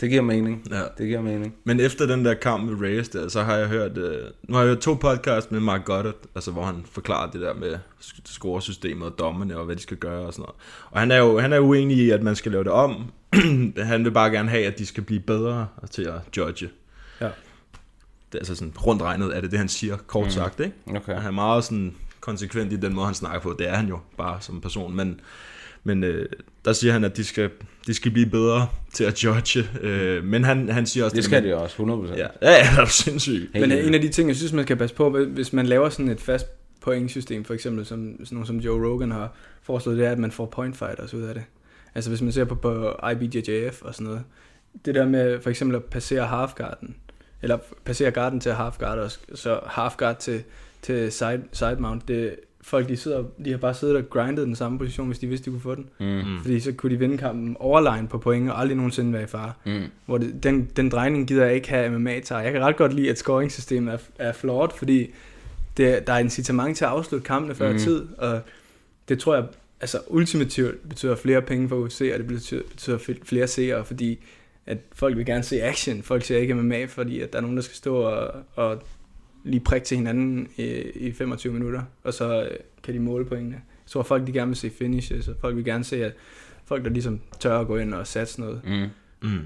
det 0.00 0.10
giver 0.10 0.22
mening. 0.22 0.66
Ja. 0.70 0.82
Det 0.98 1.06
giver 1.06 1.20
mening. 1.20 1.54
Men 1.64 1.80
efter 1.80 2.06
den 2.06 2.24
der 2.24 2.34
kamp 2.34 2.70
med 2.70 2.80
Reyes 2.86 3.08
der, 3.08 3.28
så 3.28 3.42
har 3.42 3.56
jeg 3.56 3.68
hørt, 3.68 3.98
øh, 3.98 4.24
nu 4.48 4.54
har 4.54 4.62
jeg 4.62 4.68
hørt 4.68 4.78
to 4.78 4.94
podcasts 4.94 5.50
med 5.50 5.60
Mark 5.60 5.84
Goddard, 5.84 6.14
altså 6.34 6.50
hvor 6.50 6.62
han 6.64 6.84
forklarer 6.92 7.30
det 7.30 7.40
der 7.40 7.54
med 7.54 7.78
scoresystemet 8.24 9.06
og 9.08 9.18
dommerne 9.18 9.58
og 9.58 9.64
hvad 9.64 9.76
de 9.76 9.82
skal 9.82 9.96
gøre 9.96 10.26
og 10.26 10.32
sådan 10.32 10.42
noget. 10.42 10.54
Og 10.90 11.00
han 11.00 11.10
er 11.10 11.16
jo 11.16 11.38
han 11.38 11.52
er 11.52 11.58
uenig 11.60 11.96
i, 11.96 12.10
at 12.10 12.22
man 12.22 12.36
skal 12.36 12.52
lave 12.52 12.64
det 12.64 12.72
om. 12.72 13.04
han 13.76 14.04
vil 14.04 14.10
bare 14.10 14.30
gerne 14.30 14.50
have, 14.50 14.66
at 14.66 14.78
de 14.78 14.86
skal 14.86 15.02
blive 15.02 15.20
bedre 15.20 15.68
til 15.90 16.02
at 16.02 16.36
judge. 16.36 16.68
Ja. 17.20 17.26
Det 18.32 18.34
er 18.34 18.38
altså 18.38 18.54
sådan 18.54 18.72
rundt 18.86 19.02
regnet, 19.02 19.36
er 19.36 19.40
det 19.40 19.50
det, 19.50 19.58
han 19.58 19.68
siger, 19.68 19.96
kort 19.96 20.22
Mm. 20.22 20.26
mm. 20.26 20.30
sagt, 20.30 20.60
ikke? 20.60 20.72
Okay. 20.86 21.12
Og 21.14 21.20
han 21.22 21.28
er 21.28 21.34
meget 21.34 21.64
sådan 21.64 21.94
konsekvent 22.20 22.72
i 22.72 22.76
den 22.76 22.94
måde, 22.94 23.06
han 23.06 23.14
snakker 23.14 23.40
på. 23.40 23.56
Det 23.58 23.68
er 23.68 23.74
han 23.74 23.88
jo 23.88 23.98
bare 24.16 24.36
som 24.40 24.60
person, 24.60 24.96
men, 24.96 25.20
men 25.86 26.04
øh, 26.04 26.26
der 26.64 26.72
siger 26.72 26.92
han, 26.92 27.04
at 27.04 27.16
de 27.16 27.24
skal, 27.24 27.50
de 27.86 27.94
skal 27.94 28.10
blive 28.10 28.26
bedre 28.26 28.68
til 28.92 29.04
at 29.04 29.24
judge. 29.24 29.68
Øh, 29.80 30.24
men 30.24 30.44
han, 30.44 30.68
han 30.68 30.86
siger 30.86 31.04
også... 31.04 31.16
Det 31.16 31.24
skal 31.24 31.44
de 31.44 31.56
også, 31.56 31.76
100%. 31.76 32.16
Ja, 32.16 32.26
ja, 32.42 32.50
ja 32.50 32.70
det 32.76 32.78
er 32.78 32.86
sindssygt. 32.86 33.54
Men 33.54 33.72
en 33.72 33.94
af 33.94 34.00
de 34.00 34.08
ting, 34.08 34.28
jeg 34.28 34.36
synes, 34.36 34.52
man 34.52 34.64
skal 34.64 34.76
passe 34.76 34.96
på, 34.96 35.10
hvis 35.10 35.52
man 35.52 35.66
laver 35.66 35.88
sådan 35.88 36.08
et 36.08 36.20
fast 36.20 36.46
pointsystem, 36.80 37.44
for 37.44 37.54
eksempel 37.54 37.86
som, 37.86 38.16
sådan 38.24 38.36
nogle 38.36 38.46
som 38.46 38.56
Joe 38.56 38.88
Rogan 38.88 39.10
har 39.10 39.34
foreslået, 39.62 39.98
det 39.98 40.06
er, 40.06 40.10
at 40.12 40.18
man 40.18 40.30
får 40.30 40.46
point 40.46 40.76
fighters 40.76 41.14
ud 41.14 41.22
af 41.22 41.34
det. 41.34 41.44
Altså 41.94 42.10
hvis 42.10 42.22
man 42.22 42.32
ser 42.32 42.44
på, 42.44 42.54
på 42.54 42.96
IBJJF 43.10 43.82
og 43.82 43.94
sådan 43.94 44.06
noget, 44.06 44.22
det 44.84 44.94
der 44.94 45.06
med 45.06 45.40
for 45.40 45.50
eksempel 45.50 45.76
at 45.76 45.84
passere 45.84 46.26
halfguarden, 46.26 46.96
eller 47.42 47.58
passere 47.84 48.10
garden 48.10 48.40
til 48.40 48.52
halfguard, 48.52 48.98
og 48.98 49.10
så 49.34 49.60
halfguard 49.66 50.18
til, 50.18 50.42
til 50.82 51.12
side, 51.12 51.42
side 51.52 51.76
mount, 51.78 52.08
det, 52.08 52.36
folk 52.66 52.88
de, 52.88 52.96
sidder, 52.96 53.24
de 53.44 53.50
har 53.50 53.58
bare 53.58 53.74
siddet 53.74 53.96
og 53.96 54.10
grindet 54.10 54.46
den 54.46 54.56
samme 54.56 54.78
position, 54.78 55.06
hvis 55.06 55.18
de 55.18 55.26
vidste, 55.26 55.44
de 55.44 55.50
kunne 55.50 55.60
få 55.60 55.74
den. 55.74 55.88
Mm. 56.00 56.40
Fordi 56.42 56.60
så 56.60 56.72
kunne 56.72 56.92
de 56.92 56.98
vinde 56.98 57.18
kampen 57.18 57.56
overline 57.60 58.08
på 58.08 58.18
point, 58.18 58.50
og 58.50 58.60
aldrig 58.60 58.76
nogensinde 58.76 59.12
være 59.12 59.22
i 59.22 59.26
fare. 59.26 59.52
Mm. 59.64 59.82
Hvor 60.06 60.18
det, 60.18 60.42
den, 60.42 60.70
den 60.76 60.88
drejning 60.88 61.28
gider 61.28 61.44
jeg 61.44 61.54
ikke 61.54 61.68
have 61.68 61.98
MMA 61.98 62.20
tager. 62.20 62.42
Jeg 62.42 62.52
kan 62.52 62.60
ret 62.60 62.76
godt 62.76 62.92
lide, 62.92 63.10
at 63.10 63.18
scoringssystemet 63.18 63.94
er, 63.94 63.98
er 64.18 64.32
flot, 64.32 64.78
fordi 64.78 65.10
det, 65.76 66.06
der 66.06 66.12
er 66.12 66.18
incitament 66.18 66.76
til 66.76 66.84
at 66.84 66.90
afslutte 66.90 67.26
kampene 67.26 67.54
før 67.54 67.72
mm. 67.72 67.78
tid, 67.78 68.06
og 68.18 68.40
det 69.08 69.18
tror 69.18 69.34
jeg, 69.34 69.44
altså 69.80 69.98
ultimativt 70.08 70.88
betyder 70.88 71.16
flere 71.16 71.42
penge 71.42 71.68
for 71.68 71.76
UFC, 71.76 72.10
og 72.12 72.18
det 72.18 72.26
betyder, 72.26 72.62
betyder 72.70 72.98
fl- 72.98 73.24
flere 73.24 73.46
seere, 73.46 73.84
fordi 73.84 74.18
at 74.66 74.78
folk 74.92 75.16
vil 75.16 75.26
gerne 75.26 75.42
se 75.42 75.62
action. 75.62 76.02
Folk 76.02 76.24
ser 76.24 76.38
ikke 76.38 76.54
MMA, 76.54 76.84
fordi 76.84 77.20
at 77.20 77.32
der 77.32 77.38
er 77.38 77.42
nogen, 77.42 77.56
der 77.56 77.62
skal 77.62 77.76
stå 77.76 77.96
og, 77.96 78.34
og 78.54 78.82
lige 79.46 79.60
prikke 79.60 79.84
til 79.86 79.96
hinanden 79.96 80.48
i, 80.56 80.62
i 80.94 81.12
25 81.12 81.52
minutter, 81.52 81.82
og 82.04 82.14
så 82.14 82.42
øh, 82.42 82.50
kan 82.84 82.94
de 82.94 83.00
måle 83.00 83.24
pointene. 83.24 83.54
Jeg 83.54 83.90
tror, 83.90 84.02
folk 84.02 84.26
de 84.26 84.32
gerne 84.32 84.46
vil 84.48 84.56
se 84.56 84.70
finishes, 84.78 85.28
og 85.28 85.34
folk 85.40 85.56
vil 85.56 85.64
gerne 85.64 85.84
se, 85.84 86.04
at 86.04 86.12
folk, 86.66 86.84
der 86.84 86.90
ligesom 86.90 87.20
tør 87.40 87.58
at 87.58 87.66
gå 87.66 87.76
ind 87.76 87.94
og 87.94 88.06
satse 88.06 88.40
noget. 88.40 88.60
Mm. 88.64 88.86
Mm. 89.28 89.38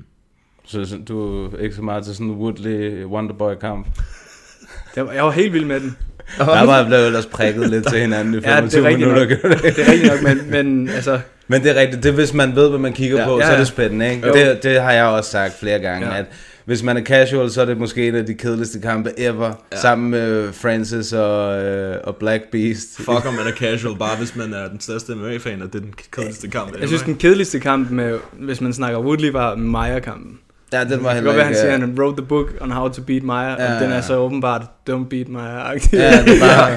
Så, 0.65 0.99
du 1.09 1.45
er 1.47 1.59
ikke 1.59 1.75
så 1.75 1.83
meget 1.83 2.05
til 2.05 2.15
sådan 2.15 2.27
en 2.27 2.33
Woodley 2.37 3.05
Wonderboy-kamp? 3.05 3.87
Jeg 4.97 5.07
var, 5.07 5.13
jeg 5.13 5.25
var 5.25 5.31
helt 5.31 5.53
vild 5.53 5.65
med 5.65 5.81
den. 5.81 5.97
Der 6.39 6.67
var 6.67 6.87
blevet 6.87 7.07
ellers 7.07 7.27
prikket 7.27 7.71
lidt 7.71 7.89
til 7.89 7.99
hinanden 8.07 8.35
i 8.35 8.37
Ja, 8.37 8.41
det 8.41 8.65
er 8.65 8.83
25 8.83 8.97
minutter. 8.97 9.21
nok. 9.49 9.63
Det 9.63 9.79
er 9.79 9.93
rigtigt 9.93 10.13
nok, 10.13 10.23
men, 10.23 10.51
men 10.51 10.89
altså... 10.89 11.21
Men 11.49 11.63
det 11.63 11.71
er 11.77 11.81
rigtigt, 11.81 12.03
det 12.03 12.09
er, 12.09 12.15
hvis 12.15 12.35
man 12.35 12.55
ved, 12.57 12.69
hvad 12.69 12.79
man 12.79 12.93
kigger 12.93 13.19
Ja, 13.19 13.27
på, 13.27 13.39
ja, 13.39 13.45
så 13.45 13.51
er 13.51 13.55
ja. 13.55 13.59
det 13.61 13.69
spændende, 13.69 14.11
ikke? 14.15 14.27
Jo. 14.27 14.33
Det, 14.35 14.63
det 14.63 14.81
har 14.83 14.93
jeg 14.93 15.05
også 15.05 15.31
sagt 15.31 15.59
flere 15.59 15.79
gange, 15.79 16.07
Ja. 16.09 16.19
at 16.19 16.27
hvis 16.65 16.83
man 16.83 16.97
er 16.97 17.05
casual, 17.05 17.51
så 17.51 17.61
er 17.61 17.65
det 17.65 17.79
måske 17.79 18.09
en 18.09 18.15
af 18.15 18.27
de 18.27 18.35
kedeligste 18.35 18.81
kampe 18.81 19.21
ever, 19.21 19.53
ja. 19.73 19.81
sammen 19.81 20.11
med 20.11 20.53
Francis 20.53 21.13
og, 21.13 21.63
øh, 21.63 21.97
og 22.05 22.17
Black 22.17 22.51
Beast. 22.53 22.97
Fuck 22.97 23.27
om 23.27 23.35
man 23.41 23.47
er 23.47 23.53
casual, 23.53 23.99
bare 23.99 24.17
hvis 24.17 24.37
man 24.37 24.55
er 24.55 24.69
den 24.69 24.81
største 24.81 25.15
MMA-fan, 25.15 25.63
og 25.63 25.73
det 25.73 25.75
er 25.75 25.83
den 25.83 25.95
kedeligste 26.13 26.49
kamp. 26.49 26.81
Jeg 26.81 26.89
synes, 26.89 27.03
den 27.03 27.17
kedeligste 27.17 27.61
kamp, 27.61 27.91
med, 27.91 28.19
hvis 28.33 28.61
man 28.61 28.73
snakker 28.73 29.01
Woodley, 29.01 29.31
var 29.31 29.55
Maja-kampen. 29.57 30.39
Ja, 30.73 30.85
den 30.85 30.91
var 30.91 30.97
Det 30.97 31.03
kan 31.03 31.15
heller 31.15 31.23
godt 31.31 31.37
være, 31.37 31.45
han 31.45 31.53
ikke... 31.53 31.61
siger, 31.61 31.79
han 31.79 31.99
wrote 31.99 32.17
the 32.17 32.27
book 32.27 32.47
on 32.61 32.71
how 32.71 32.89
to 32.89 33.03
beat 33.03 33.23
Maja, 33.23 33.51
Ja, 33.51 33.75
og 33.75 33.81
den 33.81 33.93
er 33.93 34.01
så 34.01 34.17
åbenbart, 34.17 34.63
don't 34.91 35.09
beat 35.11 35.29
Maja. 35.29 35.57
Ja, 35.57 35.71
det 36.29 36.41
var... 36.41 36.77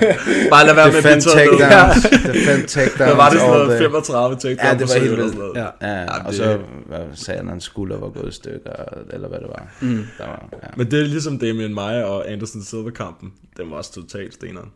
Bare 0.49 0.65
lad 0.65 0.75
være 0.75 0.87
med 0.87 0.97
at 0.97 1.03
blive 1.03 1.21
takedowns. 1.21 2.03
Defend 2.25 2.67
takedowns. 2.67 2.97
Hvad 2.97 3.15
var 3.15 3.29
det 3.29 3.39
sådan 3.39 3.53
noget? 3.53 3.69
day. 3.69 3.77
35 3.79 4.35
takedowns 4.35 4.63
Ja, 4.63 4.77
det 4.77 4.89
var 4.89 4.99
helt 4.99 5.17
vildt. 5.17 5.57
Ja. 5.57 5.67
Ja, 5.81 6.01
Ja, 6.01 6.19
og 6.19 6.27
det- 6.27 6.35
så 6.35 6.57
hvad 6.87 6.99
sagde 7.13 7.37
han, 7.37 7.47
at 7.47 7.51
hans 7.51 7.63
skulder 7.63 7.97
var 7.99 8.09
gået 8.09 8.29
i 8.29 8.35
stykker, 8.35 8.71
eller 9.13 9.27
hvad 9.27 9.39
det 9.39 9.47
var. 9.47 9.67
Mm. 9.81 10.05
Der 10.17 10.25
var 10.25 10.49
ja. 10.63 10.67
Men 10.77 10.91
det 10.91 10.99
er 11.01 11.03
ligesom 11.05 11.39
Damien 11.39 11.73
Maia 11.73 12.03
og 12.03 12.29
Anderson 12.31 12.61
Silva-kampen. 12.61 13.31
Den 13.57 13.71
var 13.71 13.77
også 13.77 13.91
totalt 13.93 14.33
steneren. 14.33 14.69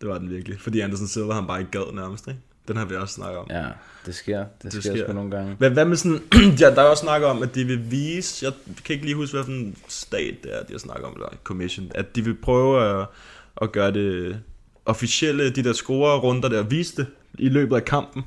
Det 0.00 0.08
var 0.08 0.18
den 0.18 0.30
virkelig. 0.30 0.60
Fordi 0.60 0.80
Anderson 0.80 1.06
Silva 1.06 1.32
han 1.32 1.46
bare 1.46 1.58
ikke 1.60 1.70
gad 1.70 1.94
nærmest, 1.94 2.28
ikke? 2.28 2.40
Den 2.68 2.76
har 2.76 2.84
vi 2.84 2.94
også 2.96 3.14
snakket 3.14 3.38
om. 3.38 3.46
ja, 3.50 3.64
det 4.06 4.14
sker. 4.14 4.38
Det, 4.38 4.46
Det 4.62 4.72
det 4.72 4.82
sker, 4.82 4.94
sker. 4.94 5.04
sgu 5.04 5.12
nogle 5.12 5.30
gange. 5.30 5.56
Men 5.58 5.72
hvad 5.72 5.84
med 5.84 5.96
sådan... 5.96 6.20
ja, 6.60 6.70
der 6.70 6.82
er 6.82 6.86
også 6.86 7.00
snakket 7.00 7.28
om, 7.28 7.42
at 7.42 7.54
de 7.54 7.64
vil 7.64 7.90
vise... 7.90 8.44
Jeg 8.46 8.52
kan 8.84 8.94
ikke 8.94 9.04
lige 9.06 9.16
huske, 9.16 9.36
hvilken 9.42 9.76
stat 9.88 10.34
det 10.42 10.54
er, 10.54 10.62
de 10.62 10.72
har 10.72 10.78
snakket 10.78 11.04
om, 11.04 11.12
eller 11.12 11.28
commission. 11.44 11.90
At 11.94 12.16
de 12.16 12.24
vil 12.24 12.34
prøve 12.42 13.00
at, 13.00 13.06
at 13.62 13.72
gøre 13.72 13.90
det 13.92 14.40
officielle, 14.86 15.50
de 15.50 15.64
der 15.64 15.72
score-runder 15.72 16.48
der, 16.48 16.62
vise 16.62 16.96
det 16.96 17.06
i 17.38 17.48
løbet 17.48 17.76
af 17.76 17.84
kampen. 17.84 18.24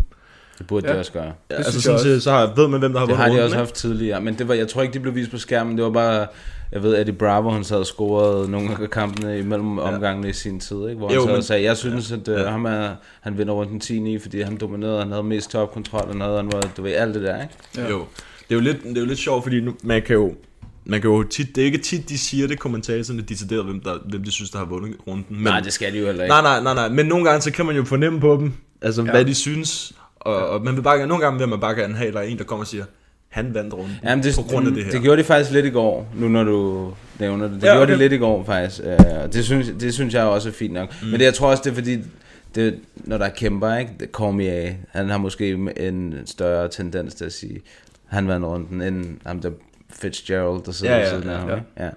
Det 0.58 0.68
burde 0.68 0.88
Ja. 0.88 0.94
de 0.94 1.00
også 1.00 1.12
gøre. 1.12 1.24
Ja, 1.24 1.30
Det 1.50 1.56
altså 1.56 1.72
synes 1.72 1.84
sådan 1.84 2.00
set, 2.00 2.24
så 2.24 2.32
har, 2.32 2.54
ved 2.56 2.68
man, 2.68 2.80
hvem 2.80 2.94
der 2.94 3.00
har 3.00 3.06
Det 3.06 3.12
vundet 3.12 3.18
har 3.18 3.26
de 3.26 3.32
runden, 3.32 3.44
også 3.44 3.56
ikke? 3.56 3.60
haft 3.60 3.74
tidligere, 3.76 4.22
men 4.22 4.38
det 4.38 4.48
var, 4.48 4.54
jeg 4.54 4.68
tror 4.68 4.82
ikke, 4.82 4.94
de 4.94 5.00
blev 5.00 5.16
vist 5.16 5.32
på 5.32 5.38
skærmen. 5.38 5.76
Det 5.78 5.84
var 5.86 5.92
bare, 5.92 6.28
jeg 6.72 6.84
ved, 6.84 7.00
Eddie 7.00 7.14
Bravo, 7.14 7.50
han 7.50 7.64
sad 7.64 7.78
og 7.78 7.86
scorede 7.86 8.52
nogle 8.52 8.70
af 8.82 8.90
kampene 8.90 9.40
imellem 9.40 9.78
omgangene 9.80 10.30
i 10.30 10.34
sin 10.34 10.60
tid, 10.60 10.88
ikke? 10.88 10.98
hvor 10.98 11.08
han 11.08 11.16
Jo, 11.16 11.22
sad 11.22 11.28
men- 11.28 11.38
og 11.38 11.44
sagde, 11.44 11.64
jeg 11.64 11.78
synes, 11.78 12.12
at 12.12 12.28
uh, 12.28 12.34
Ja. 12.34 12.50
ham 12.50 12.66
er, 12.66 12.90
han 13.22 13.38
vinder 13.38 13.54
rundt 13.54 13.72
den 13.72 13.80
10 13.80 14.20
fordi 14.20 14.42
han 14.42 14.58
dominerede, 14.58 15.00
han 15.00 15.10
havde 15.12 15.24
mest 15.24 15.52
topkontrol, 15.52 16.08
han 16.12 16.22
havde, 16.22 16.36
han 16.38 16.52
var, 16.52 16.62
du 16.78 16.82
ved, 16.82 16.92
alt 16.94 17.16
det 17.16 17.24
der, 17.24 17.42
ikke? 17.42 17.54
Ja. 17.78 17.90
Jo. 17.90 17.98
Det 18.50 18.52
er 18.52 18.56
jo 18.56 18.60
lidt, 18.62 18.84
det 18.84 18.98
er 18.98 19.02
jo 19.02 19.08
lidt 19.08 19.20
sjovt, 19.20 19.44
fordi 19.44 19.60
nu, 19.62 19.74
man 19.84 20.02
kan 20.02 20.16
jo 20.16 20.34
man 20.88 21.02
kan 21.02 21.10
jo 21.10 21.24
tit, 21.24 21.56
det 21.56 21.62
er 21.62 21.66
ikke 21.66 21.78
tit, 21.78 22.10
de 22.10 22.18
siger 22.18 22.48
det, 22.48 22.60
kommentatorerne 22.60 23.22
decideret, 23.22 23.66
hvem, 23.66 23.80
der, 23.80 23.98
hvem 24.10 24.24
de 24.24 24.32
synes, 24.32 24.50
der 24.52 24.58
har 24.58 24.66
vundet 24.66 24.96
runden. 25.08 25.26
Men, 25.30 25.44
Nej, 25.44 25.60
det 25.60 25.74
skal 25.74 25.94
de 25.94 26.00
jo 26.00 26.06
heller 26.06 26.24
ikke. 26.24 26.32
nej, 26.32 26.42
nej, 26.42 26.64
nej, 26.64 26.74
nej, 26.74 26.90
men 26.90 27.06
nogle 27.06 27.26
gange, 27.26 27.42
så 27.42 27.52
kan 27.52 27.66
man 27.66 27.76
jo 27.76 27.84
fornemme 27.84 28.20
på 28.20 28.38
dem, 28.40 28.54
altså 28.82 29.02
ja. 29.02 29.06
Ja. 29.06 29.12
hvad 29.12 29.26
de 29.26 29.34
synes, 29.36 29.94
og, 30.16 30.36
og 30.50 30.62
man 30.64 30.76
vil 30.76 30.82
bare, 30.82 31.08
nogle 31.08 31.24
gange 31.24 31.40
vil 31.40 31.48
man 31.48 31.60
bare 31.60 31.76
gerne 31.76 31.96
have, 31.96 32.12
der 32.12 32.20
er 32.20 32.24
en, 32.24 32.38
der 32.38 32.44
kommer 32.44 32.64
og 32.64 32.68
siger, 32.68 32.86
han 33.36 33.54
vandt 33.54 33.74
runden, 33.74 33.92
Jamen, 34.04 34.24
det, 34.24 34.36
på 34.36 34.42
grund 34.42 34.68
af 34.68 34.74
det 34.74 34.84
her. 34.84 34.92
det 34.92 35.02
gjorde 35.02 35.22
de 35.22 35.24
faktisk 35.28 35.52
lidt 35.52 35.66
i 35.66 35.70
går, 35.70 36.08
nu 36.16 36.28
når 36.28 36.44
du 36.44 36.94
nævner 37.20 37.48
det. 37.48 37.56
Det 37.62 37.64
Ja, 37.68 37.72
gjorde 37.74 37.82
okay. 37.84 37.94
de 37.94 37.98
lidt 37.98 38.14
i 38.14 38.18
går 38.18 38.44
faktisk. 38.44 38.82
Øh, 38.84 38.98
og 39.24 39.34
det, 39.34 39.46
synes, 39.46 39.72
det 39.80 39.94
synes 39.94 40.14
jeg 40.14 40.24
også 40.24 40.50
er 40.50 40.54
fint 40.54 40.74
nok. 40.74 40.90
Mm. 41.02 41.08
Men 41.08 41.20
det, 41.20 41.26
jeg 41.26 41.34
tror 41.34 41.50
også, 41.52 41.62
det 41.66 41.70
er 41.72 41.74
fordi, 41.76 41.98
det, 42.56 42.80
når 42.96 43.18
der 43.18 43.26
er 43.26 43.30
kæmper, 43.30 43.76
ikke? 43.78 43.92
Det 44.00 44.10
Cormier, 44.12 44.74
han 44.90 45.10
har 45.10 45.18
måske 45.18 45.50
en 45.78 46.16
større 46.26 46.70
tendens 46.70 47.16
til 47.16 47.26
at 47.26 47.34
sige, 47.34 47.62
han 48.06 48.28
vandt 48.28 48.46
runden, 48.46 48.82
end 48.82 49.18
ham 49.26 49.40
der 49.42 49.52
Fitzgerald, 49.90 50.64
der 50.66 50.72
sidder 50.72 50.94
Ja, 50.96 51.00
ja, 51.00 51.08
ja, 51.08 51.14
ja, 51.16 51.20
siden 51.22 51.30
af 51.30 51.34
ja, 51.34 51.40
ham. 51.40 51.50
ja. 51.50 51.56
ikke? 51.56 51.68
Ja. 51.80 51.90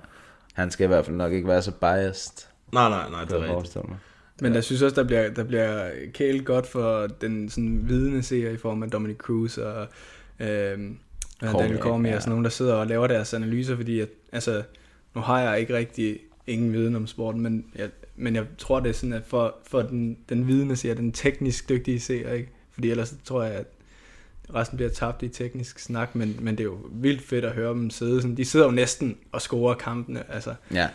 Han 0.53 0.71
skal 0.71 0.85
i 0.85 0.89
hvert 0.89 1.05
fald 1.05 1.17
nok 1.17 1.33
ikke 1.33 1.49
være 1.49 1.63
så 1.63 1.71
biased, 1.71 2.47
Nej, 2.73 2.89
nej, 2.89 3.11
nej, 3.11 3.25
det 3.25 3.33
er 3.33 3.57
rigtigt. 3.59 3.89
mig. 3.89 3.99
Men 4.41 4.55
jeg 4.55 4.65
synes 4.65 4.83
også, 4.83 4.97
der 4.97 5.05
bliver, 5.07 5.31
der 5.31 5.45
bliver 5.45 5.89
kælet 6.15 6.45
godt 6.45 6.67
for 6.67 7.07
den 7.21 7.49
sådan 7.51 7.81
vidende 7.89 8.23
seer 8.23 8.51
i 8.51 8.57
form 8.57 8.83
af 8.83 8.91
Dominic 8.91 9.17
Cruz 9.17 9.59
og 9.59 9.87
øhm, 10.41 10.97
Cormier, 11.41 11.61
Daniel 11.63 11.81
Cormier 11.83 12.11
ja. 12.11 12.17
og 12.17 12.23
sådan 12.23 12.31
nogen, 12.31 12.45
der 12.45 12.51
sidder 12.51 12.75
og 12.75 12.87
laver 12.87 13.07
deres 13.07 13.35
analyser, 13.35 13.77
fordi 13.77 14.01
at, 14.01 14.09
altså, 14.33 14.63
nu 15.15 15.21
har 15.21 15.41
jeg 15.41 15.61
ikke 15.61 15.77
rigtig 15.77 16.19
ingen 16.47 16.73
viden 16.73 16.97
om 16.97 17.07
sporten, 17.07 17.41
men 17.41 17.65
jeg, 17.77 17.89
men 18.17 18.35
jeg 18.37 18.45
tror, 18.59 18.81
det 18.81 18.89
er 18.89 18.93
sådan, 18.95 19.13
at 19.13 19.23
for, 19.27 19.57
for 19.67 19.83
den, 19.83 20.17
den 20.29 20.47
vidende 20.47 20.77
seer, 20.77 20.95
den 20.95 21.13
teknisk 21.13 21.69
dygtige 21.69 22.01
seer, 22.01 22.33
ikke? 22.33 22.49
Fordi 22.73 22.91
ellers 22.91 23.15
tror 23.25 23.43
jeg, 23.43 23.53
at 23.53 23.67
resten 24.55 24.77
bliver 24.77 24.91
tabt 24.91 25.23
i 25.23 25.29
teknisk 25.29 25.79
snak, 25.79 26.15
men, 26.15 26.37
men 26.41 26.55
det 26.55 26.61
er 26.61 26.65
jo 26.65 26.79
vildt 26.93 27.23
fedt 27.23 27.45
at 27.45 27.53
høre 27.53 27.71
dem 27.71 27.91
sidde 27.91 28.21
sådan. 28.23 28.37
De 28.37 28.45
sidder 28.45 28.67
jo 28.67 28.73
næsten 28.73 29.17
og 29.33 29.41
scorer 29.43 29.75
kampene, 29.75 30.23
altså. 30.33 30.55
Ja, 30.75 30.89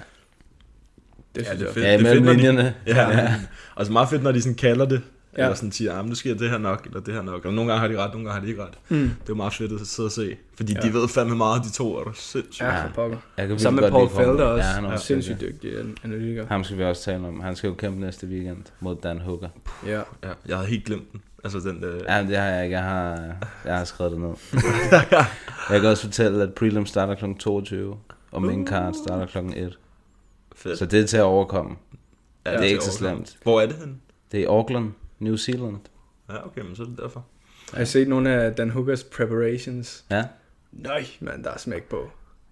Det 1.36 1.46
Ja, 1.48 1.54
det 1.54 1.62
er 1.68 1.74
fedt. 1.74 1.86
ja 1.86 1.98
det 1.98 2.08
er 2.08 2.14
fedt, 2.14 2.24
når 2.24 2.32
de- 2.32 2.38
linjerne. 2.38 2.76
Ja, 2.88 3.10
ja. 3.10 3.36
og 3.76 3.86
så 3.86 3.92
meget 3.92 4.10
fedt, 4.10 4.24
når 4.24 4.32
de 4.32 4.42
sådan 4.42 4.56
kalder 4.56 4.86
det, 4.86 5.02
ja. 5.38 5.42
Ja. 5.42 5.48
eller 5.48 5.56
sådan 5.56 5.72
siger, 5.72 5.94
ah, 6.00 6.06
nu 6.06 6.16
sker 6.16 6.36
det 6.36 6.50
her 6.50 6.58
nok, 6.58 6.86
eller 6.86 7.00
det 7.00 7.14
her 7.14 7.22
nok, 7.22 7.46
og 7.46 7.54
nogle 7.54 7.72
gange 7.72 7.82
har 7.82 7.88
de 7.88 8.04
ret, 8.04 8.14
nogle 8.14 8.30
gange 8.30 8.32
har 8.34 8.42
de 8.42 8.48
ikke 8.52 8.64
ret. 8.64 8.74
Mm. 8.90 8.98
Det 8.98 9.10
er 9.10 9.14
jo 9.30 9.36
meget 9.36 9.54
fedt 9.54 9.82
at 9.82 9.88
sidde 9.88 10.08
og 10.08 10.12
se, 10.12 10.36
fordi 10.56 10.74
ja. 10.74 10.80
Ja. 10.84 10.88
de 10.88 10.94
ved 10.94 11.08
fandme 11.08 11.36
meget, 11.36 11.64
de 11.64 11.72
to 11.72 11.96
er 11.98 12.04
der 12.04 12.12
sindssygt. 12.14 12.62
Ja, 12.68 12.74
Ja. 12.76 12.86
for 12.86 12.90
pokker. 12.94 13.18
Jeg 13.38 13.48
kan 13.48 13.60
Sammen 13.60 13.82
med 13.82 13.92
Paul. 13.92 14.10
Felder 14.10 14.44
også. 14.46 14.66
Ja, 14.68 14.74
han 14.74 14.84
er 14.84 14.88
Ja, 14.88 14.94
også 14.94 15.06
sindssygt 15.06 15.42
dygtig. 15.42 15.62
dygtig 15.64 15.80
an- 15.80 15.98
analytiker. 16.04 16.46
Ham 16.48 16.64
skal 16.64 16.78
vi 16.78 16.84
også 16.84 17.04
tale 17.04 17.28
om. 17.28 17.40
Han 17.40 17.56
skal 17.56 17.68
jo 17.68 17.74
kæmpe 17.74 18.00
næste 18.00 18.28
weekend 18.28 18.58
mod 18.80 18.96
Dan 19.04 19.20
Hooker. 19.22 19.50
Ja. 19.86 19.92
Ja, 20.24 20.30
jeg 20.48 20.58
havde 20.58 20.70
helt 20.70 20.86
glemt 20.86 21.12
den. 21.12 21.22
Altså 21.44 21.60
den, 21.60 21.84
øh, 21.84 22.02
Ja, 22.08 22.24
det 22.24 22.38
har 22.38 22.46
jeg 22.46 22.64
ikke. 22.64 22.76
Jeg 22.76 22.84
har, 22.86 23.20
jeg 23.66 23.78
har 23.78 23.84
skrevet 23.86 24.12
det 24.12 24.22
ned. 24.22 24.34
jeg 25.70 25.82
kan 25.82 25.86
også 25.86 26.04
fortælle, 26.04 26.44
at 26.44 26.54
prelim 26.54 26.86
starter 26.86 27.16
kl. 27.16 27.26
22, 27.40 27.98
og 28.32 28.42
main 28.42 28.68
card 28.68 28.94
starter 29.06 29.26
kl. 29.26 29.38
1. 29.38 29.78
fedt. 30.56 30.80
Så 30.80 30.86
det 30.86 31.00
er 31.02 31.06
til 31.08 31.18
at 31.18 31.24
overkomme. 31.24 31.76
ja, 32.46 32.50
det 32.52 32.56
er 32.58 32.62
til 32.62 32.70
ikke 32.72 32.84
så 32.84 32.92
slemt. 32.92 33.38
Hvor 33.44 33.62
er 33.62 33.66
det 33.66 33.76
henne? 33.76 33.94
Det 34.32 34.38
er 34.40 34.44
i 34.44 34.46
Auckland, 34.48 34.92
New 35.24 35.36
Zealand. 35.36 35.78
Ja, 36.30 36.46
okay, 36.46 36.62
men 36.62 36.76
så 36.76 36.82
er 36.84 36.88
det 36.88 36.98
derfor. 36.98 37.26
Har 37.74 37.82
I 37.82 37.86
set 37.86 38.08
nogle 38.08 38.30
af 38.30 38.52
Dan 38.54 38.70
Hookers 38.70 39.04
preparations? 39.04 40.04
Ja. 40.12 40.24
Nej, 40.72 41.06
mand, 41.20 41.44
der 41.44 41.50
er 41.52 41.58
smæk 41.58 41.84
på. 41.84 41.98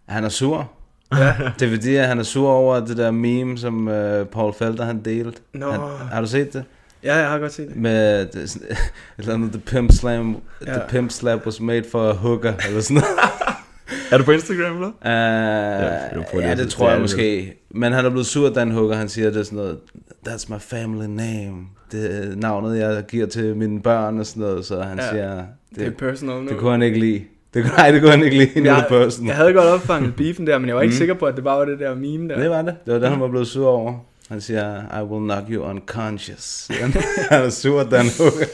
Han 0.07 0.23
er 0.23 0.29
sur. 0.29 0.71
Ja. 1.13 1.33
Det 1.59 1.67
er 1.67 1.75
fordi, 1.75 1.95
at 1.95 2.07
han 2.07 2.19
er 2.19 2.23
sur 2.23 2.49
over 2.49 2.85
det 2.85 2.97
der 2.97 3.11
meme, 3.11 3.57
som 3.57 3.87
uh, 3.87 3.93
Paul 4.27 4.53
Felder 4.53 4.85
han 4.85 5.01
delte. 5.05 5.41
Nå. 5.53 5.71
Han, 5.71 5.79
har 6.11 6.21
du 6.21 6.27
set 6.27 6.53
det? 6.53 6.63
Ja, 7.03 7.15
jeg 7.15 7.29
har 7.29 7.39
godt 7.39 7.53
set 7.53 7.67
det. 7.67 7.75
Med 7.75 8.25
det, 8.25 8.49
sådan- 8.49 8.67
et 8.71 8.77
eller 9.17 9.33
andet, 9.33 9.51
the 9.51 9.61
pimp, 9.61 9.91
slam, 9.91 10.37
ja. 10.61 10.65
the 10.65 10.81
Ja. 10.81 10.87
pimp 10.87 11.11
slap 11.11 11.45
was 11.45 11.59
made 11.59 11.83
for 11.91 12.09
a 12.09 12.13
hooker, 12.13 12.53
eller 12.67 12.81
sådan 12.81 12.95
noget. 12.95 13.07
Er 14.11 14.17
du 14.17 14.23
på 14.23 14.31
Instagram, 14.31 14.73
eller? 14.75 14.87
Uh, 14.87 16.09
det 16.09 16.17
var 16.17 16.25
på 16.31 16.39
ja, 16.39 16.49
det, 16.49 16.57
det 16.57 16.65
det 16.65 16.73
tror 16.73 16.85
jeg 16.87 16.93
det 16.95 17.01
måske. 17.01 17.53
Men 17.69 17.93
han 17.93 18.05
er 18.05 18.09
blevet 18.09 18.25
sur, 18.25 18.49
Dan 18.49 18.71
Hooker. 18.71 18.95
Han 18.95 19.09
siger 19.09 19.29
det 19.29 19.39
er 19.39 19.43
sådan 19.43 19.55
noget, 19.55 19.79
that's 20.27 20.45
my 20.53 20.59
family 20.59 21.07
name. 21.07 21.55
Det 21.91 22.15
er 22.31 22.35
navnet, 22.35 22.77
jeg 22.79 23.03
giver 23.07 23.25
til 23.25 23.55
mine 23.55 23.81
børn 23.81 24.19
og 24.19 24.25
sådan 24.25 24.41
noget. 24.41 24.65
Så 24.65 24.81
han 24.81 24.97
Ja, 24.99 25.09
siger, 25.11 25.35
Det, 25.35 25.45
det 25.75 25.87
er 25.87 25.91
personal 25.91 26.35
nu. 26.43 26.47
det 26.49 26.57
kunne 26.57 26.71
han 26.71 26.81
ikke 26.81 26.99
lide. 26.99 27.21
Det, 27.53 27.63
kunne- 27.63 27.73
nej, 27.77 27.91
det 27.91 28.01
kunne 28.01 28.11
han 28.11 28.23
ikke 28.23 28.37
lide. 28.37 28.73
Jeg, 28.73 28.85
personal. 28.89 29.27
jeg 29.27 29.35
havde 29.35 29.53
godt 29.53 29.65
opfanget 29.65 30.15
beefen 30.15 30.47
der, 30.47 30.57
men 30.57 30.67
jeg 30.67 30.75
var 30.75 30.81
ikke 30.81 30.91
Mm. 30.93 30.97
sikker 30.97 31.13
på, 31.13 31.25
at 31.25 31.35
det 31.35 31.43
bare 31.43 31.59
var 31.59 31.65
det 31.65 31.79
der 31.79 31.95
meme 31.95 32.29
der. 32.29 32.39
Det 32.39 32.49
var 32.49 32.61
det. 32.61 32.75
Det 32.85 32.93
var 32.93 32.99
det, 32.99 33.09
han 33.09 33.19
var 33.19 33.27
blevet 33.27 33.47
sur 33.47 33.67
over. 33.67 33.93
Han 34.29 34.41
siger, 34.41 34.81
I 35.01 35.03
will 35.03 35.23
knock 35.23 35.43
you 35.49 35.63
unconscious. 35.69 36.67
han 37.31 37.43
er 37.43 37.49
sur, 37.49 37.83
Dan 37.83 38.05
Hooker. 38.17 38.45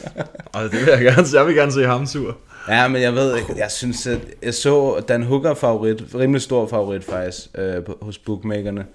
Og 0.54 0.64
det 0.64 0.72
vil 0.72 0.88
jeg 0.88 1.00
gerne, 1.02 1.28
jeg 1.34 1.48
vil 1.48 1.56
gerne 1.56 1.72
se 1.72 1.84
ham 1.84 2.06
sur. 2.06 2.38
Ja, 2.70 2.88
men 2.88 3.02
jeg 3.02 3.14
ved 3.16 3.36
ikke, 3.38 3.54
jeg 3.58 3.72
synes, 3.72 4.08
at 4.08 4.20
jeg 4.44 4.54
så 4.54 5.04
Dan 5.08 5.24
Hooker 5.24 5.54
favorit, 5.54 6.04
rimelig 6.16 6.42
stor 6.42 6.68
favorit 6.68 7.04
faktisk, 7.04 7.48
øh, 7.58 7.74
hos 8.02 8.18
bookmakerne. 8.18 8.86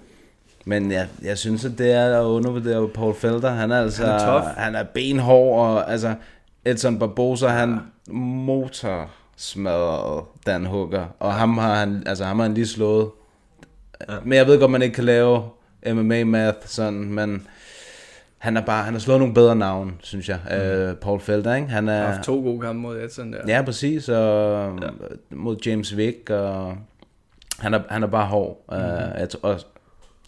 Men 0.65 0.91
jeg, 0.91 1.07
jeg 1.23 1.37
synes, 1.37 1.65
at 1.65 1.77
det 1.77 1.91
er 1.91 2.19
at 2.19 2.25
undervurdere 2.25 2.89
Paul 2.89 3.15
Felder. 3.15 3.51
Han 3.51 3.71
er 3.71 3.81
altså, 3.81 4.05
Han 4.05 4.15
er 4.15 4.25
tough. 4.25 4.45
han 4.45 4.75
er 4.75 4.83
benhård, 4.83 5.59
og 5.59 5.91
altså, 5.91 6.15
Edson 6.65 6.99
Barbosa, 6.99 7.47
han 7.47 7.79
motor 8.09 9.09
smadret 9.37 10.23
Dan 10.45 10.65
Hooker. 10.65 11.05
Og 11.19 11.33
ham 11.33 11.57
har 11.57 11.75
han, 11.75 12.03
altså 12.05 12.23
ham 12.25 12.39
har 12.39 12.43
han 12.43 12.53
lige 12.53 12.67
slået. 12.67 13.09
Ja. 14.09 14.13
Men 14.23 14.33
jeg 14.33 14.47
ved 14.47 14.59
godt, 14.59 14.71
man 14.71 14.81
ikke 14.81 14.95
kan 14.95 15.03
lave 15.03 15.43
MMA-math 15.87 16.67
sådan, 16.67 17.13
men 17.13 17.47
han 18.37 18.57
er 18.57 18.61
bare, 18.61 18.83
han 18.83 18.93
har 18.93 18.99
slået 18.99 19.19
nogle 19.19 19.33
bedre 19.33 19.55
navn, 19.55 19.95
synes 20.01 20.29
jeg. 20.29 20.39
Mm. 20.49 20.55
Øh, 20.55 20.95
Paul 20.95 21.19
Felder, 21.19 21.55
ikke? 21.55 21.67
Han 21.67 21.89
er, 21.89 21.97
har 21.97 22.11
haft 22.11 22.23
to 22.23 22.41
gode 22.41 22.59
kampe 22.61 22.81
mod 22.81 23.01
Edson 23.01 23.33
der. 23.33 23.39
Ja, 23.47 23.61
præcis. 23.61 24.09
Og 24.09 24.79
ja. 24.81 24.87
mod 25.29 25.57
James 25.65 25.97
Vick, 25.97 26.29
og 26.29 26.77
han 27.59 27.73
er, 27.73 27.79
han 27.89 28.03
er 28.03 28.07
bare 28.07 28.25
hård. 28.25 28.63
Uh, 28.67 28.77
jeg, 29.19 29.27
tr- 29.33 29.39
og, 29.41 29.59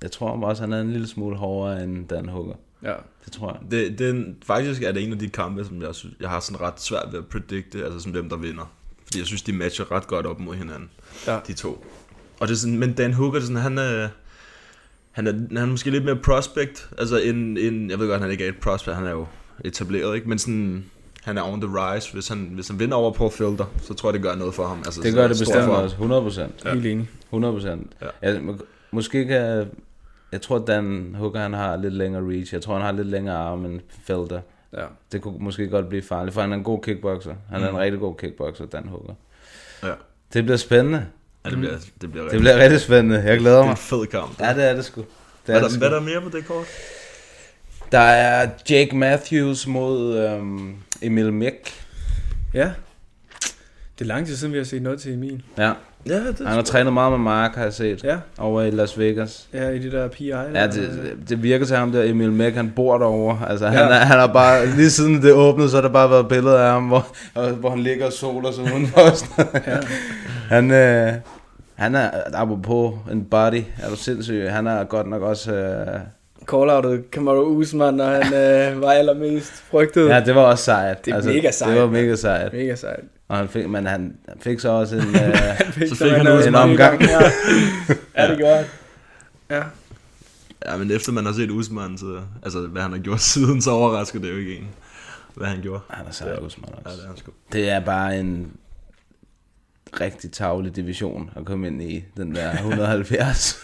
jeg 0.01 0.11
tror 0.11 0.45
også, 0.45 0.63
han 0.63 0.73
er 0.73 0.81
en 0.81 0.91
lille 0.91 1.07
smule 1.07 1.35
hårdere 1.37 1.83
end 1.83 2.07
Dan 2.07 2.29
Hooker. 2.29 2.53
Ja. 2.83 2.93
Det 3.25 3.33
tror 3.33 3.51
jeg. 3.51 3.71
Det, 3.71 3.99
det, 3.99 4.35
faktisk 4.45 4.83
er 4.83 4.91
det 4.91 5.03
en 5.03 5.11
af 5.11 5.19
de 5.19 5.29
kampe, 5.29 5.65
som 5.65 5.81
jeg, 5.81 5.95
synes, 5.95 6.15
jeg 6.21 6.29
har 6.29 6.39
sådan 6.39 6.61
ret 6.61 6.81
svært 6.81 7.07
ved 7.11 7.19
at 7.19 7.25
predikte, 7.27 7.83
altså 7.83 7.99
som 7.99 8.13
dem, 8.13 8.29
der 8.29 8.37
vinder. 8.37 8.71
Fordi 9.05 9.19
jeg 9.19 9.25
synes, 9.27 9.41
de 9.41 9.53
matcher 9.53 9.91
ret 9.91 10.07
godt 10.07 10.25
op 10.25 10.39
mod 10.39 10.55
hinanden, 10.55 10.89
Ja. 11.27 11.39
de 11.47 11.53
to. 11.53 11.85
Og 12.39 12.47
det 12.47 12.53
er 12.53 12.57
sådan, 12.57 12.79
men 12.79 12.93
Dan 12.93 13.13
Hooker, 13.13 13.39
det 13.39 13.43
er 13.43 13.47
sådan, 13.47 13.61
han 13.61 13.77
er, 13.77 14.07
han 15.11 15.27
er, 15.27 15.31
han 15.33 15.57
er 15.57 15.65
måske 15.65 15.89
lidt 15.91 16.05
mere 16.05 16.15
prospect, 16.15 16.89
altså 16.97 17.17
en, 17.19 17.57
en, 17.57 17.89
jeg 17.89 17.99
ved 17.99 18.07
godt, 18.09 18.21
han 18.21 18.31
ikke 18.31 18.45
er 18.45 18.49
et 18.49 18.57
prospect, 18.61 18.95
han 18.95 19.05
er 19.05 19.11
jo 19.11 19.25
etableret, 19.65 20.15
ikke? 20.15 20.29
Men 20.29 20.39
sådan, 20.39 20.85
han 21.23 21.37
er 21.37 21.43
on 21.43 21.61
the 21.61 21.69
rise. 21.73 22.13
Hvis 22.13 22.27
han, 22.27 22.49
hvis 22.53 22.67
han 22.67 22.79
vinder 22.79 22.95
over 22.97 23.11
Paul 23.13 23.31
Felder, 23.31 23.65
så 23.81 23.93
tror 23.93 24.09
jeg, 24.09 24.13
det 24.13 24.21
gør 24.21 24.35
noget 24.35 24.53
for 24.53 24.67
ham. 24.67 24.77
Altså, 24.85 25.01
Det 25.01 25.13
gør 25.13 25.27
det 25.27 25.37
bestemt 25.39 25.65
også, 25.65 25.93
100 25.95 26.21
procent. 26.21 26.61
Ja. 26.65 26.73
Helt 26.73 26.85
enig. 26.85 27.09
100 27.23 27.53
procent. 27.53 27.93
Ja. 28.01 28.31
Ja. 28.31 28.41
må, 28.41 28.57
måske 28.91 29.25
kan... 29.25 29.67
Jeg 30.31 30.41
tror, 30.41 30.57
Dan 30.59 31.15
Hooker, 31.19 31.39
han 31.39 31.53
har 31.53 31.75
lidt 31.77 31.93
længere 31.93 32.23
reach. 32.29 32.53
Jeg 32.53 32.61
tror, 32.61 32.73
han 32.73 32.81
har 32.83 32.91
lidt 32.91 33.07
længere 33.07 33.35
arm 33.37 33.65
end 33.65 33.79
Felder. 34.03 34.41
Ja. 34.73 34.85
Det 35.11 35.21
kunne 35.21 35.37
måske 35.39 35.67
godt 35.67 35.89
blive 35.89 36.01
farligt, 36.03 36.33
for 36.33 36.41
han 36.41 36.51
er 36.51 36.55
en 36.57 36.63
god 36.63 36.81
kickboxer. 36.83 37.35
Han 37.51 37.63
er 37.63 37.69
Mm. 37.69 37.75
en 37.75 37.81
rigtig 37.81 37.99
god 37.99 38.15
kickboxer, 38.17 38.65
Dan 38.65 38.87
Hooker. 38.87 39.13
Ja. 39.83 39.91
Det 40.33 40.43
bliver 40.43 40.57
spændende. 40.57 41.05
Ja, 41.45 41.49
det 41.49 41.57
bliver, 41.57 41.73
det 42.01 42.11
bliver, 42.11 42.29
Det 42.29 42.39
bliver 42.39 42.57
rigtig 42.57 42.81
spændende. 42.81 43.19
Jeg 43.19 43.37
glæder 43.37 43.55
Det 43.55 43.61
er 43.61 43.65
mig. 43.65 43.71
en 43.71 43.77
fed 43.77 44.05
kamp. 44.07 44.39
Ja, 44.41 44.53
det 44.53 44.63
er 44.69 44.73
det 44.73 44.85
sgu. 44.85 45.01
Det 45.01 45.07
Hvad 45.45 45.55
er 45.55 45.59
er, 45.59 45.63
det 45.63 45.71
der, 45.71 45.75
sgu. 45.75 45.79
hvad 45.79 45.87
er 45.89 45.93
der 45.93 46.01
mere 46.01 46.21
på 46.31 46.37
det 46.37 46.45
kort? 46.47 46.65
Der 47.91 47.99
er 47.99 48.49
Jake 48.69 48.95
Matthews 48.97 49.67
mod 49.67 50.17
øhm, 50.17 50.75
Emil 51.01 51.33
Mick. 51.33 51.85
Ja. 52.53 52.71
Det 53.99 54.01
er 54.01 54.05
lang 54.05 54.27
tid 54.27 54.35
siden, 54.35 54.53
vi 54.53 54.57
har 54.57 54.65
set 54.65 54.81
noget 54.81 55.01
til 55.01 55.13
Emil. 55.13 55.43
Ja. 55.57 55.73
Ja, 56.09 56.13
det 56.15 56.35
Han 56.37 56.47
har 56.47 56.61
trænet 56.61 56.93
meget 56.93 57.11
med 57.11 57.19
Mark, 57.19 57.55
har 57.55 57.63
jeg 57.63 57.73
set. 57.73 58.03
Ja. 58.03 58.15
Over 58.37 58.61
i 58.61 58.69
Las 58.71 58.99
Vegas. 58.99 59.47
Ja, 59.53 59.69
i 59.69 59.79
det 59.79 59.91
der 59.91 60.07
PI. 60.07 60.27
Ja, 60.29 60.67
det, 60.67 60.89
det 61.29 61.43
virker 61.43 61.65
til 61.65 61.75
ham 61.75 61.91
der, 61.91 62.03
Emil 62.03 62.31
Mick, 62.31 62.55
han 62.55 62.73
bor 62.75 62.97
derovre. 62.97 63.39
Altså, 63.49 63.67
han, 63.67 63.79
Ja. 63.79 63.95
er, 63.95 63.99
han 63.99 64.19
har 64.19 64.27
bare, 64.33 64.65
lige 64.65 64.89
siden 64.89 65.21
det 65.21 65.33
åbnede, 65.33 65.69
så 65.69 65.75
har 65.77 65.81
der 65.81 65.89
bare 65.89 66.09
været 66.09 66.27
billeder 66.27 66.59
af 66.59 66.71
ham, 66.71 66.83
hvor, 66.87 67.07
hvor 67.59 67.69
han 67.69 67.79
ligger 67.79 68.05
og 68.05 68.13
soler 68.13 68.51
sig 68.51 68.63
udenfor. 68.63 69.01
Ja. 69.71 69.77
Han, 70.49 70.71
øh, 70.71 71.13
han 71.75 71.95
er, 71.95 72.09
apropos 72.33 72.93
en 73.11 73.25
body, 73.25 73.61
er 73.83 73.89
du 73.89 73.95
sindssyg, 73.95 74.47
han 74.51 74.67
er 74.67 74.83
godt 74.83 75.07
nok 75.09 75.21
også... 75.21 75.53
Øh, 75.53 75.87
Call-outet 76.51 77.09
Kamaru 77.11 77.41
Usman, 77.45 77.93
når 77.93 78.05
han 78.05 78.33
øh, 78.75 78.81
var 78.81 78.91
allermest 78.91 79.53
frygtet. 79.71 80.09
ja, 80.09 80.19
det 80.25 80.35
var 80.35 80.41
også 80.41 80.63
sejt. 80.63 81.05
Det 81.05 81.13
er 81.13 81.23
mega 81.23 81.51
sejt, 81.51 81.73
Det 81.73 81.81
var 81.81 81.87
mega 81.89 82.15
sejt. 82.15 82.53
Mega 82.53 82.75
sejt. 82.75 82.99
Og 83.27 83.37
han 83.37 83.49
fik, 83.49 83.69
men 83.69 83.85
han, 83.85 84.17
fik 84.39 84.59
så 84.59 84.69
også 84.69 84.95
en... 84.95 85.01
Øh, 85.15 85.71
fik 85.71 85.87
Så 85.87 85.95
fik 85.95 86.11
han 86.11 86.27
en, 86.27 86.47
en 86.47 86.55
omgang. 86.55 87.01
Ja. 87.01 87.19
ja, 88.17 88.29
det 88.31 88.37
gjorde 88.37 88.55
han. 88.55 88.65
Ja. 89.49 89.63
Ja, 90.65 90.77
men 90.77 90.91
efter 90.91 91.11
man 91.11 91.25
har 91.25 91.33
set 91.33 91.51
Usman, 91.51 91.97
så, 91.97 92.21
altså 92.43 92.59
hvad 92.59 92.81
han 92.81 92.91
har 92.91 92.99
gjort 92.99 93.21
siden, 93.33 93.61
så 93.61 93.71
overrasker 93.71 94.19
det 94.19 94.31
jo 94.31 94.37
ikke 94.37 94.55
en, 94.55 94.67
hvad 95.35 95.47
han 95.47 95.61
gjorde. 95.61 95.81
han 95.89 96.05
er 96.05 96.39
Usman 96.39 96.69
Ja, 96.69 96.89
også. 96.89 96.97
det 96.97 97.03
er 97.03 97.07
han 97.07 97.17
sgu. 97.17 97.31
Det 97.51 97.69
er 97.69 97.79
bare 97.79 98.19
en 98.19 98.51
rigtig 100.01 100.31
tavlig 100.31 100.75
division 100.75 101.29
at 101.35 101.45
komme 101.45 101.67
ind 101.67 101.81
i, 101.81 102.03
den 102.17 102.35
der 102.35 102.51
170. 102.61 103.57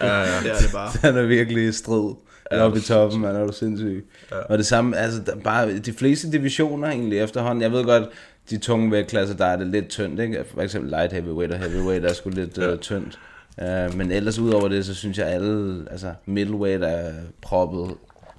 Ja, 0.00 0.06
ja. 0.18 0.22
Det 0.22 0.50
er 0.50 0.56
det 0.56 0.70
bare. 0.72 0.90
Den 1.02 1.16
er 1.16 1.26
virkelig 1.26 1.68
i 1.68 1.72
strid. 1.72 2.14
Ja, 2.50 2.56
Ja, 2.56 2.62
oppe 2.64 2.78
i 2.78 2.80
er 2.80 2.84
toppen, 2.84 3.20
man 3.20 3.36
er 3.36 3.46
du 3.46 3.52
sindssyg. 3.52 4.06
Ja. 4.30 4.36
Ja. 4.36 4.42
Og 4.42 4.58
det 4.58 4.66
samme, 4.66 4.96
altså 4.96 5.20
der, 5.26 5.36
bare 5.36 5.78
de 5.78 5.92
fleste 5.92 6.32
divisioner 6.32 6.88
egentlig 6.88 7.18
efterhånden. 7.18 7.62
Jeg 7.62 7.72
ved 7.72 7.84
godt, 7.84 8.08
de 8.50 8.58
tunge 8.58 8.90
vægtklasser, 8.92 9.36
der 9.36 9.44
er 9.46 9.56
det 9.56 9.66
lidt 9.66 9.88
tyndt, 9.88 10.20
ikke? 10.20 10.44
For 10.54 10.60
eksempel 10.62 10.90
light 10.90 11.12
heavyweight 11.12 11.52
og 11.52 11.58
heavyweight 11.58 12.04
er 12.04 12.12
sgu 12.12 12.30
lidt 12.30 12.58
Ja. 12.58 12.72
uh, 12.72 12.78
tyndt. 12.78 13.18
Uh, 13.62 13.96
men 13.98 14.10
ellers 14.12 14.38
udover 14.38 14.68
det, 14.68 14.86
så 14.86 14.94
synes 14.94 15.18
jeg 15.18 15.26
alle, 15.26 15.84
altså 15.90 16.12
middleweight 16.26 16.84
er 16.84 17.12
proppet, 17.42 17.94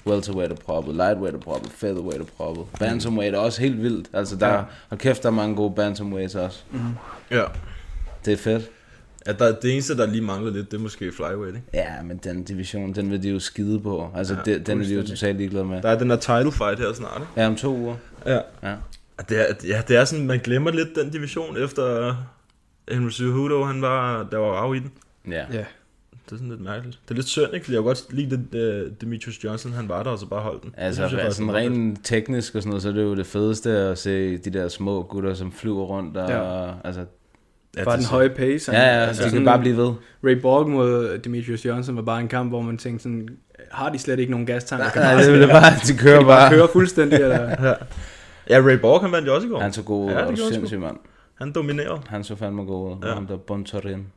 welterweight 0.07 0.51
er 0.51 0.55
proppet, 0.55 0.95
lightweight 0.95 1.35
er 1.35 1.39
proppet, 1.39 1.71
featherweight 1.71 2.21
er 2.21 2.25
proppet. 2.37 2.65
Bantamweight 2.79 3.35
er 3.35 3.39
også 3.39 3.61
helt 3.61 3.81
vildt. 3.83 4.07
Altså 4.13 4.35
der, 4.35 4.47
Ja. 4.53 4.61
og 4.89 4.97
kæft, 4.97 5.23
der 5.23 5.29
er 5.29 5.33
mange 5.33 5.55
gode 5.55 5.73
bantamweights 5.75 6.35
også. 6.35 6.59
ja. 7.31 7.43
Det 8.25 8.33
er 8.33 8.37
fedt. 8.37 8.69
ja 9.27 9.31
der, 9.33 9.55
det 9.55 9.71
eneste, 9.73 9.97
der 9.97 10.05
lige 10.05 10.21
mangler 10.21 10.51
lidt, 10.51 10.71
det 10.71 10.77
er 10.77 10.81
måske 10.81 11.11
flyweight, 11.11 11.55
ikke? 11.55 11.67
Ja, 11.73 12.01
men 12.03 12.17
den 12.17 12.43
division, 12.43 12.93
den 12.93 13.11
vil 13.11 13.23
de 13.23 13.29
jo 13.29 13.39
skide 13.39 13.79
på. 13.79 14.09
Altså, 14.15 14.33
Ja, 14.45 14.51
det, 14.53 14.67
den 14.67 14.81
er 14.81 14.85
de 14.85 14.93
jo 14.95 15.07
totalt 15.07 15.37
ligeglade 15.37 15.65
med. 15.65 15.81
Der 15.81 15.89
er 15.89 15.97
den 15.97 16.09
der 16.09 16.15
title 16.15 16.51
fight 16.51 16.79
her 16.79 16.93
snart, 16.93 17.21
ikke? 17.21 17.41
Ja, 17.41 17.47
om 17.47 17.55
to 17.55 17.75
uger. 17.77 17.95
Ja. 18.25 18.39
Ja. 18.63 18.73
Det 19.29 19.39
er, 19.41 19.45
ja, 19.67 19.81
det 19.87 19.97
er 19.97 20.05
sådan, 20.05 20.25
man 20.27 20.39
glemmer 20.39 20.71
lidt 20.71 20.89
den 20.95 21.09
division, 21.09 21.57
efter 21.57 22.15
Henry 22.91 23.09
Cejudo, 23.09 23.63
han 23.63 23.81
var, 23.81 24.27
der 24.31 24.37
var 24.37 24.47
af 24.53 24.75
i 24.75 24.79
den. 24.79 24.91
Ja. 25.31 25.43
Ja. 25.53 25.63
Det 26.25 26.35
er 26.35 26.37
sådan 26.37 26.49
lidt 26.49 26.61
mærkeligt. 26.61 26.99
Det 27.05 27.11
er 27.11 27.15
lidt 27.15 27.27
synd, 27.27 27.53
ikke? 27.53 27.63
Fordi 27.63 27.75
jeg 27.75 27.83
godt 27.83 28.13
lide, 28.13 28.33
at 28.53 28.85
uh, 28.85 28.91
Demetrius 29.01 29.43
Johnson, 29.43 29.73
han 29.73 29.89
var 29.89 30.03
der, 30.03 30.09
og 30.09 30.19
så 30.19 30.25
bare 30.25 30.41
holdt 30.41 30.63
den. 30.63 30.73
Altså, 30.77 31.01
Det 31.01 31.09
synes 31.09 31.17
jeg 31.19 31.25
altså 31.25 31.45
var 31.45 31.53
rent 31.53 31.99
teknisk 32.05 32.55
og 32.55 32.61
sådan 32.61 32.69
noget, 32.69 32.83
så 32.83 32.89
er 32.89 32.93
det 32.93 33.01
jo 33.03 33.15
det 33.15 33.25
fedeste 33.25 33.69
at 33.71 33.97
se 33.97 34.37
de 34.37 34.49
der 34.49 34.67
små 34.67 35.03
gutter, 35.03 35.33
som 35.33 35.51
flyver 35.51 35.83
rundt 35.83 36.17
og, 36.17 36.29
Ja. 36.29 36.71
altså, 36.83 37.05
Ja, 37.77 37.83
Bare 37.83 37.93
det 37.97 37.99
den 37.99 38.05
er 38.05 38.09
høje 38.11 38.29
pace. 38.29 38.71
ja, 38.73 38.79
ja, 38.79 38.85
altså 38.87 39.23
de 39.23 39.29
sådan- 39.29 39.39
kan 39.39 39.45
bare 39.45 39.59
blive 39.59 39.77
ved. 39.77 39.93
Ray 40.25 40.33
Borg 40.41 40.69
mod 40.69 41.17
Demetrius 41.17 41.65
Johnson 41.65 41.95
var 41.95 42.01
bare 42.01 42.19
en 42.19 42.27
kamp, 42.27 42.51
hvor 42.51 42.61
man 42.61 42.77
tænkte 42.77 43.03
sådan, 43.03 43.29
har 43.71 43.89
de 43.89 43.99
slet 43.99 44.19
ikke 44.19 44.31
nogen 44.31 44.45
gastanker? 44.45 44.85
Nej, 44.85 44.93
Kan 44.93 45.01
nej, 45.01 45.13
bare 45.15 45.25
det 45.33 45.43
er 45.43 45.47
bare, 45.47 45.71
de 45.87 45.97
kører 45.97 46.15
kan 46.15 46.21
de 46.21 46.27
bare 46.27 46.49
bare. 46.49 46.57
køre 46.57 46.67
fuldstændig, 46.73 47.19
eller? 47.23 47.39
Ja, 47.67 47.73
Ray 48.57 48.79
Borg, 48.79 49.01
han 49.01 49.11
vandt 49.11 49.27
jo 49.27 49.35
også 49.35 49.47
i 49.47 49.49
går. 49.49 49.59
Han 49.59 49.73
så 49.73 49.83
god 49.83 50.05
ud, 50.05 50.09
Ja, 50.11 50.17
det 50.17 50.25
og 50.25 50.31
du 50.31 50.35
gjorde 50.35 50.43
han 50.43 50.53
sgu. 50.53 50.59
sindssyg, 50.59 50.79
mand. 50.79 50.97
Han 51.35 51.51
dominerede. 51.53 52.01
Han 52.07 52.23
så 52.23 52.35
fandme 52.35 52.63
god 52.63 52.91
ud, 52.91 52.97
Ja. 53.01 53.07
ja. 53.07 53.13
ham 53.13 53.27
der 53.27 53.37
Bontorin. 53.37 54.07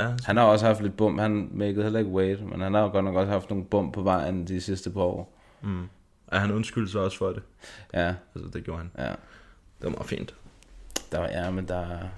Ja, 0.00 0.08
Han 0.24 0.36
har 0.36 0.44
også 0.44 0.66
haft 0.66 0.82
lidt 0.82 0.96
bum, 0.96 1.18
han 1.18 1.48
makede 1.52 1.82
heller 1.82 1.98
ikke 1.98 2.10
weight, 2.10 2.46
men 2.50 2.60
han 2.60 2.74
har 2.74 2.80
jo 2.82 2.88
godt 2.88 3.04
nok 3.04 3.14
også 3.14 3.32
haft 3.32 3.50
nogle 3.50 3.64
bum 3.64 3.92
på 3.92 4.02
vejen 4.02 4.46
de 4.46 4.60
sidste 4.60 4.90
par 4.90 5.00
år. 5.00 5.38
mm. 5.62 5.82
ja 6.32 6.38
han 6.38 6.52
undskyldte 6.52 6.92
sig 6.92 7.00
også 7.00 7.18
for 7.18 7.28
det. 7.28 7.42
Ja, 7.94 8.14
Altså, 8.34 8.50
det 8.52 8.64
gjorde 8.64 8.78
han. 8.78 8.90
ja. 8.98 9.10
Det 9.78 9.82
var 9.82 9.90
meget 9.90 10.06
fint. 10.06 10.34
Der 11.12 11.18
var, 11.18 11.26
ja, 11.28 11.50
men 11.50 11.68
der 11.68 11.78
er- 11.78 12.08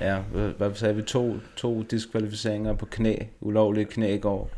Ja, 0.00 0.18
hvad, 0.18 0.48
hvad 0.48 0.74
sagde 0.74 0.94
vi? 0.96 1.02
To, 1.02 1.34
to 1.56 1.82
diskvalificeringer 1.82 2.74
på 2.74 2.86
knæ. 2.86 3.16
Ulovlige 3.40 3.84
knæ 3.84 4.14
i 4.14 4.18
går. 4.18 4.50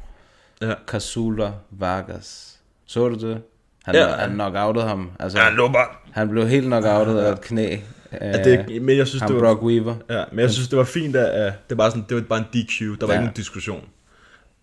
Ja. 0.61 0.75
Casula 0.87 1.53
Vargas. 1.71 2.61
Så 2.87 3.09
du 3.09 3.15
det? 3.29 3.43
Han, 3.85 3.95
Ja. 3.95 4.09
ja. 4.09 4.15
han 4.17 4.31
knockoutede 4.31 4.85
ham. 4.87 5.11
Altså, 5.21 5.39
Ja, 5.39 5.45
han 5.45 5.55
lå 5.55 5.69
bare... 5.69 5.87
han 6.13 6.29
blev 6.29 6.49
helt 6.49 6.67
knockoutet 6.67 7.19
af 7.19 7.33
et 7.33 7.41
knæ. 7.41 7.77
Ja, 8.21 8.45
det, 8.45 8.83
men 8.83 8.97
jeg 8.97 9.07
synes, 9.07 9.23
ham 9.23 9.31
det 9.33 9.41
var... 9.41 9.43
Brock 9.55 9.63
Weaver. 9.63 9.95
Ja, 10.11 10.25
men 10.33 10.39
jeg 10.41 10.51
synes, 10.51 10.69
det 10.69 10.79
var 10.79 10.85
fint, 10.85 11.17
at, 11.17 11.25
at 11.27 11.53
det, 11.71 11.79
var 11.79 11.89
sådan, 11.89 12.05
det 12.09 12.17
var 12.17 12.23
bare 12.23 12.39
en 12.39 12.45
DQ. 12.63 12.81
Der 12.81 13.07
var 13.07 13.13
Ja. 13.15 13.19
ikke 13.19 13.25
nogen 13.25 13.33
diskussion. 13.37 13.85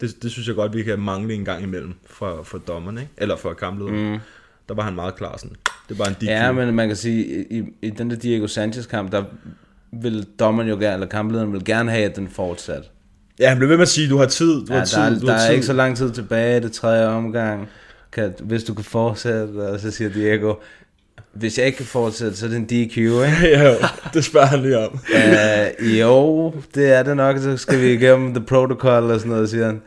Det, 0.02 0.24
det 0.24 0.32
synes 0.32 0.48
jeg 0.48 0.56
godt, 0.56 0.74
vi 0.74 0.84
kan 0.84 1.00
mangle 1.00 1.34
en 1.34 1.46
gang 1.46 1.64
imellem 1.64 1.94
fra, 2.10 2.44
fra 2.44 2.60
dommerne, 2.68 3.02
ikke? 3.02 3.14
Eller 3.18 3.36
fra 3.36 3.54
kamplederen. 3.54 4.12
Mm. 4.12 4.20
Der 4.70 4.76
var 4.76 4.84
han 4.84 4.94
meget 4.96 5.16
klar 5.16 5.38
sådan. 5.38 5.56
Det 5.90 6.00
var 6.00 6.06
en 6.06 6.14
DQ. 6.14 6.24
Ja, 6.24 6.52
men 6.52 6.76
man 6.76 6.88
kan 6.88 6.96
sige, 6.98 7.46
i, 7.52 7.64
i 7.82 7.90
den 7.90 8.10
der 8.10 8.16
Diego 8.16 8.48
Sanchez 8.48 8.86
kamp, 8.88 9.12
der 9.12 9.24
vil 9.94 10.26
dommeren 10.40 10.70
jo 10.70 10.76
gerne, 10.76 10.94
eller 10.94 11.08
kamplederen 11.08 11.54
vil 11.54 11.66
gerne 11.66 11.92
have, 11.92 12.04
at 12.06 12.16
den 12.16 12.28
fortsat. 12.30 12.84
ja 13.40 13.50
han 13.50 13.58
blev 13.58 13.70
ved 13.70 13.78
med 13.78 13.82
at 13.82 13.88
sige, 13.90 14.10
du 14.10 14.18
har 14.18 14.26
tid, 14.26 14.66
du 14.66 14.74
Ja, 14.74 14.78
har 14.80 14.86
tid, 14.86 14.98
der, 14.98 15.04
er, 15.06 15.20
du 15.20 15.26
der 15.26 15.32
har 15.34 15.40
er 15.40 15.46
tid. 15.48 15.54
ikke 15.54 15.66
så 15.66 15.74
lang 15.74 15.98
tid 15.98 16.12
tilbage, 16.12 16.60
det 16.62 16.72
tredje 16.72 17.08
omgang. 17.08 17.68
Kan, 18.14 18.34
hvis 18.40 18.64
du 18.64 18.74
kan 18.74 18.84
fortsætte, 18.84 19.70
og 19.70 19.80
så 19.80 19.92
siger 19.92 20.10
Diego, 20.10 20.54
hvis 21.34 21.58
jeg 21.58 21.66
ikke 21.66 21.78
kan 21.78 21.86
fortsætte, 21.86 22.38
så 22.38 22.46
er 22.46 22.50
det 22.50 22.58
en 22.58 22.66
DQ, 22.66 22.98
ikke? 22.98 23.60
jo, 23.64 23.74
det 24.14 24.26
spørger 24.26 24.48
han 24.48 24.62
lige 24.62 24.78
om. 24.78 25.00
Uh, 25.14 26.00
jo, 26.00 26.54
det 26.76 26.94
er 26.94 27.04
det 27.04 27.18
nok, 27.18 27.38
så 27.38 27.58
skal 27.58 27.82
vi 27.82 27.94
igennem 27.94 28.34
the 28.34 28.44
protocol 28.44 29.12
og 29.12 29.20
sådan 29.20 29.32
noget, 29.32 29.50
siger 29.50 29.66
han. 29.66 29.82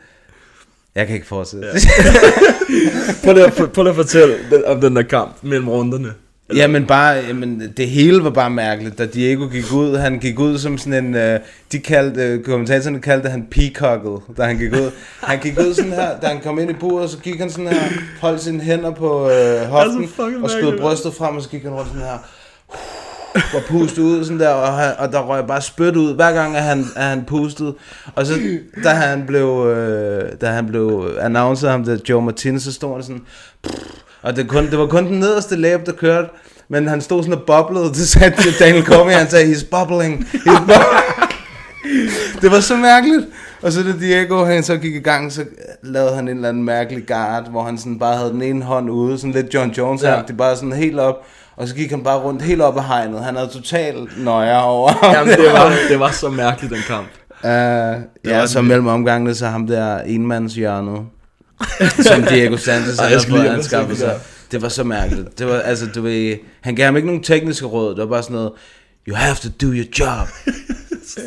Jeg 0.95 1.07
kan 1.07 1.15
ikke 1.15 1.27
fortsætte. 1.27 1.67
Ja. 1.67 1.73
Prøv 3.23 3.33
lige, 3.33 3.45
at, 3.45 3.53
prøv 3.53 3.83
lige 3.83 3.89
at 3.89 3.95
fortælle 3.95 4.67
om 4.67 4.81
den 4.81 4.95
der 4.95 5.03
kamp 5.03 5.43
mellem 5.43 5.69
runderne. 5.69 6.13
Jamen 6.53 6.85
bare, 6.85 7.13
jamen, 7.27 7.73
det 7.77 7.89
hele 7.89 8.23
var 8.23 8.29
bare 8.29 8.49
mærkeligt, 8.49 8.97
da 8.97 9.05
Diego 9.05 9.47
gik 9.47 9.73
ud, 9.73 9.97
han 9.97 10.19
gik 10.19 10.39
ud 10.39 10.57
som 10.57 10.77
sådan 10.77 11.05
en, 11.05 11.15
uh, 11.15 11.39
de 11.71 11.79
kaldte, 11.79 12.35
uh, 12.39 12.43
kommentatorerne 12.43 13.01
kaldte 13.01 13.29
han 13.29 13.47
peacocket, 13.51 14.37
da 14.37 14.43
han 14.43 14.57
gik 14.57 14.73
ud. 14.73 14.91
Han 15.21 15.39
gik 15.39 15.59
ud 15.59 15.73
sådan 15.73 15.91
her, 15.91 16.19
da 16.19 16.27
han 16.27 16.41
kom 16.41 16.59
ind 16.59 16.71
i 16.71 16.73
buret, 16.73 17.09
så 17.09 17.17
gik 17.17 17.39
han 17.39 17.49
sådan 17.49 17.67
her, 17.67 17.81
holdt 18.21 18.41
sine 18.41 18.61
hænder 18.61 18.91
på 18.91 19.25
uh, 19.25 19.67
hoften, 19.69 20.09
og 20.43 20.49
skød 20.49 20.71
mærkeligt, 20.71 20.81
brystet 20.81 21.13
frem, 21.13 21.35
og 21.35 21.41
så 21.41 21.49
gik 21.49 21.63
han 21.63 21.71
rundt 21.71 21.87
sådan 21.87 22.01
her, 22.01 22.17
og 23.35 23.61
pustede 23.67 24.05
ud 24.05 24.23
sådan 24.23 24.39
der, 24.39 24.49
og, 24.49 24.73
han, 24.73 24.93
og 24.97 25.11
der 25.11 25.19
røg 25.19 25.47
bare 25.47 25.61
spyt 25.61 25.95
ud, 25.95 26.15
hver 26.15 26.31
gang 26.31 26.55
at 26.55 26.63
han, 26.63 26.85
at 26.95 27.03
han 27.03 27.23
pustede. 27.25 27.75
Og 28.15 28.25
så, 28.25 28.33
da 28.83 28.89
han 28.89 29.25
blev, 29.25 29.65
øh, 29.77 30.31
da 30.41 30.47
han 30.47 30.65
blev 30.65 31.17
announced 31.19 31.69
ham, 31.69 31.83
der 31.83 31.97
Joe 32.09 32.21
Martinez, 32.21 32.63
så 32.63 32.73
stod 32.73 32.93
han 32.93 33.03
sådan, 33.03 33.21
og 34.25 34.35
det, 34.35 34.47
kun, 34.47 34.65
det 34.65 34.79
var 34.79 34.87
kun 34.87 35.05
den 35.05 35.19
nederste 35.19 35.55
læbe, 35.55 35.83
der 35.85 35.91
kørte, 35.91 36.27
men 36.69 36.87
han 36.87 37.01
stod 37.01 37.23
sådan 37.23 37.39
og 37.39 37.45
boblede, 37.47 37.85
det 37.85 38.07
sagde 38.07 38.41
til 38.41 38.53
Daniel 38.65 38.85
Cormier, 38.85 39.17
han 39.17 39.29
sagde, 39.29 39.51
he's 39.51 39.65
bubbling, 39.71 40.27
he's 40.33 40.59
bubbling. 40.71 42.11
det 42.41 42.51
var 42.51 42.59
så 42.59 42.75
mærkeligt. 42.75 43.25
Og 43.61 43.71
så 43.71 43.83
da 43.83 43.91
Diego 43.99 44.45
han 44.45 44.63
så 44.63 44.77
gik 44.77 44.95
i 44.95 44.99
gang, 44.99 45.31
så 45.31 45.45
lavede 45.83 46.15
han 46.15 46.27
en 46.27 46.35
eller 46.35 46.49
anden 46.49 46.63
mærkelig 46.63 47.07
guard, 47.07 47.49
hvor 47.51 47.63
han 47.63 47.77
sådan 47.77 47.99
bare 47.99 48.17
havde 48.17 48.29
den 48.29 48.41
ene 48.41 48.63
hånd 48.63 48.89
ude, 48.89 49.17
sådan 49.17 49.31
lidt 49.31 49.53
John 49.53 49.71
Jones 49.71 50.03
ja. 50.03 50.21
det 50.27 50.37
bare 50.37 50.55
sådan 50.55 50.73
helt 50.73 50.99
op. 50.99 51.15
Og 51.57 51.67
så 51.67 51.75
gik 51.75 51.89
han 51.89 52.03
bare 52.03 52.17
rundt 52.17 52.41
helt 52.41 52.61
op 52.61 52.77
ad 52.77 52.81
hegnet. 52.83 53.23
Han 53.23 53.35
havde 53.35 53.49
totalt 53.49 54.23
nøjer 54.23 54.57
over. 54.57 54.91
Jamen, 55.13 55.33
det 55.33 55.53
var, 55.53 55.73
det 55.89 55.99
var 55.99 56.11
så 56.11 56.29
mærkeligt, 56.29 56.73
den 56.73 56.81
kamp. 56.87 57.07
Uh, 57.43 58.29
ja, 58.31 58.47
så 58.47 58.61
mellem 58.61 58.87
omgangene, 58.87 59.35
så 59.35 59.47
ham 59.47 59.67
der 59.67 59.99
enmandshjørnet. 59.99 61.01
som 62.09 62.23
Diego 62.23 62.57
Santos 62.57 62.99
Ej, 62.99 63.19
skal 63.19 63.31
fået 63.31 63.47
anskaffet 63.47 63.97
sig. 63.97 64.19
Det 64.51 64.61
var 64.61 64.69
så 64.69 64.83
mærkeligt. 64.83 65.39
Det 65.39 65.47
var, 65.47 65.59
altså, 65.59 65.85
du 65.95 66.01
ved, 66.01 66.37
han 66.61 66.75
gav 66.75 66.85
ham 66.85 66.95
ikke 66.95 67.05
nogen 67.07 67.23
tekniske 67.23 67.65
råd. 67.65 67.89
Det 67.89 67.97
var 67.97 68.05
bare 68.05 68.23
sådan 68.23 68.35
noget, 68.35 68.51
you 69.07 69.15
have 69.15 69.35
to 69.35 69.49
do 69.61 69.67
your 69.67 69.85
job. 69.99 70.27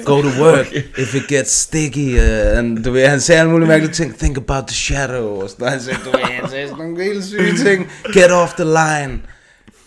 Go 0.05 0.23
to 0.23 0.29
work 0.45 0.73
if 0.99 1.15
it 1.15 1.27
gets 1.29 1.51
sticky. 1.51 2.19
Uh, 2.19 2.59
and, 2.59 2.85
du 2.85 2.91
ved, 2.91 3.07
han 3.07 3.21
sagde 3.21 3.41
alle 3.41 3.51
mulige 3.51 3.69
mærkelige 3.69 3.93
ting. 3.95 4.19
Think 4.19 4.37
about 4.37 4.67
the 4.67 4.77
shadow. 4.77 5.43
Og 5.43 5.51
sådan. 5.51 5.69
Han 5.69 5.81
sagde, 5.81 5.99
du 6.05 6.11
ved, 6.11 6.21
han 6.21 6.51
sagde 6.51 6.69
sådan 6.69 6.85
nogle 6.85 7.05
helt 7.05 7.25
syge 7.25 7.57
ting. 7.57 7.89
Get 8.13 8.31
off 8.31 8.53
the 8.53 8.65
line. 8.65 9.21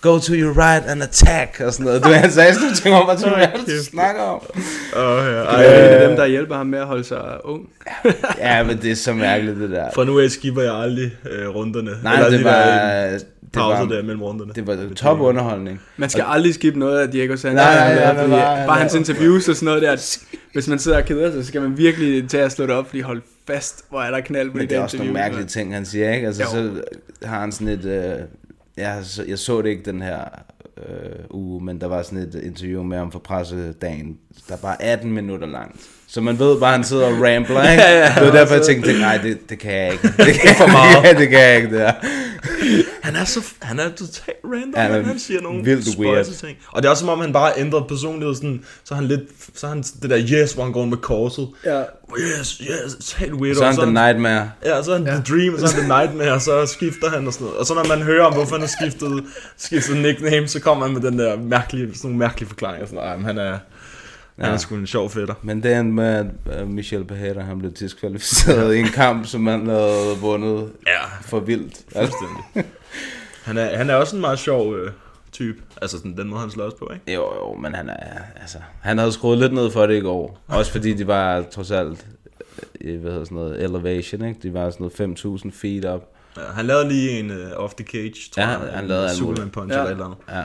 Go 0.02 0.20
to 0.20 0.34
your 0.34 0.54
right 0.58 0.86
and 0.88 1.04
attack. 1.04 1.62
Og 1.66 1.74
sådan 1.74 1.86
noget. 1.86 2.04
Du 2.04 2.08
ved, 2.08 2.16
han 2.16 2.32
sagde 2.32 2.54
sådan 2.54 2.74
ting 2.76 2.96
om, 2.96 3.06
hvad 3.06 3.30
hvad 3.30 3.44
er 3.48 3.52
det, 3.58 3.68
du 3.68 3.84
snakker 3.84 4.22
om? 4.22 4.42
Åh, 4.96 5.02
ja. 5.26 5.40
Det 5.40 5.48
Ej, 5.48 5.64
er 5.64 5.88
en 5.88 6.02
af 6.02 6.08
dem, 6.08 6.18
der 6.18 6.26
hjælper 6.26 6.56
ham 6.56 6.68
med 6.68 6.80
at 6.80 6.86
holde 6.86 7.04
sig 7.04 7.22
ung. 7.46 7.70
Ja, 8.38 8.64
men 8.64 8.78
det 8.82 8.92
er 8.92 8.96
så 8.96 9.14
mærkeligt, 9.14 9.58
det 9.58 9.70
der. 9.70 9.86
Fra 9.96 10.04
nu 10.04 10.20
af 10.20 10.32
skipper 10.32 10.62
jeg 10.62 10.74
aldrig 10.76 11.12
øh, 11.32 11.48
runderne. 11.56 11.92
Nej, 12.04 12.14
Eller 12.14 12.30
det 12.30 12.40
de 12.40 12.44
var, 12.46 12.52
der, 12.52 13.08
øh, 13.08 13.14
det 13.14 13.22
var, 13.56 13.86
der 13.86 14.02
mellem 14.04 14.22
runderne. 14.24 14.52
det 14.56 14.68
var 14.68 14.78
top 14.96 15.20
underholdning. 15.20 15.82
Man 15.98 16.10
skal 16.10 16.26
aldrig 16.28 16.54
skifte 16.54 16.80
noget 16.80 17.00
af 17.00 17.10
Diego 17.12 17.36
Santos. 17.36 17.56
Nej, 17.56 17.76
nej, 17.76 17.84
Han 17.84 17.96
nej, 17.96 18.04
laver, 18.04 18.14
nej, 18.14 18.24
fordi 18.24 18.36
nej, 18.36 18.58
nej. 18.58 18.68
bare 18.68 18.80
hans 18.80 18.96
interviews 18.96 19.50
og 19.50 19.56
sådan 19.56 19.66
noget 19.66 19.82
der. 19.82 19.92
at 19.92 20.20
Hvis 20.54 20.68
man 20.68 20.80
sidder 20.80 20.98
og 20.98 21.06
keder 21.06 21.32
sig, 21.32 21.44
så 21.44 21.48
skal 21.48 21.62
man 21.62 21.78
virkelig 21.78 22.30
tage 22.30 22.44
at 22.44 22.52
slå 22.52 22.66
det 22.66 22.76
op, 22.76 22.86
fordi 22.88 23.02
hold 23.02 23.22
fast, 23.48 23.86
hvor 23.90 24.02
er 24.02 24.12
der 24.12 24.20
knald 24.22 24.50
på 24.50 24.54
Men 24.58 24.62
det 24.62 24.70
det 24.70 24.78
er 24.78 24.82
også 24.82 24.98
nogle 24.98 25.14
mærkelige 25.14 25.46
ting, 25.48 25.74
han 25.74 25.86
siger, 25.86 26.14
ikke? 26.14 26.28
Altså, 26.28 26.42
Jo. 26.44 26.50
så 26.50 26.70
har 27.28 27.40
han 27.40 27.52
sådan 27.52 27.68
et... 27.68 27.86
Øh, 27.86 28.12
jeg, 28.78 29.00
så, 29.04 29.24
jeg 29.28 29.40
så 29.40 29.62
det 29.62 29.70
ikke 29.70 29.92
den 29.92 30.02
her 30.02 30.24
øh, 30.78 31.26
uge, 31.30 31.64
men 31.64 31.82
der 31.82 31.88
var 31.88 32.02
sådan 32.02 32.20
et 32.20 32.42
interview 32.44 32.84
med 32.84 32.98
ham 32.98 33.12
for 33.12 33.20
pressedagen, 33.20 34.18
der 34.50 34.54
er 34.54 34.60
bare 34.60 34.82
18 34.82 35.12
minutter 35.12 35.48
langt. 35.48 35.76
Så 36.08 36.22
man 36.22 36.40
ved 36.40 36.60
bare, 36.60 36.70
at 36.70 36.76
han 36.76 36.84
sidder 36.84 37.06
og 37.06 37.14
rambler, 37.14 37.62
ikke? 37.72 37.84
Ja, 37.84 38.00
ja, 38.00 38.14
det 38.16 38.26
var 38.26 38.32
derfor, 38.32 38.54
jeg 38.56 38.64
tænkte, 38.66 39.00
nej, 39.00 39.18
det, 39.18 39.50
det 39.50 39.60
kan 39.60 39.72
jeg 39.74 39.92
ikke. 39.94 40.08
Det 40.08 40.34
kan 40.34 40.56
for 40.56 40.68
meget. 40.78 41.04
ja, 41.04 41.14
det 41.20 41.30
kan 41.30 41.40
jeg 41.40 41.56
ikke, 41.56 41.70
det 41.70 41.80
her. 41.80 41.94
Han 43.04 43.16
er 43.16 43.24
så 43.26 43.42
han 43.62 43.80
er 43.80 43.90
totalt 43.90 44.38
random, 44.44 44.74
Han 44.76 44.92
han, 44.92 45.02
er 45.02 45.06
han 45.06 45.20
siger 45.20 45.42
nogle 45.42 45.64
vildt 45.64 45.98
weird. 45.98 46.26
ting. 46.26 46.58
Og 46.72 46.82
det 46.82 46.88
er 46.88 46.92
også 46.92 47.02
som 47.02 47.10
om 47.10 47.20
han 47.20 47.34
bare 47.34 47.46
har 47.46 47.54
ændret 47.58 47.88
personlighed 47.88 48.36
sådan, 48.36 48.64
så 48.84 48.94
er 48.94 48.96
han 48.96 49.08
lidt 49.08 49.22
så 49.56 49.68
han 49.68 49.82
det 50.02 50.10
der 50.10 50.20
yes, 50.34 50.54
hvor 50.54 50.64
han 50.64 50.74
går 50.74 50.86
med 50.86 50.98
korset. 50.98 51.48
Ja. 51.66 51.84
Yes, 52.40 52.62
yes, 52.62 53.12
helt 53.14 53.34
weird. 53.34 53.56
Så 53.56 53.64
er 53.64 53.68
han 53.68 53.76
The 53.76 53.86
Nightmare. 53.86 54.52
Ja, 54.66 54.84
så 54.84 54.92
er 54.92 54.98
han 54.98 55.06
ja. 55.08 55.12
The 55.14 55.24
Dream, 55.30 55.54
og 55.54 55.60
så 55.60 55.66
er 55.66 55.70
han 55.70 55.80
The 55.90 56.00
Nightmare, 56.02 56.34
og 56.34 56.42
så 56.42 56.66
skifter 56.66 57.10
han 57.10 57.28
og 57.28 57.34
sådan 57.34 57.46
noget. 57.46 57.60
Og 57.60 57.66
så 57.66 57.74
når 57.74 57.88
man 57.88 58.02
hører 58.02 58.24
om, 58.26 58.34
hvorfor 58.34 58.52
han 58.56 58.62
har 58.62 58.72
skiftet, 58.82 59.24
skiftet 59.58 59.98
nickname, 59.98 60.48
så 60.48 60.60
kommer 60.60 60.86
han 60.86 60.94
med 60.94 61.02
den 61.12 61.20
der 61.20 61.38
mærkelige, 61.38 61.88
sådan 61.88 62.00
nogle 62.04 62.18
mærkelige 62.20 62.48
forklaringer. 62.50 62.86
Sådan, 62.88 63.00
"Ej, 63.04 63.16
men 63.16 63.26
han 63.26 63.38
er, 63.38 63.58
han 64.36 64.46
Ja. 64.46 64.52
er 64.54 64.58
sgu 64.58 64.76
en 64.76 64.88
sjov 64.88 65.10
fætter. 65.10 65.34
Men 65.42 65.64
det 65.64 65.74
endte 65.78 65.94
med, 65.94 66.26
at 66.46 66.68
Michel 66.68 67.04
Behader, 67.04 67.44
han 67.44 67.60
blev 67.60 67.72
diskvalificeret 67.72 68.76
i 68.76 68.80
en 68.80 68.88
kamp, 68.88 69.26
som 69.26 69.48
han 69.48 69.68
havde 69.68 70.16
vundet 70.22 70.72
Ja, 70.88 71.06
for 71.22 71.40
vildt. 71.40 71.74
Fuldstændig. 71.98 72.44
Han 73.44 73.58
er, 73.58 73.78
han 73.78 73.90
er 73.90 73.96
også 73.96 74.16
en 74.16 74.22
meget 74.22 74.40
sjov 74.40 74.76
øh, 74.76 74.92
type. 75.32 75.58
Altså 75.82 75.98
sådan, 75.98 76.18
den 76.18 76.30
måde, 76.30 76.42
han 76.42 76.50
slås 76.52 76.74
på, 76.74 76.92
ikke? 76.94 77.14
Jo, 77.14 77.22
jo, 77.36 77.54
men 77.56 77.76
han 77.76 77.90
er, 77.90 77.96
altså, 78.42 78.58
han 78.82 78.98
havde 78.98 79.12
skruet 79.12 79.38
lidt 79.40 79.54
ned 79.54 79.72
for 79.72 79.86
det 79.88 79.98
i 79.98 80.00
går. 80.00 80.40
Også 80.48 80.72
fordi 80.72 80.94
de 80.94 81.08
var 81.08 81.42
trods 81.52 81.72
alt, 81.72 82.06
øh, 82.82 83.02
hvad 83.02 83.12
hedder 83.12 83.26
sådan 83.26 83.36
noget, 83.36 83.64
elevation, 83.64 84.26
ikke? 84.26 84.40
De 84.44 84.54
var 84.54 84.70
sådan 84.70 84.92
noget 85.00 85.44
5.000 85.46 85.52
feet 85.54 85.86
op. 85.86 86.14
Ja, 86.38 86.42
han 86.54 86.66
lavede 86.66 86.88
lige 86.90 87.20
en 87.20 87.32
uh, 87.32 87.38
off 87.64 87.74
the 87.74 87.86
cage, 87.86 88.14
tror 88.32 88.44
Ja, 88.44 88.50
jeg. 88.50 88.60
han 88.74 88.84
en 88.84 88.88
lavede 88.88 89.08
alt 89.10 89.18
Superman 89.18 89.50
punch 89.50 89.74
Ja. 89.76 89.86
eller 89.86 90.06
andet. 90.06 90.18
Ja, 90.30 90.44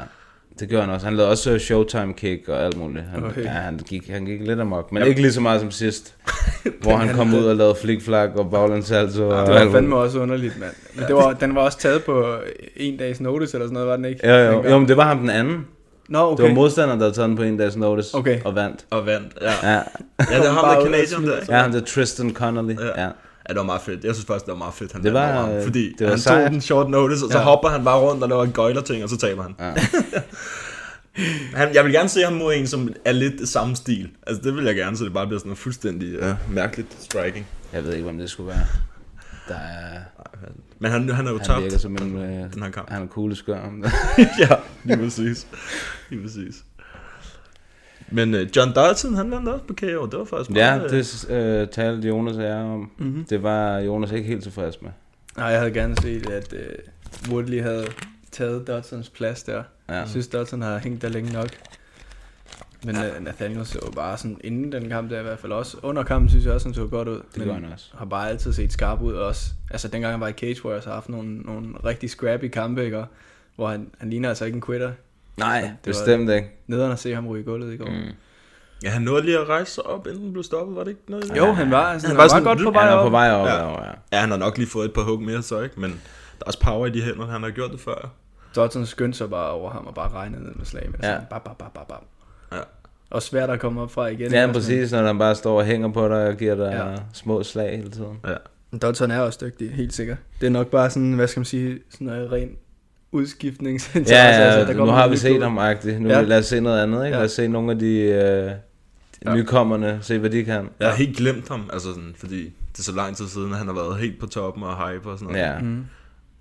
det 0.61 0.69
gjorde 0.69 0.85
han 0.85 0.95
også. 0.95 1.07
Han 1.07 1.17
lavede 1.17 1.31
også 1.31 1.51
øh, 1.53 1.61
Showtime 1.61 2.13
kick 2.15 2.49
og 2.49 2.65
alt 2.65 2.77
muligt. 2.77 3.05
Han, 3.15 3.25
Okay. 3.25 3.45
ja, 3.45 3.49
han, 3.49 3.79
gik, 3.89 4.09
han 4.11 4.25
gik 4.25 4.41
lidt 4.47 4.61
amok, 4.61 4.93
men 4.93 5.07
ikke 5.07 5.21
lige 5.21 5.33
så 5.33 5.41
meget 5.41 5.61
som 5.61 5.71
sidst. 5.71 6.15
hvor 6.83 6.97
han 6.97 7.15
kom 7.17 7.35
ud 7.35 7.45
og 7.45 7.57
lavede 7.57 7.75
flikflak 7.83 8.31
og 8.37 8.51
baglandsalto. 8.51 9.29
og 9.29 9.47
Det 9.47 9.55
var 9.55 9.71
fandme 9.73 9.97
også 9.97 10.19
underligt, 10.21 10.61
mand. 10.61 10.73
Men 10.95 11.05
det 11.07 11.15
var, 11.15 11.33
den 11.33 11.55
var 11.55 11.61
også 11.61 11.79
taget 11.79 12.05
på 12.05 12.35
en 12.77 12.97
dags 12.97 13.21
notice, 13.21 13.57
eller 13.57 13.67
sådan 13.67 13.73
noget, 13.75 13.89
var 13.89 13.97
den 13.97 14.05
ikke? 14.05 14.29
Jo, 14.29 14.35
jo. 14.35 14.69
Jo, 14.71 14.79
men 14.79 14.89
det 14.89 14.97
var 14.97 15.05
ham 15.05 15.19
den 15.19 15.31
anden. 15.31 15.67
Nå, 16.09 16.19
Okay. 16.19 16.33
okay. 16.33 16.43
Det 16.43 16.49
var 16.51 16.55
modstanderen, 16.55 17.01
der 17.01 17.07
havde 17.07 17.17
taget 17.17 17.29
den 17.29 17.37
på 17.37 17.43
en 17.43 17.57
dags 17.57 17.77
notice 17.77 18.15
Okay. 18.17 18.41
og 18.45 18.55
vandt. 18.55 18.85
Og 18.91 19.07
vandt, 19.07 19.33
ja. 19.41 19.73
Ja, 19.73 19.73
Ja, 19.75 20.39
det 20.39 20.47
er 20.47 20.51
ham, 20.51 20.65
der 20.77 20.85
kanadier 20.85 21.19
der, 21.19 21.37
ja 21.57 21.63
han 21.63 21.73
det 21.73 21.81
er 21.83 21.85
Tristan 21.85 22.33
Connolly. 22.35 22.75
Ja. 22.97 23.03
Ja. 23.05 23.09
Ja, 23.49 23.53
det 23.53 23.59
var 23.59 23.65
meget 23.67 23.83
fedt. 23.83 24.05
Jeg 24.05 24.15
synes 24.15 24.27
faktisk, 24.27 24.47
det 24.47 24.53
var 24.53 24.59
meget 24.59 24.75
fedt, 24.75 24.93
han 24.93 25.03
Det 25.03 25.13
var, 25.13 25.33
ham, 25.33 25.51
øh, 25.51 25.65
Fordi 25.65 25.93
det 25.99 26.05
var 26.05 26.09
han 26.11 26.19
sejt. 26.19 26.43
tog 26.45 26.53
den 26.53 26.61
short 26.61 26.91
notice, 26.91 27.25
og 27.25 27.33
så 27.33 27.39
Ja. 27.39 27.45
hopper 27.45 27.69
han 27.69 27.85
bare 27.85 27.99
rundt 28.01 28.23
og 28.23 28.29
laver 28.29 28.45
en 28.45 28.53
gøjler-ting, 28.53 29.03
og 29.05 29.09
så 29.11 29.17
taber 29.17 29.43
han. 29.43 29.55
Ja. 29.61 29.75
han. 31.59 31.75
Jeg 31.75 31.85
vil 31.85 31.93
gerne 31.93 32.09
se 32.09 32.21
ham 32.23 32.33
mod 32.33 32.55
en, 32.55 32.67
som 32.67 32.89
er 33.05 33.13
lidt 33.13 33.39
det 33.39 33.49
samme 33.49 33.77
stil. 33.77 34.09
Altså, 34.27 34.43
det 34.43 34.55
vil 34.57 34.65
jeg 34.65 34.75
gerne, 34.75 34.97
så 34.97 35.05
det 35.05 35.13
bare 35.13 35.27
bliver 35.27 35.39
sådan 35.39 35.49
noget 35.49 35.59
fuldstændig 35.59 36.13
ja, 36.19 36.37
mærkeligt 36.51 36.97
striking. 37.03 37.47
Jeg 37.73 37.85
ved 37.85 37.93
ikke, 37.93 38.05
hvem 38.05 38.19
det 38.19 38.31
skulle 38.31 38.49
være. 38.49 38.67
Der 39.49 39.55
er, 39.55 39.99
Men 40.79 40.91
han, 40.91 41.09
han 41.09 41.27
er 41.27 41.31
jo 41.31 41.39
han 41.39 41.47
tabt 41.47 41.63
virker 41.63 41.79
som 41.79 41.97
en... 42.03 42.17
Øh, 42.17 42.53
den 42.55 42.63
her 42.63 42.71
kamp. 42.71 42.91
han 42.91 43.03
er 43.03 43.07
cool 43.07 43.37
skør. 43.37 43.61
ja, 44.41 44.49
lige 44.85 44.97
præcis. 44.99 45.47
Lige 46.11 46.23
præcis. 46.23 46.55
Men 48.11 48.35
uh, 48.35 48.41
John 48.57 48.73
Dalton, 48.73 49.15
han 49.15 49.31
vandt 49.31 49.49
også 49.49 49.65
på 49.65 49.75
KO. 49.75 50.07
Det 50.07 50.19
var 50.19 50.25
faktisk 50.25 50.57
ja, 50.57 50.77
meget, 50.77 50.93
øh, 50.93 50.99
det 50.99 51.31
øh, 51.31 51.69
talte 51.69 52.09
Jonas 52.09 52.37
og 52.37 52.43
jeg 52.43 52.57
om. 52.57 52.91
Mhm. 52.99 53.25
Det 53.25 53.43
var 53.43 53.79
Jonas 53.79 54.13
ikke 54.13 54.29
helt 54.29 54.43
tilfreds 54.43 54.83
med. 54.83 54.91
Nej, 55.37 55.47
jeg 55.47 55.59
havde 55.59 55.73
gerne 55.73 55.97
set, 56.03 56.31
at 56.31 56.53
uh, 56.53 57.33
Woodley 57.33 57.63
havde 57.63 57.87
taget 58.31 58.67
Dodsons 58.67 59.09
plads 59.09 59.43
der. 59.43 59.63
Ja. 59.89 59.95
Jeg 59.95 60.09
synes, 60.09 60.29
Dodson 60.29 60.63
har 60.63 60.79
hængt 60.79 61.03
der 61.03 61.09
længe 61.09 61.33
nok. 61.33 61.49
Men 62.85 62.97
uh, 62.97 63.25
Nathaniel 63.25 63.67
så 63.67 63.93
bare 63.95 64.19
sådan, 64.19 64.41
inden 64.45 64.73
den 64.73 64.89
kamp 64.89 65.11
der 65.11 65.21
i 65.21 65.23
hvert 65.23 65.39
fald 65.39 65.53
også. 65.53 65.77
Under 65.83 66.03
kampen 66.03 66.29
synes 66.29 66.45
jeg 66.45 66.55
også, 66.55 66.69
han 66.69 66.75
så 66.75 66.87
godt 66.87 67.09
ud. 67.09 67.21
Det 67.35 67.45
gør 67.45 67.53
han 67.53 67.65
også. 67.73 67.91
har 67.95 68.05
bare 68.05 68.29
altid 68.29 68.53
set 68.53 68.73
skarp 68.73 69.01
ud 69.03 69.13
også. 69.13 69.51
Altså 69.71 69.89
dengang 69.89 70.13
han 70.13 70.21
var 70.21 70.29
i 70.29 70.33
Cage 70.33 70.65
Warriors, 70.65 70.85
har 70.85 70.93
haft 70.93 71.09
nogle, 71.09 71.39
nogle 71.39 71.69
rigtig 71.85 72.11
scrappy 72.11 72.49
kampe, 72.49 72.85
ikke? 72.85 73.05
Hvor 73.57 73.69
han, 73.69 73.91
han 73.99 74.11
ligner 74.11 74.29
altså 74.29 74.45
ikke 74.45 74.57
en 74.57 74.63
quitter. 74.63 74.93
Nej, 75.37 75.61
det 75.61 75.69
var 75.87 75.91
bestemt 75.91 76.31
ikke. 76.31 76.49
Nederen 76.67 76.93
at 76.93 76.99
se 76.99 77.15
ham 77.15 77.27
ryge 77.29 77.41
i 77.43 77.45
gulvet 77.45 77.75
i 77.75 77.77
går. 77.77 77.87
Mm. 77.91 78.13
Ja, 78.85 78.91
han 78.91 79.03
nåede 79.03 79.25
lige 79.25 79.39
at 79.39 79.49
rejse 79.49 79.73
sig 79.73 79.87
op, 79.87 80.07
inden 80.07 80.23
han 80.23 80.33
blev 80.33 80.43
stoppet, 80.45 80.77
var 80.77 80.85
det 80.85 80.91
ikke 80.91 81.03
noget? 81.09 81.37
Jo, 81.37 81.53
han 81.53 81.71
var, 81.71 81.83
altså, 81.83 82.09
han, 82.09 82.17
var 82.17 82.23
var, 82.23 82.29
sådan- 82.29 82.45
godt 82.45 82.59
på 82.65 82.71
vej 82.71 82.85
Han 82.89 82.99
op. 82.99 83.05
på 83.07 83.11
vej 83.11 83.31
op, 83.31 83.47
Ja. 83.47 83.55
ja. 83.71 83.87
ja. 84.13 84.19
Han 84.19 84.31
har 84.31 84.37
nok 84.39 84.59
lige 84.59 84.69
fået 84.69 84.85
et 84.85 84.93
par 84.95 85.03
hug 85.03 85.23
mere 85.23 85.43
så, 85.43 85.61
ikke? 85.61 85.81
Men 85.81 85.91
der 85.91 85.97
er 86.41 86.47
også 86.47 86.61
power 86.61 86.87
i 86.87 86.91
de 86.91 87.03
hænder, 87.03 87.27
han 87.27 87.43
har 87.43 87.51
gjort 87.51 87.71
det 87.71 87.81
før. 87.81 88.11
Dodson 88.57 88.87
skyndte 88.87 89.19
sig 89.19 89.31
bare 89.31 89.51
over 89.51 89.71
ham 89.71 89.87
og 89.87 89.95
bare 89.95 90.09
regnede 90.13 90.45
ned 90.45 90.53
med 90.55 90.65
slag. 90.65 90.89
Med 90.91 90.99
Ja. 91.03 91.19
bap, 91.31 91.45
bap, 91.45 91.59
bap, 91.59 91.73
bap, 91.75 91.89
bap. 91.89 92.03
Ja. 92.53 92.59
Og 93.11 93.23
svært 93.23 93.51
at 93.51 93.61
komme 93.61 93.81
op 93.83 93.91
fra 93.91 94.07
igen. 94.07 94.33
Ja, 94.33 94.43
ikke? 94.43 94.53
præcis, 94.55 94.93
når 94.93 95.03
han 95.03 95.19
bare 95.19 95.35
står 95.35 95.59
og 95.59 95.65
hænger 95.65 95.93
på 95.93 96.09
dig 96.09 96.29
og 96.29 96.37
giver 96.37 96.55
dig 96.55 96.73
Ja. 96.73 97.03
små 97.13 97.43
slag 97.43 97.77
hele 97.77 97.91
tiden. 97.91 98.21
Ja. 98.73 98.79
Dodson 98.79 99.11
er 99.11 99.21
også 99.21 99.39
dygtig, 99.43 99.73
helt 99.75 99.95
sikkert. 99.95 100.19
Det 100.41 100.47
er 100.47 100.51
nok 100.51 100.67
bare 100.67 100.91
sådan, 100.91 101.13
hvad 101.13 101.27
skal 101.29 101.41
man 101.41 101.45
sige, 101.45 101.79
sådan 101.91 102.07
noget 102.07 102.33
ren 102.33 102.49
udskiftningsinteresse. 103.17 104.15
Ja, 104.15 104.25
ja, 104.25 104.33
altså, 104.51 104.73
der 104.73 104.79
nu 104.87 104.91
har 104.93 105.09
vi 105.09 105.17
set 105.17 105.43
ham 105.43 105.59
agtigt. 105.59 106.01
Nu 106.01 106.09
Ja. 106.09 106.17
ja. 106.19 106.23
lad 106.23 106.39
os 106.39 106.47
se 106.47 106.61
noget 106.61 106.83
andet, 106.83 107.05
ikke? 107.05 107.15
Ja. 107.17 107.21
Lad 107.21 107.25
os 107.25 107.33
se 107.33 107.49
nogle 107.49 107.73
af 107.73 107.79
de 107.79 107.97
øh, 107.99 108.51
Ja. 109.27 109.35
nykommerne, 109.35 109.99
se 110.03 110.19
hvad 110.19 110.31
de 110.31 110.45
kan. 110.45 110.69
Jeg 110.81 110.89
har 110.89 110.97
helt 110.97 111.17
glemt 111.17 111.49
ham, 111.49 111.71
altså 111.73 111.89
sådan, 111.89 112.15
fordi 112.19 112.43
det 112.45 112.79
er 112.79 112.83
så 112.83 112.93
lang 112.93 113.17
tid 113.17 113.29
siden, 113.29 113.53
at 113.53 113.59
han 113.59 113.67
har 113.67 113.75
været 113.75 113.99
helt 113.99 114.21
på 114.21 114.27
toppen 114.27 114.63
og 114.63 114.89
hype 114.91 115.11
og 115.11 115.19
sådan 115.19 115.33
noget. 115.33 115.47
Ja. 115.47 115.59
Mm. 115.59 115.85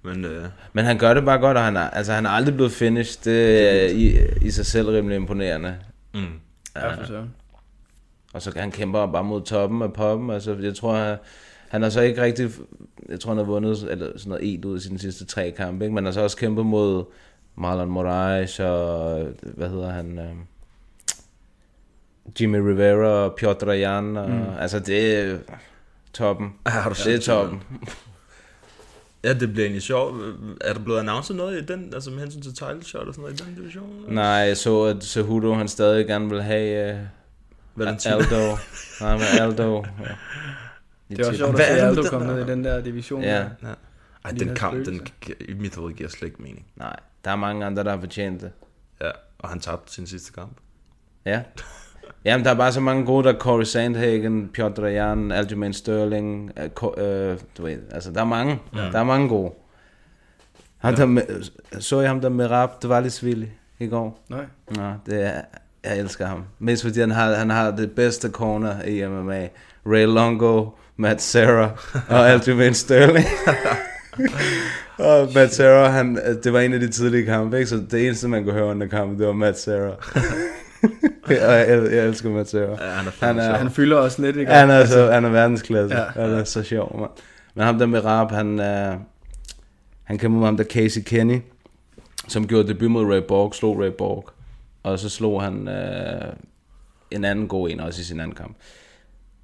Men 0.03 0.25
øh, 0.25 0.45
Men 0.73 0.85
han 0.85 0.97
gør 0.97 1.13
det 1.13 1.25
bare 1.25 1.39
godt, 1.39 1.57
og 1.57 1.63
han 1.63 1.77
er, 1.77 1.89
altså, 1.89 2.13
han 2.13 2.25
er 2.25 2.29
aldrig 2.29 2.55
blevet 2.55 2.71
finished. 2.71 3.17
Det 3.23 3.69
er 3.83 3.89
i, 3.89 4.17
i 4.41 4.51
sig 4.51 4.65
selv 4.65 4.89
rimelig 4.89 5.15
imponerende. 5.15 5.75
mm. 6.13 6.19
Ja, 6.75 6.93
for 6.95 7.05
søren. 7.07 7.29
Og 8.33 8.41
så 8.41 8.51
han 8.55 8.71
kæmper 8.71 9.05
bare 9.11 9.23
mod 9.23 9.41
toppen 9.41 9.81
af 9.81 9.93
poppen. 9.93 10.29
Altså, 10.29 10.55
jeg 10.61 10.75
tror, 10.75 10.95
han, 10.95 11.17
han 11.69 11.81
har 11.81 11.89
så 11.89 12.01
ikke 12.01 12.21
rigtig... 12.21 12.49
Jeg 13.09 13.19
tror, 13.19 13.31
han 13.31 13.37
har 13.37 13.45
vundet 13.45 13.91
eller 13.91 14.17
sådan 14.17 14.29
noget 14.29 14.53
et 14.53 14.65
ud 14.65 14.75
af 14.75 14.81
sine 14.81 14.99
sidste 14.99 15.25
tre 15.25 15.51
kampe. 15.51 15.85
Ikke? 15.85 15.95
Men 15.95 15.97
han 15.97 16.05
har 16.05 16.11
så 16.11 16.21
også 16.21 16.37
kæmpet 16.37 16.65
mod 16.65 17.03
Marlon 17.55 17.89
Moraes 17.89 18.59
og... 18.59 19.27
Hvad 19.41 19.69
hedder 19.69 19.89
han? 19.89 20.19
Øh, 20.19 20.35
Jimmy 22.41 22.57
Rivera 22.57 23.07
og 23.07 23.35
Piotr 23.35 23.71
Jan. 23.71 24.17
Og, 24.17 24.29
mm. 24.29 24.43
Altså, 24.59 24.79
det 24.79 25.15
er 25.15 25.37
toppen. 26.13 26.53
Ja, 26.65 26.71
har 26.71 26.89
du 26.89 26.95
Det 26.95 26.99
er 26.99 27.03
set, 27.03 27.21
toppen. 27.23 27.63
Ja, 29.23 29.33
det 29.33 29.53
bliver 29.53 29.65
egentlig 29.65 29.83
sjovt. 29.83 30.15
Er 30.61 30.73
der 30.73 30.79
blevet 30.79 30.99
announceret 30.99 31.37
noget 31.37 31.61
i 31.61 31.65
den, 31.65 31.93
altså 31.93 32.11
med 32.11 32.19
hensyn 32.19 32.41
til 32.41 32.53
title 32.53 32.83
shot 32.83 33.07
og 33.07 33.13
sådan 33.13 33.21
noget 33.21 33.41
i 33.41 33.43
den 33.43 33.55
division? 33.55 34.05
Nej, 34.07 34.23
jeg 34.25 34.57
så, 34.57 34.83
at 34.83 35.03
Cejudo 35.03 35.53
han 35.53 35.67
stadig 35.67 36.07
gerne 36.07 36.29
vil 36.29 36.43
have 36.43 36.93
uh. 36.93 37.87
Aldo. 38.05 38.57
Nej, 39.01 39.13
men 39.13 39.25
Aldo. 39.39 39.85
Ja. 39.99 40.15
Det 41.09 41.19
er 41.19 41.27
også 41.27 41.37
sjovt 41.37 41.59
at 41.59 41.81
er 41.81 41.93
se 41.93 42.01
den 42.01 42.09
komme 42.09 42.27
der? 42.27 42.35
ned 42.35 42.47
i 42.47 42.51
den 42.51 42.63
der 42.63 42.81
division. 42.81 43.21
Ja. 43.21 43.29
der. 43.29 43.49
Ja. 43.63 43.73
Ej, 44.25 44.31
den 44.31 44.55
kamp, 44.55 44.85
den 44.85 45.07
i 45.39 45.53
mit 45.53 45.75
hoved 45.75 45.93
giver 45.93 46.09
slet 46.09 46.27
ikke 46.27 46.41
mening. 46.41 46.65
Nej, 46.75 46.95
der 47.25 47.31
er 47.31 47.35
mange 47.35 47.65
andre, 47.65 47.83
der 47.83 47.91
har 47.91 47.99
fortjent 47.99 48.41
det. 48.41 48.51
Ja, 49.01 49.11
og 49.39 49.49
han 49.49 49.59
tabte 49.59 49.93
sin 49.93 50.07
sidste 50.07 50.33
kamp. 50.33 50.57
Ja. 51.25 51.41
Jamen, 52.25 52.45
der 52.45 52.51
er 52.51 52.55
bare 52.55 52.71
så 52.71 52.79
mange 52.79 53.05
gode, 53.05 53.23
der 53.23 53.33
er 53.33 53.37
Corey 53.37 53.63
Sandhagen, 53.63 54.49
Piotr 54.53 54.85
Jan, 54.85 55.31
Aljamain 55.31 55.73
Sterling, 55.73 56.51
øh, 56.57 56.69
øh, 56.97 57.39
du 57.57 57.63
ved, 57.63 57.77
altså 57.91 58.11
der 58.11 58.21
er 58.21 58.25
mange, 58.25 58.59
ja. 58.75 58.81
der 58.81 58.99
er 58.99 59.03
mange 59.03 59.29
gode. 59.29 59.51
Ham 60.77 60.95
der 60.95 61.05
med, 61.05 61.23
så 61.79 61.99
jeg 61.99 62.09
ham 62.09 62.21
der 62.21 62.29
med 62.29 62.51
Rab 62.51 62.83
Dvalisvili 62.83 63.49
i 63.79 63.87
går? 63.87 64.25
Nej. 64.29 64.45
Nå, 64.75 64.93
det 65.05 65.23
er, 65.23 65.41
jeg 65.83 65.99
elsker 65.99 66.25
ham. 66.25 66.45
Mest 66.59 66.83
fordi 66.83 66.99
han 66.99 67.11
har, 67.11 67.33
han 67.33 67.49
har 67.49 67.71
det 67.71 67.91
bedste 67.91 68.29
corner 68.29 68.83
i 68.83 69.07
MMA. 69.07 69.47
Ray 69.85 70.05
Longo 70.05 70.69
Matt 70.97 71.21
Serra 71.21 71.69
og 72.09 72.29
Aljamain 72.29 72.73
Sterling. 72.73 73.25
og 74.97 75.29
Matt 75.35 75.53
Serra, 75.53 75.89
han, 75.89 76.19
det 76.43 76.53
var 76.53 76.59
en 76.59 76.73
af 76.73 76.79
de 76.79 76.87
tidlige 76.87 77.25
kampe, 77.25 77.57
ikke? 77.57 77.69
så 77.69 77.83
det 77.91 78.05
eneste, 78.05 78.27
man 78.27 78.43
kunne 78.43 78.53
høre 78.53 78.65
under 78.65 78.87
kampen, 78.87 79.19
det 79.19 79.27
var 79.27 79.33
Matt 79.33 79.59
Serra. 79.59 79.91
og 81.27 81.33
jeg, 81.33 81.91
jeg 81.91 82.05
elsker 82.05 82.29
Matt 82.29 82.49
Serra. 82.49 82.85
Ja, 82.85 82.91
han 82.91 83.07
er 83.07 83.25
han 83.25 83.39
er. 83.39 83.57
Han 83.57 83.71
fylder 83.71 83.97
også 83.97 84.21
lidt, 84.21 84.37
ikke? 84.37 84.51
han 84.51 84.69
er, 84.69 84.85
så, 84.85 85.11
han 85.11 85.25
er 85.25 85.29
verdensklasse. 85.29 85.95
Ja. 85.95 86.03
Ja. 86.15 86.21
Han 86.21 86.39
er 86.39 86.43
så 86.43 86.63
sjov, 86.63 86.99
mand. 86.99 87.11
Men 87.53 87.65
ham 87.65 87.79
der 87.79 87.85
med 87.85 88.05
rap, 88.05 88.31
han, 88.31 88.59
uh, 88.59 89.01
han 90.03 90.17
kæmpede 90.17 90.39
med 90.39 90.47
ham 90.47 90.57
der 90.57 90.63
Casey 90.63 91.01
Kenny, 91.01 91.39
som 92.27 92.47
gjorde 92.47 92.67
debut 92.67 92.91
mod 92.91 93.13
Ray 93.13 93.21
Borg, 93.27 93.55
slog 93.55 93.79
Ray 93.79 93.91
Borg. 93.97 94.29
Og 94.83 94.99
så 94.99 95.09
slog 95.09 95.43
han 95.43 95.67
uh, 95.67 96.33
en 97.11 97.25
anden 97.25 97.47
god 97.47 97.69
en 97.69 97.79
også 97.79 98.01
i 98.01 98.03
sin 98.03 98.19
anden 98.19 98.35
kamp. 98.35 98.57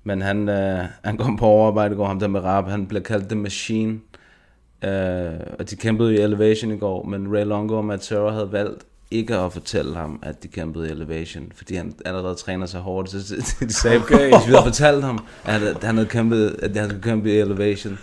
Men 0.04 0.22
han, 0.22 0.50
uh, 0.50 0.86
han 1.04 1.18
kom 1.18 1.38
på 1.38 1.46
overarbejde 1.46 1.94
i 1.94 1.98
går, 1.98 2.08
ham 2.08 2.20
der 2.20 2.28
med 2.28 2.40
rap, 2.44 2.68
han 2.70 2.86
blev 2.86 3.02
kaldt 3.04 3.30
The 3.30 3.40
Machine. 3.40 4.00
Uh, 4.84 4.90
og 5.60 5.70
de 5.70 5.76
kæmpede 5.76 6.14
i 6.16 6.18
Elevation 6.18 6.72
i 6.72 6.78
går, 6.78 7.04
men 7.06 7.36
Ray 7.38 7.46
Longo 7.46 7.78
og 7.78 7.86
Matt 7.86 8.04
Serra 8.06 8.32
havde 8.32 8.52
valgt 8.52 8.84
ikke 9.12 9.36
at 9.38 9.54
fortælle 9.54 9.96
ham, 9.96 10.20
at 10.24 10.44
de 10.44 10.48
kæmpede 10.48 10.88
i 10.88 10.92
Elevation, 10.92 11.44
fordi 11.56 11.76
han 11.76 11.94
allerede 12.06 12.36
træner 12.36 12.66
så 12.66 12.78
hårdt. 12.80 13.10
Så 13.10 13.18
de 13.60 13.74
sagde, 13.74 13.98
Okay. 13.98 14.18
hvis 14.38 14.48
vi 14.48 14.52
havde 14.52 14.64
fortalt 14.64 15.04
ham, 15.04 15.26
at 15.46 15.54
han- 15.82 15.96
havde 15.96 16.06
kæmpet, 16.08 16.56
at 16.62 16.76
han 16.78 16.90
skulle 16.90 17.04
kæmpe 17.04 17.32
i 17.34 17.38
Elevation, 17.40 18.00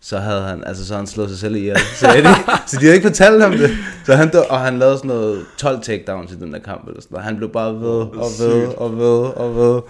så 0.00 0.18
havde 0.18 0.42
han, 0.42 0.64
altså 0.66 0.86
så 0.86 0.96
han 0.96 1.06
slået 1.06 1.28
sig 1.30 1.38
selv 1.38 1.56
ihjel. 1.56 1.76
Så, 1.94 2.06
de, 2.06 2.22
så 2.66 2.76
de 2.80 2.84
havde 2.84 2.94
ikke 2.94 3.06
fortalt 3.08 3.42
ham 3.42 3.52
det. 3.52 3.70
Så 4.06 4.14
han, 4.16 4.30
og 4.50 4.60
han 4.60 4.78
lavede 4.78 4.96
sådan 4.96 5.08
noget 5.08 5.44
12 5.58 5.82
takedowns 5.82 6.32
i 6.32 6.34
den 6.36 6.52
der 6.52 6.58
kamp, 6.58 6.86
eller 6.88 7.00
sådan 7.00 7.14
noget. 7.14 7.24
Han 7.24 7.36
blev 7.36 7.48
bare 7.52 7.74
ved, 7.74 8.00
og 8.00 8.26
ved, 8.40 8.66
og 8.76 8.98
ved, 8.98 9.18
og 9.36 9.56
ved. 9.56 9.80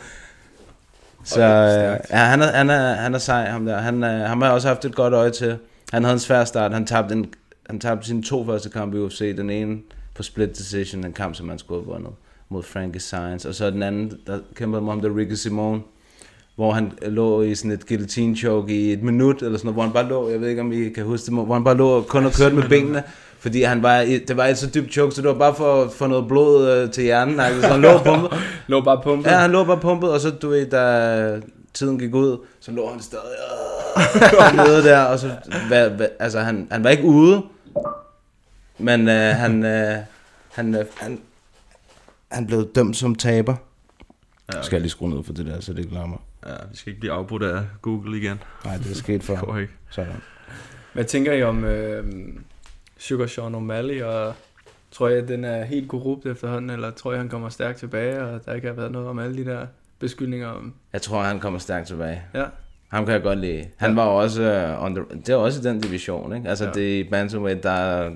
Så 1.24 1.40
øh, 1.40 2.00
ja, 2.10 2.16
han, 2.16 2.42
er, 2.42 2.52
han, 2.52 2.70
er, 2.70 2.94
han 2.94 3.14
er 3.14 3.18
sej, 3.18 3.44
ham 3.44 3.66
der. 3.66 3.78
Han, 3.78 4.04
øh, 4.04 4.20
ham 4.20 4.40
har 4.40 4.48
jeg 4.48 4.54
også 4.54 4.68
haft 4.68 4.84
et 4.84 4.94
godt 4.94 5.14
øje 5.14 5.30
til. 5.30 5.58
Han 5.92 6.04
havde 6.04 6.12
en 6.12 6.20
svær 6.20 6.44
start. 6.44 6.72
Han 6.72 6.86
tabte, 6.86 7.14
en, 7.14 7.34
han 7.66 7.80
tabte 7.80 8.06
sine 8.06 8.22
to 8.22 8.46
første 8.46 8.70
kampe 8.70 8.96
i 8.96 9.00
UFC. 9.00 9.36
Den 9.36 9.50
ene 9.50 9.78
på 10.14 10.22
split 10.22 10.58
decision, 10.58 11.04
en 11.04 11.12
kamp, 11.12 11.34
som 11.34 11.48
han 11.48 11.58
skulle 11.58 11.84
have 11.84 11.92
vundet 11.92 12.12
mod 12.48 12.62
Frankie 12.62 13.00
Sainz. 13.00 13.44
Og 13.44 13.54
så 13.54 13.70
den 13.70 13.82
anden, 13.82 14.12
der 14.26 14.38
kæmpede 14.54 14.82
mod 14.82 14.92
ham, 14.92 15.00
der 15.00 15.16
Ricky 15.16 15.32
Simone 15.32 15.80
hvor 16.56 16.72
han 16.72 16.92
lå 17.02 17.42
i 17.42 17.54
sådan 17.54 17.70
et 17.70 17.86
guillotine 17.86 18.36
choke 18.36 18.74
i 18.74 18.92
et 18.92 19.02
minut, 19.02 19.42
eller 19.42 19.58
sådan 19.58 19.66
noget, 19.66 19.74
hvor 19.74 19.82
han 19.82 19.92
bare 19.92 20.08
lå, 20.08 20.30
jeg 20.30 20.40
ved 20.40 20.48
ikke 20.48 20.60
om 20.60 20.72
I 20.72 20.88
kan 20.88 21.04
huske 21.04 21.26
det, 21.26 21.34
hvor 21.34 21.54
han 21.54 21.64
bare 21.64 21.76
lå 21.76 21.88
og 21.88 22.06
kun 22.06 22.26
og 22.26 22.32
kørte 22.32 22.54
med 22.54 22.68
benene, 22.68 23.02
fordi 23.42 23.62
han 23.62 23.82
var, 23.82 23.98
det 24.28 24.36
var 24.36 24.46
et 24.46 24.58
så 24.58 24.70
dybt 24.74 24.92
choke, 24.92 25.14
så 25.14 25.22
det 25.22 25.28
var 25.28 25.34
bare 25.38 25.54
for 25.54 25.82
at 25.82 25.92
få 25.92 26.06
noget 26.06 26.28
blod 26.28 26.70
øh, 26.70 26.90
til 26.90 27.04
hjernen, 27.04 27.40
altså, 27.40 27.62
så 27.62 27.68
han 27.68 27.80
lå 27.80 27.88
og 27.88 28.04
pumpede. 28.10 28.40
Lå 28.66 28.80
bare 28.80 29.00
pumpet. 29.02 29.30
Ja, 29.30 29.36
han 29.36 29.50
lå 29.50 29.64
bare 29.64 29.80
pumpet, 29.80 30.12
og 30.12 30.20
så 30.20 30.30
du 30.30 30.48
ved, 30.48 30.66
da 30.66 31.40
tiden 31.74 31.98
gik 31.98 32.14
ud, 32.14 32.38
så 32.60 32.70
lå 32.70 32.90
han 32.90 33.00
stadig 33.00 33.24
øh, 33.96 34.56
nede 34.66 34.84
der, 34.84 35.02
og 35.02 35.18
så, 35.18 35.30
hvad, 35.68 35.90
hvad, 35.90 36.06
altså 36.18 36.40
han, 36.40 36.68
han 36.70 36.84
var 36.84 36.90
ikke 36.90 37.04
ude, 37.04 37.42
men 38.78 39.08
øh, 39.08 39.36
han, 39.36 39.64
øh, 39.64 39.96
han, 40.52 40.74
øh, 40.74 40.84
han, 40.96 41.20
han 42.30 42.46
blev 42.46 42.68
dømt 42.74 42.96
som 42.96 43.14
taber. 43.14 43.54
Ja, 44.52 44.58
okay. 44.58 44.64
Skal 44.64 44.76
jeg 44.76 44.80
lige 44.80 44.90
skrue 44.90 45.10
ned 45.10 45.24
for 45.24 45.32
det 45.32 45.46
der, 45.46 45.60
så 45.60 45.72
det 45.72 45.92
larmer. 45.92 46.16
Ja, 46.46 46.54
vi 46.70 46.76
skal 46.76 46.90
ikke 46.90 47.00
blive 47.00 47.12
afbrudt 47.12 47.42
af 47.42 47.62
Google 47.82 48.18
igen. 48.18 48.42
Nej, 48.64 48.76
det 48.76 48.90
er 48.90 48.94
sket 48.94 49.22
før. 49.22 49.34
Det 49.40 49.44
går 49.44 49.58
ikke. 49.58 49.72
Sådan. 49.90 50.12
Hvad 50.92 51.04
tænker 51.04 51.32
I 51.32 51.42
om 51.42 51.64
øh, 51.64 52.04
Sugar 53.02 53.26
Sean 53.26 53.54
O'Malley, 53.54 54.04
og 54.04 54.34
tror 54.90 55.08
jeg, 55.08 55.18
at 55.18 55.28
den 55.28 55.44
er 55.44 55.64
helt 55.64 55.88
korrupt 55.88 56.26
efterhånden, 56.26 56.70
eller 56.70 56.90
tror 56.90 57.12
jeg, 57.12 57.20
han 57.20 57.28
kommer 57.28 57.48
stærkt 57.48 57.78
tilbage, 57.78 58.22
og 58.22 58.40
der 58.46 58.54
ikke 58.54 58.66
har 58.66 58.74
været 58.74 58.92
noget 58.92 59.08
om 59.08 59.18
alle 59.18 59.36
de 59.36 59.44
der 59.50 59.66
beskyldninger 59.98 60.48
om... 60.48 60.74
Jeg 60.92 61.02
tror, 61.02 61.22
han 61.22 61.40
kommer 61.40 61.58
stærkt 61.58 61.86
tilbage. 61.86 62.22
Ja. 62.34 62.44
Ham 62.88 63.04
kan 63.04 63.14
jeg 63.14 63.22
godt 63.22 63.38
lide. 63.38 63.68
Han 63.76 63.90
Ja. 63.90 63.94
var 63.96 64.04
også 64.06 64.76
on 64.80 64.94
the, 64.94 65.04
det 65.26 65.28
er 65.28 65.36
også 65.36 65.60
i 65.60 65.62
den 65.62 65.80
division, 65.80 66.36
ikke? 66.36 66.48
Altså 66.48 66.64
Ja. 66.64 66.70
ja. 66.74 66.80
det 66.80 67.00
er 67.00 67.04
bantamweight, 67.10 67.62
der 67.62 67.70
er, 67.70 68.10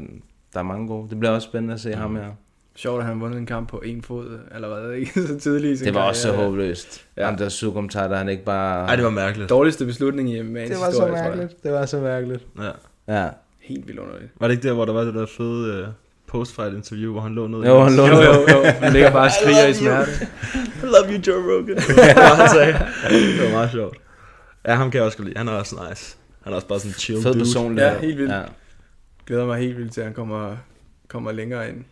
der 0.54 0.58
er 0.58 0.62
mange 0.62 0.88
gode. 0.88 1.10
Det 1.10 1.18
bliver 1.18 1.32
også 1.32 1.48
spændende 1.48 1.74
at 1.74 1.80
se 1.80 1.88
mm. 1.88 2.00
ham 2.00 2.16
her. 2.16 2.30
Sjovt, 2.74 3.00
at 3.00 3.06
han 3.06 3.20
vundet 3.20 3.38
en 3.38 3.46
kamp 3.46 3.68
på 3.68 3.78
en 3.78 4.02
fod 4.02 4.38
allerede, 4.54 4.96
ikke? 5.00 5.12
Så 5.26 5.38
tidligt 5.38 5.80
Det 5.84 5.94
var 5.94 6.02
også 6.02 6.22
så 6.22 6.28
karriere. 6.28 6.44
håbløst. 6.46 7.06
Ja. 7.16 7.22
Ja. 7.22 7.26
Ham 7.28 7.36
der 7.36 7.48
Sukum 7.48 7.88
der 7.88 8.16
han 8.16 8.28
ikke 8.28 8.44
bare... 8.44 8.86
Ej, 8.86 8.96
det 8.96 9.04
var 9.04 9.10
mærkeligt. 9.10 9.50
Dårligste 9.50 9.86
beslutning 9.86 10.30
i 10.30 10.40
MMA's 10.40 10.44
det 10.44 10.54
var 10.54 10.86
historie, 10.86 10.92
så 10.92 11.06
mærkeligt. 11.06 11.62
Det 11.62 11.72
var 11.72 11.86
så 11.86 12.00
mærkeligt. 12.00 12.46
Ja. 12.58 12.70
Ja. 13.22 13.28
Helt 13.66 13.86
vildt 13.86 14.00
underligt. 14.00 14.30
Var 14.40 14.48
det 14.48 14.54
ikke 14.54 14.68
der, 14.68 14.74
hvor 14.74 14.84
der 14.84 14.92
var 14.92 15.04
det 15.04 15.14
der 15.14 15.26
fede 15.26 15.82
uh, 15.82 15.88
post-fight 16.26 16.74
interview, 16.74 17.12
hvor 17.12 17.20
han 17.20 17.34
lå 17.34 17.46
ned? 17.46 17.58
Jo, 17.66 17.80
han 17.82 17.92
lå 17.96 18.06
Jo, 18.06 18.14
ned. 18.14 18.22
jo, 18.24 18.48
jo. 18.56 18.62
Han 18.64 18.92
ligger 18.92 19.10
bare 19.10 19.26
og 19.26 19.32
skriger 19.40 19.66
i 19.66 19.74
smerte. 19.74 20.10
I 20.54 20.86
love 20.86 21.12
you, 21.12 21.20
Joe 21.26 21.42
Rogan. 21.52 21.76
det 21.76 22.16
var, 22.16 22.34
han 22.34 22.48
sagde. 22.48 22.72
Det 23.36 23.44
var 23.44 23.50
meget 23.50 23.70
sjovt. 23.70 23.96
Ja, 24.66 24.74
ham 24.74 24.90
kan 24.90 24.98
jeg 24.98 25.04
også 25.06 25.18
godt 25.18 25.28
lide. 25.28 25.38
Han 25.38 25.48
er 25.48 25.52
også 25.52 25.76
nice. 25.90 26.16
Han 26.42 26.52
er 26.52 26.56
også 26.56 26.68
bare 26.68 26.78
sådan 26.78 26.90
en 26.90 26.94
chill 26.94 27.22
Fed 27.22 27.32
dude. 27.32 27.38
personlighed. 27.44 27.92
Ja, 27.92 27.98
helt 28.00 28.18
vildt. 28.18 28.32
Ja. 28.32 28.42
Glæder 29.26 29.46
mig 29.46 29.58
helt 29.58 29.78
vildt 29.78 29.92
til, 29.92 30.00
at 30.00 30.04
han 30.06 30.14
kommer, 30.14 30.56
kommer 31.08 31.32
længere 31.32 31.68
ind. 31.68 31.84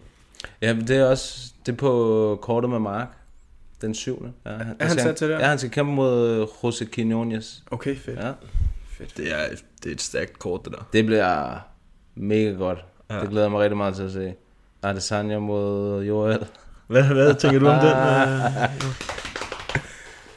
ja, 0.62 0.75
men 0.75 0.89
det 0.89 0.97
er 0.97 1.05
også 1.07 1.53
det 1.66 1.72
er 1.72 1.77
på 1.77 2.39
kortet 2.43 2.70
med 2.70 2.79
Mark. 2.79 3.09
Den 3.81 3.95
syvende. 3.95 4.33
Ja, 4.47 4.51
er 4.51 4.87
han 4.87 4.99
sat 4.99 5.16
til 5.16 5.29
det? 5.29 5.35
Ja, 5.39 5.47
han 5.47 5.59
skal 5.59 5.70
kæmpe 5.70 5.93
mod 5.93 6.47
Jose 6.64 6.85
Quinones. 6.87 7.62
Okay, 7.70 7.97
fedt. 7.97 8.18
Ja. 8.18 8.31
fedt. 8.99 9.16
Det 9.16 9.33
er, 9.33 9.45
det 9.85 9.91
er 9.91 9.95
et 9.95 10.01
stærkt 10.01 10.39
kort, 10.39 10.61
det 10.64 10.72
der. 10.72 10.89
Det 10.93 11.07
bliver 11.07 11.59
mega 12.14 12.51
godt. 12.51 12.85
Ja. 13.11 13.20
Det 13.20 13.28
glæder 13.30 13.45
jeg 13.45 13.51
mig 13.51 13.61
rigtig 13.61 13.76
meget 13.76 13.95
til 13.95 14.03
at 14.03 14.12
se. 14.12 14.35
Adesanya 14.82 15.39
mod 15.39 16.03
Joel. 16.05 16.39
Hvad, 16.87 17.03
hvad 17.03 17.35
tænker 17.35 17.59
du 17.59 17.66
om 17.66 17.80
den? 17.80 17.91
Uh, 17.91 18.85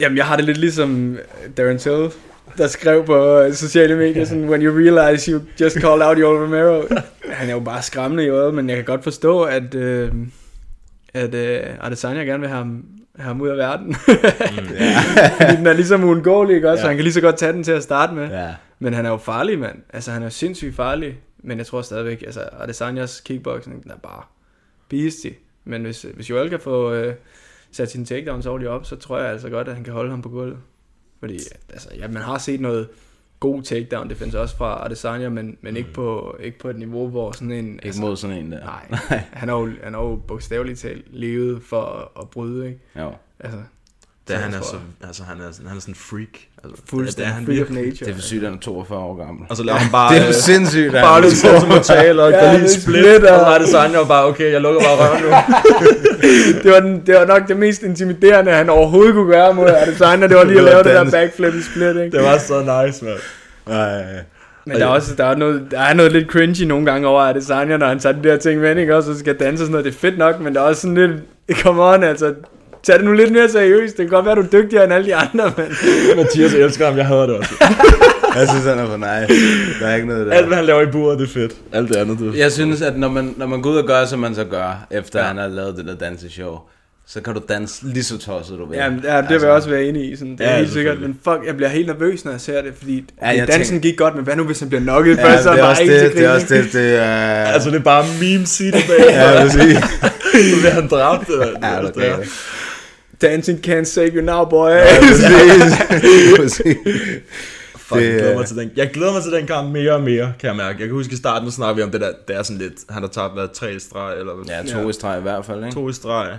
Jamen, 0.00 0.18
jeg 0.18 0.26
har 0.26 0.36
det 0.36 0.44
lidt 0.44 0.58
ligesom 0.58 1.18
Darren 1.56 1.78
Till, 1.78 2.10
der 2.58 2.66
skrev 2.66 3.06
på 3.06 3.40
øh, 3.40 3.54
sociale 3.54 3.96
medier, 3.96 4.24
sådan, 4.24 4.48
when 4.48 4.62
you 4.62 4.76
realize 4.76 5.32
you 5.32 5.40
just 5.60 5.76
called 5.80 6.06
out 6.06 6.18
Joel 6.18 6.42
Romero. 6.42 6.82
Han 7.38 7.48
er 7.48 7.52
jo 7.52 7.60
bare 7.60 7.82
skræmmende 7.82 8.24
i 8.24 8.28
øjet, 8.28 8.54
men 8.54 8.68
jeg 8.68 8.76
kan 8.76 8.84
godt 8.84 9.04
forstå, 9.04 9.42
at, 9.42 9.74
øh, 9.74 10.12
at 11.14 11.34
øh, 11.34 11.60
Adesanya 11.80 12.22
gerne 12.22 12.40
vil 12.40 12.48
have 12.48 12.58
ham, 12.58 12.84
have 13.16 13.26
ham 13.26 13.40
ud 13.40 13.48
af 13.48 13.56
verden. 13.56 13.86
Mm, 13.86 13.94
Fordi 15.40 15.56
den 15.56 15.66
er 15.66 15.72
ligesom 15.72 16.04
uundgåelig, 16.04 16.56
ikke 16.56 16.70
også? 16.70 16.82
Ja. 16.82 16.88
Han 16.88 16.96
kan 16.96 17.02
lige 17.04 17.12
så 17.12 17.20
godt 17.20 17.36
tage 17.36 17.52
den 17.52 17.64
til 17.64 17.72
at 17.72 17.82
starte 17.82 18.14
med. 18.14 18.28
Ja. 18.28 18.54
Men 18.78 18.92
han 18.92 19.06
er 19.06 19.10
jo 19.10 19.16
farlig, 19.16 19.58
mand. 19.58 19.82
Altså, 19.92 20.12
han 20.12 20.22
er 20.22 20.28
sindssygt 20.28 20.74
farlig. 20.74 21.20
Men 21.38 21.58
jeg 21.58 21.66
tror 21.66 21.82
stadigvæk, 21.82 22.22
altså, 22.22 22.48
Adesanyas 22.52 23.20
kickboxing, 23.20 23.82
den 23.82 23.90
er 23.90 23.96
bare 23.96 24.22
beastie. 24.88 25.34
Men 25.64 25.82
hvis, 25.82 26.02
hvis 26.02 26.30
Joel 26.30 26.50
kan 26.50 26.60
få 26.60 26.92
øh, 26.92 27.14
sat 27.70 27.90
sine 27.90 28.04
takedowns 28.04 28.46
ordentligt 28.46 28.70
op, 28.70 28.86
så 28.86 28.96
tror 28.96 29.18
jeg 29.18 29.30
altså 29.30 29.48
godt, 29.48 29.68
at 29.68 29.74
han 29.74 29.84
kan 29.84 29.92
holde 29.92 30.10
ham 30.10 30.22
på 30.22 30.28
gulvet. 30.28 30.58
Fordi, 31.20 31.38
altså, 31.68 31.88
ja, 31.96 32.08
man 32.08 32.22
har 32.22 32.38
set 32.38 32.60
noget 32.60 32.88
god 33.40 33.62
takedown 33.62 34.10
defense 34.10 34.40
også 34.40 34.56
fra 34.56 34.84
Adesanya, 34.86 35.28
men, 35.28 35.58
men 35.60 35.76
ikke, 35.76 35.92
på, 35.92 36.36
ikke 36.40 36.58
på 36.58 36.68
et 36.68 36.76
niveau, 36.76 37.08
hvor 37.08 37.32
sådan 37.32 37.52
en... 37.52 37.72
Ikke 37.72 37.84
altså, 37.84 38.00
mod 38.00 38.16
sådan 38.16 38.36
en 38.36 38.52
der. 38.52 38.60
Nej, 38.90 39.22
han 39.32 39.48
har 39.48 39.56
jo, 39.56 39.70
han 39.82 39.94
har 39.94 40.00
jo 40.00 40.16
bogstaveligt 40.16 40.78
talt 40.78 41.04
levet 41.10 41.62
for 41.62 41.82
at, 41.82 42.22
at 42.22 42.30
bryde, 42.30 42.66
ikke? 42.66 42.80
Jo. 42.96 43.12
Altså, 43.40 43.58
det, 44.28 44.34
jeg 44.34 44.42
han, 44.42 44.54
er 44.54 44.60
så, 44.62 44.76
altså, 45.06 45.22
han, 45.30 45.36
er, 45.40 45.52
sådan- 45.52 45.66
han 45.68 45.76
er 45.76 45.80
sådan 45.80 45.92
en 45.92 45.98
freak. 46.10 46.34
Altså, 46.64 46.82
Fuldstændig 46.90 47.16
det 47.26 47.30
er 47.30 47.34
han 47.34 47.44
freak 47.46 47.60
of 47.60 47.68
virkelig. 47.68 47.84
nature. 47.86 48.06
Det 48.06 48.10
er 48.12 48.14
for 48.14 48.22
sygt, 48.22 48.42
at 48.42 48.48
han 48.48 48.56
er 48.56 48.60
42 48.60 48.98
år 48.98 49.16
gammel. 49.24 49.42
Og 49.50 49.56
så 49.56 49.62
laver 49.62 49.78
han 49.78 49.90
bare... 49.92 50.08
Det 50.14 50.18
er 50.20 50.24
for 50.24 50.28
øh, 50.28 50.34
sindssygt, 50.34 50.86
at 50.94 51.02
Bare 51.02 51.14
han- 51.14 51.22
lidt 51.22 51.36
sentimental 51.36 52.20
og 52.20 52.30
Ja, 52.30 52.56
lige 52.58 52.68
split, 52.70 53.24
og 53.24 53.34
og- 53.34 53.40
så 53.46 53.46
er 53.54 53.58
det 53.58 53.68
Sanja 53.68 54.04
bare, 54.04 54.24
okay, 54.24 54.52
jeg 54.52 54.60
lukker 54.60 54.80
bare 54.80 54.96
røven 55.02 55.22
nu. 55.24 55.28
det, 56.62 56.70
var 56.74 56.80
den, 56.80 57.02
det 57.06 57.14
var 57.14 57.24
nok 57.24 57.48
det 57.48 57.56
mest 57.56 57.82
intimiderende, 57.82 58.52
han 58.52 58.70
overhovedet 58.70 59.14
kunne 59.14 59.32
gøre 59.32 59.54
mod 59.54 59.68
Adesanya. 59.68 60.26
Det 60.26 60.36
var 60.36 60.44
lige 60.44 60.58
at 60.58 60.64
lave 60.64 60.78
det 60.78 60.92
der 60.94 61.10
backflip 61.10 61.54
i 61.54 61.62
split, 61.62 61.96
ikke? 62.04 62.16
det 62.16 62.22
var 62.24 62.38
så 62.38 62.84
nice, 62.84 63.04
mand. 63.04 63.18
Nej. 63.68 64.02
Men 64.66 64.76
der 64.76 64.84
er 64.84 64.90
også 64.90 65.14
der 65.14 65.24
er 65.24 65.36
noget, 65.36 65.62
der 65.70 65.80
er 65.80 65.94
noget 65.94 66.12
lidt 66.12 66.28
cringy 66.30 66.62
nogle 66.62 66.86
gange 66.86 67.08
over 67.08 67.22
Adesanya, 67.22 67.76
når 67.76 67.86
han 67.86 67.98
tager 67.98 68.12
de 68.22 68.28
der 68.28 68.36
ting 68.36 68.60
med, 68.60 68.76
ikke? 68.76 68.96
Også, 68.96 69.10
og 69.10 69.16
skal 69.16 69.34
danse 69.34 69.52
og 69.52 69.58
sådan 69.58 69.70
noget. 69.70 69.84
Det 69.84 69.94
er 69.94 69.98
fedt 69.98 70.18
nok, 70.18 70.40
men 70.40 70.54
der 70.54 70.60
er 70.60 70.64
også 70.64 70.80
sådan 70.82 70.94
lidt, 70.94 71.12
come 71.62 71.82
on, 71.82 72.02
altså, 72.04 72.34
tag 72.82 72.96
det 72.96 73.04
nu 73.04 73.12
lidt 73.12 73.32
mere 73.32 73.48
seriøst. 73.48 73.96
Det 73.96 74.06
kan 74.06 74.10
godt 74.14 74.26
være, 74.26 74.34
du 74.34 74.40
er 74.40 74.46
dygtigere 74.62 74.84
end 74.84 74.92
alle 74.92 75.06
de 75.06 75.14
andre, 75.14 75.52
men... 75.56 75.66
Mathias 76.16 76.54
elsker 76.54 76.86
ham, 76.86 76.96
jeg 76.96 77.06
hader 77.06 77.26
det 77.26 77.36
også. 77.36 77.54
Jeg 78.36 78.48
synes, 78.48 78.64
han 78.64 78.78
er 78.78 78.86
for 78.86 78.96
nice. 78.96 79.40
Der 79.80 79.86
er 79.86 79.94
ikke 79.94 80.06
noget 80.08 80.26
der. 80.26 80.32
Alt, 80.32 80.46
hvad 80.46 80.56
han 80.56 80.66
laver 80.66 80.82
i 80.82 80.86
buret, 80.86 81.18
det 81.18 81.28
er 81.28 81.32
fedt. 81.32 81.52
Alt 81.72 81.88
det 81.88 81.96
andet, 81.96 82.18
det 82.18 82.28
er 82.28 82.38
Jeg 82.42 82.52
synes, 82.52 82.82
at 82.82 82.98
når 82.98 83.08
man, 83.08 83.34
når 83.36 83.46
man 83.46 83.62
går 83.62 83.70
ud 83.70 83.76
og 83.76 83.84
gør, 83.86 84.04
som 84.04 84.18
man 84.18 84.34
så 84.34 84.44
gør, 84.44 84.86
efter 84.90 85.18
ja. 85.20 85.24
han 85.26 85.36
har 85.36 85.48
lavet 85.48 85.76
det 85.76 85.86
der 85.86 85.94
danseshow, 85.94 86.58
så 87.06 87.20
kan 87.20 87.34
du 87.34 87.40
danse 87.48 87.74
lige 87.86 88.04
så 88.04 88.18
tosset, 88.18 88.58
du 88.58 88.68
vil. 88.68 88.76
Ja, 88.76 88.90
men, 88.90 89.00
ja, 89.04 89.16
det 89.16 89.30
vil 89.30 89.40
jeg 89.40 89.50
også 89.50 89.68
være 89.70 89.84
enig 89.84 90.12
i. 90.12 90.16
Sådan, 90.16 90.32
det 90.38 90.46
er 90.46 90.50
Ja, 90.50 90.56
helt 90.58 90.72
sikkert, 90.72 91.00
men 91.00 91.18
fuck, 91.24 91.38
jeg 91.46 91.56
bliver 91.56 91.68
helt 91.68 91.86
nervøs, 91.86 92.24
når 92.24 92.32
jeg 92.32 92.40
ser 92.40 92.62
det, 92.62 92.72
fordi 92.78 93.04
Ja, 93.22 93.28
jeg 93.28 93.48
dansen 93.48 93.64
tænker- 93.74 93.88
gik 93.90 93.98
godt, 93.98 94.14
men 94.14 94.24
hvad 94.24 94.36
nu, 94.36 94.44
hvis 94.44 94.60
han 94.60 94.68
bliver 94.68 94.82
knocket 94.82 95.16
Ja, 95.16 95.24
først, 95.24 95.42
så 95.42 95.48
er 95.50 95.52
det 95.54 95.60
er 95.60 95.64
bare 95.64 95.70
også 95.72 95.82
ikke 95.82 96.00
det, 96.04 96.12
det 96.12 96.24
er 96.24 96.30
også 96.30 96.46
det, 96.54 96.72
det 96.72 96.96
er... 96.96 97.04
Altså, 97.44 97.70
det 97.70 97.76
er 97.76 97.80
bare 97.82 98.04
meme 98.20 98.46
city 98.46 98.78
bag. 98.88 99.06
Ja, 99.10 99.40
præcis. 99.42 99.78
Nu 100.52 100.58
bliver 100.60 100.70
han 100.70 100.88
dræbt. 100.88 101.26
Det, 101.26 101.34
Ja, 101.62 101.76
det, 101.82 101.86
det 101.86 101.94
det, 101.94 102.10
er 102.10 102.16
det, 102.16 102.28
Dancing 103.22 103.66
can't 103.66 103.84
save 103.84 104.08
you 104.08 104.22
now, 104.22 104.44
boy. 104.44 104.70
Ja, 104.70 104.84
præcis. 105.00 106.36
præcis. 106.36 106.76
Fuck, 107.76 108.00
jeg 108.00 108.12
Det, 108.12 108.18
glæder 108.18 108.30
øh, 108.30 108.36
mig 108.36 108.46
til 108.46 108.56
den. 108.56 108.70
Jeg 108.76 108.90
glæder 108.90 109.12
mig 109.12 109.22
til 109.22 109.32
den 109.32 109.46
kamp 109.46 109.72
mere 109.72 109.92
og 109.92 110.02
mere, 110.02 110.32
kan 110.38 110.48
jeg 110.48 110.56
mærke. 110.56 110.78
Jeg 110.80 110.88
kan 110.88 110.96
huske 110.96 111.12
i 111.12 111.16
starten, 111.16 111.46
der 111.46 111.52
snakkede 111.52 111.76
vi 111.76 111.82
om 111.82 111.90
det 111.90 112.00
der, 112.00 112.12
det 112.28 112.36
er 112.36 112.42
sådan 112.42 112.58
lidt, 112.58 112.74
han 112.90 113.02
har 113.02 113.08
tabt 113.08 113.36
været 113.36 113.50
tre 113.52 113.80
streg, 113.80 114.18
eller 114.18 114.34
hvad? 114.34 114.44
Ja, 114.44 114.62
to 114.82 114.88
i 114.88 114.92
streg 114.92 115.18
i 115.18 115.22
hvert 115.22 115.44
fald, 115.44 115.64
ikke? 115.64 115.74
To 115.74 115.88
i 115.88 115.92
streg. 115.92 116.38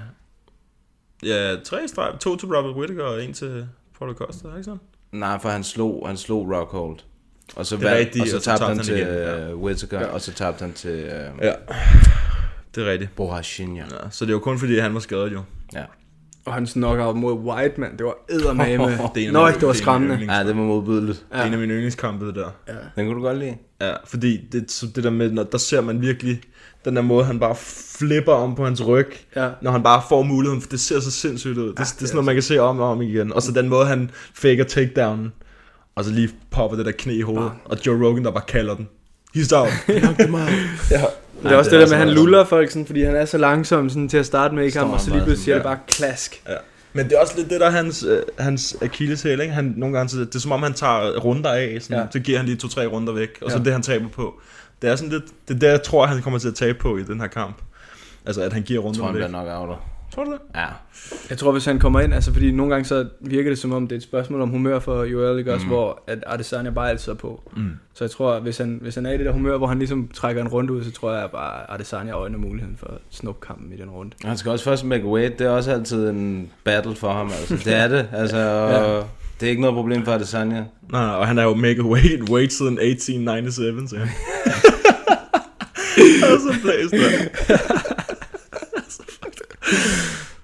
Ja, 1.24 1.56
tre 1.64 1.88
streg. 1.88 2.12
To 2.20 2.36
til 2.36 2.48
Robert 2.48 2.76
Whittaker 2.76 3.04
og 3.04 3.24
en 3.24 3.34
til 3.34 3.68
Paulo 4.00 4.14
Costa, 4.14 4.48
ikke 4.48 4.64
sådan? 4.64 4.80
Nej, 5.12 5.40
for 5.42 5.50
han 5.50 5.64
slog, 5.64 6.04
han 6.08 6.18
slog 6.18 6.52
Rockhold. 6.52 6.98
Og 7.56 7.66
så, 7.66 7.76
er 7.76 7.80
vandt, 7.80 7.98
rigtigt, 7.98 8.22
og 8.22 8.28
så 8.28 8.36
og 8.36 8.42
så 8.42 8.50
tabte 8.50 8.66
tabte 8.66 8.68
han 8.68 8.78
han 8.78 8.86
til 8.86 8.96
igen, 8.96 9.08
ja. 9.08 9.48
ja. 9.48 9.54
Whittaker, 9.56 10.08
og 10.08 10.22
så 10.22 10.34
tabte 10.34 10.62
han 10.62 10.74
til 10.74 11.04
uh, 11.04 11.44
Ja, 11.46 11.54
det 12.76 12.88
er 12.88 12.92
rigtigt. 12.92 13.16
Bohashinya. 13.16 13.84
Ja, 13.92 14.10
så 14.10 14.26
det 14.26 14.32
er 14.32 14.36
jo 14.36 14.40
kun 14.40 14.60
fordi, 14.60 14.80
han 14.80 14.94
var 14.94 15.00
skadet 15.00 15.34
jo. 15.34 15.42
Ja. 15.74 15.84
Og 16.50 16.56
hans 16.56 16.74
knockout 16.74 17.16
mod 17.18 17.34
White, 17.34 17.82
man, 17.82 17.92
det 17.98 18.06
var 18.06 18.16
eddermame. 18.30 18.72
Er 18.74 18.78
Nøj, 18.78 18.88
mine- 18.88 19.26
det 19.26 19.34
var 19.34 19.52
det 19.52 19.64
af 19.68 19.76
skræmmende. 19.76 20.34
ja, 20.34 20.40
det 20.40 20.48
var 20.58 20.64
modbydeligt. 20.64 21.26
Det 21.32 21.40
er 21.40 21.44
en 21.44 21.54
af 21.54 21.60
mine 21.60 21.74
yndlingskampe, 21.74 22.28
det 22.28 22.36
der. 22.36 22.50
Den 22.96 23.06
kunne 23.08 23.16
du 23.16 23.22
godt 23.22 23.38
lide. 23.38 23.56
Ja, 23.82 23.94
fordi 24.06 24.40
det, 24.52 24.72
så 24.72 24.88
det 24.96 25.04
der 25.04 25.10
med, 25.10 25.32
når, 25.32 25.44
der 25.44 25.58
ser 25.58 25.82
man 25.82 26.02
virkelig 26.02 26.42
den 26.86 26.96
der 26.96 27.02
måde, 27.02 27.26
han 27.26 27.40
bare 27.40 27.56
flipper 28.00 28.34
om 28.34 28.56
på 28.56 28.64
hans 28.66 28.88
ryg, 28.88 29.08
Ja. 29.36 29.50
når 29.62 29.72
han 29.72 29.84
bare 29.84 30.02
får 30.10 30.24
muligheden, 30.24 30.62
for 30.62 30.70
det 30.70 30.80
ser 30.80 31.00
så 31.00 31.12
sindssygt 31.12 31.58
ud. 31.58 31.68
Det, 31.68 31.76
det, 31.78 31.82
er 31.82 31.86
sådan 31.86 32.10
noget, 32.14 32.26
man 32.26 32.36
kan 32.36 32.42
se 32.44 32.60
om 32.60 32.80
og 32.80 32.92
om 32.92 33.02
igen. 33.02 33.34
Og 33.34 33.42
så 33.42 33.52
den 33.52 33.70
måde, 33.70 33.86
han 33.86 34.12
faker 34.34 34.64
takedownen, 34.64 35.32
og 35.96 36.04
så 36.04 36.12
lige 36.12 36.30
popper 36.52 36.78
det 36.78 36.86
der 36.86 36.92
knæ 36.92 37.14
i 37.14 37.22
hovedet, 37.22 37.52
og 37.66 37.78
Joe 37.88 38.06
Rogan, 38.08 38.26
der 38.26 38.32
bare 38.32 38.44
kalder 38.48 38.76
den. 38.76 38.88
He's 39.38 39.50
down. 39.50 39.68
Ja. 40.92 41.04
Det 41.44 41.52
er 41.52 41.56
også 41.56 41.72
det, 41.72 41.80
der 41.80 41.86
med, 41.86 41.94
at 41.94 42.00
han 42.00 42.10
luller 42.10 42.46
folk, 42.46 42.70
sådan, 42.72 42.86
fordi 42.86 43.04
han 43.04 43.16
er 43.16 43.26
så 43.26 43.38
langsom 43.38 43.90
sådan, 43.90 44.10
til 44.10 44.18
at 44.18 44.26
starte 44.26 44.56
med 44.56 44.66
i 44.66 44.70
kamp, 44.70 44.88
Står 44.90 44.94
og 44.94 45.02
så 45.02 45.10
lige 45.10 45.24
pludselig 45.24 45.44
siger 45.44 45.56
det 45.56 45.64
bare 45.64 45.78
klask. 45.88 46.42
Ja. 46.50 46.54
Men 46.94 47.06
det 47.06 47.14
er 47.16 47.20
også 47.22 47.34
lidt 47.38 47.50
det, 47.50 47.60
der 47.60 47.66
er 47.68 47.72
hans, 47.72 48.04
øh, 48.04 48.22
hans 48.40 48.78
akilleshæl, 48.82 49.42
ikke? 49.42 49.54
Han, 49.54 49.74
nogle 49.78 49.98
gange, 49.98 50.10
så 50.10 50.20
det 50.20 50.36
er 50.36 50.40
som 50.40 50.52
om, 50.52 50.64
han 50.64 50.74
tager 50.74 51.18
runder 51.20 51.50
af, 51.52 51.78
sådan, 51.82 51.98
Ja. 51.98 52.04
så 52.12 52.20
giver 52.20 52.38
han 52.38 52.46
lige 52.46 52.58
to-tre 52.58 52.86
runder 52.86 53.14
væk, 53.14 53.30
og 53.42 53.52
så 53.52 53.58
Ja. 53.58 53.64
det, 53.64 53.74
han 53.74 53.82
taber 53.82 54.10
på. 54.10 54.34
Det 54.82 54.90
er 54.90 54.96
sådan 54.96 55.10
lidt, 55.12 55.24
det 55.48 55.56
er 55.56 55.60
det, 55.60 55.68
jeg 55.68 55.84
tror, 55.84 56.06
han 56.06 56.22
kommer 56.22 56.40
til 56.40 56.48
at 56.48 56.56
tabe 56.56 56.78
på 56.80 56.98
i 56.98 57.04
den 57.04 57.20
her 57.20 57.28
kamp. 57.28 57.56
Altså, 58.26 58.42
at 58.42 58.54
han 58.54 58.62
giver 58.64 58.80
Jeg 58.80 58.86
runder 58.86 59.00
tror, 59.00 59.06
han 59.08 59.16
væk. 59.16 59.24
bliver 59.28 59.44
nok 59.44 59.60
outer. 59.62 59.76
Tror 60.16 60.24
du 60.24 60.32
det? 60.32 60.40
Ja. 60.56 60.66
Jeg 61.30 61.38
tror, 61.38 61.52
hvis 61.52 61.66
han 61.66 61.80
kommer 61.80 62.00
ind, 62.00 62.14
altså 62.14 62.34
fordi 62.34 62.52
nogle 62.52 62.74
gange 62.74 62.86
så 62.86 63.06
virker 63.22 63.50
det 63.52 63.60
som 63.60 63.74
om, 63.74 63.88
det 63.88 63.96
er 63.96 63.98
et 63.98 64.04
spørgsmål 64.04 64.42
om 64.42 64.50
humør 64.50 64.80
for 64.80 65.04
Joel, 65.04 65.40
ikke 65.40 65.54
også, 65.54 65.68
hvor 65.68 66.04
at 66.08 66.24
Adesanya 66.28 66.70
bare 66.70 66.90
altid 66.90 67.12
er 67.12 67.16
på. 67.16 67.52
Mm. 67.58 67.72
Så 67.94 68.04
jeg 68.04 68.12
tror, 68.12 68.40
hvis 68.40 68.58
han, 68.58 68.80
hvis 68.82 68.96
han 68.96 69.06
er 69.06 69.12
i 69.12 69.18
det 69.18 69.26
der 69.26 69.32
humør, 69.32 69.58
hvor 69.58 69.68
han 69.68 69.80
ligesom 69.80 70.10
trækker 70.14 70.42
en 70.42 70.48
runde 70.48 70.74
ud, 70.74 70.84
så 70.84 70.92
tror 70.92 71.14
jeg 71.14 71.30
bare, 71.32 71.62
at 71.62 71.66
Adesanya 71.76 72.14
øjner 72.14 72.38
muligheden 72.38 72.78
for 72.80 72.88
at 72.88 72.98
snuppe 73.10 73.48
kampen 73.48 73.74
i 73.74 73.78
den 73.78 73.90
runde. 73.90 74.12
Han 74.26 74.38
skal 74.38 74.52
også 74.52 74.66
først 74.66 74.86
make 74.86 75.06
weight. 75.06 75.40
Det 75.40 75.48
er 75.48 75.52
også 75.52 75.72
altid 75.72 76.10
en 76.10 76.50
battle 76.64 76.96
for 76.96 77.14
ham. 77.14 77.28
Altså. 77.28 77.56
Det 77.66 77.74
er 77.76 77.88
det. 77.88 78.08
Altså, 78.14 78.38
og 78.64 78.72
Ja. 78.72 79.02
Det 79.40 79.46
er 79.46 79.50
ikke 79.50 79.62
noget 79.62 79.76
problem 79.76 80.06
for 80.06 80.12
Adesanya. 80.12 80.56
Nej, 80.56 80.66
nej, 81.06 81.16
og 81.16 81.28
han 81.28 81.38
er 81.38 81.44
jo 81.44 81.54
mega 81.54 81.82
weight, 81.82 82.30
weight 82.30 82.54
siden 82.54 82.80
1897, 82.80 83.90
så 83.90 83.96
ja. 83.96 84.02
Han 84.02 84.10
er 86.34 86.38
så 86.40 86.56
blæst, 86.62 86.94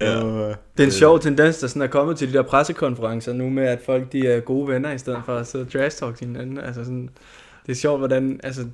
ja. 0.00 0.54
Det 0.76 0.82
er 0.82 0.86
en 0.86 0.92
sjov 0.92 1.20
tendens, 1.20 1.58
der 1.58 1.66
sådan 1.66 1.82
er 1.82 1.86
kommet 1.86 2.18
til 2.18 2.28
de 2.28 2.32
der 2.32 2.42
pressekonferencer 2.42 3.32
nu 3.32 3.50
med, 3.50 3.64
at 3.64 3.80
folk 3.86 4.12
de 4.12 4.28
er 4.28 4.40
gode 4.40 4.68
venner, 4.68 4.92
i 4.92 4.98
stedet 4.98 5.22
for 5.24 5.36
at 5.36 5.46
sidde 5.46 5.64
og 5.64 5.72
trash 5.72 5.98
talk 5.98 6.16
til 6.16 6.26
hinanden. 6.26 6.58
Altså 6.58 6.84
sådan, 6.84 7.10
det 7.66 7.72
er 7.72 7.76
sjovt, 7.76 7.98
hvordan 7.98 8.40
altså, 8.42 8.66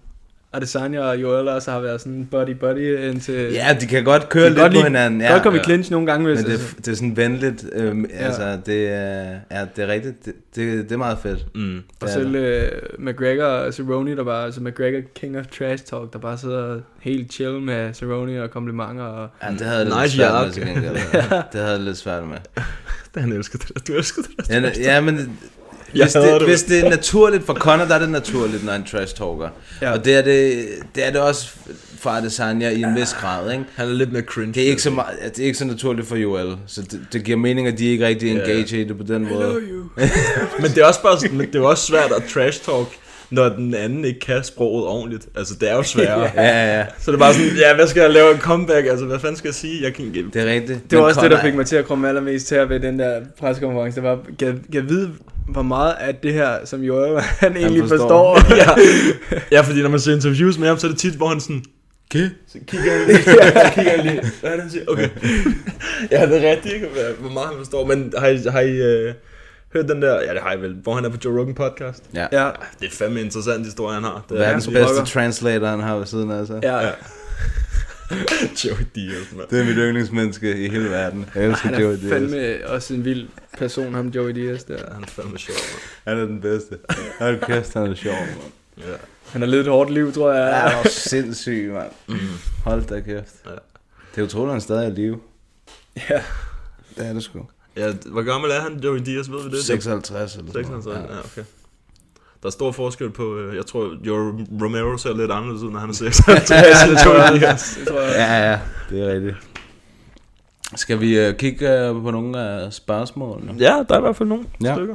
Adesanya 0.55 1.01
og 1.01 1.23
Joel 1.23 1.49
også 1.49 1.71
har 1.71 1.81
været 1.81 2.01
sådan 2.01 2.29
buddy-buddy 2.35 2.79
indtil... 3.11 3.35
Ja, 3.53 3.77
de 3.81 3.87
kan 3.87 4.05
godt 4.05 4.29
køre 4.29 4.49
lidt 4.49 4.59
godt 4.59 4.71
på 4.73 4.75
lide- 4.75 4.85
hinanden. 4.85 5.21
Ja, 5.21 5.33
godt 5.33 5.43
komme 5.43 5.57
i 5.57 5.61
ja. 5.61 5.65
clinch 5.65 5.91
nogle 5.91 6.07
gange, 6.07 6.27
hvis 6.27 6.37
Men 6.39 6.45
det, 6.47 6.53
altså, 6.53 6.75
det 6.79 6.89
er 6.89 6.95
sådan 6.95 7.17
venligt. 7.17 7.65
Øhm, 7.73 8.05
Ja. 8.11 8.25
Altså, 8.25 8.59
det 8.67 8.89
er, 8.89 9.35
ja, 9.51 9.67
det 9.77 9.85
er 9.85 9.89
rigtigt. 9.89 10.25
Det, 10.25 10.35
det, 10.57 10.85
det 10.85 10.93
er 10.93 10.97
meget 10.97 11.19
fedt. 11.23 11.47
Mm. 11.55 11.77
Og 11.77 11.83
Det 12.01 12.11
selv 12.11 12.29
uh, 12.99 13.05
McGregor 13.05 13.45
og 13.45 13.75
Cerrone, 13.75 14.17
der 14.17 14.25
bare, 14.25 14.45
altså 14.45 14.61
McGregor 14.61 15.01
King 15.15 15.39
of 15.39 15.47
Trash 15.59 15.85
Talk, 15.85 16.13
der 16.13 16.19
bare 16.19 16.39
sidder 16.39 16.81
helt 17.01 17.33
chill 17.33 17.61
med 17.61 17.95
Cerrone 17.95 18.43
og 18.43 18.51
komplimenter. 18.51 19.05
Og, 19.05 19.29
Ja, 19.43 19.49
det 19.51 19.61
havde 19.61 19.77
jeg 19.79 19.87
lidt 19.87 19.97
Nice 20.03 20.17
svært 20.17 20.33
med. 20.57 21.43
Det 21.53 21.61
havde 21.61 21.71
jeg 21.73 21.81
lidt 21.81 21.97
svært 21.97 22.23
med. 22.27 22.37
Han 23.23 23.33
elsker 23.33 23.59
det 23.59 23.69
der. 23.75 23.81
Du 23.89 23.93
elsker 23.99 24.23
det 24.23 24.49
der. 24.49 24.61
Ja, 24.61 24.71
ja 24.95 25.01
men 25.01 25.39
Jeg 25.95 26.05
hvis 26.05 26.13
det, 26.13 26.23
det. 26.41 26.49
hvis 26.49 26.63
det 26.63 26.85
er 26.85 26.91
naturligt 26.91 27.47
for 27.47 27.55
Conor, 27.55 27.85
der 27.85 27.95
er 27.95 27.99
det 27.99 28.11
naturligt, 28.11 28.65
når 28.65 28.73
han 28.73 28.85
trash 28.85 29.15
talker. 29.17 29.49
Ja. 29.81 29.87
Ja. 29.89 29.93
Og 29.93 30.05
det 30.05 30.15
er 30.15 30.23
det, 30.23 30.65
det 30.95 31.07
er 31.07 31.11
det 31.11 31.21
også 31.21 31.49
for 32.01 32.11
Adesanya 32.11 32.71
i 32.71 32.83
en 32.83 32.95
vis 32.97 33.13
grad, 33.21 33.53
ikke? 33.53 33.65
Han 33.77 33.89
er 33.89 33.93
lidt 33.93 34.13
mere 34.13 34.23
cringe. 34.23 34.53
Det 34.53 34.63
er 34.63 34.67
ikke 34.67 34.83
så, 34.83 34.91
meget, 34.91 35.09
det 35.37 35.43
er 35.43 35.47
ikke 35.47 35.59
så 35.59 35.65
naturligt 35.65 36.09
for 36.09 36.17
Joel, 36.17 36.57
så 36.67 36.83
det, 36.83 37.01
det 37.13 37.25
giver 37.25 37.39
mening, 37.39 37.67
at 37.69 37.79
de 37.79 37.87
ikke 37.87 38.07
rigtig 38.07 38.27
Ja. 38.35 38.41
engage 38.41 38.81
i 38.81 38.85
det 38.85 38.99
på 38.99 39.05
den 39.05 39.29
måde. 39.29 39.61
Men 40.61 40.71
det 40.71 40.79
er 40.79 40.85
også 40.87 41.03
bare 41.03 41.21
sådan, 41.21 41.37
men 41.37 41.47
det 41.47 41.55
er 41.55 41.61
også 41.63 41.87
svært 41.87 42.13
at 42.17 42.23
trash 42.35 42.65
talk, 42.65 42.87
når 43.31 43.49
den 43.49 43.75
anden 43.75 44.05
ikke 44.05 44.21
kan 44.21 44.45
sproget 44.45 44.87
ordentligt. 44.87 45.27
Altså, 45.37 45.55
det 45.61 45.71
er 45.71 45.75
jo 45.75 45.83
sværere. 45.83 46.21
Ja, 46.35 46.43
ja, 46.43 46.79
ja. 46.79 46.85
Så 46.99 47.11
det 47.11 47.17
er 47.17 47.19
bare 47.19 47.35
sådan, 47.35 47.49
ja, 47.57 47.75
hvad 47.75 47.87
skal 47.87 48.01
jeg 48.01 48.11
lave 48.11 48.33
en 48.35 48.39
comeback? 48.41 48.87
Altså, 48.87 49.05
hvad 49.07 49.19
fanden 49.19 49.37
skal 49.37 49.49
jeg 49.49 49.55
sige? 49.55 49.83
Jeg 49.83 49.95
kan 49.95 50.05
ikke... 50.05 50.25
Det 50.35 50.43
er 50.43 50.47
rigtigt. 50.53 50.91
det 50.91 50.99
var 50.99 51.05
Men 51.05 51.09
også 51.09 51.21
det, 51.21 51.31
der 51.31 51.43
fik 51.43 51.55
mig 51.55 51.67
til 51.67 51.77
at 51.77 51.85
komme 51.85 52.09
allermest 52.09 52.47
til 52.47 52.69
ved 52.69 52.81
den 52.81 52.99
der 52.99 53.21
pressekonference. 53.41 53.95
Det 53.97 54.03
var, 54.03 54.19
kan, 54.39 54.65
kan 54.73 54.89
vide, 54.89 55.11
hvor 55.49 55.63
meget 55.63 55.93
af 56.01 56.15
det 56.15 56.33
her, 56.33 56.65
som 56.65 56.83
Joel 56.83 57.21
han 57.41 57.57
egentlig 57.57 57.89
forstår. 57.89 58.39
forstår. 58.39 58.57
ja. 58.63 59.41
ja, 59.57 59.61
fordi 59.61 59.83
når 59.83 59.89
man 59.89 60.01
ser 60.01 60.15
interviews 60.15 60.59
med 60.59 60.69
ham, 60.69 60.79
så 60.79 60.87
er 60.87 60.91
det 60.91 60.99
tit, 61.01 61.15
hvor 61.15 61.29
han 61.29 61.41
sådan, 61.41 61.65
okay, 62.11 62.29
så 62.49 62.59
kigger 62.67 62.93
han 62.99 63.07
lige, 63.07 63.23
så 63.23 63.71
kigger 63.75 63.91
han 63.97 64.07
lige, 64.07 64.21
hvad 64.41 64.51
er 64.51 64.55
det, 64.55 64.63
han 64.63 64.71
siger? 64.71 64.85
Okay. 64.89 65.09
ja, 66.11 66.27
det 66.27 66.45
er 66.45 66.51
rigtigt, 66.51 66.75
ikke, 66.75 66.89
hvor 67.21 67.31
meget 67.31 67.49
han 67.49 67.57
forstår. 67.59 67.87
Men 67.87 68.13
har 68.19 68.27
I, 68.29 68.37
har 68.51 68.61
I 68.61 68.71
øh, 68.77 69.15
hørt 69.75 69.89
den 69.89 70.03
der, 70.03 70.15
ja, 70.23 70.35
det 70.35 70.41
har 70.43 70.53
I 70.53 70.61
vel, 70.61 70.77
hvor 70.83 70.95
han 70.95 71.05
er 71.05 71.09
på 71.09 71.17
Joe 71.25 71.41
Rogan 71.41 71.55
podcast? 71.55 72.03
Ja. 72.15 72.27
ja, 72.33 72.51
Det 72.81 72.87
er 72.87 72.91
fandme 72.93 73.21
interessant 73.21 73.65
historie, 73.65 73.95
han 73.95 74.05
har. 74.05 74.25
Det 74.29 74.35
er 74.35 74.39
Verdens 74.39 74.65
han 74.65 74.75
bedste 74.75 75.05
translator, 75.05 75.67
han 75.67 75.81
har 75.81 75.97
ved 75.97 76.07
siden 76.07 76.31
af 76.31 76.47
sig. 76.47 76.61
ja. 76.63 76.79
ja. 76.79 76.91
Joey 78.65 78.85
Diaz, 78.95 79.33
mand. 79.37 79.49
Det 79.51 79.61
er 79.61 79.65
mit 79.65 79.77
yndlingsmenneske 79.77 80.65
i 80.65 80.69
hele 80.69 80.91
verden. 80.91 81.27
Jeg 81.35 81.45
elsker 81.45 81.69
Han 81.69 81.81
Joey 81.81 81.93
er 81.93 81.97
Diaz. 81.97 82.11
fandme 82.13 82.67
også 82.69 82.95
en 82.95 83.05
vild 83.05 83.29
person, 83.59 83.95
ham 83.95 84.09
Joey 84.09 84.31
Diaz 84.35 84.65
der. 84.65 84.93
Han 84.95 85.03
er 85.03 85.07
fandme 85.07 85.39
sjov, 85.39 85.57
Han 86.07 86.19
er 86.19 86.25
den 86.25 86.41
bedste. 86.41 86.79
Hold 87.19 87.41
kæft, 87.41 87.75
han 87.75 87.83
er 87.91 87.95
sjov, 87.95 88.13
mand. 88.15 88.27
mand. 88.29 88.89
Ja. 88.91 88.97
Han 89.33 89.41
har 89.43 89.49
levet 89.49 89.65
et 89.67 89.71
hårdt 89.73 89.91
liv, 89.91 90.13
tror 90.13 90.33
jeg. 90.33 90.51
Ja, 90.51 90.69
han 90.69 90.85
er 90.85 90.89
sindssyg, 90.89 91.71
mand. 91.73 92.19
Hold 92.65 92.85
da 92.85 93.01
kæft. 93.01 93.35
Ja. 93.47 93.51
Det 94.15 94.21
er 94.21 94.23
utroligt, 94.23 94.49
at 94.49 94.55
han 94.55 94.61
stadig 94.61 94.87
er 94.87 94.91
i 94.93 94.95
live. 94.95 95.19
Ja. 96.11 96.23
Det 96.99 97.07
er 97.07 97.13
det 97.13 97.23
sgu. 97.23 97.47
ja, 97.77 97.93
hvor 98.07 98.23
gammel 98.23 98.51
er 98.51 98.61
han, 98.61 98.79
Joey 98.81 98.99
Diaz, 98.99 99.31
ved 99.31 99.51
vi 99.51 99.57
det? 99.57 99.65
56 99.65 100.35
eller 100.37 100.47
sådan 100.47 100.53
56, 100.53 100.85
noget. 100.85 101.09
ja, 101.11 101.19
okay. 101.19 101.43
Der 102.43 102.47
er 102.49 102.51
stor 102.51 102.73
forskel 102.73 103.11
på, 103.11 103.37
øh, 103.37 103.57
jeg 103.57 103.67
tror, 103.67 103.91
Joe 104.07 104.33
Romero 104.63 104.97
ser 104.97 105.17
lidt 105.17 105.31
anderledes 105.31 105.63
ud, 105.63 105.71
når 105.71 105.79
han 105.79 105.89
er 105.89 105.93
56, 105.93 106.83
end 106.89 106.99
Joey 107.05 107.39
Diaz. 107.39 107.77
Det 107.79 107.89
tror 107.89 108.01
jeg. 108.01 108.13
Ja, 108.17 108.51
ja, 108.51 108.59
det 108.91 109.09
er 109.09 109.15
rigtigt. 109.15 109.37
Skal 110.77 111.01
vi 111.01 111.29
uh, 111.29 111.35
kigge 111.35 111.91
uh, 111.91 112.03
på 112.03 112.11
nogle 112.11 112.41
af 112.41 112.73
spørgsmålene? 112.73 113.55
Ja, 113.59 113.83
der 113.89 113.95
er 113.95 113.99
i 113.99 114.01
hvert 114.01 114.17
fald 114.17 114.29
nogle 114.29 114.45
Ja. 114.65 114.75
stykker. 114.75 114.95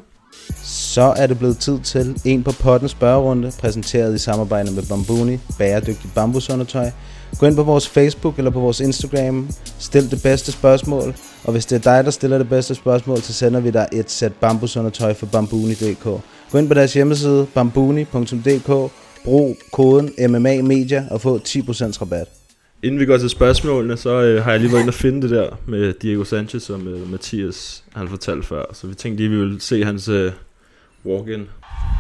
Så 0.64 1.14
er 1.18 1.28
det 1.28 1.38
blevet 1.40 1.58
tid 1.58 1.80
til 1.80 2.22
en 2.26 2.44
på 2.44 2.52
potten 2.52 2.90
spørgerunde, 2.90 3.52
præsenteret 3.60 4.16
i 4.16 4.18
samarbejde 4.18 4.72
med 4.76 4.84
Bambuni, 4.90 5.40
bæredygtigt 5.58 6.14
bambusundertøj. 6.16 6.90
Gå 7.40 7.46
ind 7.46 7.56
på 7.56 7.64
vores 7.64 7.88
Facebook 7.90 8.38
eller 8.38 8.52
på 8.52 8.60
vores 8.60 8.80
Instagram, 8.80 9.50
stil 9.80 10.12
det 10.12 10.24
bedste 10.24 10.52
spørgsmål, 10.52 11.16
og 11.44 11.52
hvis 11.52 11.66
det 11.66 11.76
er 11.76 11.96
dig, 11.96 12.06
der 12.06 12.12
stiller 12.12 12.38
det 12.38 12.50
bedste 12.50 12.76
spørgsmål, 12.76 13.22
så 13.22 13.34
sender 13.34 13.60
vi 13.60 13.72
dig 13.72 13.88
et 13.92 14.12
sæt 14.12 14.34
bambusundertøj 14.34 15.14
fra 15.14 15.28
bambuni.dk. 15.32 16.22
Gå 16.52 16.58
ind 16.58 16.68
på 16.68 16.74
deres 16.74 16.94
hjemmeside 16.94 17.48
bambuni.dk, 17.54 18.92
brug 19.24 19.58
koden 19.72 20.12
MMA 20.30 20.62
Media 20.62 21.08
og 21.12 21.22
få 21.22 21.38
10% 21.38 22.02
rabat. 22.02 22.28
Inden 22.84 23.00
vi 23.00 23.06
går 23.06 23.18
til 23.18 23.30
spørgsmålene, 23.30 23.98
så 23.98 24.22
øh, 24.22 24.44
har 24.44 24.52
jeg 24.52 24.60
lige 24.60 24.72
været 24.72 24.82
inde 24.82 24.90
og 24.90 24.94
finde 24.94 25.22
det 25.22 25.30
der 25.30 25.50
med 25.66 25.94
Diego 25.94 26.24
Sanchez, 26.24 26.64
som 26.64 26.88
øh, 26.88 27.12
Mathias 27.12 27.84
han 27.96 28.10
fortalte 28.10 28.48
før. 28.48 28.64
Så 28.74 28.88
vi 28.88 28.96
tænkte 28.96 29.24
lige, 29.24 29.26
at 29.26 29.32
vi 29.32 29.38
ville 29.38 29.62
se 29.62 29.84
hans 29.84 30.08
øh, 30.08 30.32
walk-in. 31.06 31.50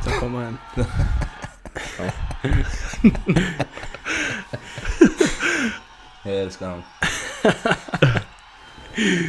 Så 0.03 0.09
kommer 0.09 0.39
han. 0.39 0.53
Jeg 6.25 6.43
elsker 6.43 6.65
ham. 6.65 6.81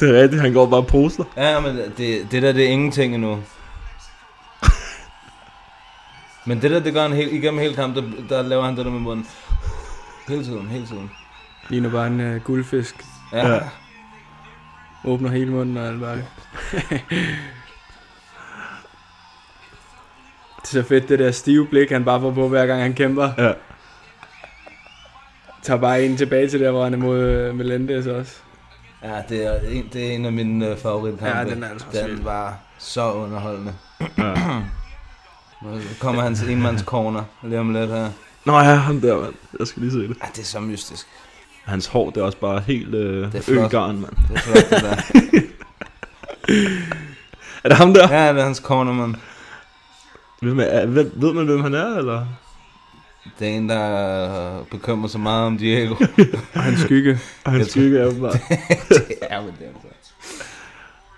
Det 0.00 0.10
er 0.10 0.22
rigtigt, 0.22 0.42
han 0.42 0.52
går 0.52 0.66
bare 0.66 0.80
og 0.80 0.86
poser. 0.86 1.24
Ja, 1.36 1.60
men 1.60 1.76
det, 1.76 2.26
det 2.30 2.42
der, 2.42 2.52
det 2.52 2.64
er 2.64 2.68
ingenting 2.68 3.14
endnu. 3.14 3.38
Men 6.46 6.62
det 6.62 6.70
der, 6.70 6.80
det 6.80 6.92
gør 6.92 7.02
han 7.02 7.12
helt, 7.12 7.32
igennem 7.32 7.60
hele 7.60 7.74
kampen, 7.74 8.04
der, 8.04 8.28
der 8.28 8.42
laver 8.42 8.64
han 8.64 8.76
det 8.76 8.84
der 8.84 8.90
med 8.90 9.00
munden. 9.00 9.26
Hele 10.28 10.44
tiden, 10.44 10.66
hele 10.66 10.86
tiden. 10.86 11.10
Ligner 11.68 11.90
bare 11.90 12.06
en 12.06 12.34
uh, 12.34 12.42
guldfisk. 12.42 13.04
Ja. 13.32 13.48
Ja. 13.48 13.60
Åbner 15.04 15.30
hele 15.30 15.50
munden 15.50 15.76
og 15.76 15.86
alt 15.86 16.00
bare 16.00 16.16
det. 16.16 16.26
det 20.56 20.62
er 20.62 20.66
så 20.66 20.82
fedt, 20.82 21.08
det 21.08 21.18
der 21.18 21.30
stive 21.30 21.66
blik, 21.66 21.90
han 21.90 22.04
bare 22.04 22.20
får 22.20 22.32
på, 22.32 22.48
hver 22.48 22.66
gang 22.66 22.82
han 22.82 22.94
kæmper. 22.94 23.30
Ja. 23.38 23.52
Tager 25.62 25.80
bare 25.80 26.04
en 26.04 26.16
tilbage 26.16 26.48
til 26.48 26.60
der, 26.60 26.70
hvor 26.70 26.84
han 26.84 26.94
er 26.94 26.98
mod 26.98 27.48
uh, 27.48 27.56
Melendez 27.56 28.06
også. 28.06 28.36
Ja, 29.02 29.22
det 29.28 29.46
er 29.46 29.60
en, 29.70 29.88
det 29.92 30.08
er 30.08 30.12
en 30.12 30.26
af 30.26 30.32
mine 30.32 30.70
uh, 30.70 30.78
favoritkampe. 30.78 31.38
Ja, 31.38 31.44
den 31.44 31.62
er 31.62 31.68
altså. 31.68 31.86
Den 31.92 32.24
var 32.24 32.58
så 32.78 33.12
underholdende. 33.12 33.74
Ja. 34.18 34.34
Nu 35.64 35.80
kommer 36.00 36.22
hans 36.22 36.42
enmands 36.42 36.82
corner 36.82 37.22
lige 37.42 37.60
om 37.60 37.72
lidt 37.72 37.90
her. 37.90 38.10
Nå 38.44 38.58
ja, 38.58 38.74
ham 38.74 39.00
der, 39.00 39.20
mand. 39.20 39.34
Jeg 39.58 39.66
skal 39.66 39.82
lige 39.82 39.92
se 39.92 39.98
det. 39.98 40.08
Ja, 40.08 40.26
det 40.34 40.38
er 40.38 40.44
så 40.44 40.60
mystisk. 40.60 41.06
Hans 41.64 41.86
hår, 41.86 42.10
det 42.10 42.20
er 42.20 42.24
også 42.24 42.38
bare 42.38 42.60
helt 42.60 42.94
øh, 42.94 43.32
Det 43.32 43.48
er 43.48 43.64
øgarn, 43.64 44.00
mand. 44.00 44.12
Det 44.28 44.36
er 44.36 44.40
flot, 44.40 44.70
det 44.70 44.82
der. 44.82 45.40
Er 47.64 47.68
det 47.68 47.76
ham 47.78 47.94
der? 47.94 48.16
Ja, 48.16 48.32
det 48.32 48.40
er 48.40 48.44
hans 48.44 48.58
cornerman. 48.58 49.16
Hvem 50.40 50.60
er, 50.60 50.86
hvem, 50.86 51.12
ved 51.14 51.32
man, 51.32 51.46
hvem 51.46 51.60
han 51.60 51.74
er, 51.74 51.98
eller? 51.98 52.26
Det 53.38 53.48
er 53.48 53.52
en, 53.56 53.68
der 53.68 54.64
bekymrer 54.70 55.08
sig 55.08 55.20
meget 55.20 55.46
om 55.46 55.58
Diego. 55.58 55.94
Og 56.54 56.62
hans 56.68 56.80
skygge. 56.80 57.18
Og 57.44 57.52
han 57.52 57.64
skygge 57.64 57.98
er 57.98 58.06
åbenbart. 58.06 58.36
men 58.50 59.54
det 59.58 59.66
er 59.66 59.72
så. 59.82 59.88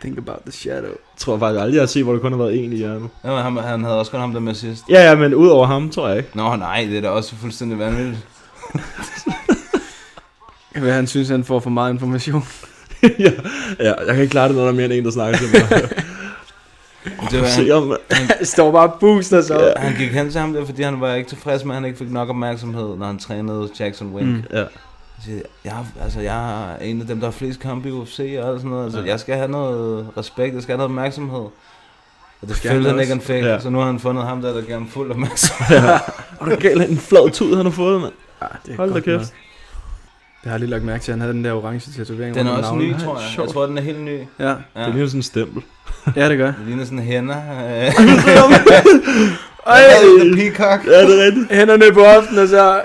Think 0.05 0.19
about 0.19 0.41
the 0.43 0.53
shadow. 0.53 0.83
Jeg 0.83 1.19
tror 1.19 1.39
faktisk 1.39 1.61
aldrig, 1.61 1.75
jeg 1.75 1.83
har 1.83 1.87
set, 1.87 2.05
hvor 2.05 2.13
der 2.13 2.21
kun 2.21 2.33
har 2.33 2.39
været 2.39 2.65
en 2.65 2.73
i 2.73 2.77
hjernen. 2.77 3.11
Ja, 3.25 3.31
men 3.31 3.43
han, 3.43 3.57
han 3.57 3.85
havde 3.85 3.99
også 3.99 4.11
kun 4.11 4.21
ham 4.21 4.33
der 4.33 4.41
med 4.41 4.55
sidst. 4.55 4.83
Ja, 4.91 5.09
ja, 5.09 5.15
men 5.15 5.35
ud 5.35 5.49
over 5.49 5.67
ham, 5.67 5.91
tror 5.91 6.09
jeg 6.09 6.17
ikke. 6.17 6.29
Nå 6.35 6.57
nej, 6.57 6.87
det 6.91 6.97
er 6.97 7.01
da 7.01 7.09
også 7.09 7.35
fuldstændig 7.37 7.79
vanvittigt. 7.79 8.19
Hvad 10.81 10.93
han 10.93 11.07
synes, 11.07 11.29
han 11.29 11.45
får 11.45 11.61
for 11.61 11.71
meget 11.71 11.93
information. 11.93 12.45
ja, 13.03 13.31
ja, 13.81 13.93
jeg 14.07 14.07
kan 14.07 14.19
ikke 14.21 14.31
klare 14.31 14.49
det, 14.49 14.57
når 14.57 14.63
der 14.63 14.71
er 14.71 14.75
mere 14.75 14.85
end 14.85 14.93
en, 14.93 15.05
der 15.05 15.11
snakker 15.11 15.39
til 15.39 15.49
mig. 15.53 15.81
Det 17.31 17.41
var, 17.41 17.47
Se 17.47 17.71
om, 17.73 17.97
Han 18.11 18.47
står 18.47 18.73
bare 18.73 18.89
og 18.89 18.97
booster. 19.01 19.43
Ja. 19.51 19.67
Ja. 19.67 19.73
han 19.77 19.95
gik 19.97 20.11
hen 20.11 20.31
til 20.31 20.41
ham 20.41 20.53
der, 20.53 20.65
fordi 20.65 20.83
han 20.83 21.01
var 21.01 21.15
ikke 21.15 21.29
tilfreds 21.29 21.65
med, 21.65 21.73
at 21.73 21.75
han 21.75 21.85
ikke 21.85 21.99
fik 21.99 22.11
nok 22.11 22.29
opmærksomhed, 22.29 22.97
når 22.97 23.07
han 23.07 23.19
trænede 23.19 23.69
Jackson 23.81 24.15
Wink. 24.15 24.29
Mm. 24.29 24.43
ja. 24.53 24.65
Jeg, 25.29 25.43
jeg, 25.65 25.75
altså, 26.03 26.21
jeg 26.21 26.63
er 26.73 26.77
en 26.81 27.01
af 27.01 27.07
dem, 27.07 27.19
der 27.21 27.27
har 27.27 27.33
flest 27.33 27.61
kampe 27.61 27.89
i 27.89 27.93
UFC 27.93 28.19
og 28.43 28.49
alt 28.49 28.59
sådan 28.59 28.71
noget. 28.71 28.85
Altså, 28.85 29.01
jeg 29.03 29.21
skal 29.21 29.35
have 29.37 29.51
noget 29.51 30.07
respekt, 30.17 30.55
jeg 30.55 30.63
skal 30.63 30.73
have 30.73 30.79
noget 30.79 30.91
opmærksomhed. 30.91 31.41
Og 32.43 32.49
det 32.49 32.57
Skal 32.57 32.71
følte 32.71 32.91
han 32.91 33.01
ikke, 33.01 33.13
han 33.13 33.21
fik. 33.21 33.43
Ja. 33.45 33.53
Ja. 33.53 33.61
Så 33.61 33.71
nu 33.71 33.79
har 33.79 33.87
han 33.87 34.01
fundet 34.01 34.25
ham 34.25 34.43
der, 34.43 34.53
der 34.55 34.61
giver 34.61 34.79
ham 34.79 34.89
fuld 34.89 35.11
opmærksomhed. 35.11 35.79
Og 36.41 36.47
der 36.51 36.57
galt 36.57 36.91
en 36.91 36.99
flad 36.99 37.31
tud, 37.31 37.57
han 37.57 37.65
har 37.67 37.73
fået, 37.73 38.01
mand. 38.01 38.13
Ah, 38.41 38.49
det 38.67 38.73
er 38.73 38.77
Hold 38.77 38.93
da 38.95 39.01
kæft. 39.01 39.07
nok. 39.19 39.27
Det 40.43 40.51
har 40.51 40.51
jeg 40.51 40.61
lige 40.61 40.71
lagt 40.71 40.85
mærke 40.85 41.05
til, 41.05 41.13
at 41.13 41.15
han 41.15 41.21
havde 41.21 41.33
den 41.33 41.45
der 41.45 41.53
orange 41.53 41.93
tatovering. 41.97 42.35
Den 42.35 42.47
er 42.47 42.51
også 42.51 42.63
navnet. 42.63 42.89
ny, 42.89 43.01
tror 43.05 43.19
jeg. 43.19 43.41
Jeg 43.45 43.49
tror, 43.49 43.67
den 43.67 43.79
er 43.79 43.83
helt 43.83 44.01
ny. 44.01 44.19
Ja. 44.19 44.25
Ja. 44.49 44.55
Ja. 44.77 44.85
Det 44.85 44.93
ligner 44.95 45.07
sådan 45.09 45.19
en 45.19 45.23
stempel. 45.23 45.63
ja, 46.17 46.29
det 46.29 46.39
gør. 46.39 46.47
Det 46.59 46.67
ligner 46.67 46.85
sådan 46.85 46.99
en 46.99 47.05
hænder. 47.05 47.35
Ej, 49.67 49.81
The 50.21 50.35
Peacock. 50.37 50.87
Ja, 50.87 51.01
det 51.07 51.21
er 51.21 51.27
rigtigt. 51.27 51.53
hænderne 51.53 51.93
på 51.95 52.05
hoften, 52.05 52.39
og 52.39 52.49
så... 52.49 52.81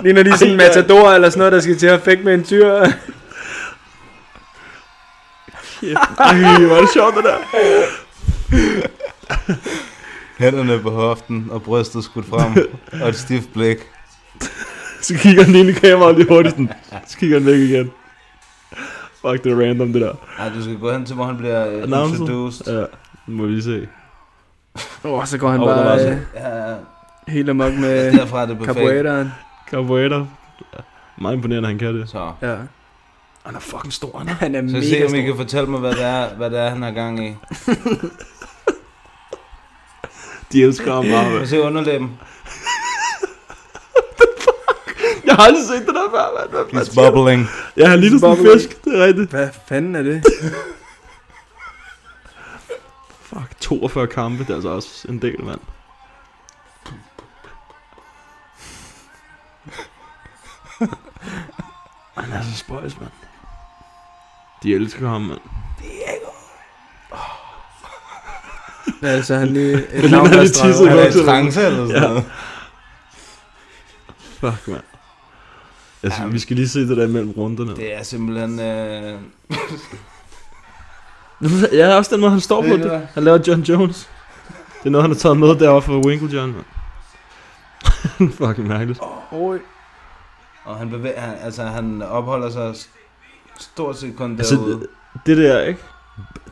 Ligner 0.00 0.22
de 0.22 0.38
sådan 0.38 0.50
en 0.52 0.56
matador 0.56 1.10
eller 1.10 1.30
sådan 1.30 1.38
noget, 1.38 1.52
der 1.52 1.60
skal 1.60 1.76
til 1.78 1.86
at 1.86 2.02
fække 2.02 2.24
med 2.24 2.34
en 2.34 2.44
tyr. 2.44 2.68
Ej, 2.72 2.88
hvor 6.66 6.76
er 6.76 6.80
det 6.80 6.90
sjovt, 6.92 7.14
det 7.16 7.24
der. 7.24 7.36
Hænderne 10.38 10.80
på 10.80 10.90
hoften 10.90 11.46
og 11.50 11.62
brystet 11.62 12.04
skudt 12.04 12.26
frem. 12.26 12.52
og 13.02 13.08
et 13.08 13.16
stift 13.16 13.52
blik. 13.52 13.76
Så 15.02 15.14
kigger 15.18 15.44
han 15.44 15.54
ind 15.54 15.68
i 15.68 15.72
kameraet 15.72 16.16
lige 16.16 16.28
hurtigt 16.28 16.52
sådan. 16.54 16.72
Så 17.06 17.18
kigger 17.18 17.38
han 17.38 17.46
væk 17.46 17.58
igen. 17.58 17.90
Fuck, 19.20 19.44
det 19.44 19.52
er 19.52 19.60
random, 19.68 19.92
det 19.92 20.02
der. 20.02 20.12
Ej, 20.38 20.48
du 20.48 20.62
skal 20.62 20.78
gå 20.78 20.92
hen 20.92 21.06
til, 21.06 21.14
hvor 21.14 21.24
han 21.24 21.36
bliver 21.36 21.64
Announced. 21.82 22.20
introduced. 22.20 22.78
Ja, 22.78 22.84
nu 23.26 23.36
må 23.36 23.46
vi 23.46 23.52
lige 23.52 23.62
se. 23.62 23.88
Åh, 25.04 25.12
oh, 25.12 25.26
så 25.26 25.38
går 25.38 25.50
han 25.50 25.60
var 25.60 25.66
bare 25.84 26.00
øh, 26.10 26.16
Ja, 26.34 26.70
ja. 26.70 26.74
helt 27.28 27.50
amok 27.50 27.72
med 27.74 28.12
Derfra 28.12 28.42
er 28.42 28.46
det 28.46 28.58
perfekt. 28.58 28.76
carbureteren. 28.78 29.32
Carburetor. 29.70 30.28
Meget 31.18 31.34
imponerende, 31.36 31.68
han 31.68 31.78
kan 31.78 31.94
det. 31.94 32.08
Så. 32.10 32.32
Ja. 32.42 32.56
Han 33.46 33.54
er 33.54 33.60
fucking 33.60 33.92
stor, 33.92 34.18
han 34.18 34.28
er. 34.28 34.32
Han 34.32 34.54
er 34.54 34.60
Så 34.60 34.74
mega 34.74 34.86
se, 34.88 35.06
om 35.06 35.14
I 35.14 35.22
kan 35.22 35.36
fortælle 35.36 35.70
mig, 35.70 35.80
hvad 35.80 35.92
det 35.92 36.02
er, 36.04 36.34
hvad 36.34 36.50
det 36.50 36.58
er 36.58 36.68
han 36.70 36.82
har 36.82 36.90
gang 36.90 37.26
i. 37.28 37.30
De 40.52 40.62
elsker 40.62 40.94
ham 40.94 41.04
bare, 41.04 41.22
Prøv 41.22 41.30
mand. 41.32 41.42
at 41.42 41.48
se 41.48 41.60
underlæben. 41.62 42.10
Jeg 45.26 45.34
har 45.34 45.42
aldrig 45.42 45.64
set 45.64 45.86
det 45.86 45.94
der 45.94 46.10
før, 46.10 46.38
mand. 46.40 46.50
Hvad 46.72 46.84
der? 47.04 47.10
bubbling. 47.12 47.46
Ja, 47.76 47.88
han 47.88 48.00
ligner 48.00 48.18
sådan 48.18 48.38
en 48.46 48.52
fisk, 48.52 48.84
det 48.84 49.00
er 49.00 49.04
rigtigt. 49.06 49.30
Hvad 49.30 49.48
fanden 49.68 49.94
er 49.96 50.02
det? 50.02 50.24
Fuck, 53.22 53.60
42 53.60 54.06
kampe, 54.06 54.42
det 54.42 54.50
er 54.50 54.54
altså 54.54 54.68
også 54.68 55.08
en 55.08 55.22
del, 55.22 55.44
mand. 55.44 55.60
Han 62.16 62.32
er 62.32 62.42
så 62.42 62.56
spøjs, 62.56 63.00
mand. 63.00 63.10
De 64.62 64.74
elsker 64.74 65.08
ham, 65.08 65.20
mand. 65.20 65.40
altså, 69.02 69.34
han 69.36 69.48
lige 69.48 69.72
et 69.92 70.10
navn, 70.10 70.26
han 70.26 70.36
der 70.36 70.42
lige 70.42 70.52
tisset. 70.52 70.88
Han 70.88 70.98
er 70.98 71.06
i 71.06 71.24
trance 71.24 71.66
eller 71.66 71.86
sådan 71.86 72.02
Ja. 72.02 72.08
noget. 72.08 72.24
Fuck, 74.40 74.68
mand. 74.68 74.82
Jeg 76.02 76.12
skal, 76.12 76.32
vi 76.32 76.38
skal 76.38 76.56
lige 76.56 76.68
se 76.68 76.80
det 76.88 76.96
der 76.96 77.04
imellem 77.06 77.30
runderne. 77.30 77.76
Det 77.76 77.94
er 77.98 78.02
simpelthen... 78.02 78.60
Øh... 78.60 79.18
Ja, 81.72 81.94
også 81.96 82.10
den 82.14 82.20
måde, 82.20 82.30
han 82.30 82.40
står 82.40 82.62
på 82.62 82.68
det. 82.76 83.08
Han 83.14 83.24
laver 83.24 83.38
John 83.48 83.60
Jones. 83.62 84.10
Det 84.78 84.86
er 84.86 84.90
noget, 84.90 85.02
han 85.02 85.10
har 85.10 85.18
taget 85.18 85.36
med 85.36 85.54
deroppe 85.58 85.86
fra 85.86 85.98
Winkle 86.06 86.28
John, 86.38 86.52
mand. 86.52 86.64
Fucking 88.32 88.68
mærkeligt. 88.68 89.00
Oj. 89.32 89.58
Og 90.66 90.76
han, 90.76 90.90
bevæger, 90.90 91.20
han, 91.20 91.34
altså, 91.40 91.62
han 91.64 92.02
opholder 92.02 92.50
sig 92.50 92.74
stort 93.60 93.98
set 93.98 94.16
kun 94.16 94.38
Altså, 94.38 94.54
derude. 94.54 94.72
det, 94.80 94.86
det 95.26 95.36
der, 95.36 95.62
ikke? 95.62 95.80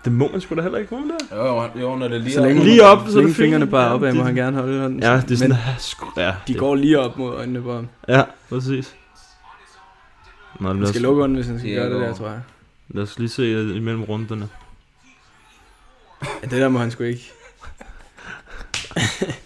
Det 0.05 0.12
må 0.12 0.28
man 0.32 0.41
sgu 0.41 0.55
da 0.55 0.62
heller 0.62 0.78
ikke, 0.78 0.95
må 0.95 1.01
man 1.01 1.11
der? 1.31 1.36
Jo, 1.36 1.47
jo, 1.62 1.69
jo, 1.81 1.97
når 1.97 2.09
det 2.09 2.15
er 2.16 2.20
lige 2.20 2.35
Så 2.35 2.41
længe, 2.47 2.65
Lige 2.65 2.85
op, 2.85 2.99
så 3.07 3.12
så 3.12 3.19
er 3.19 3.20
længe 3.20 3.28
det 3.28 3.36
fingrene 3.36 3.66
bare 3.66 3.86
Ja, 3.89 3.95
opad, 3.95 4.12
må 4.12 4.19
det- 4.19 4.27
han 4.27 4.35
gerne 4.35 4.57
holde 4.61 4.81
hånden. 4.81 5.03
Ja, 5.03 5.16
det 5.16 5.31
er 5.31 5.36
sådan, 5.36 5.49
Men 5.51 5.59
ja, 5.66 5.74
sgu, 5.78 6.07
ja, 6.16 6.27
de 6.47 6.53
det- 6.53 6.59
går 6.59 6.74
lige 6.74 6.99
op 7.01 7.19
mod 7.19 7.35
øjnene 7.35 7.62
på 7.62 7.74
ham. 7.74 7.89
Ja, 8.09 8.23
præcis. 8.49 8.95
Nå, 10.61 10.69
Han 10.74 10.86
skal 10.86 11.01
lukke 11.01 11.20
øjnene, 11.23 11.39
hvis 11.39 11.47
han 11.47 11.59
skal 11.59 11.70
Diego. 11.70 11.82
gøre 11.89 12.01
det 12.01 12.09
der, 12.09 12.15
tror 12.15 12.28
jeg. 12.28 12.41
lad 12.89 13.03
os 13.03 13.19
lige 13.19 13.28
se 13.28 13.43
øh, 13.43 13.77
imellem 13.77 14.03
runderne. 14.03 14.49
Ja, 16.24 16.28
det 16.49 16.51
der 16.61 16.69
må 16.69 16.78
han 16.78 16.91
sgu 16.91 17.03
ikke. 17.05 17.32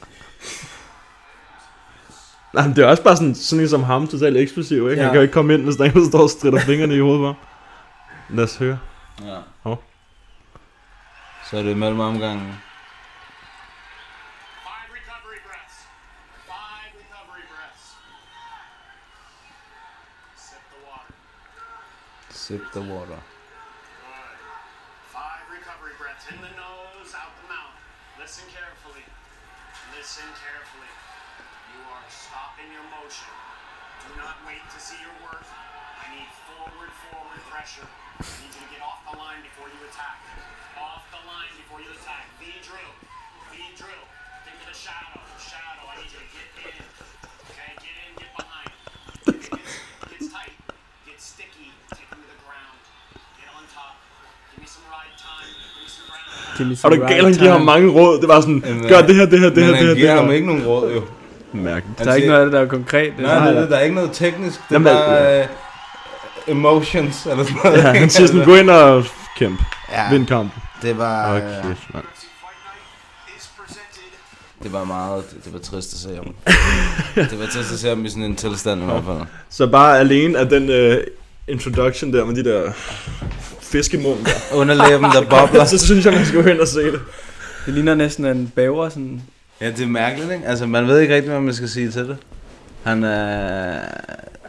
Nej, 2.55 2.67
men 2.67 2.77
det 2.77 2.85
er 2.85 2.89
også 2.89 3.03
bare 3.03 3.17
sådan, 3.17 3.35
sådan 3.35 3.63
en 3.63 3.69
som 3.69 3.83
ham, 3.83 4.09
totalt 4.09 4.37
eksplosiv, 4.37 4.91
ikke? 4.91 5.03
Ja. 5.03 5.03
Han 5.03 5.11
kan 5.11 5.15
jo 5.17 5.23
ikke 5.23 5.33
komme 5.33 5.55
ind, 5.55 5.65
hvis 5.65 5.77
der 5.77 5.85
er 5.85 5.89
en, 5.89 5.95
der 5.95 6.09
står 6.09 6.23
og 6.23 6.31
stritter 6.31 6.61
fingrene 6.61 6.95
i 6.95 6.99
hovedet 7.01 7.21
på. 7.21 7.35
Lad 8.35 8.45
os 8.45 8.57
høre. 8.57 8.79
Ja. 9.25 9.37
Hov. 9.63 9.83
Så 11.51 11.59
er 11.59 11.63
det 11.63 11.77
mellem 11.77 12.01
omgangen. 12.01 12.47
Five 14.63 14.97
recovery 14.97 15.39
breaths. 15.49 15.77
Five 16.47 16.91
recovery 17.01 17.45
breaths. 17.53 17.97
Sip 22.31 22.63
the 22.73 22.81
water. 22.93 23.17
Og 56.85 56.91
du 56.91 57.01
galt, 57.07 57.25
han 57.25 57.33
giver 57.33 57.53
ham 57.53 57.61
mange 57.61 57.91
råd. 57.91 58.21
Det 58.21 58.29
var 58.29 58.41
sådan, 58.41 58.63
Jamen, 58.67 58.89
gør 58.89 59.01
det 59.01 59.15
her, 59.15 59.27
det 59.27 59.41
her, 59.41 59.49
det 59.49 59.57
Men 59.57 59.65
her, 59.65 59.71
det 59.71 59.77
han 59.77 59.87
her, 59.87 59.89
det 59.89 59.97
giver 59.97 60.15
ham 60.15 60.31
ikke 60.33 60.47
nogen 60.47 60.63
råd, 60.63 60.93
jo. 60.93 61.03
Mærkeligt. 61.53 61.99
Der 61.99 62.11
er 62.11 62.15
ikke 62.15 62.29
noget 62.29 62.41
af 62.41 62.47
det, 62.47 62.53
der 62.53 62.61
er 62.61 62.67
konkret. 62.67 63.13
Det 63.17 63.25
Nej, 63.27 63.49
det, 63.49 63.57
er 63.57 63.61
det, 63.61 63.71
der 63.71 63.77
er 63.77 63.81
ikke 63.81 63.95
noget 63.95 64.11
teknisk. 64.13 64.61
Det 64.69 64.75
er 64.75 64.79
bare 64.81 65.41
øh, 65.41 65.47
emotions, 66.49 67.27
eller 67.27 67.45
sådan 67.45 67.59
noget. 67.65 67.79
Ja, 67.79 67.83
han 67.83 68.11
siger 68.11 68.27
sådan, 68.27 68.45
gå 68.45 68.55
ind 68.55 68.71
og 68.71 69.05
kæmp. 69.39 69.61
Ja, 69.93 70.11
Vind 70.11 70.27
kampen. 70.27 70.63
det 70.83 70.99
var, 70.99 71.31
Åh, 71.31 71.37
øh, 71.37 72.03
det 74.63 74.73
var 74.73 74.85
meget, 74.85 75.25
det, 75.31 75.45
det 75.45 75.53
var 75.53 75.59
trist 75.59 75.93
at 75.93 75.99
se 75.99 76.09
ham. 76.17 76.35
det 77.31 77.41
var 77.41 77.47
trist 77.47 77.73
at 77.73 77.79
se 77.79 77.89
ham 77.89 78.05
i 78.05 78.09
sådan 78.09 78.23
en 78.23 78.37
tilstand 78.37 78.83
i 78.83 78.85
hvert 78.85 79.05
fald. 79.07 79.19
Så 79.51 79.67
bare 79.67 79.99
alene 79.99 80.39
af 80.39 80.49
den 80.49 80.93
uh, 80.93 80.97
introduction 81.49 82.13
der 82.13 82.25
med 82.25 82.35
de 82.35 82.45
der 82.45 82.73
fiskemum 83.71 84.17
der, 84.25 84.57
Underlæben, 84.57 85.05
der 85.05 85.23
bobler. 85.41 85.65
så 85.65 85.79
synes 85.79 86.05
jeg, 86.05 86.13
man 86.13 86.25
skal 86.27 86.43
gå 86.43 86.49
ind 86.49 86.61
og 86.61 86.69
se 86.69 86.81
det. 86.85 87.01
Det 87.67 87.75
ligner 87.75 87.95
næsten 87.95 88.25
en 88.25 88.53
bæver, 88.55 88.89
sådan. 88.89 89.23
Ja, 89.61 89.71
det 89.71 89.81
er 89.81 89.87
mærkeligt, 89.87 90.33
ikke? 90.33 90.47
Altså, 90.47 90.67
man 90.67 90.87
ved 90.87 91.01
ikke 91.01 91.15
rigtig, 91.15 91.31
hvad 91.31 91.41
man 91.41 91.55
skal 91.55 91.69
sige 91.69 91.91
til 91.91 92.09
det. 92.09 92.17
Han 92.83 93.05
er 93.05 93.79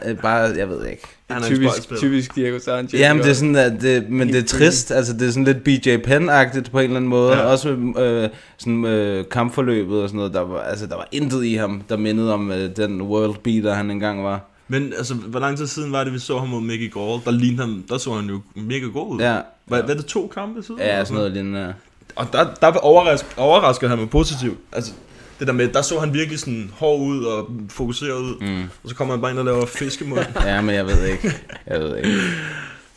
øh, 0.06 0.16
bare, 0.16 0.38
jeg 0.56 0.68
ved 0.68 0.86
ikke. 0.86 1.02
Han 1.30 1.42
er 1.42 1.46
Typisk, 1.46 1.96
typisk 1.96 2.34
Diego 2.34 2.58
Sanchez. 2.58 3.00
Jamen, 3.00 3.22
det 3.22 3.30
er 3.30 3.34
sådan, 3.34 3.56
at 3.56 3.72
det, 3.80 4.10
men 4.10 4.28
det 4.28 4.36
er 4.38 4.46
trist. 4.46 4.90
Altså, 4.90 5.12
det 5.12 5.28
er 5.28 5.30
sådan 5.30 5.44
lidt 5.44 5.64
BJ 5.64 5.96
Penn-agtigt 5.96 6.70
på 6.70 6.78
en 6.78 6.84
eller 6.84 6.96
anden 6.96 7.08
måde. 7.08 7.32
Ja. 7.32 7.38
Ja. 7.38 7.44
Også 7.44 7.68
med 7.68 8.22
øh, 8.24 8.28
sådan, 8.58 8.84
øh, 8.84 9.24
kampforløbet 9.30 10.02
og 10.02 10.08
sådan 10.08 10.16
noget. 10.16 10.34
Der 10.34 10.40
var, 10.40 10.60
altså, 10.60 10.86
der 10.86 10.94
var 10.96 11.08
intet 11.12 11.44
i 11.44 11.54
ham, 11.54 11.82
der 11.88 11.96
mindede 11.96 12.34
om 12.34 12.50
øh, 12.52 12.76
den 12.76 13.02
world 13.02 13.34
beater, 13.44 13.74
han 13.74 13.90
engang 13.90 14.24
var. 14.24 14.49
Men 14.70 14.92
altså, 14.92 15.14
hvor 15.14 15.40
lang 15.40 15.56
tid 15.56 15.66
siden 15.66 15.92
var 15.92 16.04
det, 16.04 16.12
vi 16.12 16.18
så 16.18 16.38
ham 16.38 16.48
mod 16.48 16.60
Mickey 16.60 16.92
Gall? 16.92 17.20
Der 17.24 17.30
lignede 17.30 17.62
ham, 17.62 17.84
der 17.88 17.98
så 17.98 18.14
han 18.14 18.28
jo 18.28 18.40
mega 18.54 18.86
god 18.86 19.14
ud. 19.14 19.20
Ja. 19.20 19.38
Hvad, 19.66 19.82
hvad 19.82 19.94
er 19.94 19.98
det, 19.98 20.06
to 20.06 20.32
kampe 20.34 20.62
siden? 20.62 20.80
Ja, 20.80 21.04
sådan 21.04 21.16
noget 21.16 21.32
lignende. 21.32 21.74
Og 22.16 22.26
der, 22.32 22.54
der 22.54 22.72
overrask, 22.72 23.26
overraskede 23.36 23.88
han 23.88 23.98
mig 23.98 24.10
positivt. 24.10 24.58
Altså, 24.72 24.92
det 25.38 25.46
der 25.46 25.52
med, 25.52 25.68
der 25.68 25.82
så 25.82 26.00
han 26.00 26.14
virkelig 26.14 26.38
sådan 26.38 26.70
hård 26.74 27.00
ud 27.00 27.24
og 27.24 27.50
fokuseret 27.68 28.20
ud. 28.20 28.40
Mm. 28.40 28.62
Og 28.62 28.88
så 28.88 28.94
kommer 28.94 29.14
han 29.14 29.20
bare 29.20 29.30
ind 29.30 29.38
og 29.38 29.44
laver 29.44 29.66
fiskemund. 29.66 30.20
Ja, 30.44 30.60
men 30.60 30.74
jeg 30.74 30.86
ved 30.86 31.06
ikke. 31.06 31.32
Jeg 31.66 31.80
ved 31.80 31.96
ikke. 31.96 32.10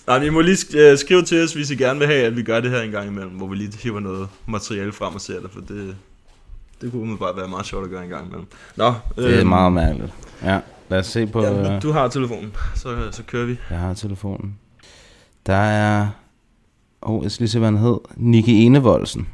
Nej, 0.08 0.20
men 0.20 0.28
I 0.28 0.30
må 0.30 0.41
lige 0.41 0.78
øh, 0.78 0.98
skrive 0.98 1.22
til 1.22 1.44
os, 1.44 1.54
hvis 1.54 1.70
I 1.72 1.76
gerne 1.76 2.00
vil 2.00 2.08
have, 2.08 2.26
at 2.26 2.38
vi 2.38 2.44
gør 2.44 2.60
det 2.60 2.72
her 2.72 2.82
en 2.82 2.91
gang 2.91 3.08
imellem, 3.08 3.32
hvor 3.32 3.48
vi 3.48 3.56
lige 3.56 3.72
hiver 3.84 4.00
noget 4.00 4.28
materiale 4.45 4.91
frem 4.91 5.16
og 5.16 5.22
ser 5.22 5.40
det, 5.40 5.50
for 5.52 5.60
det, 5.60 5.95
det 6.82 6.91
kunne 6.91 7.18
bare 7.18 7.38
være 7.38 7.48
meget 7.48 7.66
sjovt 7.66 7.84
at 7.86 7.90
gøre 7.91 8.04
en 8.04 8.10
gang 8.10 8.26
imellem. 8.28 8.45
Nå, 8.76 8.94
Det 9.16 9.34
er 9.34 9.40
øhm, 9.40 9.48
meget 9.48 9.74
mærkeligt. 9.74 10.14
Ja, 10.44 10.60
lad 10.94 10.99
os 10.99 11.07
se 11.07 11.28
på... 11.28 11.44
Ja, 11.44 11.76
øh, 11.76 11.82
du 11.82 11.91
har 11.91 12.07
telefonen, 12.07 12.56
så, 12.76 13.11
så 13.11 13.24
kører 13.24 13.45
vi. 13.45 13.57
Jeg 13.70 13.80
har 13.80 13.94
telefonen. 13.94 14.60
Der 15.45 15.56
er... 15.56 16.07
Åh, 17.02 17.11
oh, 17.11 17.24
jeg 17.24 17.32
skal 17.32 17.44
lige 17.44 17.52
se, 17.52 17.60
hvad 17.60 17.70
han 17.70 17.78
hed. 17.78 17.98
Nicky 18.15 18.49
Enevoldsen. 18.49 19.28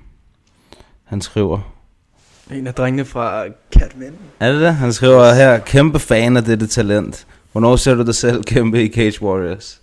Han 1.03 1.21
skriver... 1.21 1.75
En 2.51 2.67
af 2.67 2.73
drengene 2.73 3.05
fra 3.05 3.45
Catman. 3.71 4.15
Er 4.39 4.51
det 4.51 4.61
det? 4.61 4.75
Han 4.75 4.93
skriver 4.93 5.33
her, 5.33 5.59
kæmpe 5.59 5.99
fan 5.99 6.37
af 6.37 6.43
dette 6.43 6.67
talent. 6.67 7.27
Hvornår 7.51 7.75
ser 7.75 7.95
du 7.95 8.05
dig 8.05 8.15
selv 8.15 8.43
kæmpe 8.43 8.83
i 8.83 8.93
Cage 8.93 9.21
Warriors? 9.21 9.81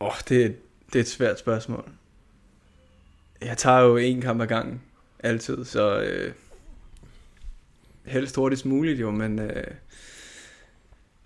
Åh, 0.00 0.06
oh, 0.06 0.12
det, 0.28 0.56
det 0.86 0.96
er 0.96 1.00
et 1.00 1.08
svært 1.08 1.38
spørgsmål. 1.38 1.84
Jeg 3.42 3.56
tager 3.56 3.80
jo 3.80 3.96
en 3.96 4.20
kamp 4.20 4.40
ad 4.40 4.46
gangen, 4.46 4.80
altid, 5.18 5.64
så 5.64 6.00
øh, 6.00 6.32
helst 8.04 8.36
hurtigst 8.36 8.66
muligt 8.66 9.00
jo, 9.00 9.10
men, 9.10 9.38
øh, 9.38 9.64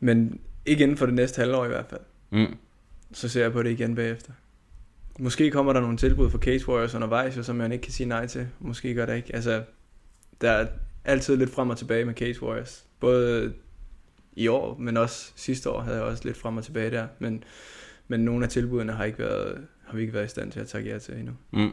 men 0.05 0.41
ikke 0.67 0.83
inden 0.83 0.97
for 0.97 1.07
det 1.07 1.15
næste 1.15 1.41
halvår 1.41 1.65
i 1.65 1.69
hvert 1.69 1.87
fald. 1.87 2.01
Mm. 2.31 2.57
Så 3.13 3.29
ser 3.29 3.43
jeg 3.43 3.53
på 3.53 3.63
det 3.63 3.71
igen 3.71 3.95
bagefter. 3.95 4.33
Måske 5.19 5.51
kommer 5.51 5.73
der 5.73 5.81
nogle 5.81 5.97
tilbud 5.97 6.31
for 6.31 6.39
Cage 6.39 6.69
Warriors 6.69 6.95
undervejs, 6.95 7.47
som 7.47 7.57
man 7.57 7.73
ikke 7.73 7.83
kan 7.83 7.93
sige 7.93 8.09
nej 8.09 8.27
til. 8.27 8.49
Måske 8.61 8.95
gør 8.95 9.07
det 9.07 9.17
ikke. 9.17 9.35
Altså, 9.35 9.65
der 10.41 10.51
er 10.51 10.67
altid 11.05 11.37
lidt 11.37 11.51
frem 11.51 11.71
og 11.71 11.79
tilbage 11.79 12.05
med 12.05 12.15
Cage 12.15 12.43
Warriors. 12.43 12.85
Både 13.01 13.55
i 14.33 14.49
år, 14.49 14.79
men 14.79 14.97
også 14.97 15.33
sidste 15.37 15.71
år 15.71 15.81
havde 15.81 15.97
jeg 15.97 16.05
også 16.05 16.25
lidt 16.25 16.37
frem 16.37 16.57
og 16.57 16.65
tilbage 16.65 16.91
der. 16.91 17.07
Men, 17.19 17.45
men 18.09 18.21
nogle 18.21 18.45
af 18.45 18.51
tilbudene 18.51 18.93
har, 18.93 19.05
ikke 19.05 19.19
været, 19.19 19.67
har 19.87 19.97
vi 19.97 20.01
ikke 20.01 20.15
været 20.15 20.25
i 20.25 20.29
stand 20.29 20.53
til 20.53 20.61
at 20.61 20.69
tage 20.69 20.85
ja 20.85 20.99
til 20.99 21.15
endnu. 21.19 21.33
Mm. 21.51 21.73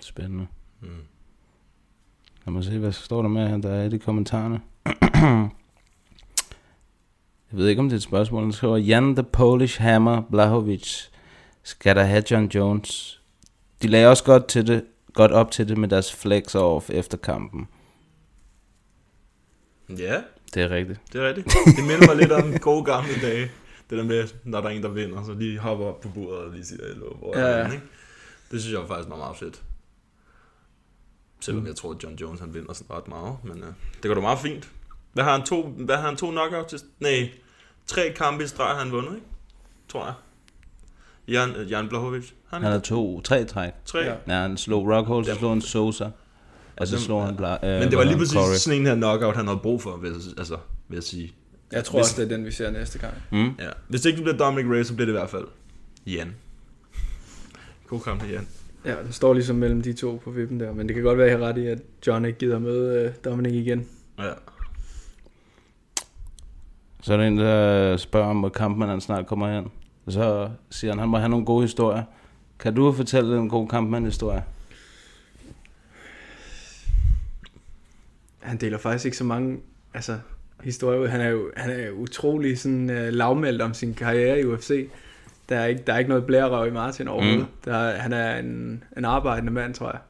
Spændende. 0.00 0.46
Mm. 0.80 0.88
Lad 2.46 2.52
mig 2.52 2.64
se, 2.64 2.78
hvad 2.78 2.92
står 2.92 3.22
der 3.22 3.28
med 3.28 3.48
her, 3.48 3.56
der 3.56 3.70
er 3.70 3.84
i 3.84 3.88
de 3.88 3.98
kommentarerne. 3.98 4.60
Jeg 7.50 7.58
ved 7.58 7.68
ikke, 7.68 7.80
om 7.80 7.88
det 7.88 7.92
er 7.92 7.96
et 7.96 8.02
spørgsmål. 8.02 8.42
Han 8.42 8.52
skriver, 8.52 8.76
Jan 8.76 9.14
the 9.16 9.22
Polish 9.22 9.80
Hammer 9.82 10.22
Blahovic 10.30 11.02
skal 11.62 11.96
der 11.96 12.02
have 12.04 12.22
John 12.30 12.46
Jones. 12.46 13.20
De 13.82 13.88
lagde 13.88 14.08
også 14.08 14.24
godt, 14.24 14.46
til 14.48 14.66
det, 14.66 14.84
godt 15.12 15.32
op 15.32 15.50
til 15.50 15.68
det 15.68 15.78
med 15.78 15.88
deres 15.88 16.12
flex 16.14 16.54
off 16.54 16.90
efter 16.90 17.18
kampen. 17.18 17.68
Ja, 19.98 20.22
Det 20.54 20.62
er 20.62 20.70
rigtigt. 20.70 21.00
det 21.12 21.20
er 21.22 21.28
rigtigt. 21.28 21.46
Det 21.76 21.84
minder 21.86 22.06
mig 22.06 22.16
lidt 22.16 22.32
om 22.32 22.58
gode 22.58 22.84
gamle 22.84 23.12
dage. 23.22 23.50
Det 23.90 23.98
der 23.98 24.04
med, 24.04 24.28
når 24.44 24.60
der 24.60 24.68
er 24.68 24.72
en, 24.72 24.82
der 24.82 24.88
vinder, 24.88 25.24
så 25.24 25.32
lige 25.34 25.58
hopper 25.58 25.86
op 25.86 26.00
på 26.00 26.08
bordet 26.08 26.38
og 26.38 26.52
lige 26.52 26.64
siger, 26.64 26.86
hello, 26.88 27.14
hvor 27.16 27.38
Ja, 27.38 27.44
er 27.44 27.56
ja. 27.58 27.64
den, 27.64 27.72
ikke? 27.72 27.84
Det 28.50 28.60
synes 28.62 28.74
jeg 28.78 28.82
faktisk 28.88 29.08
var 29.10 29.16
meget 29.16 29.36
fedt. 29.36 29.62
Selvom 31.40 31.66
jeg 31.66 31.76
tror, 31.76 31.90
at 31.94 32.02
John 32.02 32.14
Jones 32.16 32.40
han 32.40 32.54
vinder 32.54 32.72
sådan 32.72 32.96
ret 32.96 33.08
meget, 33.08 33.36
men 33.44 33.62
uh, 33.62 33.68
det 34.02 34.08
går 34.08 34.14
da 34.14 34.20
meget 34.20 34.38
fint. 34.38 34.70
Hvad 35.16 35.24
har 35.24 35.32
han 35.32 35.42
to, 35.42 35.62
hvad 35.78 35.96
har 35.96 36.06
han 36.06 36.16
to 36.16 36.30
knockout 36.30 36.66
til? 36.66 36.78
Nej, 37.00 37.30
tre 37.86 38.12
kampe 38.16 38.44
i 38.44 38.46
streg 38.46 38.66
har 38.66 38.78
han 38.82 38.92
vundet, 38.92 39.14
ikke? 39.14 39.26
Tror 39.88 40.04
jeg. 40.04 40.14
Jan, 41.28 41.66
Jan 41.68 41.88
Blahovic. 41.88 42.30
Han, 42.50 42.62
Han 42.62 42.72
har 42.72 42.78
to, 42.78 43.20
tre 43.20 43.44
træk. 43.44 43.72
tre. 43.84 43.98
Ja. 43.98 44.14
Ja, 44.28 44.40
han 44.40 44.56
slog 44.56 44.88
Rockhold, 44.88 45.24
så 45.24 45.34
slog 45.34 45.50
han 45.50 45.60
Sosa. 45.60 46.08
Og 46.76 46.86
så 46.88 47.00
slog 47.00 47.26
han 47.26 47.36
Bla, 47.36 47.52
øh, 47.62 47.80
Men 47.80 47.90
det 47.90 47.98
var 47.98 48.04
lige 48.04 48.16
præcis 48.16 48.34
Corey. 48.34 48.56
sådan 48.56 48.80
en 48.80 48.86
her 48.86 48.94
knockout, 48.94 49.36
han 49.36 49.46
havde 49.46 49.58
brug 49.58 49.82
for, 49.82 49.96
vil 49.96 50.12
altså, 50.38 50.56
vil 50.88 50.96
jeg 50.96 51.02
sige. 51.02 51.32
Jeg 51.72 51.84
tror 51.84 51.98
Hvis- 51.98 52.04
også, 52.10 52.22
det 52.22 52.32
er 52.32 52.36
den, 52.36 52.46
vi 52.46 52.50
ser 52.50 52.70
næste 52.70 52.98
gang. 52.98 53.14
Mm. 53.32 53.44
Ja. 53.58 53.68
Hvis 53.88 54.00
det 54.00 54.10
ikke 54.10 54.22
bliver 54.22 54.36
Dominic 54.36 54.72
Reyes, 54.72 54.86
så 54.86 54.94
bliver 54.94 55.06
det 55.06 55.12
i 55.12 55.18
hvert 55.18 55.30
fald 55.30 55.44
Jan. 56.06 56.34
God 57.86 58.00
kamp 58.00 58.20
til 58.22 58.30
Jan. 58.30 58.46
Ja, 58.84 58.94
den 59.04 59.12
står 59.12 59.34
ligesom 59.34 59.56
mellem 59.56 59.82
de 59.82 59.92
to 59.92 60.20
på 60.24 60.30
vippen 60.30 60.60
der, 60.60 60.72
men 60.72 60.86
det 60.88 60.94
kan 60.94 61.04
godt 61.04 61.18
være, 61.18 61.26
at 61.26 61.32
jeg 61.32 61.38
har 61.40 61.46
ret 61.48 61.58
i, 61.58 61.66
at 61.66 61.78
John 62.06 62.24
ikke 62.24 62.38
gider 62.38 62.58
møde 62.58 63.02
øh, 63.04 63.12
Dominic 63.24 63.52
igen. 63.52 63.88
Ja. 64.18 64.24
Så 67.06 67.12
er 67.12 67.16
der 67.16 67.24
en, 67.24 67.38
der 67.38 67.96
spørger 67.96 68.28
om, 68.60 68.80
han 68.80 69.00
snart 69.00 69.26
kommer 69.26 69.54
hen. 69.54 69.70
Og 70.06 70.12
så 70.12 70.50
siger 70.70 70.92
han, 70.92 70.98
han 70.98 71.08
må 71.08 71.18
have 71.18 71.28
nogle 71.28 71.46
gode 71.46 71.62
historier. 71.62 72.02
Kan 72.58 72.74
du 72.74 72.92
fortælle 72.92 73.38
en 73.38 73.48
god 73.48 73.68
kampmand-historie? 73.68 74.42
Han 78.38 78.56
deler 78.56 78.78
faktisk 78.78 79.04
ikke 79.04 79.16
så 79.16 79.24
mange 79.24 79.58
altså, 79.94 80.18
historier 80.64 81.00
ud. 81.00 81.06
Han 81.06 81.20
er 81.20 81.28
jo 81.28 81.50
han 81.56 81.70
er 81.70 81.86
jo 81.86 81.94
utrolig 81.94 82.58
sådan, 82.58 82.90
uh, 82.90 83.08
lavmældt 83.08 83.62
om 83.62 83.74
sin 83.74 83.94
karriere 83.94 84.40
i 84.40 84.44
UFC. 84.44 84.88
Der 85.48 85.56
er 85.58 85.66
ikke, 85.66 85.82
der 85.86 85.92
er 85.92 85.98
ikke 85.98 86.08
noget 86.08 86.26
blærerøv 86.26 86.68
i 86.68 86.70
Martin 86.70 87.08
overhovedet. 87.08 87.40
Mm. 87.40 87.46
Der 87.64 87.76
er, 87.76 87.98
han 87.98 88.12
er 88.12 88.38
en, 88.38 88.84
en 88.96 89.04
arbejdende 89.04 89.52
mand, 89.52 89.74
tror 89.74 89.90
jeg. 89.90 90.00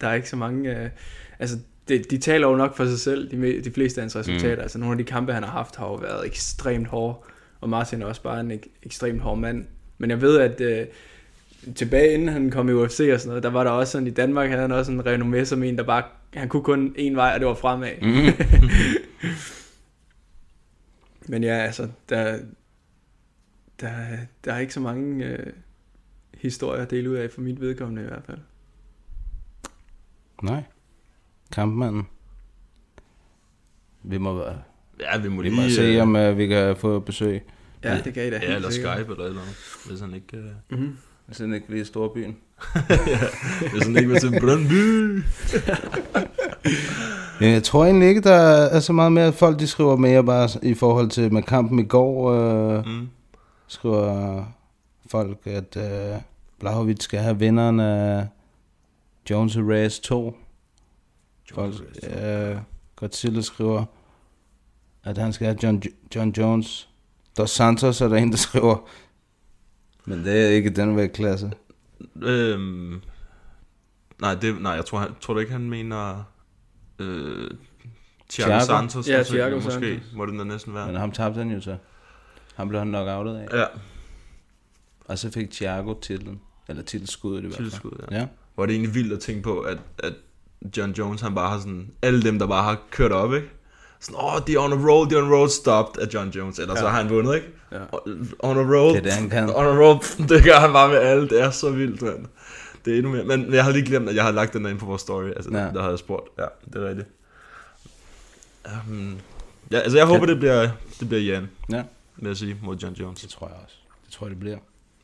Der 0.00 0.08
er 0.08 0.14
ikke 0.14 0.28
så 0.28 0.36
mange... 0.36 0.70
Uh, 0.70 0.90
altså, 1.38 1.58
de, 1.88 1.98
de 1.98 2.18
taler 2.18 2.48
jo 2.48 2.56
nok 2.56 2.76
for 2.76 2.86
sig 2.86 2.98
selv, 2.98 3.30
de, 3.30 3.62
de 3.64 3.70
fleste 3.70 4.00
af 4.00 4.02
hans 4.02 4.16
resultater. 4.16 4.56
Mm. 4.56 4.62
Altså, 4.62 4.78
nogle 4.78 4.92
af 4.92 4.98
de 4.98 5.04
kampe, 5.04 5.32
han 5.32 5.42
har 5.42 5.50
haft, 5.50 5.76
har 5.76 5.86
jo 5.86 5.94
været 5.94 6.26
ekstremt 6.26 6.86
hårde. 6.86 7.18
Og 7.60 7.68
Martin 7.68 8.02
er 8.02 8.06
også 8.06 8.22
bare 8.22 8.40
en 8.40 8.52
ek- 8.52 8.78
ekstremt 8.82 9.20
hård 9.20 9.38
mand. 9.38 9.64
Men 9.98 10.10
jeg 10.10 10.20
ved, 10.20 10.38
at 10.38 10.60
uh, 10.60 11.74
tilbage 11.74 12.14
inden 12.14 12.28
han 12.28 12.50
kom 12.50 12.68
i 12.68 12.72
UFC 12.72 13.10
og 13.12 13.20
sådan 13.20 13.28
noget, 13.28 13.42
der 13.42 13.50
var 13.50 13.64
der 13.64 13.70
også 13.70 13.90
sådan, 13.92 14.06
i 14.06 14.10
Danmark 14.10 14.48
havde 14.48 14.62
han 14.62 14.72
også 14.72 14.92
en 14.92 15.00
renommé 15.00 15.44
som 15.44 15.62
en, 15.62 15.78
der 15.78 15.84
bare, 15.84 16.02
han 16.34 16.48
kunne 16.48 16.62
kun 16.62 16.94
en 16.96 17.16
vej, 17.16 17.32
og 17.34 17.40
det 17.40 17.48
var 17.48 17.54
fremad. 17.54 17.90
Mm. 18.02 18.32
Men 21.30 21.44
ja, 21.44 21.54
altså, 21.54 21.88
der, 22.08 22.38
der, 23.80 23.90
der 24.44 24.52
er 24.52 24.58
ikke 24.58 24.74
så 24.74 24.80
mange 24.80 25.26
øh, 25.26 25.52
historier 26.34 26.82
at 26.82 26.90
dele 26.90 27.10
ud 27.10 27.14
af, 27.14 27.30
for 27.30 27.40
mit 27.40 27.60
vedkommende 27.60 28.02
i 28.02 28.06
hvert 28.06 28.22
fald. 28.26 28.38
Nej 30.42 30.62
kampmanden. 31.52 32.06
Vi 34.02 34.18
må, 34.18 34.44
ja, 35.00 35.18
vi 35.18 35.28
må, 35.28 35.42
vi 35.42 35.48
lige, 35.48 35.62
må 35.62 35.68
se, 35.68 35.82
øh, 35.82 36.02
om 36.02 36.16
uh, 36.16 36.38
vi 36.38 36.46
kan 36.46 36.76
få 36.76 36.98
besøg. 36.98 37.42
Ja, 37.84 37.98
det 38.04 38.14
kan 38.14 38.26
I 38.26 38.30
da. 38.30 38.40
Ja, 38.42 38.54
eller. 38.54 38.70
Skype 38.70 38.88
eller 38.88 39.24
eller 39.24 39.40
andet, 39.40 39.56
hvis 39.86 40.00
han 40.00 40.14
ikke... 40.14 40.38
Uh... 40.38 40.78
Mm-hmm. 40.78 40.96
Hvis 41.26 41.38
han 41.38 41.54
ikke 41.54 41.66
vil 41.68 41.80
i 41.80 41.84
storbyen. 41.84 42.36
ja, 42.90 42.96
hvis 43.72 43.82
han 43.82 43.96
ikke 43.96 44.08
vil 44.08 44.20
til 44.20 44.40
Brøndby. 44.40 45.22
ja, 47.40 47.50
jeg 47.50 47.62
tror 47.62 47.84
egentlig 47.84 48.08
ikke, 48.08 48.20
der 48.20 48.36
er 48.36 48.80
så 48.80 48.92
meget 48.92 49.12
mere, 49.12 49.26
at 49.26 49.34
folk 49.34 49.58
de 49.58 49.66
skriver 49.66 49.96
mere 49.96 50.24
bare 50.24 50.48
i 50.62 50.74
forhold 50.74 51.08
til 51.08 51.32
med 51.32 51.42
kampen 51.42 51.78
i 51.78 51.84
går. 51.84 52.32
Øh, 52.32 52.86
mm. 52.86 53.08
Skriver 53.66 54.44
folk, 55.10 55.38
at 55.44 55.76
øh, 55.76 56.20
Blahovic 56.60 57.02
skal 57.02 57.20
have 57.20 57.38
vinderen 57.38 57.80
af 57.80 58.26
Jones 59.30 59.56
Race 59.58 60.02
2. 60.02 60.36
John 61.50 61.72
Folk, 61.72 61.88
øh, 62.02 62.56
Godzilla 62.96 63.40
skriver, 63.40 63.84
at 65.04 65.18
han 65.18 65.32
skal 65.32 65.46
have 65.46 65.58
John, 65.62 65.82
John 66.14 66.30
Jones. 66.30 66.88
Dos 67.38 67.50
Santos 67.50 68.00
er 68.00 68.08
der 68.08 68.16
en, 68.16 68.30
der 68.30 68.36
skriver, 68.36 68.88
men 70.04 70.24
det 70.24 70.44
er 70.44 70.48
ikke 70.48 70.70
den 70.70 70.96
vægtklasse. 70.96 71.52
Øhm, 72.22 73.00
nej, 74.20 74.34
det, 74.34 74.62
nej, 74.62 74.72
jeg 74.72 74.84
tror, 74.84 74.98
han, 74.98 75.10
tror 75.20 75.34
du 75.34 75.40
ikke, 75.40 75.52
han 75.52 75.70
mener... 75.70 76.24
Øh, 76.98 77.50
Thiago, 78.30 78.48
Thiago 78.48 78.64
Santos. 78.64 79.08
Ja, 79.08 79.22
Thiago 79.22 79.54
måske, 79.54 79.70
Santos. 79.70 79.90
Måske, 79.92 80.16
må 80.16 80.26
den 80.26 80.38
da 80.38 80.44
næsten 80.44 80.74
være. 80.74 80.86
Men 80.86 80.96
ham 80.96 81.12
tabte 81.12 81.38
han 81.38 81.50
jo 81.50 81.60
så. 81.60 81.76
Han 82.54 82.68
blev 82.68 82.78
han 82.78 82.88
nok 82.88 83.08
outet 83.08 83.36
af. 83.36 83.58
Ja. 83.58 83.64
Og 85.04 85.18
så 85.18 85.30
fik 85.30 85.50
Thiago 85.50 85.94
titlen. 86.00 86.40
Eller 86.68 86.82
titelskuddet 86.82 87.38
i 87.38 87.46
hvert 87.46 87.56
fald. 87.56 87.66
Titelskuddet, 87.66 88.04
ja. 88.10 88.18
ja. 88.18 88.26
Hvor 88.54 88.66
det 88.66 88.72
egentlig 88.72 88.94
vildt 88.94 89.12
at 89.12 89.20
tænke 89.20 89.42
på, 89.42 89.60
at, 89.60 89.78
at 89.98 90.14
John 90.76 90.92
Jones, 90.92 91.20
han 91.20 91.34
bare 91.34 91.50
har 91.50 91.58
sådan... 91.58 91.90
Alle 92.02 92.22
dem, 92.22 92.38
der 92.38 92.46
bare 92.46 92.62
har 92.64 92.78
kørt 92.90 93.12
op, 93.12 93.34
ikke? 93.34 93.48
Sådan, 94.00 94.16
åh, 94.20 94.34
oh, 94.34 94.40
de 94.46 94.54
er 94.54 94.58
on 94.58 94.72
a 94.72 94.76
roll, 94.90 95.10
de 95.10 95.14
er 95.14 95.22
on 95.22 95.32
a 95.32 95.34
roll, 95.36 95.50
stopped 95.50 96.02
af 96.02 96.14
John 96.14 96.28
Jones. 96.30 96.58
Eller 96.58 96.74
ja. 96.74 96.78
så 96.80 96.84
Ja. 96.86 96.90
har 96.90 97.02
han 97.02 97.10
vundet, 97.10 97.34
ikke? 97.34 97.48
Ja. 97.72 97.78
On 98.38 98.58
a 98.58 98.60
roll. 98.76 98.92
Det 98.94 98.98
er 98.98 99.02
det, 99.02 99.12
han 99.12 99.30
kan. 99.30 99.50
On 99.50 99.64
a 99.66 99.78
roll, 99.84 99.98
det 100.28 100.44
gør 100.44 100.54
han 100.58 100.72
bare 100.72 100.88
med 100.88 100.96
alle. 100.96 101.28
Det 101.28 101.40
er 101.42 101.50
så 101.50 101.70
vildt, 101.70 102.02
mand. 102.02 102.26
Det 102.84 102.92
er 102.92 102.96
endnu 102.96 103.12
mere. 103.12 103.24
Men 103.24 103.54
jeg 103.54 103.64
har 103.64 103.70
lige 103.72 103.86
glemt, 103.86 104.08
at 104.08 104.14
jeg 104.14 104.24
har 104.24 104.30
lagt 104.30 104.52
den 104.52 104.64
der 104.64 104.70
ind 104.70 104.78
på 104.78 104.86
vores 104.86 105.02
story. 105.02 105.28
Altså, 105.28 105.50
Ja. 105.52 105.58
ja. 105.64 105.70
der 105.72 105.82
har 105.82 105.88
jeg 105.88 105.98
spurgt. 105.98 106.28
Ja, 106.38 106.44
det 106.72 106.82
er 106.82 106.88
rigtigt. 106.88 107.08
Um, 108.88 109.18
ja, 109.72 109.78
altså 109.78 109.98
jeg 109.98 110.06
håber, 110.06 110.26
det 110.26 110.38
bliver, 110.38 110.68
det 111.00 111.08
bliver 111.08 111.22
Jan, 111.22 111.48
ja, 111.70 111.82
vil 112.16 112.26
jeg 112.28 112.36
sige, 112.36 112.56
mod 112.62 112.76
John 112.76 112.94
det 112.94 113.00
Jones. 113.00 113.26
tror 113.30 113.46
jeg 113.48 113.56
også. 113.64 113.76
Det 114.06 114.12
tror 114.12 114.26
jeg, 114.26 114.30
det 114.30 114.40
bliver. 114.40 114.58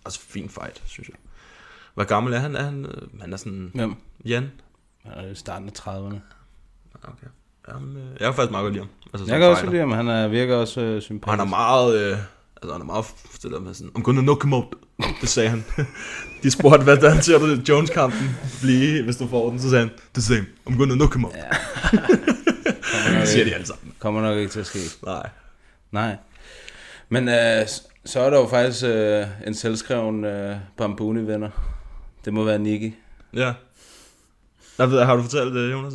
Altså, 0.05 0.20
fin 0.20 0.48
fight, 0.48 0.82
synes 0.86 1.09
jeg. 1.09 1.16
Hvor 1.94 2.05
gammel 2.05 2.32
er 2.32 2.39
han? 2.39 2.56
Er 2.56 2.62
han, 2.62 2.85
øh, 2.85 3.20
han 3.20 3.32
er 3.32 3.36
sådan... 3.36 3.70
Hvem? 3.74 3.94
Jan? 4.24 4.51
Han 5.05 5.24
er 5.24 5.31
i 5.31 5.35
starten 5.35 5.68
af 5.68 5.72
30'erne. 5.72 6.18
Okay. 7.02 7.26
Jamen, 7.68 7.97
øh, 7.97 8.02
jeg 8.10 8.18
kan 8.20 8.35
faktisk 8.35 8.51
meget 8.51 8.64
godt 8.64 8.72
lide 8.72 8.85
ham. 8.85 8.90
Altså, 9.14 9.32
Jeg 9.32 9.40
kan 9.40 9.48
også 9.48 9.66
lide 9.66 9.78
ham, 9.81 9.90
han 9.93 10.09
er, 10.09 10.28
virker 10.28 10.56
også 10.56 10.81
øh, 10.81 11.02
sympatisk. 11.02 11.26
Og 11.26 11.32
han 11.32 11.40
er 11.40 11.44
meget, 11.51 12.01
øh, 12.01 12.18
altså 12.62 12.72
han 12.72 12.81
er 12.81 12.85
meget 12.85 13.05
det 13.43 13.51
der 13.51 13.60
med 13.60 13.74
sådan, 13.74 13.93
I'm 13.98 14.02
gonna 14.02 14.20
knock 14.20 14.43
him 14.44 14.52
out. 14.52 14.74
Det 15.20 15.28
sagde 15.28 15.48
han. 15.48 15.64
De 16.43 16.51
spurgte, 16.51 16.85
hvad 16.85 16.97
der 16.97 17.20
ser 17.20 17.39
du 17.39 17.47
Jones-kampen 17.47 18.36
blive, 18.62 19.05
hvis 19.05 19.16
du 19.16 19.28
får 19.28 19.51
den, 19.51 19.59
så 19.60 19.70
sagde 19.70 19.85
han, 19.89 19.94
the 20.14 20.22
same, 20.22 20.47
I'm 20.70 20.78
gonna 20.78 20.94
knock 20.94 21.14
him 21.14 21.24
out. 21.24 21.35
Ja. 21.35 21.48
det 23.20 23.28
siger 23.28 23.44
de 23.44 23.55
alle 23.55 23.66
sammen. 23.66 23.94
Kommer 23.98 24.20
nok 24.20 24.39
ikke 24.39 24.52
til 24.52 24.60
at 24.60 24.66
ske. 24.66 24.78
Nej. 25.06 25.28
Nej. 25.93 26.16
Men 27.09 27.28
øh, 27.28 27.66
så 28.05 28.20
er 28.20 28.31
der 28.31 28.39
jo 28.39 28.47
faktisk 28.47 28.85
øh, 28.85 29.26
en 29.47 29.55
selvskreven 29.55 30.24
øh, 30.24 30.56
Bambuni-venner. 30.76 31.51
Det 32.24 32.32
må 32.32 32.44
være 32.44 32.59
Nicky. 32.59 32.94
Ja. 33.35 33.52
Jeg 34.79 34.91
ved, 34.91 35.03
har 35.03 35.17
du 35.17 35.23
fortalt 35.23 35.55
det, 35.55 35.73
Jonas, 35.73 35.93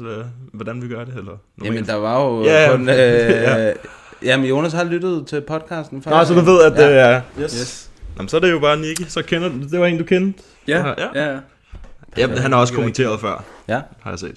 hvordan 0.54 0.82
vi 0.82 0.88
gør 0.88 1.04
det? 1.06 1.16
Eller 1.18 1.32
Jamen, 1.64 1.86
der 1.86 1.96
var 1.96 2.24
jo 2.26 2.44
Ja, 2.44 2.62
ja. 2.64 2.72
kun... 2.76 2.90
Øh, 2.90 2.96
Ja. 2.96 3.74
Jamen, 4.24 4.46
Jonas 4.50 4.74
har 4.74 4.84
lyttet 4.84 5.28
til 5.28 5.42
podcasten 5.42 6.04
Nå, 6.06 6.24
så 6.26 6.34
du 6.34 6.40
ved, 6.42 6.62
at 6.64 6.72
det 6.78 6.98
er... 7.00 7.22
Yes. 7.42 7.52
Yes. 7.60 7.90
Jamen, 8.18 8.30
så 8.30 8.38
er 8.38 8.42
det 8.42 8.52
jo 8.52 8.60
bare 8.60 8.78
Nicky. 8.78 9.02
Så 9.08 9.22
kender 9.22 9.50
du... 9.50 9.56
Det 9.72 9.80
var 9.80 9.86
en, 9.86 9.98
du 9.98 10.04
kendte? 10.04 10.44
Ja, 10.68 10.88
ja. 10.88 10.94
ja. 11.16 11.32
ja. 11.34 11.40
ja 12.18 12.28
han 12.28 12.52
har 12.52 12.60
også 12.60 12.74
kommenteret 12.74 13.20
før, 13.20 13.44
Ja. 13.68 13.82
har 14.02 14.10
jeg 14.10 14.20
set. 14.20 14.36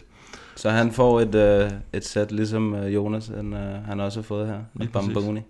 Så 0.57 0.71
han 0.71 0.93
får 0.93 1.21
et, 1.21 1.35
øh, 1.35 1.71
et 1.93 2.07
sæt, 2.07 2.33
ligesom 2.33 2.75
øh, 2.75 2.95
Jonas, 2.95 3.31
han, 3.37 3.53
øh, 3.53 3.87
han 3.89 4.01
også 4.01 4.19
har 4.21 4.25
fået 4.25 4.47
her. 4.47 4.59
Lige. 4.77 4.91
Bambuni. 4.93 5.41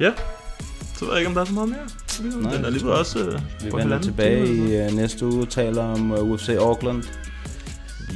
Ja. 0.00 0.12
Så 0.96 1.04
ved 1.04 1.12
jeg 1.12 1.18
ikke, 1.20 1.28
om 1.28 1.34
der 1.34 1.40
er 1.40 1.44
så 1.44 1.52
meget 1.54 1.68
mere. 1.68 2.40
Nej, 2.42 2.56
Den 2.56 2.64
er 2.64 2.70
lige 2.70 2.92
også... 2.92 3.18
Øh, 3.18 3.40
Vi 3.64 3.70
vender 3.76 3.98
tilbage 3.98 4.46
i 4.46 4.76
øh, 4.76 4.92
næste 4.92 5.26
uge 5.26 5.42
og 5.42 5.48
taler 5.48 5.82
om 5.82 6.12
øh, 6.12 6.22
UFC 6.30 6.48
Auckland. 6.48 7.02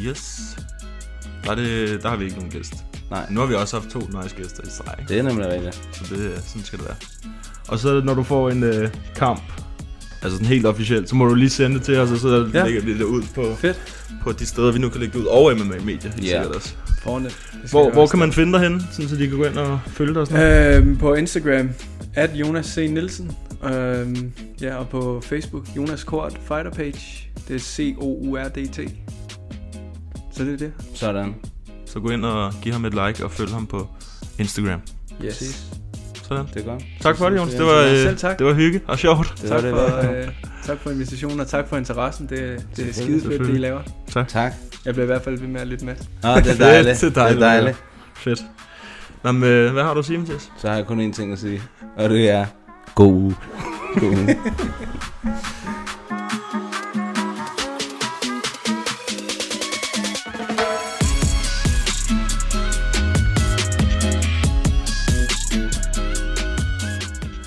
Yes. 0.05 0.57
Der, 1.45 1.51
er 1.51 1.55
det, 1.55 2.03
der 2.03 2.09
har 2.09 2.17
vi 2.17 2.25
ikke 2.25 2.37
nogen 2.37 2.51
gæst. 2.53 2.75
Nej. 3.11 3.27
Nu 3.31 3.41
har 3.41 3.47
vi 3.47 3.55
også 3.55 3.77
haft 3.81 3.91
to 3.91 3.99
nice 3.99 4.37
gæster 4.37 4.63
i 4.65 4.71
streg. 4.71 4.95
Det 5.09 5.19
er 5.19 5.23
nemlig 5.23 5.47
rigtigt. 5.49 5.75
Så 5.93 6.15
det, 6.15 6.43
sådan 6.47 6.65
skal 6.65 6.79
det 6.79 6.87
være. 6.89 6.97
Og 7.69 7.79
så 7.79 8.01
når 8.05 8.15
du 8.15 8.23
får 8.23 8.51
en 8.51 8.63
øh, 8.63 8.91
kamp, 9.17 9.43
altså 10.23 10.37
sådan 10.37 10.47
helt 10.47 10.67
officielt, 10.67 11.09
så 11.09 11.17
må 11.17 11.25
du 11.27 11.35
lige 11.35 11.51
sende 11.51 11.77
det 11.77 11.85
til 11.85 11.99
os, 11.99 12.11
og 12.11 12.19
så 12.19 12.51
Ja. 12.55 12.65
lægger 12.65 12.81
vi 12.83 12.99
det 12.99 13.05
ud 13.05 13.23
på, 13.35 13.55
Fedt. 13.55 13.81
på 14.23 14.33
de 14.33 14.47
steder, 14.47 14.73
vi 14.73 14.79
nu 14.79 14.89
kan 14.89 15.01
lægge 15.01 15.13
det 15.19 15.25
ud, 15.25 15.27
over 15.27 15.55
MMA 15.55 15.65
Media, 15.85 16.11
helt 16.11 16.25
Ja. 16.25 16.29
sikkert 16.43 16.57
også. 16.57 16.69
Skal 16.99 17.31
Hvor, 17.71 17.91
hvor 17.93 18.07
kan 18.07 18.19
man 18.19 18.33
finde 18.33 18.53
dig 18.53 18.61
henne, 18.61 18.81
sådan, 18.93 19.09
så 19.09 19.17
de 19.17 19.29
kan 19.29 19.37
gå 19.37 19.45
ind 19.45 19.57
og 19.59 19.81
følge 19.87 20.13
dig 20.15 20.21
og 20.23 20.27
sådan? 20.27 20.83
Øhm, 20.83 20.97
på 20.97 21.15
Instagram, 21.15 21.69
at 22.15 22.31
Jonas 22.35 22.67
C. 22.67 22.77
Nielsen. 22.77 23.33
Øhm, 23.65 24.33
ja, 24.61 24.75
og 24.77 24.89
på 24.89 25.23
Facebook, 25.25 25.67
Jonas 25.77 26.05
Kort 26.05 26.33
Fighter 26.49 26.71
Page. 26.71 27.29
Det 27.49 27.57
er 27.57 27.61
C-O-U-R-D-T. 27.61 28.81
Så 30.37 30.45
det 30.45 30.53
er 30.53 30.57
det. 30.57 30.73
Sådan. 30.95 31.35
Så 31.87 32.01
gå 32.01 32.11
ind 32.11 32.25
og 32.25 32.53
giv 32.63 32.73
ham 32.73 32.85
et 32.85 32.93
like 32.93 33.25
og 33.25 33.31
følg 33.31 33.51
ham 33.51 33.67
på 33.67 33.89
Instagram. 34.39 34.81
Yes. 35.25 35.67
Sådan. 36.29 36.47
Det 36.55 36.63
er 36.63 36.65
godt. 36.67 36.83
Tak 37.01 37.17
for 37.17 37.29
det, 37.29 37.37
Jonas. 37.37 37.55
Det 37.55 37.65
var, 37.65 37.81
igen. 37.83 37.95
øh, 37.95 38.03
Selv 38.03 38.19
tak. 38.19 38.39
det 38.39 38.47
var 38.47 38.53
hygge 38.55 38.81
og 38.89 38.99
sjovt. 38.99 39.35
Det 39.43 39.49
Tak 39.51 39.63
det, 39.63 39.71
for, 39.71 40.11
øh, 40.11 40.29
tak 40.65 40.79
for 40.79 40.91
invitationen, 40.91 41.41
og 41.41 41.47
tak 41.49 41.69
for 41.69 41.77
interessen. 41.77 42.27
Det, 42.29 42.67
det 42.77 42.89
er 42.89 42.93
skide 42.93 43.21
fedt, 43.21 43.41
det 43.41 43.55
I 43.55 43.59
laver. 43.59 43.81
Tak. 44.29 44.53
Jeg 44.85 44.95
bliver 44.95 45.05
i 45.05 45.07
hvert 45.07 45.23
fald 45.23 45.39
ved 45.39 45.49
med 45.49 45.61
at 45.61 45.67
lytte 45.67 45.85
med. 45.85 45.95
Ah, 46.23 46.37
det 46.45 46.53
er 46.53 46.57
dejligt. 46.59 47.01
Det 47.01 47.07
er 47.07 47.11
dejligt. 47.11 47.41
Det 47.41 47.47
er 47.47 47.51
dejligt. 47.53 47.77
Fedt. 48.17 48.41
Nå, 49.25 49.33
men, 49.33 49.43
øh, 49.45 49.73
hvad 49.73 49.83
har 49.83 49.95
du 49.95 49.99
at 49.99 50.07
sige, 50.07 50.19
Mathias? 50.19 50.53
Så 50.59 50.69
har 50.69 50.77
jeg 50.77 50.87
kun 50.87 51.11
én 51.11 51.13
ting 51.13 51.33
at 51.33 51.39
sige. 51.39 51.63
Og 51.97 52.09
det 52.11 52.31
er 52.31 52.47
god 52.95 53.13
uge. 53.13 53.35
God 53.95 54.11
uge. 54.11 54.39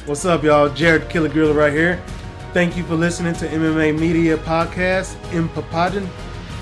What's 0.10 0.26
up, 0.26 0.44
y'all? 0.44 0.70
Jared 0.70 1.08
Killer 1.10 1.30
Gorilla 1.30 1.54
right 1.54 1.72
here. 1.72 2.00
Thank 2.52 2.76
you 2.76 2.84
for 2.84 2.96
listening 2.96 3.36
to 3.36 3.46
MMA 3.48 4.00
Media 4.00 4.38
Podcast 4.38 5.16
in 5.34 5.48
Papadon. 5.50 6.10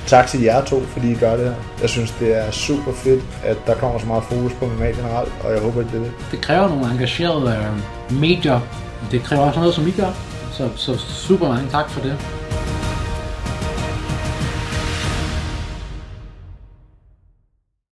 Tak 0.07 0.27
til 0.27 0.41
jer 0.41 0.65
to, 0.65 0.81
fordi 0.81 1.11
I 1.11 1.15
gør 1.15 1.35
det 1.37 1.45
her. 1.45 1.55
Jeg 1.81 1.89
synes, 1.89 2.11
det 2.11 2.37
er 2.37 2.51
super 2.51 2.91
fedt, 2.93 3.23
at 3.43 3.57
der 3.67 3.75
kommer 3.75 3.99
så 3.99 4.05
meget 4.05 4.23
fokus 4.23 4.53
på 4.53 4.65
MMA 4.65 4.85
generelt, 4.85 5.33
og 5.43 5.51
jeg 5.51 5.61
håber, 5.61 5.79
at 5.79 5.85
det 5.91 5.95
er 5.95 6.03
det. 6.03 6.13
Det 6.31 6.41
kræver 6.41 6.67
nogle 6.67 6.91
engagerede 6.91 7.57
øh, 8.09 8.19
medier. 8.19 8.59
Det 9.11 9.23
kræver 9.23 9.43
også 9.43 9.59
noget, 9.59 9.75
som 9.75 9.87
I 9.87 9.91
gør. 9.91 10.11
Så, 10.51 10.69
så 10.75 10.97
super 10.97 11.47
mange 11.47 11.69
tak 11.69 11.89
for 11.89 12.01
det. 12.01 12.17